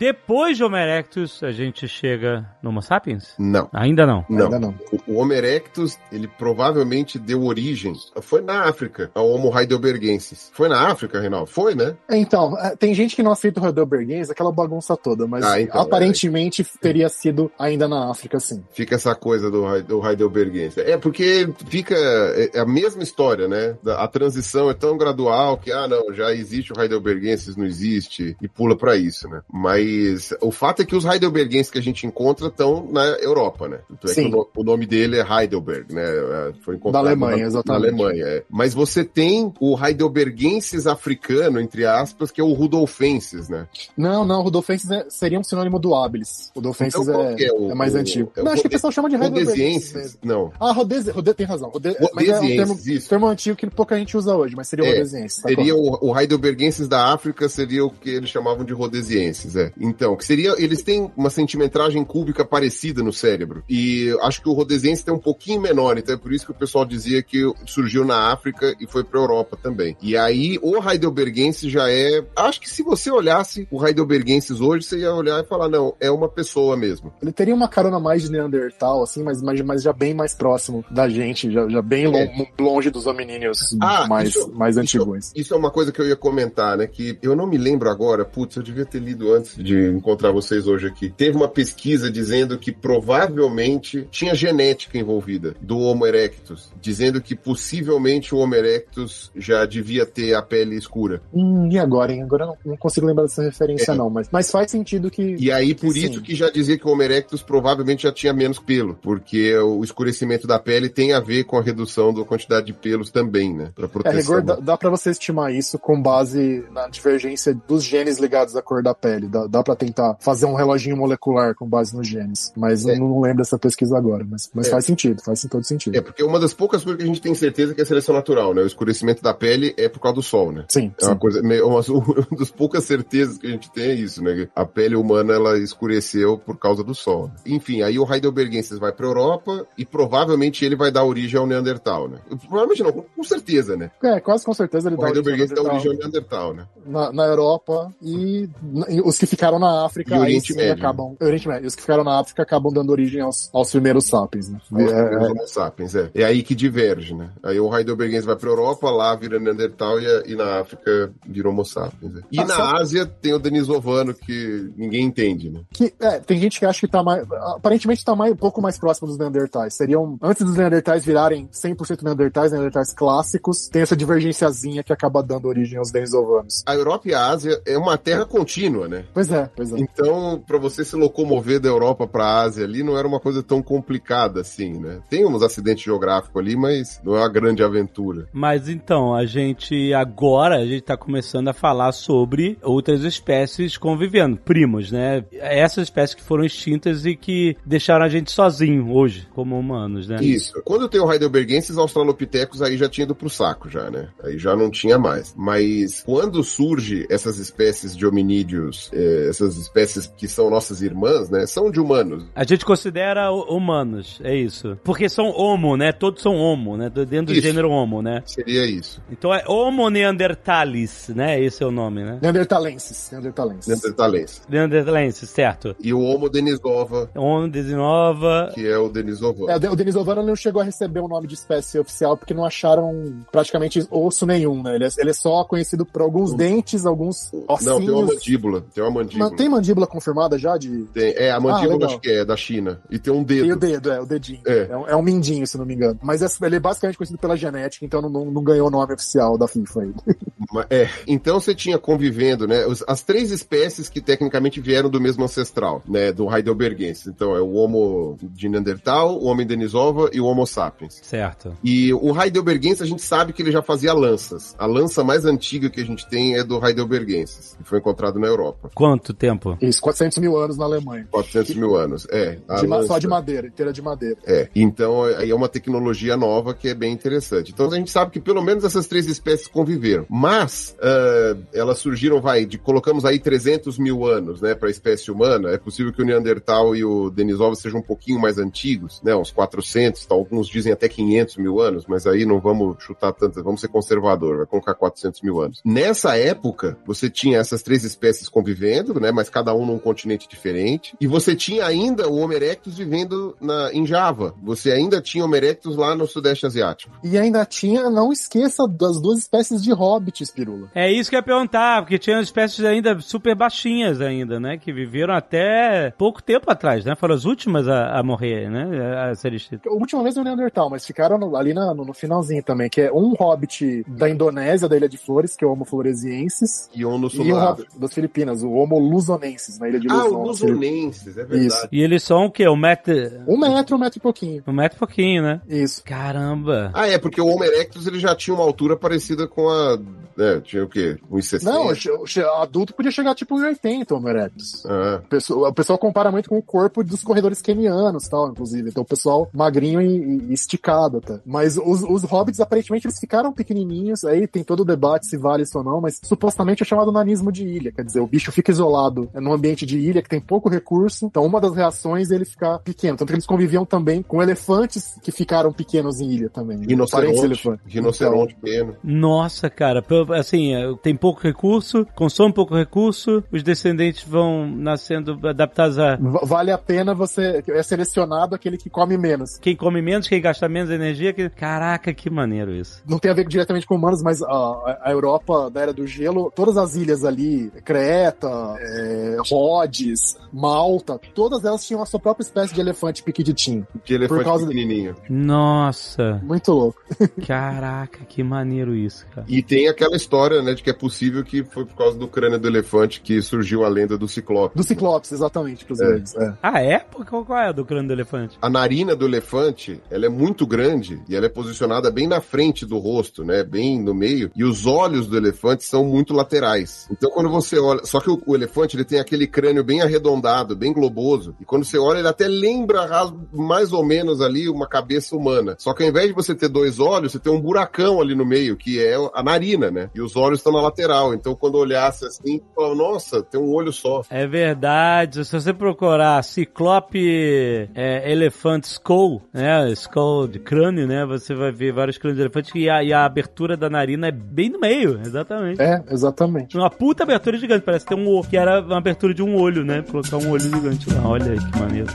Depois 0.00 0.56
de 0.56 0.64
Homo 0.64 0.78
erectus, 0.78 1.42
a 1.42 1.52
gente 1.52 1.86
chega 1.86 2.46
no 2.62 2.70
Homo 2.70 2.80
sapiens? 2.80 3.34
Não. 3.38 3.68
Ainda 3.70 4.06
não. 4.06 4.24
Não. 4.30 4.46
Ainda 4.46 4.58
não. 4.58 4.74
O, 4.90 5.12
o 5.12 5.18
Homo 5.18 5.34
erectus, 5.34 5.98
ele 6.10 6.26
provavelmente 6.26 7.18
deu 7.18 7.44
origem. 7.44 7.92
Foi 8.22 8.40
na 8.40 8.62
África, 8.62 9.10
ao 9.14 9.28
Homo 9.28 9.52
heidelbergensis. 9.54 10.50
Foi 10.54 10.70
na 10.70 10.88
África, 10.88 11.20
Reinaldo? 11.20 11.48
Foi, 11.48 11.74
né? 11.74 11.94
Então, 12.08 12.58
é, 12.58 12.74
tem 12.74 12.94
gente 12.94 13.14
que 13.14 13.22
não 13.22 13.30
aceita 13.30 13.60
o 13.60 13.66
Heidelbergense, 13.66 14.32
aquela 14.32 14.50
bagunça 14.50 14.96
toda, 14.96 15.26
mas 15.26 15.44
Ah, 15.44 15.60
então, 15.60 15.82
aparentemente 15.82 16.64
teria 16.80 17.10
sido 17.10 17.52
ainda 17.58 17.86
na 17.86 18.10
África, 18.10 18.40
sim. 18.40 18.64
Fica 18.72 18.94
essa 18.94 19.14
coisa 19.14 19.50
do, 19.50 19.82
do 19.82 20.08
heidelbergensis. 20.08 20.78
É 20.78 20.96
porque 20.96 21.46
fica 21.66 21.94
é, 21.94 22.52
é 22.54 22.60
a 22.60 22.66
mesma 22.66 23.02
história, 23.02 23.46
né? 23.46 23.76
A 23.98 24.08
transição 24.08 24.70
é 24.70 24.74
tão 24.74 24.96
gradual 24.96 25.58
que, 25.58 25.70
ah, 25.70 25.86
não, 25.86 26.10
já 26.14 26.32
existe 26.32 26.72
o 26.72 26.80
heidelbergensis, 26.80 27.54
não 27.54 27.66
existe, 27.66 28.34
e 28.40 28.48
pula 28.48 28.74
pra 28.74 28.96
isso, 28.96 29.28
né? 29.28 29.42
Mas 29.52 29.89
Mas 29.90 30.34
o 30.40 30.50
fato 30.50 30.82
é 30.82 30.84
que 30.84 30.94
os 30.94 31.04
heidelbergenses 31.04 31.70
que 31.70 31.78
a 31.78 31.82
gente 31.82 32.06
encontra 32.06 32.46
estão 32.48 32.86
na 32.90 33.04
Europa, 33.20 33.68
né? 33.68 33.80
É 33.90 34.06
que 34.06 34.08
Sim. 34.14 34.32
o, 34.34 34.46
o 34.56 34.62
nome 34.64 34.86
dele 34.86 35.18
é 35.18 35.24
Heidelberg, 35.40 35.92
né? 35.94 36.02
É, 36.04 36.52
Foi 36.62 36.76
encontrado 36.76 37.04
Da 37.04 37.10
Alemanha, 37.10 37.38
na, 37.38 37.46
exatamente. 37.46 37.82
Na 37.82 37.88
Alemanha, 38.06 38.24
é. 38.26 38.42
Mas 38.48 38.74
você 38.74 39.04
tem 39.04 39.52
o 39.60 39.76
heidelbergenses 39.82 40.86
africano, 40.86 41.60
entre 41.60 41.84
aspas, 41.86 42.30
que 42.30 42.40
é 42.40 42.44
o 42.44 42.52
rudolfensis, 42.52 43.48
né? 43.48 43.66
Não, 43.96 44.24
não, 44.24 44.42
Rudolfensis 44.42 44.90
é- 44.90 45.06
seria 45.08 45.38
um 45.38 45.44
sinônimo 45.44 45.78
do 45.78 45.94
habilis. 45.94 46.50
Rudolfensis 46.54 47.00
Então, 47.00 47.20
é, 47.22 47.42
é 47.44 47.52
o- 47.52 47.70
é 47.70 47.74
mais 47.74 47.94
o- 47.94 47.98
antigo. 47.98 48.32
é 48.36 48.42
não, 48.42 48.52
acho 48.52 48.62
que 48.62 48.68
o 48.68 48.70
pessoal 48.70 48.92
chama 48.92 49.08
de 49.08 49.16
mesmo. 49.16 50.18
Não. 50.22 50.52
Ah, 50.60 50.72
Rodese, 50.72 51.10
Rode, 51.10 51.34
tem 51.34 51.46
razão. 51.46 51.70
Rode, 51.70 51.96
mas 52.14 52.28
é 52.28 52.38
um 52.40 52.46
termo, 52.46 52.78
termo 53.08 53.26
antigo 53.26 53.56
que 53.56 53.66
pouca 53.68 53.96
gente 53.98 54.16
usa 54.16 54.34
hoje, 54.34 54.54
mas 54.56 54.68
seria 54.68 54.86
É, 54.86 55.00
tá 55.02 55.28
Seria 55.28 55.76
o, 55.76 55.98
o 56.10 56.18
Heidelbergenses 56.18 56.88
da 56.88 57.12
África, 57.12 57.48
seria 57.48 57.84
o 57.84 57.90
que 57.90 58.10
eles 58.10 58.30
chamavam 58.30 58.64
de 58.64 58.72
Rodesienses, 58.72 59.56
é. 59.56 59.72
Então, 59.80 60.14
que 60.16 60.24
seria, 60.24 60.54
eles 60.58 60.82
têm 60.82 61.10
uma 61.16 61.30
sentimetragem 61.30 62.04
cúbica 62.04 62.44
parecida 62.44 63.02
no 63.02 63.12
cérebro. 63.12 63.62
E 63.68 64.14
acho 64.22 64.42
que 64.42 64.48
o 64.48 64.52
Rodesiense 64.52 65.04
tem 65.04 65.14
um 65.14 65.18
pouquinho 65.18 65.60
menor, 65.60 65.96
então 65.98 66.14
é 66.14 66.18
por 66.18 66.32
isso 66.32 66.44
que 66.44 66.50
o 66.52 66.54
pessoal 66.54 66.84
dizia 66.84 67.22
que 67.22 67.40
surgiu 67.66 68.04
na 68.04 68.30
África 68.32 68.74
e 68.80 68.86
foi 68.86 69.02
pra 69.04 69.18
Europa 69.20 69.58
também. 69.60 69.96
E 70.02 70.16
aí, 70.16 70.58
o 70.62 70.76
Heidelbergense 70.76 71.68
já 71.70 71.90
é. 71.90 72.24
Acho 72.36 72.60
que 72.60 72.68
se 72.68 72.82
você 72.82 73.10
olhasse 73.10 73.66
o 73.70 73.84
Heidelbergenses 73.84 74.60
hoje, 74.60 74.84
você 74.86 74.98
ia 74.98 75.14
olhar 75.14 75.42
e 75.42 75.46
falar, 75.46 75.68
não, 75.68 75.94
é 76.00 76.10
uma 76.10 76.28
pessoa 76.28 76.76
mesmo. 76.76 77.12
Ele 77.22 77.32
teria 77.32 77.54
uma 77.54 77.68
carona 77.68 77.98
mais 77.98 78.22
de 78.22 78.30
Neandertal, 78.30 79.02
assim, 79.02 79.22
mas, 79.22 79.40
mas, 79.42 79.60
mas 79.62 79.82
já 79.82 79.92
bem 79.92 80.12
mais 80.14 80.34
próximo 80.34 80.84
da 80.90 81.08
gente, 81.08 81.50
já, 81.50 81.68
já 81.68 81.80
bem 81.82 82.06
lon- 82.06 82.46
longe 82.60 82.90
dos 82.90 83.06
hominíneos 83.06 83.72
É. 83.72 83.76
Ah, 83.80 84.06
mais, 84.06 84.28
isso- 84.30 84.52
mais 84.54 84.76
isso- 84.76 84.98
antigos. 84.98 85.32
Isso 85.34 85.54
é 85.54 85.56
uma 85.56 85.70
coisa 85.70 85.90
que 85.92 86.00
eu 86.00 86.06
ia 86.06 86.16
comentar, 86.16 86.76
né? 86.76 86.86
Que 86.86 87.18
eu 87.22 87.34
não 87.34 87.46
me 87.46 87.56
lembro 87.56 87.88
agora, 87.88 88.24
putz, 88.24 88.56
eu 88.56 88.62
devia 88.62 88.84
ter 88.84 88.98
lido 89.00 89.32
antes 89.32 89.56
de 89.56 89.69
encontrar 89.74 90.30
vocês 90.32 90.66
hoje 90.66 90.86
aqui. 90.86 91.10
Teve 91.10 91.36
uma 91.36 91.48
pesquisa 91.48 92.10
dizendo 92.10 92.58
que 92.58 92.72
provavelmente 92.72 94.06
tinha 94.10 94.34
genética 94.34 94.98
envolvida 94.98 95.54
do 95.60 95.78
Homo 95.78 96.06
erectus, 96.06 96.70
dizendo 96.80 97.20
que 97.20 97.34
possivelmente 97.34 98.34
o 98.34 98.38
Homo 98.38 98.54
erectus 98.54 99.30
já 99.36 99.64
devia 99.66 100.04
ter 100.06 100.34
a 100.34 100.42
pele 100.42 100.76
escura. 100.76 101.22
Hum, 101.32 101.68
e 101.70 101.78
agora, 101.78 102.12
hein? 102.12 102.22
Agora 102.22 102.44
eu 102.44 102.48
não, 102.48 102.56
não 102.64 102.76
consigo 102.76 103.06
lembrar 103.06 103.24
dessa 103.24 103.42
referência, 103.42 103.92
É. 103.92 103.94
não, 103.94 104.10
mas, 104.10 104.28
mas 104.30 104.50
faz 104.50 104.70
sentido 104.70 105.10
que. 105.10 105.36
E 105.38 105.50
aí, 105.52 105.74
por 105.74 105.92
Sim. 105.92 106.10
isso 106.10 106.22
que 106.22 106.34
já 106.34 106.50
dizia 106.50 106.78
que 106.78 106.86
o 106.86 106.90
Homo 106.90 107.02
erectus 107.02 107.42
provavelmente 107.42 108.02
já 108.04 108.12
tinha 108.12 108.32
menos 108.32 108.58
pelo, 108.58 108.94
porque 108.94 109.56
o 109.58 109.82
escurecimento 109.84 110.46
da 110.46 110.58
pele 110.58 110.88
tem 110.88 111.12
a 111.12 111.20
ver 111.20 111.44
com 111.44 111.58
a 111.58 111.62
redução 111.62 112.12
da 112.12 112.24
quantidade 112.24 112.66
de 112.66 112.72
pelos 112.72 113.10
também, 113.10 113.54
né? 113.54 113.70
Pra 113.74 113.86
É, 113.86 113.88
proteção. 113.88 114.18
rigor, 114.36 114.42
dá, 114.42 114.56
dá 114.56 114.76
pra 114.76 114.90
você 114.90 115.10
estimar 115.10 115.52
isso 115.54 115.78
com 115.78 116.00
base 116.00 116.64
na 116.72 116.88
divergência 116.88 117.54
dos 117.68 117.84
genes 117.84 118.18
ligados 118.18 118.56
à 118.56 118.62
cor 118.62 118.82
da 118.82 118.94
pele. 118.94 119.28
Dá, 119.28 119.46
dá 119.50 119.62
para 119.62 119.74
tentar 119.76 120.16
fazer 120.20 120.46
um 120.46 120.54
reloginho 120.54 120.96
molecular 120.96 121.54
com 121.54 121.66
base 121.68 121.96
nos 121.96 122.06
genes. 122.06 122.52
Mas 122.56 122.86
É. 122.86 122.94
eu 122.94 122.98
não 123.00 123.20
lembro 123.20 123.38
dessa 123.38 123.58
pesquisa 123.58 123.96
agora. 123.98 124.24
Mas, 124.28 124.50
mas 124.54 124.68
É. 124.68 124.70
faz 124.70 124.84
sentido, 124.84 125.22
faz 125.22 125.42
todo 125.50 125.64
sentido. 125.64 125.96
É, 125.96 126.00
porque 126.00 126.22
uma 126.22 126.38
das 126.38 126.54
poucas 126.54 126.82
coisas 126.84 126.98
que 126.98 127.04
a 127.04 127.06
gente 127.06 127.20
tem 127.20 127.34
certeza 127.34 127.74
que 127.74 127.80
é 127.80 127.84
seleção 127.84 128.14
natural, 128.14 128.54
né? 128.54 128.62
O 128.62 128.66
escurecimento 128.66 129.22
da 129.22 129.34
pele 129.34 129.74
é 129.76 129.88
por 129.88 130.00
causa 130.00 130.14
do 130.16 130.22
sol, 130.22 130.52
né? 130.52 130.64
Sim, 130.68 130.92
É 130.98 131.04
sim. 131.04 131.10
uma 131.10 131.16
coisa, 131.18 131.42
meio- 131.42 131.66
uma, 131.66 131.80
uma 131.90 132.38
das 132.38 132.50
poucas 132.50 132.84
certezas 132.84 133.38
que 133.38 133.46
a 133.46 133.50
gente 133.50 133.70
tem 133.72 133.90
é 133.90 133.94
isso, 133.94 134.22
né? 134.22 134.48
A 134.54 134.64
pele 134.64 134.96
humana 134.96 135.32
ela 135.34 135.58
escureceu 135.58 136.38
por 136.38 136.56
causa 136.58 136.84
do 136.84 136.94
sol. 136.94 137.30
Enfim, 137.46 137.82
aí 137.82 137.98
o 137.98 138.10
Heidelbergensis 138.12 138.78
vai 138.78 138.92
para 138.92 139.06
Europa 139.06 139.66
e 139.76 139.84
provavelmente 139.84 140.64
ele 140.64 140.76
vai 140.76 140.90
dar 140.90 141.04
origem 141.04 141.38
ao 141.40 141.46
Neandertal, 141.46 142.08
né? 142.08 142.18
Provavelmente 142.48 142.82
não, 142.82 142.92
com- 142.92 143.02
com 143.16 143.24
certeza, 143.24 143.76
né? 143.76 143.90
É, 144.02 144.20
quase 144.20 144.44
com 144.44 144.54
certeza 144.54 144.88
ele 144.88 144.96
O 144.96 144.98
dá 145.00 145.06
origem 145.06 145.22
ao 145.22 145.30
Heidelbergensis 145.30 145.56
dá 145.56 145.62
origem 145.72 145.90
ao 145.92 145.98
Neandertal 145.98 146.10
Neandertal, 146.10 146.54
né? 146.54 146.66
na, 146.86 147.12
na 147.12 147.24
Europa 147.26 147.92
e, 148.02 148.48
e 148.88 149.00
os 149.00 149.18
que 149.18 149.26
ficaram 149.40 149.58
na 149.58 149.86
África 149.86 150.16
E 150.16 150.22
aí 150.22 150.40
sim 150.40 150.54
Médio. 150.54 150.72
acabam. 150.74 151.16
Oriente 151.20 151.48
Médio. 151.48 151.66
Os 151.66 151.74
que 151.74 151.80
ficaram 151.80 152.04
na 152.04 152.20
África 152.20 152.42
acabam 152.42 152.70
dando 152.72 152.90
origem 152.90 153.22
aos, 153.22 153.48
aos 153.54 153.70
primeiros 153.70 154.06
sapiens, 154.06 154.50
né? 154.50 154.60
Os 154.70 154.78
É, 154.80 154.84
primeiros 155.04 155.28
é, 155.28 155.30
Homo 155.32 155.46
sapiens, 155.48 155.94
é. 155.94 156.10
É 156.14 156.24
aí 156.24 156.42
que 156.42 156.54
diverge, 156.54 157.14
né? 157.14 157.30
Aí 157.42 157.58
o 157.58 157.74
Heidelbergensis 157.74 158.26
vai 158.26 158.36
pra 158.36 158.50
Europa, 158.50 158.90
lá 158.90 159.14
vira 159.16 159.38
Neandertal 159.40 159.98
e, 159.98 160.32
e 160.32 160.36
na 160.36 160.60
África 160.60 161.10
vira 161.26 161.48
Homo 161.48 161.64
sapiens. 161.64 162.16
é. 162.16 162.20
E 162.30 162.38
Ah, 162.38 162.44
na 162.44 162.54
só- 162.54 162.76
Ásia 162.76 163.06
tem 163.06 163.32
o 163.32 163.38
Denisovano, 163.38 164.12
que 164.12 164.70
ninguém 164.76 165.04
entende, 165.04 165.48
né? 165.48 165.60
Que, 165.72 165.94
é, 166.00 166.18
tem 166.20 166.38
gente 166.38 166.58
que 166.58 166.66
acha 166.66 166.80
que 166.80 166.88
tá 166.92 167.02
mais. 167.02 167.26
Aparentemente 167.32 168.04
tá 168.04 168.14
mais, 168.14 168.32
um 168.32 168.36
pouco 168.36 168.60
mais 168.60 168.78
próximo 168.78 169.08
dos 169.08 169.16
Neandertais. 169.16 169.74
Seriam. 169.74 170.18
Antes 170.22 170.44
dos 170.44 170.56
Neandertais 170.56 171.04
virarem 171.04 171.48
100% 171.52 172.02
Neandertais, 172.02 172.52
Neandertais 172.52 172.92
clássicos, 172.92 173.68
tem 173.68 173.80
essa 173.82 173.96
divergenciazinha 173.96 174.82
que 174.82 174.92
acaba 174.92 175.22
dando 175.22 175.46
origem 175.48 175.78
aos 175.78 175.90
Denisovanos. 175.90 176.62
A 176.66 176.74
Europa 176.74 177.08
e 177.08 177.14
a 177.14 177.26
Ásia 177.28 177.60
é 177.66 177.78
uma 177.78 177.96
terra 177.96 178.24
contínua, 178.26 178.88
né? 178.88 179.04
Pois 179.14 179.29
é, 179.32 179.50
pois 179.54 179.72
é. 179.72 179.78
Então, 179.78 180.42
pra 180.46 180.58
você 180.58 180.84
se 180.84 180.96
locomover 180.96 181.60
da 181.60 181.68
Europa 181.68 182.06
pra 182.06 182.42
Ásia 182.42 182.64
ali, 182.64 182.82
não 182.82 182.96
era 182.96 183.06
uma 183.06 183.20
coisa 183.20 183.42
tão 183.42 183.62
complicada 183.62 184.40
assim, 184.40 184.78
né? 184.78 185.00
Tem 185.08 185.26
uns 185.26 185.42
acidentes 185.42 185.84
geográficos 185.84 186.40
ali, 186.40 186.56
mas 186.56 187.00
não 187.04 187.16
é 187.16 187.20
uma 187.20 187.28
grande 187.28 187.62
aventura. 187.62 188.28
Mas 188.32 188.68
então, 188.68 189.14
a 189.14 189.26
gente 189.26 189.92
agora, 189.94 190.56
a 190.56 190.66
gente 190.66 190.82
tá 190.82 190.96
começando 190.96 191.48
a 191.48 191.52
falar 191.52 191.92
sobre 191.92 192.58
outras 192.62 193.02
espécies 193.02 193.76
convivendo, 193.76 194.36
primos, 194.36 194.90
né? 194.90 195.24
Essas 195.32 195.84
espécies 195.84 196.14
que 196.14 196.22
foram 196.22 196.44
extintas 196.44 197.06
e 197.06 197.16
que 197.16 197.56
deixaram 197.64 198.04
a 198.04 198.08
gente 198.08 198.30
sozinho 198.30 198.92
hoje, 198.92 199.26
como 199.34 199.58
humanos, 199.58 200.08
né? 200.08 200.18
Isso. 200.20 200.60
Quando 200.64 200.88
tem 200.88 201.00
o 201.00 201.10
Heidelbergensis, 201.10 201.76
Australopithecus 201.76 202.62
aí 202.62 202.76
já 202.76 202.88
tinha 202.88 203.04
ido 203.04 203.14
pro 203.14 203.30
saco 203.30 203.68
já, 203.68 203.90
né? 203.90 204.08
Aí 204.22 204.38
já 204.38 204.56
não 204.56 204.70
tinha 204.70 204.98
mais. 204.98 205.34
Mas 205.36 206.02
quando 206.04 206.42
surge 206.42 207.06
essas 207.10 207.38
espécies 207.38 207.96
de 207.96 208.06
hominídeos, 208.06 208.90
eh, 208.92 209.19
essas 209.28 209.56
espécies 209.56 210.06
que 210.16 210.26
são 210.28 210.48
nossas 210.50 210.80
irmãs, 210.82 211.28
né? 211.30 211.46
São 211.46 211.70
de 211.70 211.80
humanos. 211.80 212.24
A 212.34 212.44
gente 212.44 212.64
considera 212.64 213.30
hu- 213.32 213.42
humanos, 213.54 214.20
é 214.24 214.34
isso. 214.34 214.78
Porque 214.84 215.08
são 215.08 215.26
homo, 215.30 215.76
né? 215.76 215.92
Todos 215.92 216.22
são 216.22 216.34
homo, 216.36 216.76
né? 216.76 216.88
Dentro 216.90 217.26
do 217.26 217.32
Isso. 217.32 217.42
gênero 217.42 217.70
homo, 217.70 218.00
né? 218.02 218.22
Seria 218.26 218.64
isso. 218.66 219.00
Então 219.10 219.32
é 219.34 219.42
Homo 219.46 219.88
neanderthalis, 219.90 221.08
né? 221.14 221.40
Esse 221.42 221.62
é 221.62 221.66
o 221.66 221.70
nome, 221.70 222.02
né? 222.04 222.18
Neandertalenses. 222.22 223.10
Neandertalenses. 223.12 224.42
Neandertalenses. 224.48 225.30
Certo. 225.30 225.74
E 225.80 225.92
o 225.92 226.00
Homo 226.00 226.28
denisova, 226.28 227.10
Homo 227.16 227.48
desinova. 227.48 228.50
que 228.54 228.66
é 228.66 228.78
o 228.78 228.88
denisovano. 228.88 229.50
É, 229.50 229.56
o 229.70 229.76
Denisovano 229.76 230.22
não 230.22 230.36
chegou 230.36 230.60
a 230.62 230.64
receber 230.64 231.00
o 231.00 231.08
nome 231.08 231.26
de 231.26 231.34
espécie 231.34 231.78
oficial 231.78 232.16
porque 232.16 232.34
não 232.34 232.44
acharam 232.44 233.20
praticamente 233.32 233.86
osso 233.90 234.26
nenhum, 234.26 234.62
né? 234.62 234.74
Ele 234.74 234.84
é, 234.84 234.88
ele 234.98 235.10
é 235.10 235.12
só 235.12 235.44
conhecido 235.44 235.84
por 235.84 236.02
alguns 236.02 236.34
dentes, 236.34 236.84
alguns 236.86 237.30
ossinhos. 237.48 237.64
Não, 237.66 237.78
tem 237.80 237.90
uma 237.90 238.06
mandíbula. 238.06 238.64
Tem 238.74 238.84
uma 238.84 238.90
mandíbula. 238.90 239.09
Mas 239.18 239.30
tem 239.32 239.48
mandíbula 239.48 239.86
confirmada 239.86 240.38
já 240.38 240.56
de. 240.56 240.84
Tem- 240.92 241.14
é, 241.16 241.30
a 241.30 241.40
mandíbula 241.40 241.74
legal. 241.74 241.88
acho 241.90 242.00
que 242.00 242.10
é 242.10 242.24
da 242.24 242.36
China. 242.36 242.80
E 242.90 242.98
tem 242.98 243.12
um 243.12 243.24
Tem 243.24 243.42
o 243.52 243.56
dedo. 243.56 243.58
dedo, 243.58 243.90
é, 243.92 244.00
o 244.00 244.06
dedinho. 244.06 244.40
É. 244.46 244.68
É, 244.70 244.76
um, 244.76 244.88
é 244.88 244.96
um 244.96 245.02
mindinho, 245.02 245.46
se 245.46 245.56
não 245.58 245.64
me 245.66 245.74
engano. 245.74 245.98
Mas 246.02 246.22
é- 246.22 246.46
ele 246.46 246.56
é 246.56 246.60
basicamente 246.60 246.96
conhecido 246.96 247.18
pela 247.18 247.36
genética, 247.36 247.84
então 247.84 248.00
não, 248.02 248.08
não, 248.10 248.24
não 248.30 248.42
ganhou 248.42 248.68
o 248.68 248.70
nome 248.70 248.92
oficial 248.94 249.36
da 249.38 249.46
FIFA. 249.48 249.80
Ma- 250.52 250.66
É, 250.70 250.88
então 251.06 251.38
você 251.40 251.54
tinha 251.54 251.78
convivendo, 251.78 252.46
né, 252.46 252.64
as 252.86 253.02
três 253.02 253.30
espécies 253.30 253.88
que 253.88 254.00
tecnicamente 254.00 254.60
vieram 254.60 254.88
do 254.90 255.00
mesmo 255.00 255.24
ancestral, 255.24 255.82
né, 255.88 256.12
do 256.12 256.28
Heidelbergensis. 256.34 257.06
Então 257.06 257.36
é 257.36 257.40
o 257.40 257.52
Homo 257.54 258.16
de 258.22 258.48
Neandertal, 258.48 259.16
o 259.18 259.26
Homem 259.26 259.46
Denisova 259.46 260.10
e 260.12 260.20
o 260.20 260.26
Homo 260.26 260.46
sapiens. 260.46 260.98
Certo. 261.02 261.56
E 261.62 261.92
o 261.94 262.20
Heidelbergensis 262.20 262.82
a 262.82 262.86
gente 262.86 263.02
sabe 263.02 263.32
que 263.32 263.42
ele 263.42 263.52
já 263.52 263.62
fazia 263.62 263.92
lanças. 263.92 264.54
A 264.58 264.66
lança 264.66 265.04
mais 265.04 265.24
antiga 265.24 265.70
que 265.70 265.80
a 265.80 265.84
gente 265.84 266.08
tem 266.08 266.36
é 266.36 266.42
do 266.44 266.64
Heidelbergensis, 266.64 267.56
que 267.62 267.68
foi 267.68 267.78
encontrado 267.78 268.18
na 268.18 268.26
Europa. 268.26 268.70
Quanto 268.74 268.99
tempo? 269.14 269.56
Isso, 269.60 269.80
400 269.80 270.18
mil 270.18 270.36
anos 270.36 270.56
na 270.56 270.64
Alemanha. 270.64 271.06
400 271.10 271.54
mil 271.54 271.76
anos. 271.76 272.06
É, 272.10 272.38
a 272.48 272.56
De 272.60 272.66
lança- 272.66 272.88
só 272.88 272.98
de 272.98 273.06
madeira, 273.08 273.46
inteira 273.46 273.72
de 273.72 273.82
madeira. 273.82 274.16
É, 274.26 274.48
então 274.54 275.04
aí 275.04 275.30
é 275.30 275.34
uma 275.34 275.48
tecnologia 275.48 276.16
nova 276.16 276.54
que 276.54 276.68
é 276.68 276.74
bem 276.74 276.92
interessante. 276.92 277.52
Então 277.52 277.70
a 277.70 277.74
gente 277.76 277.90
sabe 277.90 278.10
que 278.10 278.20
pelo 278.20 278.42
menos 278.42 278.64
essas 278.64 278.86
três 278.86 279.06
espécies 279.06 279.46
conviveram. 279.46 280.06
Mas 280.08 280.76
ah, 280.80 281.36
elas 281.52 281.78
surgiram, 281.78 282.20
vai, 282.20 282.44
de 282.44 282.58
colocamos 282.58 283.04
aí 283.04 283.18
300 283.18 283.78
mil 283.78 284.06
anos, 284.06 284.40
né, 284.40 284.54
para 284.54 284.68
a 284.68 284.70
espécie 284.70 285.10
humana. 285.10 285.50
É 285.50 285.58
possível 285.58 285.92
que 285.92 286.02
o 286.02 286.04
Neandertal 286.04 286.74
e 286.76 286.84
o 286.84 287.10
Denisova 287.10 287.54
sejam 287.54 287.80
um 287.80 287.82
pouquinho 287.82 288.20
mais 288.20 288.38
antigos, 288.38 289.00
né, 289.02 289.14
uns 289.14 289.30
400, 289.30 290.04
tá, 290.06 290.14
alguns 290.14 290.48
dizem 290.48 290.72
até 290.72 290.88
500 290.88 291.36
mil 291.36 291.60
anos, 291.60 291.84
mas 291.86 292.06
aí 292.06 292.24
não 292.24 292.40
vamos 292.40 292.76
chutar 292.82 293.12
tanto, 293.12 293.42
vamos 293.42 293.60
ser 293.60 293.68
conservador, 293.68 294.38
vai 294.38 294.46
colocar 294.46 294.74
400 294.74 295.20
mil 295.22 295.40
anos. 295.40 295.60
Nessa 295.64 296.16
época, 296.16 296.76
você 296.86 297.08
tinha 297.10 297.38
essas 297.38 297.62
três 297.62 297.84
espécies 297.84 298.28
convivendo, 298.28 298.89
né, 298.98 299.12
mas 299.12 299.28
cada 299.28 299.54
um 299.54 299.64
num 299.66 299.78
continente 299.78 300.26
diferente, 300.28 300.96
e 301.00 301.06
você 301.06 301.36
tinha 301.36 301.64
ainda 301.66 302.08
o 302.08 302.16
Homo 302.18 302.32
erectus 302.32 302.78
vivendo 302.78 303.36
na, 303.40 303.70
em 303.72 303.86
Java. 303.86 304.34
Você 304.42 304.72
ainda 304.72 305.00
tinha 305.00 305.24
Homo 305.24 305.36
erectus 305.36 305.76
lá 305.76 305.94
no 305.94 306.06
Sudeste 306.06 306.46
Asiático. 306.46 306.92
E 307.04 307.18
ainda 307.18 307.44
tinha, 307.44 307.90
não 307.90 308.10
esqueça 308.12 308.66
das 308.66 309.00
duas 309.00 309.18
espécies 309.18 309.62
de 309.62 309.70
hobbit 309.72 310.18
T-espirula. 310.18 310.68
É 310.74 310.90
isso 310.90 311.10
que 311.10 311.16
eu 311.16 311.18
ia 311.18 311.22
perguntar, 311.22 311.82
porque 311.82 311.98
tinha 311.98 312.20
espécies 312.20 312.64
ainda 312.64 312.98
super 313.00 313.34
baixinhas 313.34 314.00
ainda, 314.00 314.40
né? 314.40 314.56
Que 314.58 314.72
viveram 314.72 315.14
até 315.14 315.92
pouco 315.98 316.22
tempo 316.22 316.50
atrás, 316.50 316.84
né? 316.84 316.94
Foram 316.96 317.14
as 317.14 317.24
últimas 317.24 317.68
a, 317.68 317.98
a 317.98 318.02
morrer, 318.02 318.48
né? 318.50 319.10
A 319.10 319.14
ser 319.14 319.32
extintas. 319.34 319.70
A 319.70 319.74
última 319.74 320.02
vez 320.02 320.16
no 320.16 320.24
Neandertal, 320.24 320.70
mas 320.70 320.86
ficaram 320.86 321.18
no- 321.18 321.36
ali 321.36 321.52
na- 321.52 321.74
no, 321.74 321.84
no 321.84 321.92
finalzinho 321.92 322.42
também, 322.42 322.68
que 322.70 322.80
é 322.82 322.92
um 322.92 323.12
hobbit 323.14 323.84
da 323.86 324.08
Indonésia, 324.08 324.68
da 324.68 324.76
Ilha 324.76 324.88
de 324.88 324.96
Flores, 324.96 325.36
que 325.36 325.44
é 325.44 325.48
o 325.48 325.52
Homo 325.52 325.64
floresiensis, 325.64 326.68
E 326.74 326.84
um 326.84 326.98
no 326.98 327.08
e 327.12 327.32
um 327.32 327.38
hobbit 327.38 327.68
das 327.78 327.92
Filipinas, 327.92 328.42
o 328.42 328.50
Homo 328.50 328.78
luzonensis, 328.88 329.58
na 329.58 329.68
Ilha 329.68 329.80
de 329.80 329.88
Ah, 329.90 330.04
Luzon. 330.04 330.34
Filipinas. 330.34 330.40
Luzonenses, 330.40 331.16
é 331.16 331.24
verdade. 331.24 331.46
Isso. 331.46 331.68
E 331.72 331.82
eles 331.82 332.02
são 332.02 332.26
o 332.26 332.30
quê? 332.30 332.48
Um 332.48 332.56
metro. 332.56 332.94
Um 333.26 333.38
metro, 333.38 333.76
um 333.76 333.78
metro 333.78 333.98
e 333.98 334.00
pouquinho. 334.00 334.42
Um 334.46 334.52
metro 334.52 334.76
e 334.76 334.78
pouquinho, 334.78 335.22
né? 335.22 335.40
Isso. 335.48 335.82
Caramba. 335.84 336.70
Ah, 336.74 336.86
é, 336.88 336.98
porque 336.98 337.20
o 337.20 337.26
Homo 337.26 337.44
erectus 337.44 337.86
ele 337.86 337.98
já 337.98 338.14
tinha 338.14 338.34
uma 338.34 338.44
altura 338.44 338.76
parecida 338.76 339.26
com 339.28 339.48
a. 339.48 339.78
Né, 340.20 340.40
tinha 340.42 340.62
o 340.64 340.68
quê? 340.68 340.98
1,60? 341.10 341.42
Não, 341.44 342.42
adulto 342.42 342.74
podia 342.74 342.90
chegar 342.92 343.14
tipo 343.14 343.38
em 343.38 343.44
80, 343.44 343.94
Homo 343.94 344.08
erectus. 344.08 344.64
Ah, 344.66 345.00
O 345.02 345.08
pessoal, 345.08 345.50
o 345.50 345.54
pessoal 345.54 345.78
compara 345.78 346.10
muito 346.12 346.28
com 346.28 346.36
o 346.36 346.42
corpo 346.42 346.84
dos 346.84 347.02
corredores 347.02 347.40
kenianos, 347.40 348.06
tal, 348.06 348.30
inclusive. 348.30 348.68
Então, 348.68 348.82
o 348.82 348.86
pessoal 348.86 349.28
magrinho 349.32 349.80
e, 349.80 350.26
e 350.28 350.32
esticado 350.34 350.98
até. 350.98 351.20
Mas 351.24 351.56
os, 351.56 351.82
os 351.82 352.02
hobbits, 352.04 352.38
aparentemente, 352.40 352.86
eles 352.86 352.98
ficaram 352.98 353.32
pequenininhos. 353.32 354.04
Aí 354.04 354.26
tem 354.26 354.44
todo 354.44 354.60
o 354.60 354.64
debate 354.64 355.06
se 355.06 355.16
vale 355.16 355.42
isso 355.44 355.56
ou 355.56 355.64
não, 355.64 355.80
mas 355.80 355.98
supostamente 356.04 356.62
é 356.62 356.66
chamado 356.66 356.92
nanismo 356.92 357.32
de 357.32 357.46
ilha. 357.46 357.72
Quer 357.72 357.84
dizer, 357.84 358.00
o 358.00 358.06
bicho 358.06 358.30
fica 358.30 358.50
isolado 358.50 359.08
num 359.14 359.32
ambiente 359.32 359.64
de 359.64 359.78
ilha 359.78 360.02
que 360.02 360.08
tem 360.08 360.20
pouco 360.20 360.48
recurso. 360.50 361.06
Então, 361.06 361.24
uma 361.24 361.40
das 361.40 361.54
reações 361.54 362.10
é 362.10 362.14
ele 362.16 362.24
ficar 362.26 362.58
pequeno. 362.58 362.98
Tanto 362.98 363.08
que 363.08 363.14
eles 363.14 363.26
conviviam 363.26 363.64
também 363.64 364.02
com 364.02 364.22
elefantes 364.22 364.94
que 365.02 365.10
ficaram 365.10 365.52
pequenos 365.52 365.98
em 366.00 366.10
ilha 366.10 366.28
também. 366.28 366.58
rinoceronte. 366.66 367.60
Rinoceronte 367.66 368.34
pequeno. 368.34 368.76
Nossa, 368.84 369.48
cara, 369.48 369.80
pelo- 369.80 370.09
assim, 370.14 370.54
é, 370.54 370.74
tem 370.82 370.94
pouco 370.96 371.20
recurso, 371.22 371.86
consome 371.94 372.32
pouco 372.32 372.54
recurso, 372.56 373.22
os 373.32 373.42
descendentes 373.42 374.04
vão 374.06 374.46
nascendo 374.46 375.18
adaptados 375.26 375.78
a 375.78 375.96
va- 375.96 376.20
vale 376.24 376.50
a 376.52 376.58
pena 376.58 376.94
você. 376.94 377.42
É 377.48 377.62
selecionado 377.62 378.34
aquele 378.34 378.56
que 378.56 378.68
come 378.70 378.96
menos. 378.96 379.38
quem 379.38 379.54
come 379.56 379.80
menos, 379.82 380.08
quem 380.08 380.20
gasta 380.20 380.48
menos 380.48 380.70
energia. 380.70 381.12
Que... 381.12 381.28
Caraca, 381.30 381.92
que 381.92 382.08
maneiro 382.10 382.52
isso. 382.52 382.82
não 382.86 382.98
tem 382.98 383.10
a 383.10 383.14
ver 383.14 383.26
diretamente 383.26 383.66
com 383.66 383.74
humanos, 383.76 384.02
mas 384.02 384.22
a, 384.22 384.78
a 384.82 384.90
Europa 384.90 385.50
da 385.50 385.60
Era 385.60 385.72
do 385.72 385.86
Gelo, 385.86 386.30
todas 386.34 386.56
as 386.56 386.74
ilhas 386.74 387.04
ali, 387.04 387.50
Creta, 387.64 388.28
é, 388.58 389.16
Rhodes, 389.30 390.16
Malta, 390.32 390.98
todas 391.14 391.44
elas 391.44 391.64
tinham 391.66 391.82
a 391.82 391.86
sua 391.86 392.00
própria 392.00 392.24
espécie 392.24 392.54
de 392.54 392.60
elefante 392.60 393.02
piquititinho. 393.02 393.66
De 393.84 393.94
elefante 393.94 394.18
Por 394.18 394.24
causa- 394.24 394.46
pequenininho. 394.46 394.94
Nossa, 395.08 396.20
Muito 396.22 396.52
louco. 396.52 396.80
caraca, 397.26 398.00
que 398.08 398.22
maneiro 398.22 398.74
isso, 398.74 399.06
cara. 399.14 399.26
E 399.28 399.42
tem 399.42 399.68
aquela 399.68 399.96
história, 400.00 400.42
né, 400.42 400.54
de 400.54 400.62
que 400.62 400.70
é 400.70 400.72
possível 400.72 401.22
que 401.22 401.44
foi 401.44 401.64
por 401.64 401.76
causa 401.76 401.98
do 401.98 402.08
crânio 402.08 402.38
do 402.38 402.48
elefante 402.48 403.00
que 403.00 403.20
surgiu 403.22 403.64
a 403.64 403.68
lenda 403.68 403.96
do 403.96 404.08
ciclope. 404.08 404.56
Do 404.56 404.62
Ciclopes, 404.62 405.12
exatamente, 405.12 405.64
pros 405.64 405.80
É. 405.80 406.02
É. 406.18 406.32
Ah, 406.42 406.62
é? 406.62 406.78
Qual, 406.78 407.24
qual 407.24 407.38
é 407.38 407.48
a 407.48 407.52
do 407.52 407.64
crânio 407.64 407.88
do 407.88 407.92
elefante? 407.92 408.38
A 408.40 408.48
narina 408.48 408.96
do 408.96 409.06
elefante, 409.06 409.80
ela 409.90 410.06
é 410.06 410.08
muito 410.08 410.46
grande 410.46 411.00
e 411.08 411.16
ela 411.16 411.26
é 411.26 411.28
posicionada 411.28 411.90
bem 411.90 412.06
na 412.06 412.20
frente 412.20 412.64
do 412.64 412.78
rosto, 412.78 413.24
né? 413.24 413.42
Bem 413.42 413.80
no 413.80 413.94
meio. 413.94 414.30
E 414.34 414.44
os 414.44 414.66
olhos 414.66 415.06
do 415.06 415.16
elefante 415.16 415.64
são 415.64 415.84
muito 415.84 416.14
laterais. 416.14 416.86
Então 416.90 417.10
quando 417.10 417.28
você 417.28 417.58
olha, 417.58 417.84
só 417.84 418.00
que 418.00 418.10
o, 418.10 418.20
o 418.26 418.34
elefante 418.34 418.76
ele 418.76 418.84
tem 418.84 419.00
aquele 419.00 419.26
crânio 419.26 419.64
bem 419.64 419.82
arredondado, 419.82 420.56
bem 420.56 420.72
globoso. 420.72 421.34
E 421.40 421.44
quando 421.44 421.64
você 421.64 421.78
olha, 421.78 421.98
ele 421.98 422.08
até 422.08 422.28
lembra 422.28 422.88
mais 423.32 423.72
ou 423.72 423.84
menos 423.84 424.20
ali 424.20 424.48
uma 424.48 424.66
cabeça 424.66 425.16
humana. 425.16 425.54
Só 425.58 425.72
que 425.74 425.82
ao 425.82 425.88
invés 425.88 426.08
de 426.08 426.14
você 426.14 426.34
ter 426.34 426.48
dois 426.48 426.78
olhos, 426.78 427.12
você 427.12 427.18
tem 427.18 427.32
um 427.32 427.40
buracão 427.40 428.00
ali 428.00 428.14
no 428.14 428.24
meio, 428.24 428.56
que 428.56 428.80
é 428.80 428.96
a 429.14 429.22
narina, 429.22 429.70
né? 429.70 429.79
E 429.94 430.00
os 430.00 430.16
olhos 430.16 430.40
estão 430.40 430.52
na 430.52 430.60
lateral. 430.60 431.14
Então 431.14 431.34
quando 431.34 431.54
olhasse 431.56 432.04
assim, 432.06 432.38
você 432.38 432.54
fala, 432.54 432.74
nossa, 432.74 433.22
tem 433.22 433.40
um 433.40 433.52
olho 433.52 433.72
só. 433.72 434.02
É 434.10 434.26
verdade. 434.26 435.24
Se 435.24 435.32
você 435.40 435.52
procurar 435.52 436.22
Ciclope 436.24 437.68
é, 437.74 438.10
Elephant 438.12 438.64
Skull, 438.64 439.22
né? 439.32 439.68
Skull 439.70 440.28
de 440.28 440.38
crânio, 440.38 440.86
né? 440.86 441.04
Você 441.06 441.34
vai 441.34 441.52
ver 441.52 441.72
vários 441.72 441.98
crânios 441.98 442.16
de 442.16 442.22
elefante 442.22 442.50
e 442.58 442.68
a, 442.68 442.82
e 442.82 442.92
a 442.92 443.04
abertura 443.04 443.56
da 443.56 443.70
narina 443.70 444.08
é 444.08 444.12
bem 444.12 444.50
no 444.50 444.58
meio, 444.60 445.00
exatamente. 445.04 445.60
É, 445.60 445.82
exatamente. 445.90 446.56
Uma 446.56 446.70
puta 446.70 447.02
abertura 447.02 447.36
gigante, 447.38 447.64
parece 447.64 447.86
ter 447.86 447.94
um 447.94 448.08
o- 448.08 448.22
que 448.22 448.36
era 448.36 448.60
uma 448.60 448.78
abertura 448.78 449.14
de 449.14 449.22
um 449.22 449.36
olho, 449.36 449.64
né? 449.64 449.82
Colocar 449.90 450.16
um 450.16 450.30
olho 450.30 450.42
gigante 450.42 450.92
lá. 450.92 451.06
Olha 451.08 451.32
aí 451.32 451.38
que 451.38 451.58
maneiro. 451.58 451.88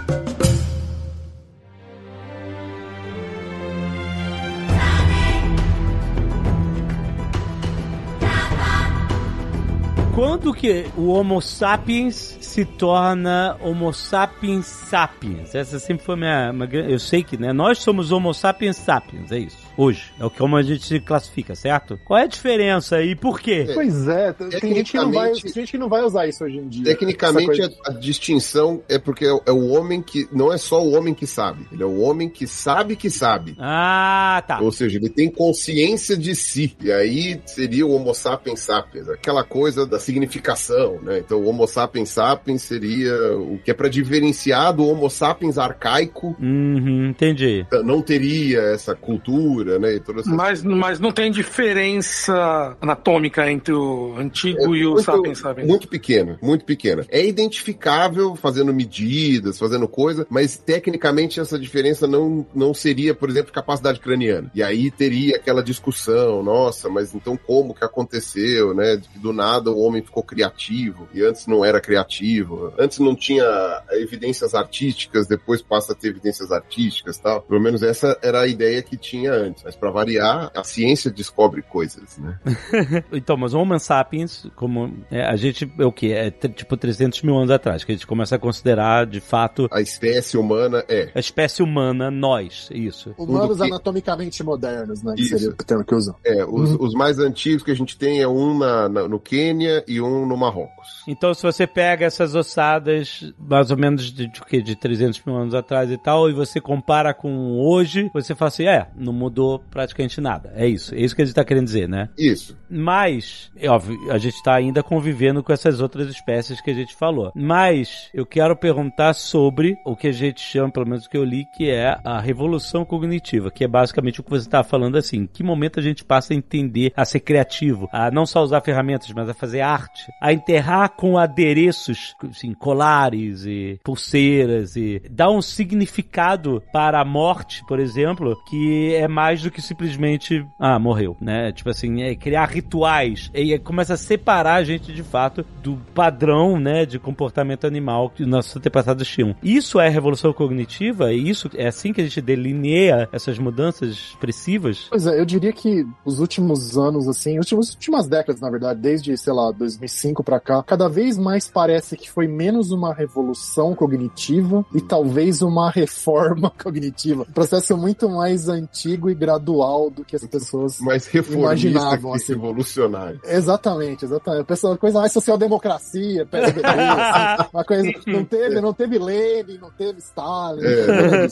Quando 10.16 10.54
que 10.54 10.86
o 10.96 11.10
Homo 11.10 11.42
sapiens 11.42 12.38
se 12.40 12.64
torna 12.64 13.58
Homo 13.60 13.92
sapiens 13.92 14.66
sapiens? 14.66 15.54
Essa 15.54 15.78
sempre 15.78 16.06
foi 16.06 16.16
minha, 16.16 16.54
eu 16.88 16.98
sei 17.00 17.22
que, 17.22 17.36
né? 17.36 17.52
Nós 17.52 17.80
somos 17.80 18.14
Homo 18.14 18.34
sapiens 18.34 18.78
sapiens, 18.78 19.30
é 19.34 19.40
isso. 19.40 19.65
Hoje 19.78 20.14
é 20.20 20.26
o 20.26 20.30
que 20.30 20.46
como 20.46 20.58
a 20.58 20.62
gente 20.62 20.86
se 20.86 21.00
classifica, 21.00 21.56
certo? 21.56 22.00
Qual 22.06 22.20
é 22.20 22.24
a 22.24 22.28
diferença 22.28 23.02
e 23.02 23.16
por 23.16 23.40
quê? 23.40 23.66
Pois 23.74 24.08
é, 24.08 24.32
tem 24.32 24.76
gente, 24.76 24.92
que 24.92 24.98
não 24.98 25.12
vai, 25.12 25.34
gente 25.34 25.72
que 25.72 25.78
não 25.80 25.90
vai 25.90 26.04
usar 26.04 26.28
isso 26.28 26.44
hoje 26.44 26.58
em 26.58 26.68
dia. 26.68 26.84
Tecnicamente, 26.84 27.64
a, 27.64 27.70
a 27.88 27.94
distinção 27.94 28.84
é 28.88 29.00
porque 29.00 29.26
é, 29.26 29.40
é 29.48 29.52
o 29.52 29.70
homem 29.70 30.04
que. 30.04 30.28
Não 30.32 30.54
é 30.54 30.58
só 30.60 30.84
o 30.84 30.94
homem 30.94 31.16
que 31.16 31.26
sabe. 31.26 31.66
Ele 31.72 31.82
é 31.82 31.86
o 31.86 32.00
homem 32.00 32.30
que 32.30 32.46
sabe 32.46 32.96
que 32.96 33.10
sabe. 33.10 33.56
Ah, 33.60 34.44
tá. 34.48 34.60
Ou 34.62 34.72
seja, 34.72 35.00
ele 35.00 35.10
tem 35.10 35.32
consciência 35.32 36.16
de 36.16 36.36
si. 36.36 36.78
E 36.80 36.92
aí 36.92 37.42
seria 37.48 37.88
o 37.88 37.92
Homo 37.92 38.14
sapiens 38.14 38.60
sapiens, 38.60 39.10
aquela 39.10 39.44
coisa 39.44 39.84
da 39.84 40.00
significação, 40.00 41.00
né? 41.02 41.18
Então, 41.18 41.40
o 41.40 41.48
Homo 41.48 41.66
sapiens 41.66 42.10
sapiens 42.10 42.62
seria 42.62 43.36
o 43.36 43.58
que 43.58 43.72
é 43.72 43.74
para 43.74 43.90
diferenciar 43.90 44.74
do 44.74 44.88
Homo 44.88 45.10
sapiens 45.10 45.58
arcaico. 45.58 46.36
Uhum, 46.40 47.08
entendi. 47.10 47.66
Não 47.84 48.00
teria 48.00 48.60
essa 48.62 48.94
cultura, 48.94 49.65
né? 49.80 50.00
Mas, 50.26 50.64
mas 50.64 51.00
não 51.00 51.12
tem 51.12 51.32
diferença 51.32 52.76
anatômica 52.82 53.50
entre 53.50 53.74
o 53.74 54.16
antigo 54.18 54.76
e 54.76 54.86
o 54.86 54.92
muito, 54.92 55.04
sapiens 55.04 55.40
sapiens. 55.40 55.68
Muito 55.68 55.88
pequena, 55.88 56.38
muito 56.42 56.66
pequena. 56.66 57.06
É 57.10 57.26
identificável 57.26 58.36
fazendo 58.36 58.74
medidas, 58.74 59.60
fazendo 59.60 59.88
coisa, 59.88 60.26
mas 60.30 60.58
tecnicamente 60.58 61.40
essa 61.40 61.58
diferença 61.58 62.08
não, 62.08 62.46
não 62.54 62.74
seria, 62.74 63.14
por 63.14 63.30
exemplo, 63.30 63.52
capacidade 63.52 64.00
craniana. 64.00 64.52
E 64.54 64.64
aí 64.64 64.92
teria 64.92 65.38
aquela 65.38 65.64
discussão, 65.64 66.44
nossa, 66.44 66.90
mas 66.90 67.14
então 67.14 67.38
como 67.38 67.74
que 67.74 67.84
aconteceu, 67.84 68.74
né? 68.74 68.98
De 68.98 69.08
que 69.08 69.20
do 69.20 69.32
nada 69.32 69.72
o 69.72 69.80
homem 69.80 70.02
ficou 70.02 70.24
criativo 70.24 71.08
e 71.14 71.24
antes 71.24 71.48
não 71.48 71.64
era 71.64 71.80
criativo. 71.80 72.74
Antes 72.78 73.00
não 73.00 73.16
tinha 73.16 73.46
evidências 73.92 74.54
artísticas, 74.54 75.28
depois 75.28 75.62
passa 75.62 75.94
a 75.94 75.96
ter 75.96 76.10
evidências 76.10 76.52
artísticas, 76.52 77.18
tal. 77.18 77.42
Pelo 77.42 77.62
menos 77.62 77.84
essa 77.84 78.18
era 78.22 78.42
a 78.42 78.48
ideia 78.48 78.82
que 78.82 78.98
tinha 78.98 79.32
antes. 79.32 79.55
Mas 79.64 79.76
para 79.76 79.92
variar, 79.92 80.52
a 80.56 80.64
ciência 80.64 81.10
descobre 81.12 81.62
coisas, 81.62 82.18
né? 82.18 82.40
Então, 83.12 83.38
mas 83.38 83.54
o 83.54 83.60
Homo 83.60 83.78
sapiens, 83.80 84.48
como 84.56 84.94
é, 85.12 85.24
a 85.26 85.36
gente 85.36 85.72
é 85.80 85.86
o 85.86 85.92
que 85.92 86.12
é 86.14 86.30
tipo 86.32 86.76
300 86.78 87.22
mil 87.24 87.36
anos 87.38 87.52
atrás, 87.52 87.84
que 87.84 87.92
a 87.92 87.96
gente 87.96 88.08
começa 88.08 88.36
a 88.36 88.40
considerar 88.40 89.06
de 89.06 89.20
fato 89.20 89.68
A 89.72 89.82
espécie 89.82 90.38
humana 90.38 90.84
é 90.88 91.12
a 91.16 91.20
espécie 91.20 91.62
humana, 91.64 92.10
nós, 92.12 92.70
isso. 92.72 93.14
Humanos 93.18 93.58
que- 93.58 93.64
anatomicamente 93.64 94.44
modernos, 94.44 95.02
né? 95.04 95.14
Que 95.16 95.22
Isso. 95.22 95.38
seria 95.38 95.50
o 95.50 95.54
termo 95.56 95.84
que 95.84 95.96
usam. 95.96 96.16
É, 96.26 96.44
os, 96.46 96.72
os 96.80 96.94
mais 96.94 97.20
antigos 97.20 97.64
que 97.64 97.72
a 97.72 97.76
gente 97.76 97.98
tem 97.98 98.22
é 98.22 98.28
um 98.28 98.58
na, 98.58 98.90
na- 98.90 99.08
no 99.08 99.20
Quênia 99.20 99.84
e 99.88 100.02
um 100.02 100.26
no 100.26 100.36
Marrocos. 100.38 100.88
Então, 101.08 101.34
se 101.34 101.44
você 101.44 101.66
pega 101.68 102.06
essas 102.06 102.36
ossadas, 102.36 103.34
mais 103.38 103.72
ou 103.72 103.78
menos 103.78 104.12
de, 104.12 104.28
de, 104.28 104.62
de 104.62 104.76
300 104.76 105.22
mil 105.26 105.36
anos 105.36 105.54
atrás 105.54 105.90
e 105.92 105.98
tal, 105.98 106.30
e 106.30 106.34
você 106.34 106.60
compara 106.60 107.14
com 107.14 107.60
hoje, 107.60 108.10
você 108.14 108.34
fala 108.36 108.48
assim, 108.50 108.68
é, 108.68 108.88
não 108.96 109.14
mudou 109.14 109.45
praticamente 109.70 110.20
nada. 110.22 110.54
É 110.56 110.68
isso. 110.68 110.94
É 110.94 111.00
isso 111.00 111.16
que 111.16 111.22
a 111.22 111.26
gente 111.26 111.36
tá 111.36 111.44
querendo 111.44 111.66
dizer, 111.66 111.88
né? 111.88 112.10
Isso. 112.18 112.58
Mas, 112.70 113.52
é 113.56 113.70
óbvio, 113.70 113.98
a 114.12 114.18
gente 114.18 114.42
tá 114.44 114.54
ainda 114.54 114.82
convivendo 114.82 115.44
com 115.44 115.54
essas 115.54 115.80
outras 115.80 116.10
espécies 116.10 116.62
que 116.62 116.72
a 116.72 116.74
gente 116.74 116.96
falou. 116.96 117.32
Mas, 117.36 118.10
eu 118.14 118.26
quero 118.26 118.56
perguntar 118.56 119.14
sobre 119.14 119.76
o 119.86 119.96
que 119.96 120.08
a 120.08 120.12
gente 120.12 120.42
chama, 120.42 120.72
pelo 120.72 120.88
menos 120.88 121.06
o 121.06 121.10
que 121.10 121.18
eu 121.18 121.24
li, 121.24 121.46
que 121.56 121.70
é 121.70 121.98
a 122.04 122.20
revolução 122.20 122.84
cognitiva, 122.84 123.52
que 123.52 123.64
é 123.64 123.68
basicamente 123.68 124.20
o 124.20 124.24
que 124.24 124.30
você 124.30 124.50
tá 124.50 124.64
falando 124.64 124.98
assim. 124.98 125.18
Em 125.18 125.28
que 125.28 125.44
momento 125.44 125.80
a 125.80 125.84
gente 125.84 126.04
passa 126.04 126.34
a 126.34 126.36
entender, 126.36 126.92
a 126.96 127.06
ser 127.06 127.20
criativo, 127.20 127.88
a 127.92 128.12
não 128.12 128.26
só 128.26 128.42
usar 128.44 128.62
ferramentas, 128.62 129.12
mas 129.12 129.30
a 129.30 129.34
fazer 129.34 129.62
arte, 129.62 130.12
a 130.22 130.34
enterrar 130.34 130.90
com 130.96 131.18
adereços 131.18 132.16
assim, 132.30 132.54
colares 132.54 133.46
e 133.46 133.80
pulseiras 133.84 134.76
e 134.76 135.02
dá 135.10 135.30
um 135.30 135.42
significado 135.42 136.62
para 136.74 137.02
a 137.02 137.06
morte, 137.06 137.64
por 137.68 137.80
exemplo, 137.80 138.36
que 138.48 138.94
é 138.96 139.08
mais 139.08 139.35
do 139.42 139.52
que 139.52 139.62
simplesmente, 139.62 140.46
ah, 140.60 140.80
morreu, 140.80 141.16
né? 141.20 141.52
Tipo 141.52 141.70
assim, 141.70 142.04
é 142.04 142.16
criar 142.16 142.46
rituais 142.46 143.30
e 143.34 143.58
começa 143.60 143.94
a 143.94 143.98
separar 143.98 144.56
a 144.56 144.64
gente 144.64 144.94
de 144.94 145.04
fato 145.04 145.46
do 145.64 145.78
padrão, 145.94 146.60
né, 146.60 146.86
de 146.86 147.00
comportamento 147.00 147.66
animal 147.66 148.10
que 148.10 148.26
nossos 148.26 148.56
antepassados 148.56 149.08
tinham. 149.08 149.36
Isso 149.42 149.80
é 149.80 149.90
revolução 149.90 150.34
cognitiva 150.34 151.14
e 151.14 151.30
isso 151.30 151.50
é 151.56 151.68
assim 151.68 151.94
que 151.94 152.02
a 152.02 152.04
gente 152.04 152.22
delineia 152.22 153.10
essas 153.12 153.38
mudanças 153.40 153.90
expressivas? 153.90 154.88
Pois 154.90 155.08
é, 155.08 155.20
eu 155.20 155.26
diria 155.26 155.52
que 155.54 155.86
os 156.04 156.20
últimos 156.20 156.78
anos, 156.78 157.08
assim, 157.08 157.38
as 157.38 157.52
últimas, 157.52 158.08
décadas, 158.08 158.42
na 158.42 158.50
verdade, 158.50 158.80
desde, 158.80 159.18
sei 159.18 159.34
lá, 159.34 159.52
2005 159.52 160.24
pra 160.24 160.40
cá, 160.40 160.64
cada 160.64 160.88
vez 160.88 161.18
mais 161.18 161.48
parece 161.48 161.98
que 161.98 162.10
foi 162.10 162.28
menos 162.28 162.72
uma 162.72 162.94
revolução 162.94 163.74
cognitiva 163.74 164.66
e 164.74 164.82
talvez 164.82 165.42
uma 165.42 165.70
reforma 165.72 166.52
cognitiva. 166.52 167.26
Um 167.28 167.34
processo 167.34 167.78
muito 167.78 168.10
mais 168.10 168.50
antigo 168.50 169.10
e 169.10 169.15
gradual 169.16 169.90
do 169.90 170.04
que 170.06 170.16
as 170.16 170.26
pessoas 170.28 170.80
Mais 170.80 171.06
reformista 171.08 171.68
imaginavam, 171.68 172.12
que 172.12 172.18
assim. 172.18 172.34
revolucionário. 172.34 173.20
Exatamente, 173.26 174.06
exatamente. 174.06 174.42
A 174.42 174.46
pessoa, 174.46 174.78
coisa 174.78 175.00
mais 175.00 175.12
social-democracia, 175.12 176.26
PSDB, 176.26 176.62
assim, 176.68 177.50
uma 177.54 177.64
coisa, 177.64 177.92
não 178.08 178.26
teve, 178.26 178.62
não 178.62 178.74
teve 178.74 178.98
Lenin, 179.00 179.58
não 179.60 179.72
teve 179.72 180.00
Stalin. 180.00 180.62
É. 180.64 181.26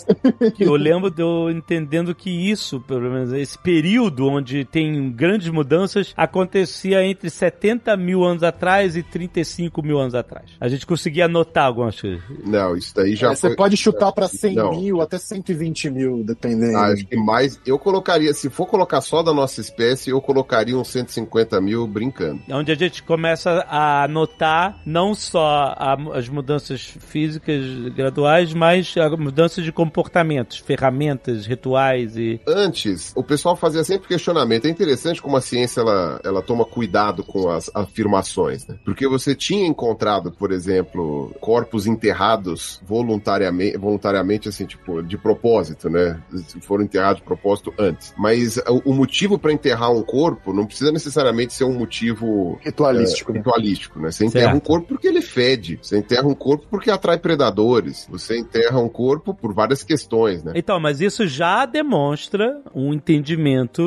Que 0.56 0.64
eu 0.64 0.76
lembro 0.76 1.10
de 1.10 1.22
eu 1.22 1.50
entendendo 1.50 2.14
que 2.14 2.30
isso, 2.30 2.80
pelo 2.82 3.10
menos 3.10 3.32
esse 3.34 3.58
período 3.58 4.28
onde 4.28 4.66
tem 4.66 5.12
grandes 5.12 5.50
mudanças, 5.50 6.14
acontecia 6.16 7.04
entre 7.04 7.30
70 7.30 7.96
mil 7.98 8.24
anos 8.24 8.44
atrás 8.44 8.96
e 8.96 9.04
35 9.04 9.82
mil 9.82 10.00
anos 10.00 10.14
atrás. 10.16 10.52
A 10.60 10.68
gente 10.68 10.86
conseguia 10.86 11.26
anotar 11.26 11.66
algumas 11.66 12.00
coisas. 12.00 12.22
Não, 12.46 12.76
isso 12.76 12.94
daí 12.96 13.16
já 13.16 13.32
É, 13.32 13.36
você 13.36 13.48
foi- 13.48 13.56
pode 13.56 13.78
chutar 13.78 14.12
pra 14.12 14.28
100 14.28 14.56
Não. 14.56 14.72
mil 14.80 15.02
até 15.02 15.18
120 15.18 15.90
mil, 15.90 16.24
dependendo. 16.24 16.78
Ah, 16.78 16.88
Acho 16.94 17.06
que 17.06 17.16
mais. 17.16 17.60
Eu 17.66 17.73
colocaria, 17.80 18.34
se 18.34 18.50
for 18.50 18.66
colocar 18.66 19.02
só 19.02 19.22
da 19.24 19.34
nossa 19.34 19.60
espécie, 19.62 20.10
eu 20.10 20.22
colocaria 20.22 20.78
uns 20.78 20.88
150 20.90 21.60
mil 21.62 21.88
brincando. 21.88 22.42
É 22.48 22.56
Onde 22.56 22.72
a 22.72 22.76
gente 22.76 23.02
começa 23.04 23.66
a 23.70 24.08
notar 24.08 24.80
não 24.86 25.14
só 25.16 25.74
a- 25.78 25.98
as 26.14 26.28
mudanças 26.30 26.82
físicas 27.00 27.64
graduais, 27.96 28.54
mas 28.54 28.94
as 28.98 29.12
mudanças 29.20 29.64
de 29.64 29.72
comportamentos, 29.72 30.58
ferramentas, 30.58 31.46
rituais 31.46 32.16
e. 32.18 32.40
Antes, 32.48 33.14
o 33.16 33.24
pessoal 33.24 33.56
fazia 33.56 33.84
sempre 33.84 34.08
questionamento. 34.08 34.66
É 34.66 34.70
interessante 34.70 35.22
como 35.22 35.38
a 35.38 35.42
ciência 35.42 35.82
ela, 35.82 36.20
ela 36.24 36.42
toma 36.42 36.66
cuidado 36.66 37.24
com 37.24 37.50
as 37.50 37.70
afirmações, 37.74 38.68
né? 38.68 38.76
Porque 38.84 39.08
você 39.08 39.36
tinha 39.36 39.66
encontrado, 39.68 40.32
por 40.32 40.52
exemplo, 40.52 41.34
corpos 41.40 41.86
enterrados 41.88 42.82
voluntariamente, 42.86 43.78
voluntariamente 43.78 44.50
assim, 44.50 44.66
tipo, 44.66 45.02
de 45.02 45.18
propósito, 45.18 45.90
né? 45.90 46.22
Foram 46.62 46.84
enterrados 46.84 47.18
de 47.18 47.24
propósito 47.24 47.63
antes. 47.78 48.14
Mas 48.18 48.58
o, 48.86 48.94
motivo 48.94 49.38
para 49.38 49.54
enterrar 49.54 49.92
um 49.92 50.02
corpo 50.02 50.54
não 50.54 50.66
precisa 50.66 50.92
necessariamente 50.92 51.54
ser 51.54 51.64
um 51.66 51.74
motivo 51.74 52.60
Ritualístico, 52.62 53.32
é, 53.32 53.38
ritualístico, 53.38 54.00
né? 54.00 54.12
Você 54.12 54.26
enterra 54.26 54.52
Certo. 54.52 54.58
um 54.58 54.60
corpo 54.60 54.88
porque 54.88 55.08
ele 55.08 55.22
fede. 55.22 55.80
Você 55.82 55.98
enterra 55.98 56.28
um 56.28 56.36
corpo 56.36 56.66
porque 56.70 56.90
atrai 56.90 57.18
predadores. 57.18 58.08
Você 58.10 58.38
enterra 58.38 58.80
um 58.80 58.90
corpo 58.90 59.34
por 59.34 59.54
várias 59.54 59.84
questões, 59.84 60.44
né? 60.44 60.54
Então, 60.56 60.80
mas 60.80 61.02
isso 61.02 61.28
já 61.28 61.66
demonstra 61.66 62.62
um 62.74 62.94
entendimento. 62.94 63.84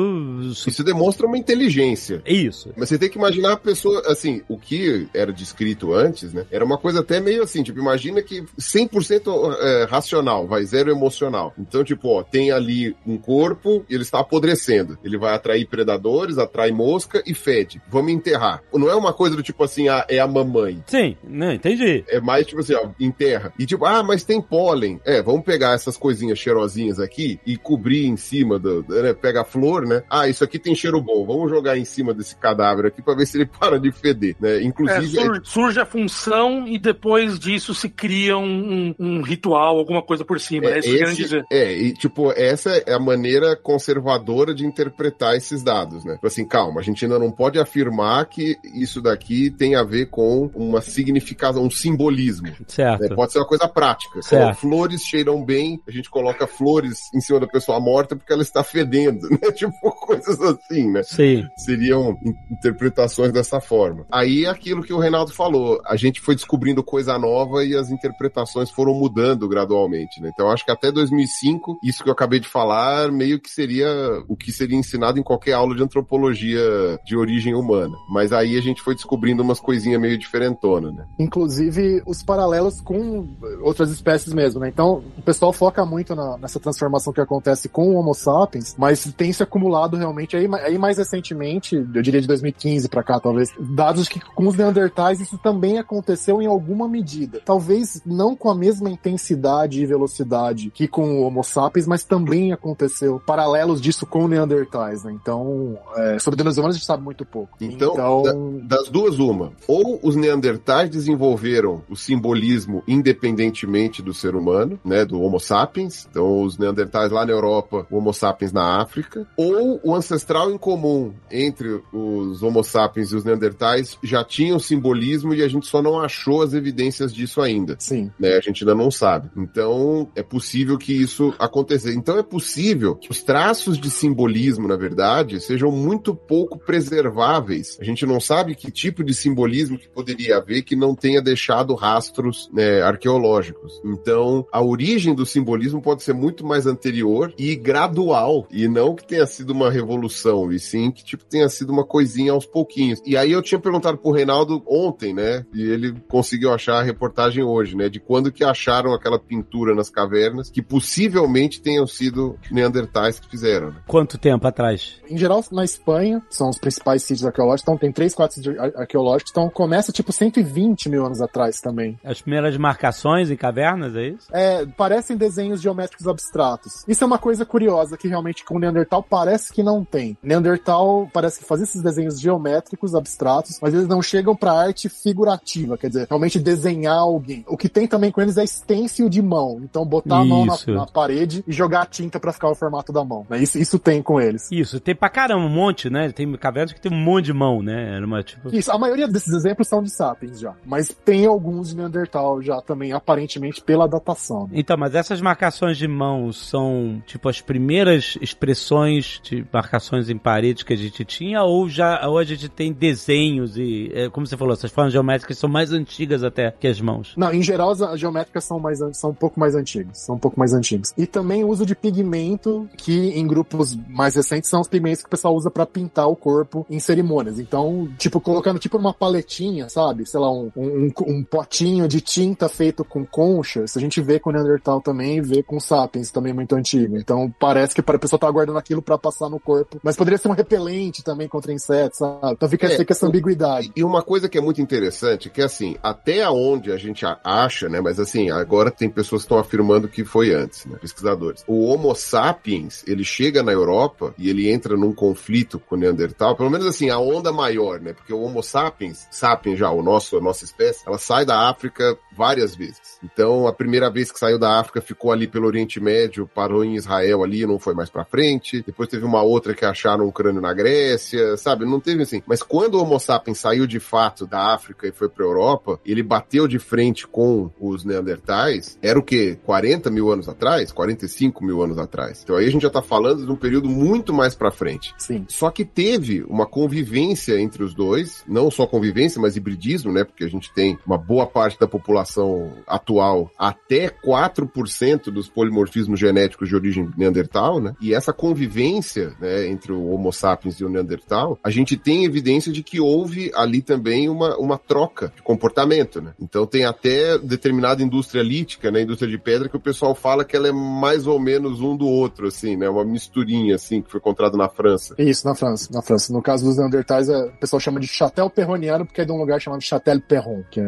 Isso 0.67 0.83
demonstra 0.83 1.27
uma 1.27 1.37
inteligência. 1.37 2.21
Isso. 2.25 2.71
Mas 2.75 2.89
você 2.89 2.97
tem 2.97 3.09
que 3.09 3.17
imaginar 3.17 3.53
a 3.53 3.57
pessoa, 3.57 4.01
assim, 4.07 4.41
o 4.47 4.57
que 4.57 5.07
era 5.13 5.31
descrito 5.31 5.93
antes, 5.93 6.33
né? 6.33 6.45
Era 6.51 6.63
uma 6.63 6.77
coisa 6.77 6.99
até 7.01 7.19
meio 7.19 7.43
assim, 7.43 7.63
tipo, 7.63 7.79
imagina 7.79 8.21
que 8.21 8.43
100% 8.59 9.57
é, 9.59 9.83
racional, 9.89 10.47
vai 10.47 10.63
zero 10.63 10.91
emocional. 10.91 11.53
Então, 11.57 11.83
tipo, 11.83 12.09
ó, 12.09 12.23
tem 12.23 12.51
ali 12.51 12.95
um 13.05 13.17
corpo 13.17 13.66
e 13.89 13.93
ele 13.93 14.03
está 14.03 14.19
apodrecendo. 14.19 14.97
Ele 15.03 15.17
vai 15.17 15.33
atrair 15.33 15.65
predadores, 15.67 16.37
atrai 16.37 16.71
mosca 16.71 17.21
e 17.25 17.33
fede. 17.33 17.81
Vamos 17.89 18.11
enterrar. 18.11 18.61
Não 18.73 18.89
é 18.89 18.95
uma 18.95 19.13
coisa 19.13 19.35
do 19.35 19.43
tipo 19.43 19.63
assim, 19.63 19.87
ah, 19.89 20.05
é 20.09 20.19
a 20.19 20.27
mamãe. 20.27 20.83
Sim, 20.87 21.15
não, 21.23 21.51
entendi. 21.51 22.03
É 22.07 22.19
mais 22.19 22.45
tipo 22.45 22.61
assim, 22.61 22.73
ó, 22.75 22.89
enterra. 22.99 23.53
E 23.59 23.65
tipo, 23.65 23.85
ah, 23.85 24.03
mas 24.03 24.23
tem 24.23 24.41
pólen. 24.41 24.99
É, 25.05 25.21
vamos 25.21 25.43
pegar 25.43 25.73
essas 25.73 25.97
coisinhas 25.97 26.39
cheirosinhas 26.39 26.99
aqui 26.99 27.39
e 27.45 27.57
cobrir 27.57 28.05
em 28.05 28.17
cima 28.17 28.57
do. 28.59 28.85
Né, 28.87 29.13
pega 29.13 29.41
a 29.41 29.45
flor, 29.45 29.85
né? 29.85 30.03
Ah, 30.09 30.27
isso 30.27 30.43
aqui 30.43 30.57
tem 30.59 30.75
cheiro 30.75 31.01
bom. 31.01 31.25
Vamos 31.25 31.49
jogar 31.49 31.77
em 31.77 31.85
cima 31.85 32.13
desse 32.13 32.35
cadáver 32.35 32.85
aqui 32.87 33.01
pra 33.01 33.15
ver 33.15 33.25
se 33.25 33.37
ele 33.37 33.45
para 33.59 33.79
de 33.79 33.91
feder, 33.91 34.35
né? 34.39 34.57
É, 34.57 34.63
Inclusive. 34.63 35.07
sur- 35.07 35.41
surge 35.43 35.79
a 35.79 35.85
função 35.85 36.67
e 36.67 36.77
depois 36.79 37.37
disso 37.39 37.73
se 37.73 37.89
cria 37.89 38.37
um, 38.37 38.93
um- 38.99 39.17
um 39.17 39.21
ritual, 39.21 39.77
alguma 39.77 40.01
coisa 40.01 40.23
por 40.23 40.39
cima. 40.39 40.67
É, 40.69 40.79
isso 40.79 40.87
que 40.89 40.93
eu 40.95 40.97
quero 40.99 41.11
esse- 41.11 41.21
dizer. 41.23 41.45
é, 41.51 41.73
e 41.73 41.93
tipo, 41.93 42.31
essa 42.31 42.71
é 42.85 42.93
a 42.93 42.99
maneira 42.99 43.55
conservadora 43.63 44.53
de 44.53 44.65
interpretar 44.65 45.35
esses 45.35 45.63
dados, 45.63 46.03
né? 46.05 46.13
Tipo 46.15 46.27
assim, 46.27 46.45
calma, 46.45 46.79
a 46.79 46.83
gente 46.83 47.03
ainda 47.05 47.19
não 47.19 47.31
pode 47.31 47.59
afirmar 47.59 48.25
que 48.27 48.57
isso 48.73 49.01
daqui 49.01 49.49
tem 49.51 49.75
a 49.75 49.83
ver 49.83 50.07
com 50.09 50.49
uma 50.55 50.81
significação, 50.81 51.63
um 51.63 51.69
simbolismo. 51.69 52.47
Certo. 52.67 53.01
né? 53.01 53.15
Pode 53.15 53.31
ser 53.31 53.39
uma 53.39 53.47
coisa 53.47 53.67
prática. 53.67 54.21
Certo. 54.21 54.57
Flores 54.59 55.01
cheiram 55.01 55.43
bem, 55.43 55.79
a 55.87 55.91
gente 55.91 56.09
coloca 56.09 56.45
flores 56.47 56.99
em 57.13 57.19
cima 57.21 57.39
da 57.39 57.47
pessoa 57.47 57.79
morta 57.79 58.15
porque 58.15 58.31
ela 58.33 58.41
está 58.41 58.63
fedendo, 58.63 59.27
né? 59.31 59.51
Tipo, 59.51 59.91
coisas 60.05 60.39
assim, 60.41 60.91
né? 60.91 61.03
Sim. 61.03 61.47
seriam 61.57 62.17
in- 62.23 62.35
interpretações 62.51 63.31
dessa 63.31 63.59
forma. 63.59 64.05
Aí 64.11 64.45
é 64.45 64.49
aquilo 64.49 64.83
que 64.83 64.93
o 64.93 64.99
Reinaldo 64.99 65.33
falou, 65.33 65.81
a 65.85 65.95
gente 65.95 66.21
foi 66.21 66.35
descobrindo 66.35 66.83
coisa 66.83 67.17
nova 67.17 67.63
e 67.65 67.75
as 67.75 67.89
interpretações 67.89 68.69
foram 68.69 68.93
mudando 68.93 69.47
gradualmente, 69.47 70.21
né? 70.21 70.29
Então 70.33 70.49
acho 70.51 70.65
que 70.65 70.71
até 70.71 70.91
2005, 70.91 71.79
isso 71.83 72.03
que 72.03 72.09
eu 72.09 72.13
acabei 72.13 72.39
de 72.39 72.47
falar, 72.47 73.11
meio 73.11 73.39
que 73.39 73.46
seria 73.49 73.87
o 74.27 74.35
que 74.35 74.51
seria 74.51 74.77
ensinado 74.77 75.19
em 75.19 75.23
qualquer 75.23 75.53
aula 75.53 75.75
de 75.75 75.83
antropologia 75.83 76.59
de 77.05 77.15
origem 77.15 77.53
humana. 77.55 77.95
Mas 78.09 78.31
aí 78.31 78.57
a 78.57 78.61
gente 78.61 78.81
foi 78.81 78.95
descobrindo 78.95 79.43
umas 79.43 79.59
coisinhas 79.59 79.99
meio 79.99 80.17
diferentonas, 80.17 80.93
né? 80.93 81.05
Inclusive 81.19 82.01
os 82.05 82.23
paralelos 82.23 82.81
com 82.81 83.27
outras 83.61 83.91
espécies 83.91 84.33
mesmo, 84.33 84.59
né? 84.59 84.69
Então, 84.69 85.03
o 85.17 85.21
pessoal 85.21 85.53
foca 85.53 85.85
muito 85.85 86.15
na- 86.15 86.37
nessa 86.37 86.59
transformação 86.59 87.13
que 87.13 87.21
acontece 87.21 87.69
com 87.69 87.89
o 87.89 87.95
Homo 87.95 88.13
sapiens, 88.13 88.75
mas 88.77 89.11
tem 89.15 89.31
se 89.31 89.43
acumulado 89.43 89.97
realmente 89.97 90.35
aí, 90.35 90.47
aí 90.63 90.77
mais 90.77 90.97
recentemente, 90.97 91.75
eu 91.75 92.01
diria 92.01 92.21
de 92.21 92.27
2015 92.27 92.89
pra 92.89 93.03
cá, 93.03 93.19
talvez, 93.19 93.49
dados 93.59 94.07
que 94.07 94.19
com 94.19 94.47
os 94.47 94.55
neandertais 94.55 95.19
isso 95.21 95.37
também 95.37 95.77
aconteceu 95.77 96.41
em 96.41 96.45
alguma 96.47 96.87
medida. 96.87 97.41
Talvez 97.45 98.01
não 98.05 98.35
com 98.35 98.49
a 98.49 98.55
mesma 98.55 98.89
intensidade 98.89 99.81
e 99.81 99.85
velocidade 99.85 100.71
que 100.73 100.87
com 100.87 101.19
o 101.19 101.23
Homo 101.23 101.43
sapiens, 101.43 101.87
mas 101.87 102.03
também 102.03 102.51
aconteceu 102.51 103.21
paralelos 103.37 103.79
disso 103.79 104.05
com 104.07 104.27
neandertais, 104.27 105.03
né? 105.03 105.11
Então, 105.11 105.77
é, 105.95 106.17
sobre 106.17 106.37
dinossauros 106.37 106.75
a 106.75 106.77
gente 106.77 106.87
sabe 106.87 107.03
muito 107.03 107.23
pouco. 107.23 107.55
Então, 107.61 107.91
Então, 107.93 108.59
Das 108.63 108.89
duas, 108.89 109.19
uma. 109.19 109.51
Ou 109.67 109.99
os 110.01 110.15
neandertais 110.15 110.89
desenvolveram 110.89 111.83
o 111.87 111.95
simbolismo 111.95 112.81
independentemente 112.87 114.01
do 114.01 114.11
ser 114.11 114.35
humano, 114.35 114.79
né? 114.83 115.05
Do 115.05 115.21
Homo 115.21 115.39
sapiens. 115.39 116.07
Então, 116.09 116.41
os 116.41 116.57
neandertais 116.57 117.11
lá 117.11 117.25
na 117.25 117.31
Europa, 117.31 117.85
o 117.91 117.97
Homo 117.97 118.11
sapiens 118.11 118.51
na 118.51 118.81
África. 118.81 119.27
Ou 119.37 119.79
o 119.83 119.93
ancestral 119.93 120.49
em 120.49 120.57
comum 120.57 121.13
entre 121.29 121.81
os 121.93 122.41
Homo 122.41 122.63
sapiens 122.63 123.11
e 123.11 123.15
os 123.15 123.23
neandertais 123.23 123.99
já 124.01 124.23
tinha 124.23 124.55
o 124.55 124.59
simbolismo 124.59 125.33
e 125.33 125.43
a 125.43 125.47
gente 125.47 125.67
só 125.67 125.79
não 125.79 125.99
achou 125.99 126.41
as 126.41 126.53
evidências 126.53 127.13
disso 127.13 127.39
ainda 127.39 127.75
sim. 127.77 128.11
né? 128.19 128.35
A 128.35 128.41
gente 128.41 128.63
ainda 128.63 128.73
não 128.73 128.89
sabe. 128.89 129.29
Então, 129.37 130.09
é 130.15 130.23
possível 130.23 130.77
que 130.77 130.91
isso 130.93 131.33
aconteça. 131.37 131.91
Então, 131.91 132.17
é 132.17 132.23
possível 132.23 132.95
que 132.95 133.11
os 133.11 133.21
traços 133.27 133.77
de 133.77 133.91
simbolismo, 133.91 134.69
na 134.69 134.77
verdade, 134.77 135.41
sejam 135.41 135.69
muito 135.69 136.15
pouco 136.15 136.57
preserváveis. 136.57 137.77
A 137.77 137.83
gente 137.83 138.05
não 138.05 138.21
sabe 138.21 138.55
que 138.55 138.71
tipo 138.71 139.03
de 139.03 139.13
simbolismo 139.13 139.77
que 139.77 139.89
poderia 139.89 140.37
haver 140.37 140.61
que 140.61 140.77
não 140.77 140.95
tenha 140.95 141.21
deixado 141.21 141.75
rastros 141.75 142.49
né, 142.53 142.81
arqueológicos. 142.81 143.81
Então, 143.83 144.47
a 144.49 144.63
origem 144.63 145.13
do 145.13 145.25
simbolismo 145.25 145.81
pode 145.81 146.03
ser 146.03 146.13
muito 146.13 146.45
mais 146.45 146.65
anterior 146.65 147.33
e 147.37 147.53
gradual, 147.53 148.47
e 148.49 148.65
não 148.65 148.95
que 148.95 149.05
tenha 149.05 149.25
sido 149.25 149.49
uma 149.49 149.69
revolução, 149.69 150.49
e 150.49 150.57
sim 150.57 150.89
que 150.89 151.03
tipo 151.03 151.25
tenha 151.25 151.49
sido 151.49 151.73
uma 151.73 151.83
coisinha 151.83 152.31
aos 152.31 152.45
pouquinhos. 152.45 153.01
E 153.05 153.17
aí 153.17 153.33
eu 153.33 153.41
tinha 153.41 153.59
perguntado 153.59 153.97
pro 153.97 154.11
Reinaldo 154.11 154.63
ontem, 154.65 155.13
né? 155.13 155.45
E 155.53 155.63
ele 155.63 155.93
conseguiu 156.07 156.53
achar 156.53 156.79
a 156.79 156.83
reportagem 156.83 157.43
hoje, 157.43 157.75
né? 157.75 157.89
De 157.89 157.99
quando 157.99 158.31
que 158.31 158.45
acharam 158.45 158.93
aquela 158.93 159.19
pintura 159.19 159.75
nas 159.75 159.89
cavernas, 159.89 160.49
que 160.49 160.61
possivelmente 160.61 161.61
tenham 161.61 161.85
sido 161.85 162.39
neandertais 162.49 163.06
que 163.19 163.29
fizeram, 163.29 163.67
né? 163.71 163.77
Quanto 163.87 164.17
tempo 164.17 164.45
atrás? 164.47 164.95
Em 165.09 165.17
geral, 165.17 165.43
na 165.51 165.63
Espanha, 165.63 166.21
são 166.29 166.49
os 166.49 166.57
principais 166.57 167.03
sítios 167.03 167.25
arqueológicos, 167.25 167.63
então 167.63 167.77
tem 167.77 167.91
três, 167.91 168.13
quatro 168.13 168.35
sítios 168.35 168.57
ar- 168.59 168.73
arqueológicos, 168.75 169.31
então 169.31 169.49
começa 169.49 169.91
tipo 169.91 170.11
120 170.11 170.89
mil 170.89 171.05
anos 171.05 171.21
atrás 171.21 171.59
também. 171.61 171.97
As 172.03 172.21
primeiras 172.21 172.57
marcações 172.57 173.29
em 173.31 173.35
cavernas, 173.37 173.95
é 173.95 174.07
isso? 174.09 174.27
É, 174.31 174.65
parecem 174.65 175.15
desenhos 175.15 175.61
geométricos 175.61 176.07
abstratos. 176.07 176.83
Isso 176.87 177.03
é 177.03 177.07
uma 177.07 177.17
coisa 177.19 177.45
curiosa 177.45 177.97
que 177.97 178.07
realmente 178.07 178.43
com 178.43 178.55
o 178.55 178.59
Neandertal 178.59 179.01
parece 179.03 179.53
que 179.53 179.63
não 179.63 179.83
tem. 179.85 180.17
Neandertal 180.21 181.09
parece 181.13 181.39
que 181.39 181.45
fazia 181.45 181.63
esses 181.63 181.81
desenhos 181.81 182.19
geométricos 182.19 182.95
abstratos, 182.95 183.59
mas 183.61 183.73
eles 183.73 183.87
não 183.87 184.01
chegam 184.01 184.35
pra 184.35 184.51
arte 184.51 184.89
figurativa, 184.89 185.77
quer 185.77 185.87
dizer, 185.87 186.07
realmente 186.09 186.39
desenhar 186.39 186.97
alguém. 186.97 187.43
O 187.47 187.57
que 187.57 187.69
tem 187.69 187.87
também 187.87 188.11
com 188.11 188.21
eles 188.21 188.37
é 188.37 188.45
stencil 188.45 189.09
de 189.09 189.21
mão. 189.21 189.59
Então 189.63 189.85
botar 189.85 190.17
a 190.19 190.25
mão 190.25 190.45
na, 190.45 190.55
na 190.73 190.85
parede 190.85 191.43
e 191.47 191.51
jogar 191.51 191.81
a 191.81 191.85
tinta 191.85 192.19
pra 192.19 192.33
ficar 192.33 192.49
o 192.49 192.55
formato 192.55 192.91
da 192.97 193.05
mão. 193.05 193.25
né? 193.29 193.41
Isso, 193.41 193.57
isso 193.57 193.79
tem 193.79 194.01
com 194.01 194.19
eles. 194.19 194.51
Isso, 194.51 194.79
tem 194.79 194.95
pra 194.95 195.09
caramba, 195.09 195.45
um 195.45 195.49
monte, 195.49 195.89
né? 195.89 196.11
Tem 196.11 196.31
cavernas 196.33 196.73
que 196.73 196.81
tem 196.81 196.91
um 196.91 196.95
monte 197.03 197.25
de 197.25 197.33
mão, 197.33 197.61
né? 197.61 197.95
Era 197.95 198.05
uma 198.05 198.23
tipo. 198.23 198.53
Isso, 198.55 198.71
a 198.71 198.77
maioria 198.77 199.07
desses 199.07 199.33
exemplos 199.33 199.67
são 199.67 199.81
de 199.81 199.89
sapiens 199.89 200.39
já. 200.39 200.53
Mas 200.65 200.89
tem 201.05 201.25
alguns 201.25 201.69
de 201.69 201.77
Neandertal 201.77 202.41
já 202.41 202.61
também, 202.61 202.91
aparentemente, 202.93 203.61
pela 203.61 203.87
datação. 203.87 204.43
né? 204.43 204.49
Então, 204.53 204.77
mas 204.77 204.95
essas 204.95 205.21
marcações 205.21 205.77
de 205.77 205.87
mão 205.87 206.31
são, 206.31 207.01
tipo, 207.05 207.27
as 207.29 207.41
primeiras 207.41 208.17
expressões 208.21 209.19
de 209.23 209.45
marcações 209.51 210.09
em 210.09 210.17
paredes 210.17 210.63
que 210.63 210.73
a 210.73 210.77
gente 210.77 211.03
tinha, 211.05 211.43
ou 211.43 211.67
já 211.69 212.07
ou 212.07 212.17
a 212.17 212.23
gente 212.23 212.47
tem 212.49 212.71
desenhos 212.71 213.57
e, 213.57 213.91
é, 213.93 214.09
como 214.09 214.25
você 214.25 214.37
falou, 214.37 214.53
essas 214.53 214.71
formas 214.71 214.93
geométricas 214.93 215.37
são 215.37 215.49
mais 215.49 215.71
antigas 215.71 216.23
até 216.23 216.51
que 216.51 216.67
as 216.67 216.79
mãos. 216.79 217.13
Não, 217.17 217.33
em 217.33 217.41
geral 217.41 217.71
as 217.71 217.81
as 217.81 217.99
geométricas 217.99 218.43
são, 218.43 218.59
mais, 218.59 218.79
são 218.93 219.11
um 219.11 219.13
pouco 219.13 219.39
mais 219.39 219.55
antigas. 219.55 219.99
São 219.99 220.15
um 220.15 220.19
pouco 220.19 220.37
mais 220.39 220.53
antigas. 220.53 220.93
E 220.97 221.05
também 221.05 221.43
o 221.43 221.47
uso 221.47 221.65
de 221.65 221.75
pigmento, 221.75 222.67
que 222.87 223.09
em 223.09 223.27
grupos 223.27 223.75
mais 223.89 224.15
recentes 224.15 224.49
são 224.49 224.61
os 224.61 224.67
pigmentos 224.69 225.01
que 225.01 225.07
o 225.07 225.09
pessoal 225.09 225.35
usa 225.35 225.51
pra 225.51 225.65
pintar 225.65 226.07
o 226.07 226.15
corpo 226.15 226.65
em 226.69 226.79
cerimônias. 226.79 227.37
Então, 227.37 227.89
tipo, 227.97 228.21
colocando 228.21 228.59
tipo 228.59 228.77
uma 228.77 228.93
paletinha, 228.93 229.67
sabe? 229.67 230.05
Sei 230.05 230.17
lá, 230.17 230.31
um, 230.31 230.49
um, 230.55 230.89
um 231.05 231.21
potinho 231.21 231.85
de 231.85 231.99
tinta 231.99 232.47
feito 232.47 232.85
com 232.85 233.05
conchas. 233.05 233.75
A 233.75 233.81
gente 233.81 234.01
vê 234.01 234.21
com 234.21 234.29
o 234.29 234.33
Neandertal 234.33 234.79
também 234.79 235.17
e 235.17 235.21
vê 235.21 235.43
com 235.43 235.59
Sapiens 235.59 236.11
também 236.11 236.31
muito 236.31 236.55
antigo. 236.55 236.95
Então 236.95 237.29
parece 237.37 237.75
que 237.75 237.81
para 237.81 237.97
a 237.97 237.99
pessoa 237.99 238.17
tá 238.17 238.31
guardando 238.31 238.57
aquilo 238.57 238.81
pra 238.81 238.97
passar 238.97 239.29
no 239.29 239.37
corpo. 239.37 239.81
Mas 239.83 239.97
poderia 239.97 240.17
ser 240.17 240.29
um 240.29 240.33
repelente 240.33 241.03
também 241.03 241.27
contra 241.27 241.51
insetos, 241.51 241.97
sabe? 241.97 242.35
Então 242.37 242.47
fica, 242.47 242.67
É, 242.67 242.85
essa 242.87 243.05
ambiguidade. 243.05 243.69
E 243.75 243.83
uma 243.83 244.01
coisa 244.01 244.29
que 244.29 244.37
é 244.37 244.41
muito 244.41 244.61
interessante, 244.61 245.29
que 245.29 245.41
é 245.41 245.43
assim, 245.43 245.75
até 245.83 246.29
onde 246.29 246.71
a 246.71 246.77
gente 246.77 247.05
acha, 247.21 247.67
né, 247.67 247.81
mas 247.81 247.99
assim, 247.99 248.29
agora 248.29 248.71
tem 248.71 248.89
pessoas 248.89 249.23
que 249.23 249.25
estão 249.25 249.39
afirmando 249.39 249.89
que 249.89 250.05
foi 250.05 250.33
antes, 250.33 250.65
né, 250.65 250.77
pesquisadores. 250.79 251.43
O 251.45 251.65
Homo 251.65 251.93
sapiens, 251.93 252.76
ele 252.85 253.03
chega 253.03 253.41
na 253.41 253.51
Europa 253.51 254.13
e 254.17 254.29
ele 254.29 254.49
entra 254.49 254.75
num 254.75 254.93
conflito 254.93 255.59
com 255.59 255.75
o 255.75 255.77
Neandertal, 255.77 256.35
pelo 256.35 256.49
menos 256.49 256.67
assim, 256.67 256.89
a 256.89 256.99
onda 256.99 257.31
maior, 257.31 257.79
né, 257.79 257.93
porque 257.93 258.13
o 258.13 258.21
Homo 258.21 258.43
sapiens, 258.43 259.07
sapiens 259.11 259.59
já, 259.59 259.71
o 259.71 259.81
nosso, 259.81 260.17
a 260.17 260.21
nossa 260.21 260.43
espécie, 260.43 260.83
ela 260.85 260.97
sai 260.97 261.25
da 261.25 261.49
África 261.49 261.97
várias 262.15 262.55
vezes. 262.55 262.99
Então, 263.03 263.47
a 263.47 263.53
primeira 263.53 263.89
vez 263.89 264.11
que 264.11 264.19
saiu 264.19 264.39
da 264.39 264.59
África 264.59 264.81
ficou 264.81 265.11
ali 265.11 265.27
pelo 265.27 265.47
Oriente 265.47 265.79
Médio, 265.79 266.29
parou 266.33 266.63
em 266.63 266.75
Israel 266.75 267.23
ali, 267.23 267.45
não 267.45 267.59
foi 267.59 267.73
mais 267.73 267.89
pra 267.89 268.03
frente. 268.05 268.63
Depois 268.65 268.89
teve 268.89 269.05
uma 269.05 269.21
outra 269.21 269.53
que 269.53 269.65
acharam 269.65 270.07
um 270.07 270.11
crânio 270.11 270.41
na 270.41 270.53
Grécia, 270.53 271.37
sabe? 271.37 271.65
Não 271.65 271.79
teve 271.79 272.03
assim. 272.03 272.21
Mas 272.25 272.41
quando 272.41 272.75
o 272.75 272.81
Homo 272.81 272.99
sapiens 272.99 273.37
saiu 273.37 273.67
de 273.67 273.79
fato 273.79 274.25
da 274.25 274.53
África 274.53 274.87
e 274.87 274.91
foi 274.91 275.09
pra 275.09 275.25
Europa, 275.25 275.79
ele 275.85 276.03
bateu 276.03 276.47
de 276.47 276.59
frente 276.59 277.07
com 277.07 277.51
os 277.59 277.83
Neandertais, 277.83 278.77
era 278.81 278.97
o 278.97 279.03
quê? 279.03 279.37
40 279.45 279.89
mil 279.89 280.11
anos 280.11 280.27
atrás? 280.27 280.71
45 280.71 281.43
mil 281.43 281.61
anos 281.61 281.77
atrás. 281.77 282.21
Então 282.23 282.35
aí 282.35 282.47
a 282.47 282.51
gente 282.51 282.66
já 282.67 282.69
tá 282.69 282.81
falando 282.81 283.25
de 283.25 283.31
um 283.31 283.35
período 283.35 283.69
muito 283.69 284.13
mais 284.13 284.35
pra 284.35 284.51
frente. 284.51 284.93
Sim. 284.97 285.25
Só 285.27 285.49
que 285.49 285.65
teve 285.65 286.23
uma 286.23 286.45
convivência 286.45 287.39
entre 287.39 287.63
os 287.63 287.73
dois, 287.73 288.23
não 288.27 288.51
só 288.51 288.67
convivência, 288.67 289.21
mas 289.21 289.35
hibridismo, 289.35 289.91
né? 289.91 290.03
Porque 290.03 290.23
a 290.23 290.29
gente 290.29 290.53
tem 290.53 290.77
uma 290.85 290.97
boa 290.97 291.25
parte 291.25 291.59
da 291.59 291.67
população 291.67 292.53
atual, 292.67 293.31
até 293.37 293.89
4% 293.89 295.09
dos 295.09 295.29
polimorfismos 295.29 295.99
genéticos 295.99 296.49
de 296.49 296.55
origem 296.55 296.89
neandertal, 296.97 297.59
né? 297.59 297.73
E 297.81 297.93
essa 297.93 298.11
convivência, 298.11 299.15
né, 299.19 299.47
entre 299.47 299.71
o 299.71 299.91
Homo 299.91 300.11
sapiens 300.11 300.59
e 300.59 300.65
o 300.65 300.69
neandertal, 300.69 301.39
a 301.43 301.49
gente 301.49 301.77
tem 301.77 302.05
evidência 302.05 302.51
de 302.51 302.61
que 302.61 302.79
houve 302.79 303.31
ali 303.33 303.61
também 303.61 304.09
uma, 304.09 304.37
uma 304.37 304.57
troca 304.57 305.11
de 305.15 305.21
comportamento, 305.21 306.01
né? 306.01 306.13
Então 306.19 306.45
tem 306.45 306.65
até 306.65 307.17
determinada 307.17 307.81
indústria 307.81 308.21
lítica, 308.21 308.71
né, 308.71 308.81
indústria 308.81 309.09
de 309.09 309.17
pedra, 309.17 309.47
que 309.47 309.57
o 309.57 309.61
pessoal 309.61 309.95
fala 309.95 310.25
que 310.25 310.35
ela 310.35 310.47
é 310.47 310.51
mais 310.51 311.07
ou 311.07 311.19
menos 311.19 311.61
um 311.61 311.75
do 311.75 311.87
outro, 311.87 312.27
assim, 312.27 312.56
né? 312.57 312.69
Uma 312.69 312.83
misturinha, 312.83 313.55
assim, 313.55 313.81
que 313.81 313.91
foi 313.91 313.99
encontrada 313.99 314.37
na 314.37 314.49
França. 314.49 314.95
Isso, 314.97 315.25
na 315.25 315.35
França. 315.35 315.69
Na 315.71 315.81
França. 315.81 316.11
No 316.11 316.21
caso 316.21 316.45
dos 316.45 316.57
Neandertais, 316.57 317.09
é- 317.09 317.25
o 317.25 317.31
pessoal 317.33 317.59
chama 317.59 317.79
de 317.79 317.87
Châtel 317.87 318.29
Perroniano, 318.29 318.85
porque 318.85 319.01
é 319.01 319.05
de 319.05 319.11
um 319.11 319.17
lugar 319.17 319.39
chamado 319.39 319.61
Châtel 319.61 320.01
Perron, 320.01 320.43
que 320.49 320.59
é 320.59 320.65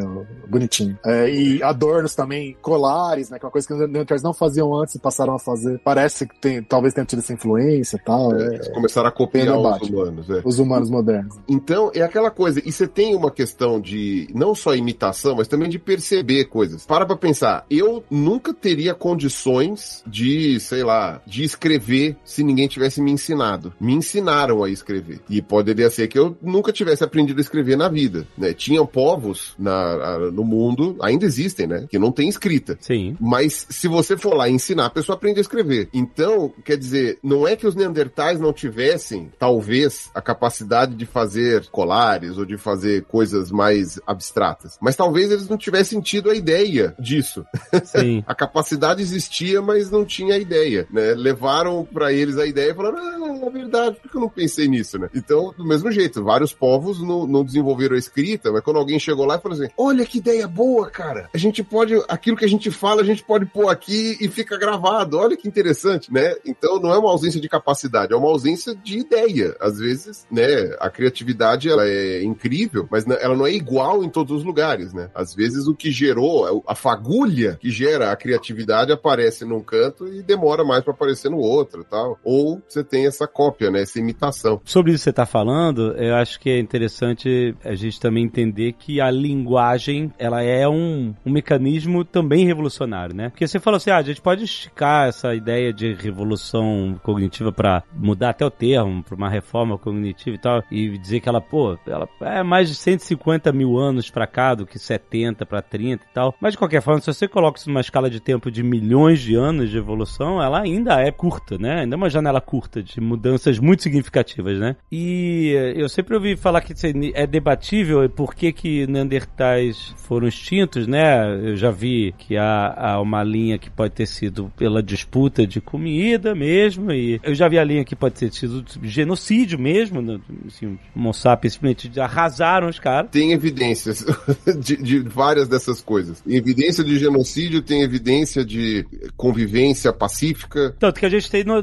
bonitinho. 0.48 0.98
É, 1.04 1.30
e 1.30 1.62
adornos 1.62 2.14
também, 2.14 2.56
colares, 2.60 3.30
né? 3.30 3.38
Que 3.38 3.44
é 3.44 3.46
uma 3.46 3.52
coisa 3.52 3.66
que 3.66 3.74
os 3.74 3.80
Neandertais 3.80 4.22
não 4.22 4.32
faziam 4.32 4.74
antes 4.74 4.94
e 4.94 4.98
passaram 4.98 5.34
a 5.34 5.38
fazer. 5.38 5.80
Parece 5.84 6.26
que 6.26 6.38
tem, 6.40 6.62
talvez 6.62 6.94
tenha 6.94 7.04
tido 7.04 7.20
essa 7.20 7.32
influência 7.32 7.96
e 7.96 8.00
tal. 8.00 8.34
É, 8.34 8.42
é, 8.42 8.54
eles 8.54 8.68
começaram 8.68 9.08
a 9.08 9.12
copiar 9.12 9.56
os 9.58 9.88
humanos, 9.88 10.30
é. 10.30 10.42
os 10.44 10.58
humanos 10.58 10.90
modernos. 10.90 11.36
Então, 11.48 11.90
é 11.94 12.02
aquela 12.02 12.30
coisa, 12.30 12.60
e 12.64 12.72
você 12.72 12.86
tem 12.86 13.14
uma 13.14 13.30
questão 13.30 13.80
de 13.80 14.28
não 14.34 14.54
só 14.54 14.74
imitação, 14.74 15.36
mas 15.36 15.48
também 15.48 15.68
de 15.68 15.78
perceber 15.78 16.46
coisas. 16.46 16.84
Para 16.86 17.06
pra 17.06 17.16
pensar, 17.16 17.64
eu 17.70 18.04
nunca 18.10 18.52
teria 18.52 18.94
condições 18.94 20.02
de, 20.06 20.58
sei 20.60 20.82
lá, 20.82 21.20
de 21.26 21.44
escrever 21.44 21.79
se 22.24 22.42
ninguém 22.42 22.68
tivesse 22.68 23.00
me 23.00 23.10
ensinado. 23.10 23.72
Me 23.80 23.92
ensinaram 23.92 24.62
a 24.62 24.70
escrever. 24.70 25.20
E 25.28 25.40
poderia 25.40 25.90
ser 25.90 26.08
que 26.08 26.18
eu 26.18 26.36
nunca 26.42 26.72
tivesse 26.72 27.04
aprendido 27.04 27.38
a 27.38 27.40
escrever 27.40 27.76
na 27.76 27.88
vida, 27.88 28.26
né? 28.36 28.52
Tinham 28.52 28.86
povos 28.86 29.54
na, 29.58 30.30
no 30.30 30.44
mundo, 30.44 30.96
ainda 31.00 31.24
existem, 31.24 31.66
né? 31.66 31.86
Que 31.90 31.98
não 31.98 32.12
tem 32.12 32.28
escrita. 32.28 32.76
Sim. 32.80 33.16
Mas 33.20 33.66
se 33.68 33.88
você 33.88 34.16
for 34.16 34.34
lá 34.34 34.48
ensinar, 34.48 34.86
a 34.86 34.90
pessoa 34.90 35.16
aprende 35.16 35.38
a 35.38 35.42
escrever. 35.42 35.88
Então, 35.92 36.52
quer 36.64 36.76
dizer, 36.76 37.18
não 37.22 37.46
é 37.46 37.56
que 37.56 37.66
os 37.66 37.74
neandertais 37.74 38.40
não 38.40 38.52
tivessem, 38.52 39.30
talvez, 39.38 40.10
a 40.14 40.20
capacidade 40.20 40.94
de 40.94 41.06
fazer 41.06 41.66
colares 41.70 42.38
ou 42.38 42.44
de 42.44 42.56
fazer 42.56 43.04
coisas 43.04 43.50
mais 43.50 44.00
abstratas. 44.06 44.78
Mas 44.80 44.96
talvez 44.96 45.30
eles 45.30 45.48
não 45.48 45.56
tivessem 45.56 46.00
tido 46.00 46.30
a 46.30 46.34
ideia 46.34 46.94
disso. 46.98 47.44
Sim. 47.84 48.24
A 48.30 48.34
capacidade 48.34 49.02
existia, 49.02 49.60
mas 49.60 49.90
não 49.90 50.04
tinha 50.04 50.34
a 50.34 50.38
ideia, 50.38 50.86
né? 50.90 51.14
Levaram 51.14 51.69
pra 51.84 52.12
eles 52.12 52.38
a 52.38 52.46
ideia 52.46 52.70
e 52.70 52.74
falaram, 52.74 52.98
ah, 52.98 53.46
é 53.46 53.50
verdade, 53.50 53.96
por 54.00 54.10
que 54.10 54.16
eu 54.16 54.20
não 54.20 54.28
pensei 54.28 54.68
nisso, 54.68 54.98
né? 54.98 55.08
Então, 55.14 55.54
do 55.56 55.64
mesmo 55.64 55.90
jeito, 55.90 56.22
vários 56.22 56.52
povos 56.52 57.00
não, 57.00 57.26
não 57.26 57.44
desenvolveram 57.44 57.96
a 57.96 57.98
escrita, 57.98 58.52
mas 58.52 58.62
quando 58.62 58.78
alguém 58.78 58.98
chegou 58.98 59.24
lá 59.26 59.36
e 59.36 59.40
falou 59.40 59.58
assim, 59.58 59.72
olha 59.76 60.04
que 60.04 60.18
ideia 60.18 60.46
boa, 60.46 60.90
cara, 60.90 61.28
a 61.32 61.38
gente 61.38 61.62
pode, 61.62 61.94
aquilo 62.08 62.36
que 62.36 62.44
a 62.44 62.48
gente 62.48 62.70
fala, 62.70 63.02
a 63.02 63.04
gente 63.04 63.24
pode 63.24 63.46
pôr 63.46 63.68
aqui 63.68 64.16
e 64.20 64.28
fica 64.28 64.56
gravado, 64.58 65.18
olha 65.18 65.36
que 65.36 65.48
interessante, 65.48 66.12
né? 66.12 66.34
Então, 66.44 66.80
não 66.80 66.92
é 66.92 66.98
uma 66.98 67.10
ausência 67.10 67.40
de 67.40 67.48
capacidade, 67.48 68.12
é 68.12 68.16
uma 68.16 68.28
ausência 68.28 68.74
de 68.74 68.98
ideia. 68.98 69.56
Às 69.60 69.78
vezes, 69.78 70.26
né, 70.30 70.44
a 70.78 70.90
criatividade, 70.90 71.68
ela 71.68 71.86
é 71.86 72.22
incrível, 72.22 72.86
mas 72.90 73.06
ela 73.06 73.36
não 73.36 73.46
é 73.46 73.52
igual 73.52 74.02
em 74.02 74.08
todos 74.08 74.38
os 74.38 74.44
lugares, 74.44 74.92
né? 74.92 75.10
Às 75.14 75.34
vezes, 75.34 75.66
o 75.66 75.74
que 75.74 75.90
gerou, 75.90 76.62
a 76.66 76.74
fagulha 76.74 77.58
que 77.60 77.70
gera 77.70 78.10
a 78.10 78.16
criatividade 78.16 78.92
aparece 78.92 79.44
num 79.44 79.60
canto 79.60 80.06
e 80.08 80.22
demora 80.22 80.64
mais 80.64 80.82
pra 80.82 80.92
aparecer 80.92 81.30
no 81.30 81.38
outro, 81.38 81.59
tal. 81.64 82.18
Ou 82.24 82.60
você 82.68 82.84
tem 82.84 83.06
essa 83.06 83.26
cópia, 83.26 83.70
né, 83.70 83.82
essa 83.82 83.98
imitação. 83.98 84.60
Sobre 84.64 84.92
isso 84.92 85.00
que 85.00 85.04
você 85.04 85.10
está 85.10 85.26
falando, 85.26 85.92
eu 85.96 86.14
acho 86.14 86.38
que 86.38 86.50
é 86.50 86.58
interessante 86.58 87.54
a 87.64 87.74
gente 87.74 88.00
também 88.00 88.24
entender 88.24 88.72
que 88.72 89.00
a 89.00 89.10
linguagem, 89.10 90.12
ela 90.18 90.42
é 90.42 90.68
um, 90.68 91.14
um 91.24 91.32
mecanismo 91.32 92.04
também 92.04 92.46
revolucionário, 92.46 93.14
né? 93.14 93.28
Porque 93.30 93.46
você 93.46 93.58
falou 93.58 93.76
assim, 93.76 93.90
ah, 93.90 93.98
a 93.98 94.02
gente 94.02 94.20
pode 94.20 94.44
esticar 94.44 95.08
essa 95.08 95.34
ideia 95.34 95.72
de 95.72 95.92
revolução 95.94 96.98
cognitiva 97.02 97.52
para 97.52 97.82
mudar 97.94 98.30
até 98.30 98.44
o 98.44 98.50
termo, 98.50 99.02
para 99.02 99.14
uma 99.14 99.28
reforma 99.28 99.78
cognitiva 99.78 100.36
e 100.36 100.38
tal, 100.38 100.62
e 100.70 100.98
dizer 100.98 101.20
que 101.20 101.28
ela, 101.28 101.40
pô, 101.40 101.78
ela 101.86 102.08
é 102.20 102.42
mais 102.42 102.68
de 102.68 102.74
150 102.74 103.52
mil 103.52 103.78
anos 103.78 104.10
para 104.10 104.26
cá 104.26 104.54
do 104.54 104.66
que 104.66 104.78
70 104.78 105.46
para 105.46 105.62
30 105.62 106.04
e 106.04 106.14
tal. 106.14 106.34
Mas 106.40 106.52
de 106.52 106.58
qualquer 106.58 106.82
forma, 106.82 107.00
se 107.00 107.06
você 107.06 107.28
coloca 107.28 107.58
isso 107.58 107.68
numa 107.68 107.80
escala 107.80 108.10
de 108.10 108.20
tempo 108.20 108.50
de 108.50 108.62
milhões 108.62 109.20
de 109.20 109.34
anos 109.34 109.70
de 109.70 109.78
evolução, 109.78 110.42
ela 110.42 110.60
ainda 110.60 111.00
é 111.00 111.10
curta, 111.10 111.39
né? 111.58 111.80
Ainda 111.80 111.94
é 111.94 111.96
uma 111.96 112.10
janela 112.10 112.40
curta 112.40 112.82
de 112.82 113.00
mudanças 113.00 113.58
muito 113.58 113.82
significativas, 113.82 114.58
né? 114.58 114.76
E 114.90 115.54
eh, 115.56 115.74
eu 115.76 115.88
sempre 115.88 116.14
ouvi 116.14 116.36
falar 116.36 116.60
que 116.60 116.74
é 117.14 117.26
debatível 117.26 118.08
por 118.08 118.34
que 118.34 118.52
que 118.52 118.86
Neandertais 118.86 119.94
foram 119.98 120.28
extintos, 120.28 120.86
né? 120.86 121.50
Eu 121.50 121.56
já 121.56 121.70
vi 121.70 122.14
que 122.18 122.36
há, 122.36 122.74
há 122.76 123.00
uma 123.00 123.22
linha 123.22 123.58
que 123.58 123.70
pode 123.70 123.94
ter 123.94 124.06
sido 124.06 124.52
pela 124.56 124.82
disputa 124.82 125.46
de 125.46 125.60
comida 125.60 126.34
mesmo, 126.34 126.92
e 126.92 127.20
eu 127.22 127.34
já 127.34 127.48
vi 127.48 127.58
a 127.58 127.64
linha 127.64 127.84
que 127.84 127.96
pode 127.96 128.14
ter 128.14 128.32
sido 128.32 128.64
genocídio 128.82 129.58
mesmo, 129.58 130.00
né? 130.00 130.20
assim, 130.46 130.78
Homo 130.94 131.12
sapiens 131.12 131.54
simplesmente 131.54 132.00
arrasaram 132.00 132.68
os 132.68 132.78
caras. 132.78 133.10
Tem 133.10 133.32
evidências 133.32 134.04
de, 134.58 134.76
de 134.76 134.98
várias 135.00 135.48
dessas 135.48 135.80
coisas. 135.80 136.22
Evidência 136.26 136.82
de 136.84 136.98
genocídio, 136.98 137.62
tem 137.62 137.82
evidência 137.82 138.44
de 138.44 138.86
convivência 139.16 139.92
pacífica 139.92 140.74
Tanto 140.78 141.00
que 141.00 141.06
a 141.06 141.08
gente 141.08 141.29
tem 141.30 141.44
no, 141.44 141.58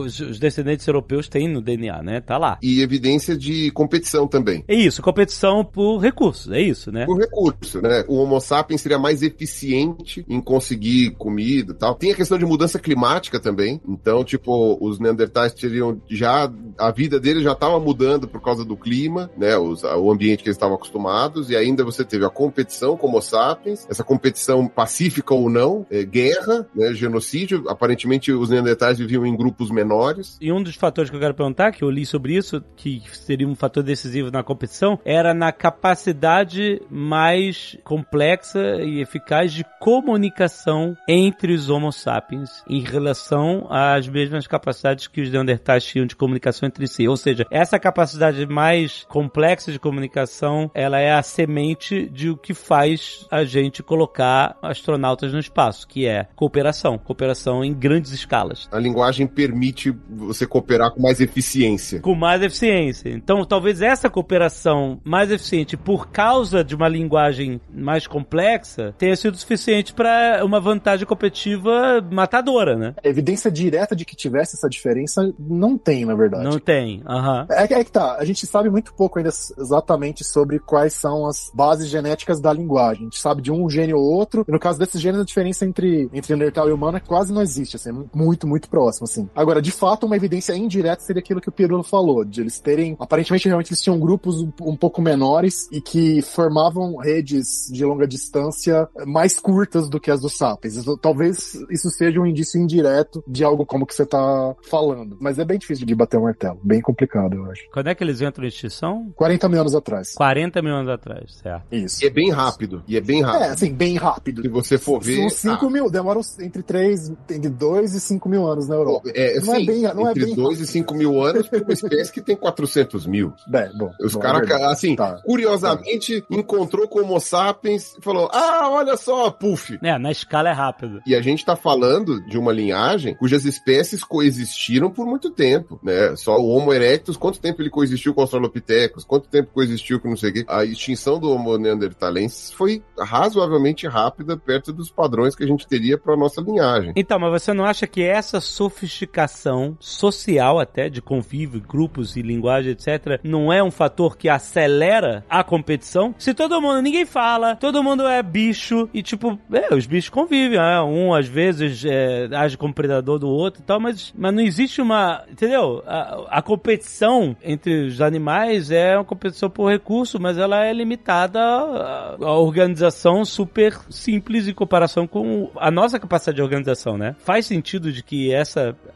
os, 0.00 0.20
os 0.20 0.38
descendentes 0.38 0.86
europeus 0.86 1.28
têm 1.28 1.48
no 1.48 1.60
DNA, 1.60 2.02
né? 2.02 2.20
Tá 2.20 2.36
lá. 2.38 2.58
e 2.62 2.80
evidência 2.82 3.36
de 3.36 3.70
competição 3.70 4.26
também. 4.26 4.64
É 4.66 4.74
isso, 4.74 5.02
competição 5.02 5.64
por 5.64 5.98
recursos, 5.98 6.50
é 6.52 6.60
isso, 6.60 6.90
né? 6.90 7.06
Por 7.06 7.18
recurso, 7.18 7.80
né? 7.80 8.04
O 8.08 8.16
Homo 8.16 8.40
sapiens 8.40 8.80
seria 8.80 8.98
mais 8.98 9.22
eficiente 9.22 10.24
em 10.28 10.40
conseguir 10.40 11.12
comida 11.12 11.72
e 11.72 11.74
tal. 11.74 11.94
Tem 11.94 12.12
a 12.12 12.14
questão 12.14 12.38
de 12.38 12.44
mudança 12.44 12.78
climática 12.78 13.38
também. 13.38 13.80
Então, 13.86 14.24
tipo, 14.24 14.78
os 14.80 14.98
neandertais 14.98 15.52
teriam 15.54 16.00
já. 16.08 16.50
A 16.78 16.90
vida 16.90 17.18
deles 17.18 17.42
já 17.42 17.52
estava 17.52 17.78
mudando 17.78 18.28
por 18.28 18.42
causa 18.42 18.64
do 18.64 18.76
clima, 18.76 19.30
né? 19.36 19.56
Os, 19.56 19.82
o 19.82 20.10
ambiente 20.10 20.42
que 20.42 20.48
eles 20.48 20.56
estavam 20.56 20.76
acostumados. 20.76 21.50
E 21.50 21.56
ainda 21.56 21.84
você 21.84 22.04
teve 22.04 22.24
a 22.24 22.30
competição 22.30 22.96
como 22.96 23.20
sapiens, 23.20 23.86
essa 23.88 24.04
competição 24.04 24.66
pacífica 24.66 25.34
ou 25.34 25.48
não, 25.48 25.86
é, 25.90 26.04
guerra, 26.04 26.66
né, 26.74 26.92
genocídio. 26.92 27.64
Aparentemente 27.68 28.32
os 28.32 28.50
neandertais 28.50 28.95
viviam 28.98 29.26
em 29.26 29.36
grupos 29.36 29.70
menores. 29.70 30.36
E 30.40 30.52
um 30.52 30.62
dos 30.62 30.76
fatores 30.76 31.10
que 31.10 31.16
eu 31.16 31.20
quero 31.20 31.34
perguntar, 31.34 31.72
que 31.72 31.82
eu 31.82 31.90
li 31.90 32.04
sobre 32.04 32.36
isso, 32.36 32.62
que 32.76 33.02
seria 33.12 33.46
um 33.46 33.54
fator 33.54 33.82
decisivo 33.82 34.30
na 34.30 34.42
competição, 34.42 34.98
era 35.04 35.32
na 35.32 35.52
capacidade 35.52 36.80
mais 36.90 37.76
complexa 37.84 38.82
e 38.82 39.00
eficaz 39.00 39.52
de 39.52 39.64
comunicação 39.80 40.96
entre 41.08 41.52
os 41.52 41.70
Homo 41.70 41.92
sapiens 41.92 42.50
em 42.68 42.80
relação 42.80 43.66
às 43.70 44.08
mesmas 44.08 44.46
capacidades 44.46 45.06
que 45.06 45.20
os 45.20 45.30
neandertais 45.30 45.84
tinham 45.84 46.06
de 46.06 46.16
comunicação 46.16 46.66
entre 46.66 46.86
si. 46.86 47.06
Ou 47.08 47.16
seja, 47.16 47.46
essa 47.50 47.78
capacidade 47.78 48.46
mais 48.46 49.04
complexa 49.08 49.72
de 49.72 49.78
comunicação, 49.78 50.70
ela 50.74 50.98
é 50.98 51.12
a 51.12 51.22
semente 51.22 52.08
de 52.08 52.30
o 52.30 52.36
que 52.36 52.54
faz 52.54 53.26
a 53.30 53.44
gente 53.44 53.82
colocar 53.82 54.56
astronautas 54.62 55.32
no 55.32 55.38
espaço, 55.38 55.86
que 55.86 56.06
é 56.06 56.28
cooperação, 56.34 56.98
cooperação 56.98 57.64
em 57.64 57.74
grandes 57.74 58.12
escalas. 58.12 58.68
A 58.72 58.78
linguagem 58.86 59.26
permite 59.26 59.94
você 60.08 60.46
cooperar 60.46 60.90
com 60.92 61.00
mais 61.02 61.20
eficiência. 61.20 62.00
Com 62.00 62.14
mais 62.14 62.42
eficiência. 62.42 63.08
Então, 63.10 63.44
talvez 63.44 63.82
essa 63.82 64.08
cooperação 64.08 65.00
mais 65.04 65.30
eficiente 65.30 65.76
por 65.76 66.08
causa 66.08 66.62
de 66.64 66.74
uma 66.74 66.88
linguagem 66.88 67.60
mais 67.74 68.06
complexa 68.06 68.94
tenha 68.98 69.16
sido 69.16 69.36
suficiente 69.36 69.92
para 69.92 70.42
uma 70.44 70.60
vantagem 70.60 71.06
competitiva 71.06 72.00
matadora, 72.10 72.76
né? 72.76 72.94
A 73.04 73.08
evidência 73.08 73.50
direta 73.50 73.94
de 73.94 74.04
que 74.04 74.16
tivesse 74.16 74.56
essa 74.56 74.68
diferença 74.68 75.32
não 75.38 75.76
tem, 75.76 76.04
na 76.04 76.14
verdade. 76.14 76.44
Não 76.44 76.58
tem. 76.58 77.02
Aham. 77.06 77.46
É, 77.50 77.66
que- 77.66 77.74
é 77.74 77.84
que 77.84 77.92
tá, 77.92 78.16
a 78.18 78.24
gente 78.24 78.46
sabe 78.46 78.70
muito 78.70 78.94
pouco 78.94 79.18
ainda 79.18 79.30
exatamente 79.58 80.24
sobre 80.24 80.58
quais 80.58 80.92
são 80.94 81.26
as 81.26 81.50
bases 81.54 81.88
genéticas 81.88 82.40
da 82.40 82.52
linguagem. 82.52 83.02
A 83.02 83.04
gente 83.04 83.20
sabe 83.20 83.42
de 83.42 83.50
um 83.52 83.68
gene 83.68 83.94
ou 83.94 84.02
outro, 84.02 84.44
e 84.48 84.52
no 84.52 84.58
caso 84.58 84.78
desses 84.78 85.00
genes, 85.00 85.20
a 85.20 85.24
diferença 85.24 85.64
entre, 85.64 86.08
entre 86.12 86.34
Neandertal 86.34 86.68
e 86.68 86.72
humano 86.72 86.96
é 86.96 87.00
quase 87.00 87.32
não 87.32 87.42
existe, 87.42 87.76
assim, 87.76 87.90
é 87.90 88.16
muito, 88.16 88.46
muito 88.46 88.68
próximo, 88.76 89.04
assim. 89.04 89.28
Agora, 89.34 89.62
de 89.62 89.70
fato, 89.70 90.04
uma 90.04 90.16
evidência 90.16 90.54
indireta 90.54 91.02
seria 91.02 91.20
aquilo 91.20 91.40
que 91.40 91.48
o 91.48 91.52
Pirulo 91.52 91.82
falou, 91.82 92.24
de 92.24 92.42
eles 92.42 92.60
terem, 92.60 92.94
aparentemente, 93.00 93.46
realmente, 93.48 93.70
eles 93.70 93.80
tinham 93.82 93.98
grupos 93.98 94.42
um, 94.42 94.52
um 94.60 94.76
pouco 94.76 95.00
menores 95.00 95.66
e 95.72 95.80
que 95.80 96.20
formavam 96.20 96.96
redes 96.96 97.68
de 97.72 97.84
longa 97.84 98.06
distância 98.06 98.86
mais 99.06 99.38
curtas 99.40 99.88
do 99.88 99.98
que 99.98 100.10
as 100.10 100.20
dos 100.20 100.36
sapiens. 100.36 100.76
Isso- 100.76 100.98
talvez 100.98 101.54
isso 101.70 101.88
seja 101.90 102.20
um 102.20 102.26
indício 102.26 102.60
indireto 102.60 103.24
de 103.26 103.42
algo 103.42 103.64
como 103.64 103.86
que 103.86 103.94
você 103.94 104.04
tá 104.04 104.54
falando. 104.68 105.16
Mas 105.20 105.38
é 105.38 105.44
bem 105.44 105.58
difícil 105.58 105.86
de 105.86 105.94
bater 105.94 106.18
um 106.18 106.24
martelo, 106.24 106.60
bem 106.62 106.80
complicado, 106.82 107.34
eu 107.34 107.50
acho. 107.50 107.62
Quando 107.72 107.88
é 107.88 107.94
que 107.94 108.04
eles 108.04 108.20
entram 108.20 108.44
em 108.44 108.48
extinção? 108.48 109.10
40 109.16 109.48
mil 109.48 109.60
anos 109.60 109.74
atrás. 109.74 110.12
40 110.14 110.60
mil 110.60 110.74
anos 110.74 110.88
atrás, 110.90 111.36
certo. 111.42 111.64
Isso. 111.72 112.04
E 112.04 112.06
é 112.06 112.10
bem 112.10 112.30
rápido. 112.30 112.82
E 112.86 112.96
é 112.96 113.00
bem 113.00 113.22
É, 113.22 113.24
rápido. 113.24 113.42
assim, 113.52 113.72
bem 113.72 113.96
rápido. 113.96 114.42
Se 114.42 114.48
você 114.48 114.76
for 114.76 115.00
ver. 115.02 115.24
Uns 115.24 115.34
5 115.34 115.70
mil, 115.70 115.90
demoram 115.90 116.20
entre 116.40 116.62
3, 116.62 117.10
entre 117.30 117.48
2 117.48 117.94
e 117.94 118.00
5 118.00 118.28
mil 118.28 118.46
anos 118.46 118.65
na 118.68 118.74
Europa. 118.76 119.10
É, 119.14 119.38
Não 119.40 119.52
é 119.54 119.56
assim, 119.56 119.66
bem- 119.66 119.82
não 119.82 120.06
é 120.06 120.10
entre 120.10 120.26
bem 120.26 120.34
2 120.34 120.60
e 120.60 120.66
5 120.66 120.94
mil 120.94 121.22
anos 121.22 121.48
para 121.48 121.62
uma 121.62 121.72
espécie 121.72 122.12
que 122.12 122.20
tem 122.20 122.36
400 122.36 123.06
mil. 123.06 123.32
É, 123.56 123.70
bom. 123.72 123.90
Os 124.00 124.14
é 124.14 124.18
caras, 124.18 124.40
verdade. 124.48 124.64
assim, 124.72 124.96
Tá. 124.96 125.18
curiosamente, 125.24 126.24
encontrou 126.30 126.86
com 126.88 127.00
Homo 127.00 127.18
sapiens 127.20 127.96
e 127.98 128.02
falou: 128.02 128.28
Ah, 128.32 128.68
olha 128.70 128.96
só, 128.96 129.30
puf. 129.30 129.78
É, 129.82 129.98
na 129.98 130.10
escala 130.10 130.50
é 130.50 130.52
rápido. 130.52 131.00
E 131.06 131.14
a 131.14 131.22
gente 131.22 131.44
tá 131.44 131.56
falando 131.56 132.20
de 132.26 132.36
uma 132.38 132.52
linhagem 132.52 133.14
cujas 133.14 133.44
espécies 133.44 134.04
coexistiram 134.04 134.90
por 134.90 135.06
muito 135.06 135.30
tempo, 135.30 135.80
né? 135.82 136.14
Só 136.16 136.36
o 136.36 136.48
Homo 136.48 136.72
erectus, 136.72 137.16
quanto 137.16 137.40
tempo 137.40 137.62
ele 137.62 137.70
coexistiu 137.70 138.12
com 138.12 138.20
os 138.20 138.24
Australopithecus? 138.24 139.04
Quanto 139.04 139.28
tempo 139.28 139.50
coexistiu 139.54 139.98
com 140.00 140.08
não 140.10 140.16
sei 140.16 140.30
o 140.30 140.32
quê? 140.34 140.44
A 140.48 140.64
extinção 140.64 141.18
do 141.18 141.30
Homo 141.30 141.56
neanderthalensis 141.56 142.52
foi 142.52 142.82
razoavelmente 142.98 143.86
rápida 143.86 144.36
perto 144.36 144.72
dos 144.72 144.90
padrões 144.90 145.34
que 145.34 145.44
a 145.44 145.46
gente 145.46 145.66
teria 145.66 145.96
para 145.98 146.16
nossa 146.16 146.40
linhagem. 146.40 146.92
Então, 146.96 147.18
mas 147.18 147.30
você 147.42 147.52
não 147.52 147.64
acha 147.64 147.86
que 147.86 148.02
essa 148.02 148.40
sofisticação 148.56 149.76
social 149.78 150.58
até 150.58 150.88
de 150.88 151.02
convívio, 151.02 151.60
grupos 151.60 152.16
e 152.16 152.22
linguagem, 152.22 152.72
etc, 152.72 153.20
não 153.22 153.52
é 153.52 153.62
um 153.62 153.70
fator 153.70 154.16
que 154.16 154.28
acelera 154.30 155.24
a 155.28 155.44
competição? 155.44 156.14
Se 156.18 156.32
todo 156.32 156.60
mundo, 156.60 156.80
ninguém 156.80 157.04
fala, 157.04 157.54
todo 157.56 157.82
mundo 157.82 158.06
é 158.06 158.22
bicho 158.22 158.88
e 158.94 159.02
tipo, 159.02 159.38
é, 159.52 159.74
os 159.74 159.86
bichos 159.86 160.08
convivem, 160.08 160.58
é, 160.58 160.80
um 160.80 161.12
às 161.14 161.26
vezes 161.26 161.84
é, 161.84 162.28
age 162.34 162.56
como 162.56 162.72
predador 162.72 163.18
do 163.18 163.28
outro 163.28 163.60
e 163.60 163.64
tal, 163.64 163.78
mas, 163.78 164.12
mas 164.16 164.34
não 164.34 164.42
existe 164.42 164.80
uma, 164.80 165.24
entendeu? 165.30 165.82
A, 165.86 166.38
a 166.38 166.42
competição 166.42 167.36
entre 167.42 167.88
os 167.88 168.00
animais 168.00 168.70
é 168.70 168.96
uma 168.96 169.04
competição 169.04 169.50
por 169.50 169.70
recurso, 169.70 170.18
mas 170.18 170.38
ela 170.38 170.64
é 170.64 170.72
limitada 170.72 171.38
a, 171.38 172.16
a 172.20 172.38
organização 172.38 173.22
super 173.24 173.78
simples 173.90 174.48
em 174.48 174.54
comparação 174.54 175.06
com 175.06 175.50
a 175.56 175.70
nossa 175.70 176.00
capacidade 176.00 176.36
de 176.36 176.42
organização, 176.42 176.96
né? 176.96 177.14
Faz 177.18 177.44
sentido 177.44 177.92
de 177.92 178.02
que 178.02 178.32
essa 178.32 178.45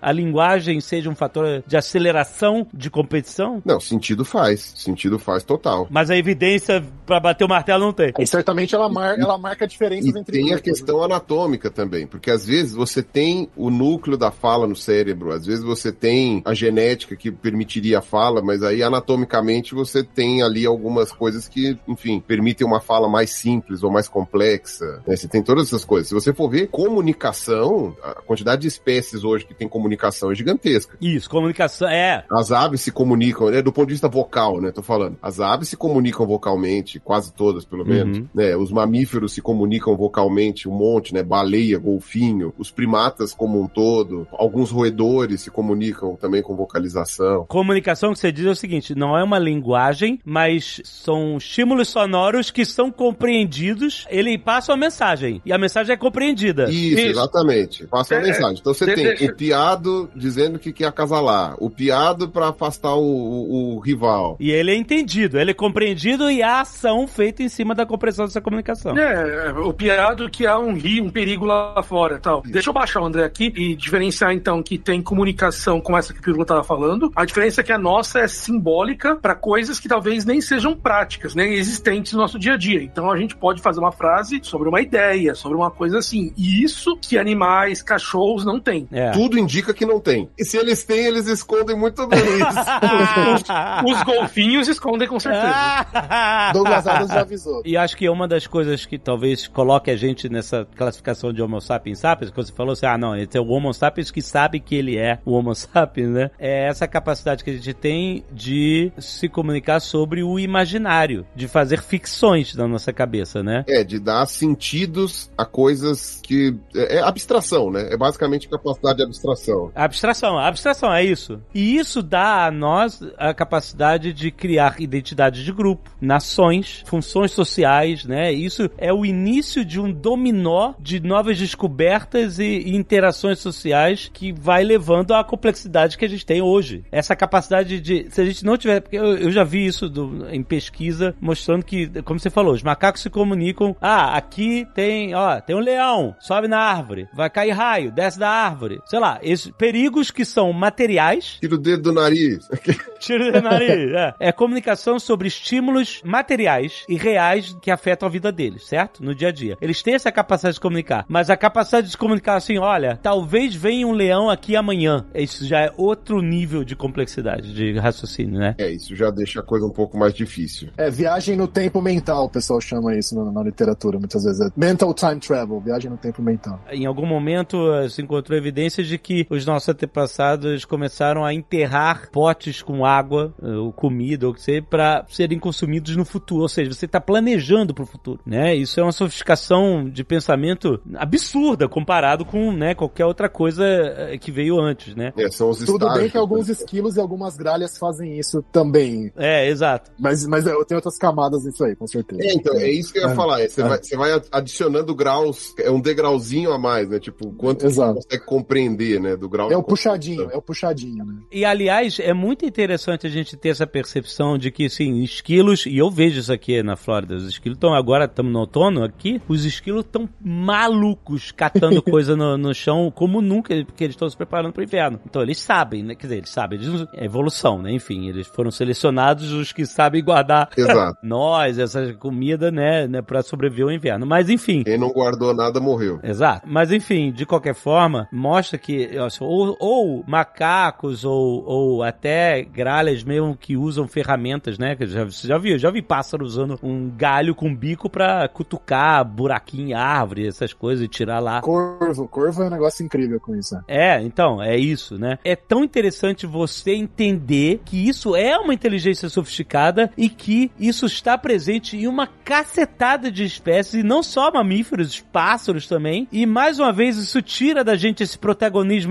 a 0.01 0.13
linguagem 0.13 0.81
seja 0.81 1.11
um 1.11 1.15
fator 1.15 1.63
de 1.67 1.77
aceleração 1.77 2.67
de 2.73 2.91
competição? 2.91 3.63
Não, 3.65 3.81
sentido 3.81 4.25
faz. 4.25 4.73
Sentido 4.77 5.19
faz 5.19 5.43
total. 5.43 5.87
Mas 5.91 6.11
a 6.11 6.17
evidência 6.17 6.85
pra 7.07 7.21
bater 7.21 7.45
o 7.45 7.49
martelo 7.49 7.85
não 7.85 7.93
tem. 7.93 8.13
E 8.19 8.27
certamente 8.27 8.75
ela, 8.75 8.89
mar, 8.89 9.19
ela 9.19 9.37
marca 9.39 9.67
diferenças 9.67 10.15
E 10.15 10.19
entre 10.19 10.33
tem 10.39 10.47
a 10.47 10.57
grupos, 10.57 10.63
questão 10.63 11.03
anatômica 11.03 11.71
também, 11.71 12.07
porque 12.07 12.31
às 12.31 12.45
vezes 12.45 12.73
você 12.75 13.03
tem 13.03 13.49
o 13.57 13.71
núcleo 13.71 14.17
da 14.17 14.31
fala 14.31 14.67
no 14.67 14.77
cérebro, 14.77 15.33
às 15.33 15.47
vezes 15.47 15.65
você 15.65 15.93
tem 15.93 16.43
a 16.45 16.55
genética 16.55 17.17
que 17.17 17.31
permitiria 17.31 17.99
a 17.99 18.03
fala, 18.03 18.43
mas 18.43 18.63
aí 18.63 18.83
anatomicamente 18.83 19.75
você 19.75 20.03
tem 20.03 20.43
ali 20.43 20.67
algumas 20.67 21.13
coisas 21.13 21.49
que, 21.49 21.79
enfim, 21.89 22.21
permitem 22.21 22.67
uma 22.67 22.81
fala 22.81 23.09
mais 23.09 23.31
simples 23.31 23.83
ou 23.83 23.91
mais 23.91 24.09
complexa. 24.09 25.03
né? 25.07 25.17
Você 25.17 25.29
tem 25.29 25.43
todas 25.43 25.67
essas 25.69 25.85
coisas. 25.85 26.09
Se 26.09 26.15
você 26.15 26.33
for 26.33 26.49
ver 26.49 26.69
comunicação, 26.69 27.97
a 28.03 28.15
quantidade 28.15 28.63
de 28.63 28.69
espécies 28.69 29.25
hoje 29.31 29.47
que 29.47 29.55
tem 29.55 29.69
comunicação 29.69 30.31
é 30.31 30.35
gigantesca. 30.35 30.97
Isso, 31.01 31.29
comunicação 31.31 31.89
é. 31.89 32.25
As 32.31 32.51
aves 32.53 32.81
se 32.81 32.91
comunicam, 32.93 33.51
né, 33.51 33.63
do 33.63 33.73
ponto 33.73 33.87
de 33.89 33.95
vista 33.95 34.09
vocal, 34.09 34.61
né, 34.61 34.71
tô 34.71 34.83
falando. 34.83 35.17
As 35.23 35.41
aves 35.41 35.69
se 35.69 35.77
comunicam 35.77 36.27
vocalmente, 36.27 36.99
quase 37.01 37.33
todas, 37.33 37.65
pelo 37.65 37.85
menos, 37.85 38.19
Uhum. 38.19 38.27
né? 38.35 38.57
Os 38.57 38.71
mamíferos 38.73 39.33
se 39.33 39.41
comunicam 39.43 39.97
vocalmente, 39.97 40.69
um 40.69 40.73
monte, 40.73 41.15
né? 41.15 41.23
Baleia, 41.23 41.79
golfinho, 41.79 42.53
os 42.59 42.71
primatas 42.71 43.33
como 43.35 43.61
um 43.61 43.67
todo, 43.67 44.27
alguns 44.33 44.71
roedores 44.71 45.41
se 45.43 45.51
comunicam 45.51 46.17
também 46.17 46.43
com 46.43 46.55
vocalização. 46.57 47.45
Comunicação 47.47 48.13
que 48.13 48.19
você 48.19 48.33
diz 48.33 48.47
é 48.47 48.51
o 48.51 48.57
seguinte, 48.57 48.95
não 48.95 49.17
é 49.17 49.23
uma 49.23 49.39
linguagem, 49.39 50.19
mas 50.25 50.81
são 50.85 51.37
estímulos 51.37 51.89
sonoros 51.89 52.51
que 52.51 52.65
são 52.65 52.91
compreendidos, 52.91 54.07
ele 54.11 54.37
passa 54.39 54.73
uma 54.73 54.79
mensagem, 54.79 55.41
e 55.45 55.53
a 55.53 55.59
mensagem 55.59 55.93
é 55.93 55.97
compreendida. 55.97 56.65
Isso, 56.71 56.99
Isso. 56.99 57.07
exatamente. 57.09 57.87
Passa 57.87 58.15
a 58.17 58.19
É, 58.19 58.23
mensagem. 58.23 58.59
Então 58.61 58.75
você 58.75 58.87
de- 58.87 58.95
tem 58.95 59.20
o 59.27 59.35
piado 59.37 60.11
dizendo 60.15 60.59
que 60.59 60.73
quer 60.73 60.87
acasalar, 60.87 61.55
o 61.59 61.69
piado 61.71 62.29
para 62.29 62.49
afastar 62.49 62.95
o, 62.95 63.01
o- 63.03 63.77
o 63.77 63.79
rival. 63.81 64.37
E 64.41 64.51
ele 64.51 64.71
é 64.71 64.75
entendido, 64.77 65.39
ele 65.39 65.51
é 65.51 65.55
compreendido 65.55 66.31
e 66.31 66.43
a 66.43 66.61
ação 66.61 67.07
feita 67.07 67.43
em 67.43 67.49
cima 67.49 67.75
da 67.75 67.85
compreensão 67.87 68.25
dessa 68.27 68.41
comunicação. 68.41 68.97
É, 68.99 69.53
o 69.53 69.73
piado 69.73 70.29
que 70.31 70.47
há 70.47 70.59
um 70.59 70.75
rio, 70.75 71.05
um 71.05 71.11
perigo 71.11 71.45
lá 71.45 71.83
fora 71.83 72.19
tal. 72.19 72.43
Deixa 72.47 72.71
eu 72.71 72.75
baixar 72.75 73.01
o 73.01 73.05
André 73.07 73.25
aqui 73.25 73.53
e 73.57 73.75
diferenciar 73.75 74.33
então 74.33 74.63
que 74.63 74.79
tem 74.79 75.03
comunicação 75.03 75.81
com 75.81 75.97
essa 75.97 76.13
que 76.13 76.21
o 76.21 76.23
Pirula 76.23 76.43
estava 76.43 76.65
falando. 76.65 77.11
A 77.17 77.25
diferença 77.25 77.61
é 77.61 77.65
que 77.65 77.73
a 77.73 77.79
nossa 77.79 78.21
é 78.21 78.29
simbólica 78.29 79.17
para 79.17 79.35
coisas 79.35 79.79
que 79.81 79.89
talvez 79.89 80.25
nem 80.25 80.41
sejam 80.41 80.75
práticas, 80.77 81.35
nem 81.35 81.55
existentes 81.55 82.13
no 82.13 82.21
nosso 82.21 82.39
dia 82.39 82.55
a 82.55 82.57
dia. 82.57 82.83
Então 82.83 83.11
a 83.11 83.17
gente 83.17 83.37
pode 83.37 83.61
fazer 83.63 83.81
uma 83.81 83.93
frase 83.93 84.41
sobre 84.43 84.69
uma 84.69 84.81
ideia, 84.81 85.35
sobre 85.35 85.57
uma 85.57 85.71
coisa 85.71 85.99
assim. 85.99 86.33
E 86.37 86.63
isso 86.63 86.97
que 86.97 87.19
animais, 87.19 87.83
cachorros 87.83 88.45
não 88.45 88.61
têm. 88.61 88.89
É. 88.93 89.10
Tudo 89.13 89.39
indica 89.39 89.73
que 89.73 89.87
não 89.87 90.01
tem. 90.01 90.29
E 90.39 90.45
se 90.45 90.57
eles 90.57 90.85
têm, 90.85 91.07
eles 91.07 91.27
escondem 91.27 91.77
muito 91.77 92.07
bem 92.07 92.21
isso. 92.37 93.53
Os 93.87 94.03
golfinhos 94.03 94.69
escondem 94.69 95.09
com 95.09 95.19
certeza. 95.19 95.87
Douglas 96.53 96.87
Adams 96.87 97.11
já 97.11 97.21
avisou. 97.21 97.63
E 97.65 97.77
acho 97.77 97.97
que 97.97 98.09
uma 98.09 98.27
das 98.27 98.47
coisas 98.47 98.85
que 98.85 98.99
talvez 98.99 99.47
coloque 99.47 99.91
a 99.91 99.97
gente 99.97 100.29
nessa 100.29 100.67
classificação 100.77 101.33
de 101.33 101.43
Homo 101.43 101.61
sapiens 101.61 101.99
sapiens, 101.99 102.31
que 102.31 102.37
você 102.37 102.53
falou 102.53 102.73
assim, 102.73 102.87
ah 102.87 102.99
não, 102.99 103.17
esse 103.17 103.37
é 103.37 103.41
o 103.41 103.47
Homo 103.47 103.73
sapiens 103.73 104.11
que 104.11 104.23
sabe 104.23 104.61
que 104.61 104.75
ele 104.75 104.97
é 104.97 105.19
o 105.25 105.33
Homo 105.33 105.55
sapiens, 105.55 106.11
né? 106.11 106.31
É 106.39 106.69
essa 106.69 106.87
capacidade 106.87 107.45
que 107.45 107.51
a 107.51 107.55
gente 107.55 107.75
tem 107.75 108.25
de 108.33 108.93
se 108.99 109.29
comunicar 109.29 109.81
sobre 109.81 110.23
o 110.23 110.39
imaginário, 110.39 111.27
de 111.35 111.49
fazer 111.49 111.83
ficções 111.83 112.55
na 112.55 112.67
nossa 112.67 112.93
cabeça, 112.93 113.43
né? 113.43 113.65
É, 113.69 113.85
de 113.85 113.99
dar 113.99 114.27
sentidos 114.27 115.31
a 115.37 115.45
coisas 115.45 116.21
que. 116.23 116.57
É, 116.75 116.97
é 116.97 117.03
abstração, 117.03 117.71
né? 117.71 117.89
É 117.93 117.97
basicamente 117.97 118.49
capacidade 118.49 119.00
de 119.01 119.07
abstração. 119.07 119.71
Abstração, 119.75 120.39
abstração, 120.39 120.93
é 120.93 121.05
isso. 121.05 121.41
E 121.55 121.77
isso 121.77 122.03
dá 122.03 122.47
a 122.47 122.51
nós 122.51 123.03
a 123.17 123.33
capacidade 123.33 124.13
de 124.13 124.31
criar 124.31 124.77
identidade 124.81 125.45
de 125.45 125.53
grupo, 125.53 125.91
nações, 126.01 126.83
funções 126.87 127.33
sociais, 127.33 128.05
né? 128.05 128.33
Isso 128.33 128.71
é 128.77 128.93
o 128.93 129.05
início 129.05 129.65
de 129.65 129.81
um 129.81 129.91
dominó 129.93 130.75
de 130.79 131.01
novas 131.01 131.39
descobertas 131.39 132.39
e, 132.39 132.45
e 132.45 132.77
interações 132.77 133.39
sociais 133.39 134.11
que 134.13 134.33
vai 134.33 134.63
levando 134.65 135.15
à 135.15 135.25
complexidade 135.25 135.97
que 135.97 136.05
a 136.05 136.09
gente 136.09 136.27
tem 136.27 136.43
hoje. 136.43 136.85
Essa 136.93 137.17
capacidade 137.17 137.81
de, 137.81 138.07
se 138.11 138.21
a 138.21 138.25
gente 138.25 138.45
não 138.45 138.57
tiver, 138.57 138.81
porque 138.81 138.97
eu, 138.97 139.17
eu 139.17 139.31
já 139.31 139.45
vi 139.45 139.65
isso 139.67 139.89
do- 139.89 140.29
em 140.31 140.43
pesquisa 140.43 141.15
mostrando 141.21 141.65
que, 141.65 141.89
como 142.03 142.19
você 142.21 142.31
falou, 142.31 142.53
os 142.55 142.63
macacos 142.63 143.03
se 143.03 143.11
comunicam. 143.11 143.75
Ah, 143.81 144.17
aqui 144.17 144.67
tem, 144.75 145.15
ó, 145.15 145.41
tem 145.41 145.57
um 145.57 145.61
leão, 145.61 146.15
sobe 146.21 146.49
na 146.49 146.59
árvore, 146.59 147.09
vai 147.15 147.31
cair 147.31 147.51
raio, 147.53 147.91
desce 147.91 148.19
da 148.19 148.29
árvore. 148.29 148.81
Sei 148.91 148.99
lá, 148.99 149.21
esses 149.23 149.53
perigos 149.53 150.11
que 150.11 150.25
são 150.25 150.53
materiais. 150.53 151.37
Tira 151.41 151.55
o 151.55 151.59
dedo 151.59 151.85
do 151.85 151.93
nariz. 151.93 152.49
Tira 152.99 153.31
do 153.31 153.41
nariz. 153.41 153.93
É. 153.93 154.15
é 154.19 154.33
comunicação 154.33 154.99
sobre 154.99 155.29
estímulos 155.29 156.03
materiais 156.05 156.85
e 156.89 156.97
reais 156.97 157.57
que 157.63 157.71
afetam 157.71 158.09
a 158.09 158.11
vida 158.11 158.33
deles, 158.33 158.67
certo? 158.67 159.01
No 159.01 159.15
dia 159.15 159.29
a 159.29 159.31
dia. 159.31 159.57
Eles 159.61 159.81
têm 159.81 159.95
essa 159.95 160.11
capacidade 160.11 160.55
de 160.55 160.61
comunicar, 160.61 161.07
mas 161.09 161.31
a 161.31 161.37
capacidade 161.37 161.87
de 161.87 161.93
se 161.93 161.97
comunicar 161.97 162.35
assim, 162.35 162.59
olha, 162.59 162.99
talvez 163.01 163.55
venha 163.55 163.87
um 163.87 163.93
leão 163.93 164.29
aqui 164.29 164.57
amanhã. 164.57 165.07
Isso 165.15 165.47
já 165.47 165.61
é 165.61 165.73
outro 165.77 166.21
nível 166.21 166.65
de 166.65 166.75
complexidade 166.75 167.55
de 167.55 167.79
raciocínio, 167.79 168.41
né? 168.41 168.57
É, 168.59 168.73
isso 168.73 168.97
já 168.97 169.09
deixa 169.13 169.39
a 169.39 169.45
coisa 169.45 169.67
um 169.67 169.73
pouco 169.73 169.97
mais 169.97 170.13
difícil. 170.13 170.69
É, 170.77 170.91
viagem 170.91 171.37
no 171.37 171.47
tempo 171.47 171.81
mental, 171.81 172.25
o 172.25 172.29
pessoal 172.29 172.61
chama 172.61 172.97
isso 172.97 173.15
na, 173.15 173.31
na 173.31 173.45
literatura, 173.45 174.01
muitas 174.01 174.25
vezes. 174.25 174.41
É 174.41 174.51
mental 174.57 174.93
time 174.93 175.21
travel, 175.21 175.61
viagem 175.61 175.89
no 175.89 175.97
tempo 175.97 176.21
mental. 176.21 176.61
Em 176.73 176.87
algum 176.87 177.07
momento 177.07 177.73
eh, 177.75 177.89
se 177.89 178.03
encontrou 178.03 178.37
evidências 178.81 178.89
de 178.89 178.99
que 178.99 179.27
os 179.31 179.45
nossos 179.47 179.69
antepassados 179.69 180.65
começaram 180.65 181.25
a 181.25 181.33
enterrar 181.35 182.11
potes 182.11 182.63
com 182.63 182.85
água, 182.85 183.35
eh, 183.43 183.47
ou 183.57 183.73
comida, 183.73 184.27
ou 184.27 184.33
o 184.33 184.35
que 184.35 184.43
seja, 184.43 184.63
para 184.63 185.05
serem 185.09 185.39
consumidos 185.39 185.97
no 185.97 186.05
futuro. 186.05 186.43
Ou 186.43 186.49
seja, 186.49 186.73
você 186.73 186.87
está 186.87 187.01
planejando 187.01 187.75
para 187.75 187.85
o 187.85 187.87
futuro, 187.87 188.21
né? 188.27 188.55
Isso 188.55 188.81
é 188.81 188.83
uma 188.83 188.93
sofisticação 188.93 189.89
de 189.89 190.03
pensamento 190.05 190.81
absurda 190.95 191.69
comparado 191.69 192.25
com, 192.25 192.53
né, 192.53 192.75
qualquer 192.75 193.07
outra 193.07 193.29
coisa 193.29 193.65
eh, 193.65 194.19
que 194.19 194.31
veio 194.31 194.59
antes, 194.61 194.95
né? 194.95 195.13
É, 195.17 195.31
são 195.31 195.51
os 195.51 195.59
Tudo 195.59 195.79
bem 195.79 195.89
estágios, 195.89 196.13
que 196.13 196.19
alguns 196.19 196.47
né? 196.49 196.53
esquilos 196.53 196.97
e 196.97 197.01
algumas 197.01 197.37
gralhas 197.37 197.77
fazem 197.79 198.19
isso 198.19 198.43
também. 198.53 199.13
É, 199.17 199.49
exato. 199.49 199.91
Mas, 199.99 200.27
mas 200.27 200.47
eu 200.47 200.65
tenho 200.65 200.79
outras 200.79 200.97
camadas 200.99 201.45
nisso 201.45 201.65
aí, 201.65 201.75
com 201.77 201.87
certeza. 201.87 202.23
É, 202.23 202.33
então, 202.33 202.55
é 202.57 202.71
isso 202.71 202.93
que 202.93 202.99
eu 202.99 203.05
ia 203.07 203.11
É, 203.13 203.15
falar. 203.15 203.41
é, 203.41 203.49
Você, 203.49 203.61
é. 203.63 203.69
vai, 203.69 203.79
você 203.83 203.97
vai 203.97 204.23
adicionando 204.33 204.95
graus, 204.95 205.55
é 205.59 205.71
um 205.71 205.81
degrauzinho 205.81 206.53
a 206.53 206.59
mais, 206.59 206.89
né? 206.89 206.99
Tipo, 206.99 207.33
quanto 207.33 207.67
Exato. 207.67 207.95
você 207.95 208.03
consegue 208.09 208.25
compreender, 208.27 208.70
né? 208.77 209.17
Do 209.17 209.29
grau 209.29 209.51
É 209.51 209.57
o 209.57 209.63
puxadinho, 209.63 210.31
é 210.31 210.37
o 210.37 210.43
puxadinho, 210.43 211.05
né? 211.05 211.15
E 211.31 211.45
aliás, 211.45 211.99
é 212.01 212.13
muito 212.13 212.45
interessante 212.45 213.07
a 213.07 213.11
gente 213.11 213.37
ter 213.37 213.51
essa 213.51 213.67
percepção 213.67 214.37
de 214.39 214.51
que, 214.51 214.69
sim, 214.69 215.03
esquilos, 215.03 215.67
e 215.67 215.79
eu 215.79 215.91
vejo 215.91 216.21
isso 216.21 216.33
aqui 216.33 216.63
na 216.63 216.77
Flórida, 216.77 217.15
os 217.15 217.25
esquilos 217.27 217.57
estão 217.57 217.75
agora, 217.75 218.05
estamos 218.05 218.33
no 218.33 218.41
outono 218.41 218.83
aqui, 218.85 219.21
os 219.29 219.45
esquilos 219.45 219.85
estão 219.85 220.09
malucos 220.21 221.33
catando 221.33 221.83
coisa 221.83 222.17
no, 222.17 222.37
no 222.37 222.55
chão 222.55 222.91
como 222.95 223.21
nunca, 223.21 223.55
porque 223.65 223.85
eles 223.85 223.95
estão 223.95 224.09
se 224.09 224.17
preparando 224.17 224.53
para 224.53 224.61
o 224.61 224.65
inverno. 224.65 225.01
Então 225.07 225.23
eles 225.23 225.39
sabem, 225.39 225.83
né? 225.83 225.95
Quer 225.95 226.07
dizer, 226.07 226.17
eles 226.19 226.31
sabem, 226.31 226.59
eles, 226.59 226.69
não- 226.69 226.89
é 226.95 227.05
evolução, 227.05 227.61
né? 227.61 227.73
Enfim, 227.73 228.09
eles 228.09 228.27
foram 228.27 228.51
selecionados 228.51 229.33
os 229.33 229.53
que 229.53 229.65
sabem 229.67 230.03
guardar 230.03 230.51
Exato. 230.57 230.99
nós, 231.03 231.59
essa 231.59 231.93
comida, 231.95 232.51
né, 232.51 232.87
né 232.87 233.03
para 233.03 233.23
sobreviver 233.23 233.65
ao 233.67 233.73
inverno. 233.73 234.07
Mas 234.07 234.29
enfim, 234.29 234.63
Quem 234.63 234.79
não 234.79 234.91
guardou 234.91 235.35
nada 235.35 235.61
morreu. 235.61 236.01
Exato. 236.03 236.47
Mas 236.49 236.73
enfim, 236.73 237.13
de 237.13 237.25
qualquer 237.27 237.55
forma, 237.55 238.09
mostra 238.13 238.59
que 238.61 238.91
ou, 239.21 239.57
ou 239.59 240.05
macacos 240.07 241.05
ou, 241.05 241.45
ou 241.45 241.83
até 241.83 242.43
gralhas 242.43 243.03
mesmo 243.03 243.37
que 243.37 243.57
usam 243.57 243.89
ferramentas, 243.89 244.59
né? 244.59 244.77
Que 244.77 244.87
já, 244.87 245.05
você 245.05 245.27
já 245.27 245.39
viu? 245.39 245.59
Já 245.59 245.71
vi 245.71 245.83
pássaro 245.83 246.25
usando 246.25 246.59
um 246.63 246.91
galho 246.91 247.35
com 247.35 247.55
bico 247.55 247.89
pra 247.89 248.29
cutucar 248.29 249.05
buraquinho 249.05 249.71
em 249.71 249.73
árvore, 249.75 250.27
essas 250.27 250.53
coisas 250.53 250.85
e 250.85 250.89
tirar 250.89 251.19
lá. 251.19 251.41
Corvo, 251.41 252.09
corvo 252.09 252.43
é 252.43 252.47
um 252.47 252.51
negócio 252.51 252.85
incrível 252.85 253.21
com 253.21 253.35
isso. 253.35 253.55
né? 253.55 253.63
É, 253.67 254.03
então, 254.03 254.43
é 254.43 254.57
isso, 254.57 254.99
né? 254.99 255.19
É 255.25 255.35
tão 255.35 255.65
interessante 255.65 256.27
você 256.27 256.73
entender 256.73 257.61
que 257.65 257.89
isso 257.89 258.15
é 258.15 258.37
uma 258.39 258.55
inteligência 258.55 259.09
sofisticada 259.09 259.91
e 259.97 260.09
que 260.09 260.51
isso 260.59 260.87
está 260.87 261.17
presente 261.17 261.77
em 261.77 261.87
uma 261.87 262.07
cacetada 262.07 263.11
de 263.11 263.25
espécies, 263.25 263.75
e 263.75 263.83
não 263.83 264.03
só 264.03 264.31
mamíferos, 264.33 265.01
pássaros 265.01 265.67
também. 265.67 266.07
E 266.13 266.27
mais 266.27 266.59
uma 266.59 266.73
vez, 266.73 266.97
isso 266.97 267.21
tira 267.23 267.65
da 267.65 267.77
gente 267.77 268.03
esse 268.03 268.19
protagonismo 268.19 268.40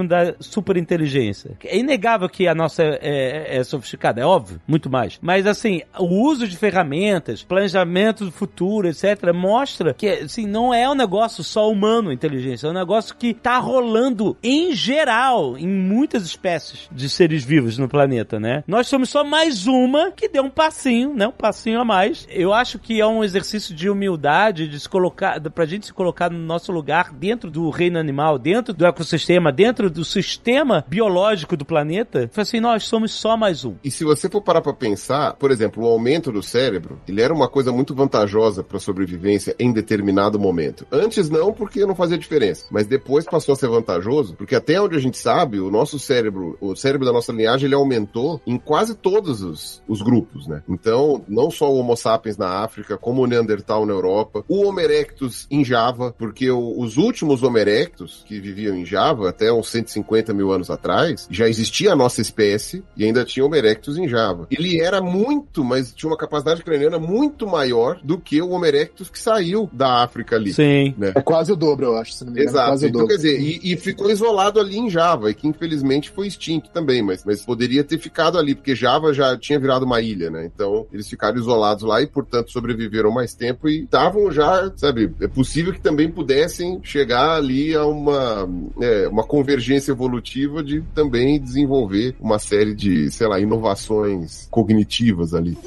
da 0.07 0.35
superinteligência. 0.39 1.51
É 1.63 1.77
inegável 1.77 2.29
que 2.29 2.47
a 2.47 2.53
nossa 2.55 2.83
é, 2.83 2.97
é- 3.01 3.57
é 3.57 3.63
sofisticada, 3.63 4.21
é 4.21 4.25
óbvio, 4.25 4.59
muito 4.67 4.89
mais. 4.89 5.17
Mas 5.21 5.47
assim, 5.47 5.81
o 5.97 6.05
uso 6.27 6.47
de 6.47 6.57
ferramentas, 6.57 7.43
planejamento 7.43 8.25
do 8.25 8.31
futuro, 8.31 8.87
etc., 8.87 9.33
mostra 9.33 9.93
que 9.93 10.07
assim, 10.09 10.45
não 10.45 10.73
é 10.73 10.89
um 10.89 10.95
negócio 10.95 11.43
só 11.43 11.69
humano, 11.71 12.11
inteligência, 12.11 12.67
é 12.67 12.69
um 12.69 12.73
negócio 12.73 13.15
que 13.15 13.33
tá 13.33 13.57
rolando 13.57 14.35
em 14.43 14.73
geral 14.73 15.57
em 15.57 15.67
muitas 15.67 16.23
espécies 16.25 16.89
de 16.91 17.09
seres 17.09 17.43
vivos 17.43 17.77
no 17.77 17.87
planeta, 17.87 18.39
né? 18.39 18.63
Nós 18.67 18.87
somos 18.87 19.09
só 19.09 19.23
mais 19.23 19.67
uma 19.67 20.11
que 20.11 20.27
deu 20.27 20.43
um 20.43 20.49
passinho, 20.49 21.13
né? 21.13 21.27
Um 21.27 21.31
passinho 21.31 21.79
a 21.79 21.85
mais. 21.85 22.27
Eu 22.29 22.53
acho 22.53 22.77
que 22.79 22.99
é 22.99 23.05
um 23.07 23.23
exercício 23.23 23.73
de 23.73 23.89
humildade, 23.89 24.67
de 24.67 24.79
se 24.79 24.89
colocar, 24.89 25.39
pra 25.51 25.65
gente 25.65 25.85
se 25.85 25.93
colocar 25.93 26.29
no 26.29 26.39
nosso 26.39 26.71
lugar 26.71 27.11
dentro 27.13 27.49
do 27.49 27.69
reino 27.69 27.97
animal, 27.99 28.37
dentro 28.37 28.73
do 28.73 28.85
ecossistema, 28.85 29.38
dentro 29.51 29.89
do 29.89 30.03
sistema 30.03 30.83
biológico 30.87 31.55
do 31.55 31.63
planeta. 31.65 32.29
Foi 32.33 32.41
assim, 32.43 32.59
nós 32.59 32.83
somos 32.83 33.11
só 33.11 33.37
mais 33.37 33.63
um. 33.63 33.75
E 33.83 33.89
se 33.89 34.03
você 34.03 34.29
for 34.29 34.41
parar 34.41 34.61
pra 34.61 34.73
pensar, 34.73 35.33
por 35.35 35.51
exemplo, 35.51 35.83
o 35.83 35.87
aumento 35.87 36.31
do 36.31 36.43
cérebro, 36.43 36.99
ele 37.07 37.21
era 37.21 37.33
uma 37.33 37.47
coisa 37.47 37.71
muito 37.71 37.95
vantajosa 37.95 38.63
pra 38.63 38.79
sobrevivência 38.79 39.55
em 39.57 39.71
determinado 39.71 40.37
momento. 40.39 40.85
Antes 40.91 41.29
não, 41.29 41.53
porque 41.53 41.85
não 41.85 41.95
fazia 41.95 42.17
diferença, 42.17 42.65
mas 42.69 42.85
depois 42.87 43.25
passou 43.25 43.53
a 43.53 43.55
ser 43.55 43.69
vantajoso, 43.69 44.35
porque 44.35 44.55
até 44.55 44.79
onde 44.81 44.95
a 44.95 44.99
gente 44.99 45.17
sabe, 45.17 45.59
o 45.59 45.71
nosso 45.71 45.97
cérebro, 45.97 46.57
o 46.59 46.75
cérebro 46.75 47.05
da 47.05 47.13
nossa 47.13 47.31
linhagem, 47.31 47.65
ele 47.67 47.75
aumentou 47.75 48.41
em 48.45 48.57
quase 48.57 48.95
todos 48.95 49.41
os, 49.41 49.81
os 49.87 50.01
grupos, 50.01 50.47
né? 50.47 50.61
Então, 50.67 51.23
não 51.27 51.49
só 51.49 51.71
o 51.71 51.77
Homo 51.77 51.95
sapiens 51.95 52.37
na 52.37 52.63
África, 52.63 52.97
como 52.97 53.21
o 53.21 53.27
Neandertal 53.27 53.85
na 53.85 53.93
Europa, 53.93 54.43
o 54.47 54.65
Homo 54.65 54.79
erectus 54.79 55.47
em 55.51 55.63
Java, 55.63 56.13
porque 56.17 56.49
o- 56.49 56.79
os 56.79 56.97
últimos 56.97 57.43
Homo 57.43 57.57
erectus 57.57 58.23
que 58.27 58.39
viviam 58.39 58.75
em 58.75 58.85
Java, 58.85 59.28
até 59.29 59.51
uns 59.51 59.69
150 59.69 60.33
mil 60.33 60.51
anos 60.51 60.69
atrás, 60.69 61.27
já 61.29 61.47
existia 61.47 61.93
a 61.93 61.95
nossa 61.95 62.21
espécie 62.21 62.83
e 62.95 63.03
ainda 63.05 63.23
tinha 63.23 63.45
Homo 63.45 63.55
erectus 63.55 63.97
em 63.97 64.07
Java. 64.07 64.47
Ele 64.51 64.79
era 64.79 65.01
muito, 65.01 65.63
mas 65.63 65.93
tinha 65.93 66.09
uma 66.09 66.17
capacidade 66.17 66.63
craniana 66.63 66.99
muito 66.99 67.47
maior 67.47 67.99
do 68.03 68.19
que 68.19 68.41
o 68.41 68.49
Homo 68.49 68.65
erectus 68.65 69.09
que 69.09 69.19
saiu 69.19 69.69
da 69.71 70.03
África 70.03 70.35
ali. 70.35 70.53
Sim. 70.53 70.93
Né? 70.97 71.13
É 71.15 71.21
quase 71.21 71.51
o 71.51 71.55
dobro, 71.55 71.87
eu 71.87 71.97
acho, 71.97 72.13
se 72.13 72.25
não 72.25 72.31
me 72.31 72.41
engano. 72.41 72.57
é 72.57 72.61
Exato. 72.61 72.71
O 72.71 72.87
Então, 72.87 73.01
dobro. 73.01 73.07
quer 73.07 73.15
dizer, 73.15 73.39
e, 73.39 73.73
e 73.73 73.77
ficou 73.77 74.09
isolado 74.09 74.59
ali 74.59 74.77
em 74.77 74.89
Java, 74.89 75.29
e 75.31 75.33
que 75.33 75.47
infelizmente 75.47 76.09
foi 76.09 76.27
extinto 76.27 76.69
também, 76.69 77.01
mas, 77.01 77.23
mas 77.23 77.43
poderia 77.43 77.83
ter 77.83 77.97
ficado 77.97 78.37
ali, 78.37 78.55
porque 78.55 78.75
Java 78.75 79.13
já 79.13 79.37
tinha 79.37 79.59
virado 79.59 79.85
uma 79.85 80.01
ilha, 80.01 80.29
né? 80.29 80.45
Então, 80.45 80.87
eles 80.91 81.07
ficaram 81.07 81.37
isolados 81.37 81.83
lá 81.83 82.01
e, 82.01 82.07
portanto, 82.07 82.51
sobreviveram 82.51 83.11
mais 83.11 83.33
tempo 83.33 83.67
e 83.67 83.83
estavam 83.83 84.31
já, 84.31 84.71
sabe, 84.75 85.13
é 85.21 85.27
possível 85.27 85.73
que 85.73 85.81
também 85.81 86.09
pudessem 86.09 86.79
chegar 86.83 87.35
ali 87.35 87.75
a 87.75 87.85
uma, 87.85 88.49
é, 88.81 89.07
uma 89.07 89.18
convergência 89.23 89.91
evolutiva 89.91 90.63
de 90.63 90.81
também 90.93 91.39
desenvolver 91.39 92.15
uma 92.19 92.39
série 92.39 92.73
de, 92.73 93.09
sei 93.11 93.27
lá, 93.27 93.39
inovações 93.39 94.47
cognitivas 94.49 95.33
ali. 95.33 95.57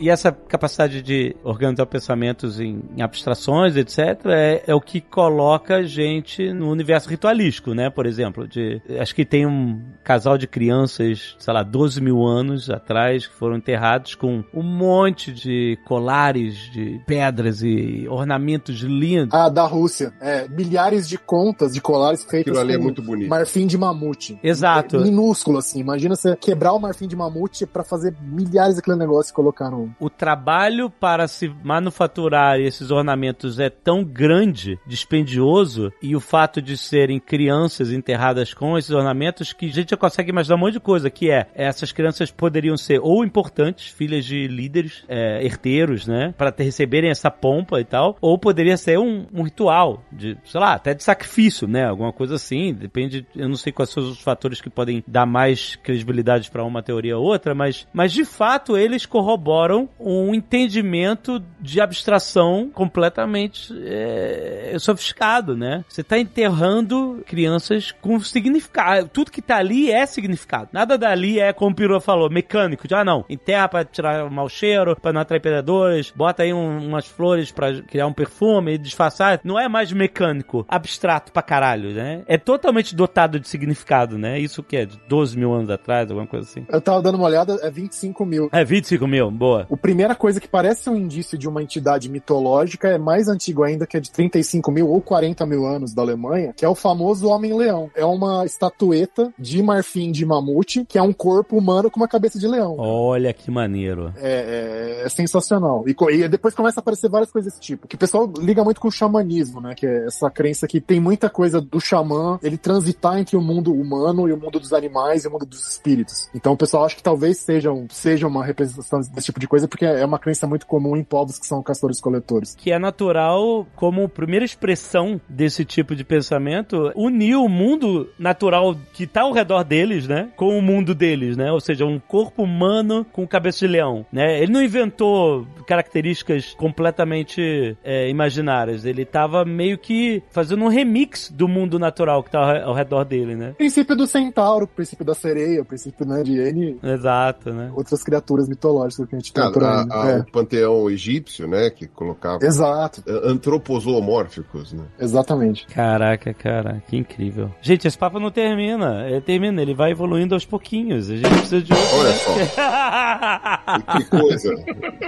E 0.00 0.08
essa 0.08 0.32
capacidade 0.32 1.02
de 1.02 1.36
organizar 1.44 1.84
pensamentos 1.86 2.58
em, 2.58 2.82
em 2.96 3.02
abstrações, 3.02 3.76
etc., 3.76 3.98
é, 4.26 4.62
é 4.66 4.74
o 4.74 4.80
que 4.80 5.00
coloca 5.00 5.76
a 5.76 5.82
gente 5.82 6.52
no 6.52 6.70
universo 6.70 7.08
ritualístico, 7.08 7.74
né? 7.74 7.90
Por 7.90 8.06
exemplo, 8.06 8.48
de, 8.48 8.80
acho 8.98 9.14
que 9.14 9.24
tem 9.24 9.46
um 9.46 9.82
casal 10.02 10.38
de 10.38 10.46
crianças, 10.46 11.36
sei 11.38 11.52
lá, 11.52 11.62
12 11.62 12.00
mil 12.00 12.24
anos 12.24 12.70
atrás, 12.70 13.26
que 13.26 13.34
foram 13.34 13.56
enterrados 13.56 14.14
com 14.14 14.42
um 14.54 14.62
monte 14.62 15.32
de 15.32 15.78
colares 15.86 16.54
de 16.72 17.00
pedras 17.06 17.62
e 17.62 18.06
ornamentos 18.08 18.80
lindos. 18.80 19.34
Ah, 19.34 19.48
da 19.48 19.66
Rússia. 19.66 20.12
É, 20.20 20.48
milhares 20.48 21.06
de 21.08 21.18
contas 21.18 21.74
de 21.74 21.80
colares 21.80 22.24
feitos 22.24 22.52
Aquilo 22.52 22.58
ali 22.58 22.72
é 22.72 22.76
com 22.78 22.84
muito 22.84 23.02
bonito. 23.02 23.28
marfim 23.28 23.66
de 23.66 23.76
mamute. 23.76 24.38
Exato. 24.42 24.96
É 24.96 25.00
minúsculo, 25.00 25.58
assim. 25.58 25.80
Imagina 25.80 26.16
você 26.16 26.34
quebrar 26.36 26.72
o 26.72 26.78
marfim 26.78 27.06
de 27.06 27.16
mamute 27.16 27.66
pra 27.66 27.84
fazer 27.84 28.14
milhares 28.22 28.76
daquele 28.76 28.96
negócio 28.96 29.30
e 29.30 29.34
colocar 29.34 29.70
no... 29.70 29.89
o 29.98 30.10
trabalho 30.10 30.90
para 30.90 31.26
se 31.26 31.48
manufaturar 31.62 32.58
esses 32.58 32.90
ornamentos 32.90 33.58
é 33.58 33.70
tão 33.70 34.04
grande, 34.04 34.78
dispendioso, 34.86 35.92
e 36.02 36.14
o 36.14 36.20
fato 36.20 36.60
de 36.60 36.76
serem 36.76 37.18
crianças 37.18 37.92
enterradas 37.92 38.54
com 38.54 38.76
esses 38.76 38.90
ornamentos 38.90 39.52
que 39.52 39.66
a 39.66 39.72
gente 39.72 39.90
já 39.90 39.96
consegue 39.96 40.30
imaginar 40.30 40.56
um 40.56 40.60
monte 40.60 40.74
de 40.74 40.80
coisa, 40.80 41.10
que 41.10 41.30
é, 41.30 41.46
essas 41.54 41.92
crianças 41.92 42.30
poderiam 42.30 42.76
ser 42.76 43.00
ou 43.00 43.24
importantes, 43.24 43.88
filhas 43.88 44.24
de 44.24 44.46
líderes, 44.46 45.04
é, 45.08 45.44
herdeiros, 45.44 46.06
né, 46.06 46.34
para 46.36 46.54
receberem 46.58 47.10
essa 47.10 47.30
pompa 47.30 47.80
e 47.80 47.84
tal, 47.84 48.16
ou 48.20 48.38
poderia 48.38 48.76
ser 48.76 48.98
um, 48.98 49.26
um 49.32 49.42
ritual 49.42 50.02
de, 50.12 50.36
sei 50.44 50.60
lá, 50.60 50.74
até 50.74 50.94
de 50.94 51.02
sacrifício, 51.02 51.66
né, 51.66 51.86
alguma 51.86 52.12
coisa 52.12 52.34
assim, 52.34 52.72
depende, 52.72 53.26
eu 53.34 53.48
não 53.48 53.56
sei 53.56 53.72
quais 53.72 53.90
são 53.90 54.02
os 54.02 54.20
fatores 54.20 54.60
que 54.60 54.70
podem 54.70 55.02
dar 55.06 55.26
mais 55.26 55.76
credibilidade 55.76 56.50
para 56.50 56.64
uma 56.64 56.82
teoria 56.82 57.16
ou 57.16 57.24
outra, 57.24 57.54
mas, 57.54 57.86
mas 57.92 58.12
de 58.12 58.24
fato 58.24 58.76
eles 58.76 59.06
corroboram 59.06 59.79
tiveram 59.86 59.88
um 60.00 60.34
entendimento 60.34 61.42
de 61.60 61.80
abstração 61.80 62.70
completamente 62.72 63.72
é, 63.84 64.76
sofisticado, 64.78 65.56
né? 65.56 65.84
Você 65.88 66.02
tá 66.02 66.18
enterrando 66.18 67.22
crianças 67.26 67.92
com 68.00 68.18
significado. 68.20 69.08
Tudo 69.12 69.30
que 69.30 69.42
tá 69.42 69.56
ali 69.56 69.90
é 69.90 70.04
significado. 70.06 70.68
Nada 70.72 70.96
dali 70.98 71.38
é, 71.40 71.52
como 71.52 71.70
o 71.72 71.74
Pirou 71.74 72.00
falou, 72.00 72.30
mecânico. 72.30 72.86
De, 72.88 72.94
ah, 72.94 73.04
não, 73.04 73.24
enterra 73.28 73.68
pra 73.68 73.84
tirar 73.84 74.24
o 74.26 74.30
mau 74.30 74.48
cheiro, 74.48 74.96
pra 75.00 75.12
não 75.12 75.20
atrair 75.20 75.40
predadores, 75.40 76.12
bota 76.14 76.42
aí 76.42 76.52
um- 76.52 76.86
umas 76.88 77.06
flores 77.06 77.50
pra 77.52 77.80
criar 77.82 78.06
um 78.06 78.12
perfume 78.12 78.74
e 78.74 78.78
disfarçar. 78.78 79.40
Não 79.44 79.58
é 79.58 79.68
mais 79.68 79.92
mecânico, 79.92 80.64
abstrato 80.68 81.32
pra 81.32 81.42
caralho, 81.42 81.90
né? 81.92 82.22
É 82.26 82.36
totalmente 82.38 82.94
dotado 82.94 83.38
de 83.38 83.48
significado, 83.48 84.18
né? 84.18 84.38
Isso 84.38 84.62
que 84.62 84.76
é 84.76 84.84
de 84.86 84.98
12 85.08 85.38
mil 85.38 85.52
anos 85.52 85.70
atrás, 85.70 86.10
alguma 86.10 86.26
coisa 86.26 86.48
assim. 86.48 86.64
Eu 86.68 86.80
tava 86.80 87.02
dando 87.02 87.16
uma 87.16 87.26
olhada, 87.26 87.58
é 87.62 87.70
25 87.70 88.24
mil. 88.24 88.48
É 88.52 88.64
25 88.64 89.06
mil, 89.06 89.30
boa. 89.30 89.66
A 89.70 89.76
primeira 89.76 90.14
coisa 90.14 90.40
que 90.40 90.48
parece 90.48 90.88
um 90.90 90.96
indício 90.96 91.38
de 91.38 91.48
uma 91.48 91.62
entidade 91.62 92.08
mitológica 92.08 92.88
é 92.88 92.98
mais 92.98 93.28
antigo 93.28 93.62
ainda, 93.62 93.86
que 93.86 93.96
é 93.96 94.00
de 94.00 94.10
35 94.10 94.70
mil 94.70 94.88
ou 94.88 95.00
40 95.00 95.46
mil 95.46 95.64
anos 95.66 95.94
da 95.94 96.02
Alemanha, 96.02 96.52
que 96.56 96.64
é 96.64 96.68
o 96.68 96.74
famoso 96.74 97.28
Homem-Leão. 97.28 97.90
É 97.94 98.04
uma 98.04 98.44
estatueta 98.44 99.32
de 99.38 99.62
marfim 99.62 100.10
de 100.10 100.24
mamute, 100.26 100.84
que 100.88 100.98
é 100.98 101.02
um 101.02 101.12
corpo 101.12 101.56
humano 101.56 101.90
com 101.90 102.00
uma 102.00 102.08
cabeça 102.08 102.38
de 102.38 102.46
leão. 102.48 102.76
Olha 102.78 103.32
que 103.32 103.50
maneiro. 103.50 104.12
É, 104.16 105.00
é- 105.00 105.06
é 105.06 105.08
sensacional. 105.08 105.84
E, 105.86 105.94
e 106.14 106.28
depois 106.28 106.54
começa 106.54 106.80
a 106.80 106.82
aparecer 106.82 107.08
várias 107.08 107.30
coisas 107.30 107.52
desse 107.52 107.60
tipo. 107.62 107.86
Que 107.88 107.94
o 107.94 107.98
pessoal 107.98 108.30
liga 108.38 108.62
muito 108.64 108.80
com 108.80 108.88
o 108.88 108.92
xamanismo, 108.92 109.60
né? 109.60 109.74
Que 109.74 109.86
é 109.86 110.06
essa 110.06 110.30
crença 110.30 110.66
que 110.66 110.80
tem 110.80 111.00
muita 111.00 111.30
coisa 111.30 111.60
do 111.60 111.80
xamã, 111.80 112.38
ele 112.42 112.58
transitar 112.58 113.18
entre 113.18 113.36
o 113.36 113.40
mundo 113.40 113.72
humano 113.72 114.28
e 114.28 114.32
o 114.32 114.36
mundo 114.36 114.58
dos 114.60 114.72
animais 114.72 115.24
e 115.24 115.28
o 115.28 115.30
mundo 115.30 115.46
dos 115.46 115.68
espíritos. 115.70 116.28
Então 116.34 116.52
o 116.52 116.56
pessoal 116.56 116.84
acha 116.84 116.96
que 116.96 117.02
talvez 117.02 117.38
seja, 117.38 117.72
um- 117.72 117.86
seja 117.90 118.26
uma 118.26 118.44
representação 118.44 119.00
desse 119.00 119.26
tipo 119.26 119.40
de 119.40 119.48
coisa, 119.48 119.59
porque 119.66 119.84
é 119.84 120.04
uma 120.04 120.18
crença 120.18 120.46
muito 120.46 120.66
comum 120.66 120.96
em 120.96 121.04
povos 121.04 121.38
que 121.38 121.46
são 121.46 121.62
castores-coletores. 121.62 122.54
que 122.54 122.72
é 122.72 122.78
natural, 122.78 123.66
como 123.76 124.08
primeira 124.08 124.44
expressão 124.44 125.20
desse 125.28 125.64
tipo 125.64 125.94
de 125.94 126.04
pensamento, 126.04 126.92
unir 126.94 127.36
o 127.36 127.48
mundo 127.48 128.08
natural 128.18 128.76
que 128.92 129.06
tá 129.06 129.22
ao 129.22 129.32
redor 129.32 129.64
deles, 129.64 130.06
né, 130.06 130.30
com 130.36 130.58
o 130.58 130.62
mundo 130.62 130.94
deles, 130.94 131.36
né? 131.36 131.50
Ou 131.52 131.60
seja, 131.60 131.84
um 131.84 131.98
corpo 131.98 132.42
humano 132.42 133.04
com 133.12 133.26
cabeça 133.26 133.60
de 133.60 133.68
leão, 133.68 134.06
né? 134.12 134.40
Ele 134.40 134.52
não 134.52 134.62
inventou 134.62 135.46
características 135.66 136.54
completamente 136.54 137.76
é, 137.84 138.08
imaginárias. 138.08 138.84
Ele 138.84 139.04
tava 139.04 139.44
meio 139.44 139.78
que 139.78 140.22
fazendo 140.30 140.64
um 140.64 140.68
remix 140.68 141.30
do 141.30 141.46
mundo 141.46 141.78
natural 141.78 142.22
que 142.22 142.30
tá 142.30 142.62
ao, 142.64 142.74
redor 142.74 143.04
dele, 143.04 143.34
né? 143.34 143.54
Princípio 143.56 143.96
do 143.96 144.06
centauro, 144.06 144.66
princípio 144.66 145.04
da 145.04 145.14
sereia, 145.14 145.64
princípio 145.64 146.06
né, 146.06 146.22
de 146.22 146.38
N 146.38 146.78
Exato, 146.82 147.52
né? 147.52 147.70
outras 147.74 148.02
criaturas 148.02 148.48
mitológicas 148.48 149.06
que 149.08 149.14
a 149.14 149.18
gente 149.18 149.32
tem. 149.32 149.42
A- 149.58 149.84
né? 149.84 149.92
a- 149.92 150.10
É. 150.10 150.18
O 150.20 150.24
panteão 150.30 150.90
egípcio, 150.90 151.46
né? 151.48 151.70
Que 151.70 151.86
colocava 151.86 152.44
Exato, 152.44 153.02
antropozoomórficos, 153.24 154.72
né? 154.72 154.84
exatamente. 154.98 155.66
Caraca, 155.66 156.32
cara, 156.34 156.82
que 156.88 156.96
incrível. 156.96 157.50
Gente, 157.60 157.86
esse 157.88 157.98
papo 157.98 158.18
não 158.20 158.30
termina. 158.30 159.06
Ele 159.08 159.20
termina, 159.20 159.60
ele 159.62 159.74
vai 159.74 159.90
evoluindo 159.90 160.34
aos 160.34 160.44
pouquinhos. 160.44 161.10
A 161.10 161.16
gente 161.16 161.28
precisa 161.28 161.60
de 161.62 161.72
outro. 161.72 161.96
Olha 161.98 162.12
só. 162.12 162.30
Que 163.98 164.04
coisa. 164.04 164.54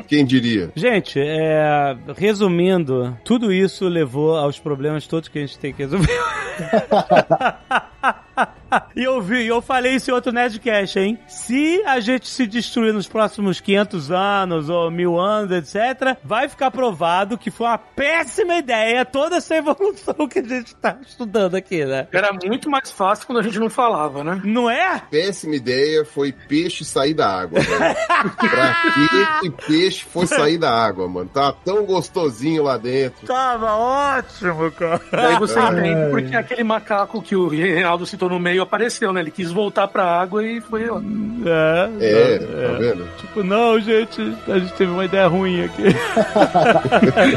Quem 0.06 0.24
diria? 0.24 0.70
Gente, 0.74 1.18
é, 1.20 1.96
resumindo, 2.16 3.16
tudo 3.24 3.52
isso 3.52 3.86
levou 3.88 4.36
aos 4.36 4.58
problemas 4.58 5.06
todos 5.06 5.28
que 5.28 5.38
a 5.38 5.42
gente 5.42 5.58
tem 5.58 5.72
que 5.72 5.82
resolver. 5.82 6.08
E 8.94 9.04
eu 9.04 9.20
vi, 9.20 9.46
eu 9.46 9.62
falei 9.62 9.94
isso 9.94 10.10
em 10.10 10.14
outro 10.14 10.32
Nerdcast, 10.32 10.98
hein? 10.98 11.18
Se 11.26 11.82
a 11.86 11.98
gente 11.98 12.28
se 12.28 12.46
destruir 12.46 12.92
nos 12.92 13.08
próximos 13.08 13.60
500 13.60 14.10
anos 14.10 14.68
ou 14.68 14.90
mil 14.90 15.18
anos, 15.18 15.50
etc., 15.50 16.16
vai 16.22 16.48
ficar 16.48 16.70
provado 16.70 17.38
que 17.38 17.50
foi 17.50 17.66
uma 17.66 17.78
péssima 17.78 18.56
ideia 18.56 19.04
toda 19.04 19.36
essa 19.36 19.56
evolução 19.56 20.28
que 20.28 20.40
a 20.40 20.44
gente 20.44 20.74
tá 20.76 20.98
estudando 21.06 21.54
aqui, 21.54 21.84
né? 21.84 22.06
Era 22.12 22.32
muito 22.32 22.70
mais 22.70 22.90
fácil 22.90 23.26
quando 23.26 23.38
a 23.38 23.42
gente 23.42 23.58
não 23.58 23.70
falava, 23.70 24.22
né? 24.22 24.40
Não 24.44 24.68
é? 24.68 25.02
Péssima 25.10 25.56
ideia 25.56 26.04
foi 26.04 26.32
peixe 26.32 26.84
sair 26.84 27.14
da 27.14 27.28
água. 27.28 27.60
Mano. 27.60 28.36
pra 28.36 29.40
que 29.40 29.50
peixe 29.66 30.04
foi 30.04 30.26
sair 30.26 30.58
da 30.58 30.70
água, 30.70 31.08
mano? 31.08 31.30
Tá 31.32 31.52
tão 31.64 31.84
gostosinho 31.84 32.62
lá 32.62 32.76
dentro. 32.76 33.26
Tava 33.26 33.74
ótimo, 33.74 34.70
cara. 34.72 35.00
Daí 35.10 35.38
você 35.38 35.58
entende 35.58 36.10
porque 36.10 36.36
aquele 36.36 36.64
macaco 36.64 37.22
que 37.22 37.34
o 37.34 37.48
Reinaldo 37.48 38.06
citou 38.06 38.28
no 38.28 38.38
meio 38.38 38.61
apareceu, 38.62 39.12
né? 39.12 39.20
Ele 39.20 39.30
quis 39.30 39.50
voltar 39.50 39.88
pra 39.88 40.04
água 40.04 40.44
e 40.44 40.60
foi 40.60 40.86
lá. 40.86 41.00
É, 41.44 41.90
É, 42.00 42.34
é. 42.34 42.38
tá 42.38 42.72
vendo? 42.78 43.08
Tipo, 43.18 43.42
não, 43.42 43.80
gente, 43.80 44.20
a 44.48 44.58
gente 44.58 44.72
teve 44.74 44.90
uma 44.90 45.04
ideia 45.04 45.26
ruim 45.26 45.64
aqui. 45.64 45.82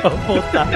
Vamos 0.03 0.26
voltar. 0.26 0.68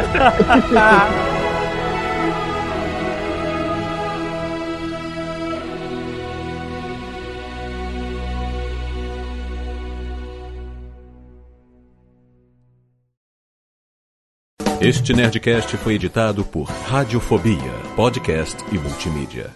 Este 14.81 15.13
Nerdcast 15.13 15.75
foi 15.77 15.95
editado 15.95 16.43
por 16.45 16.63
Radiofobia, 16.63 17.73
podcast 17.95 18.57
e 18.71 18.77
multimídia. 18.77 19.53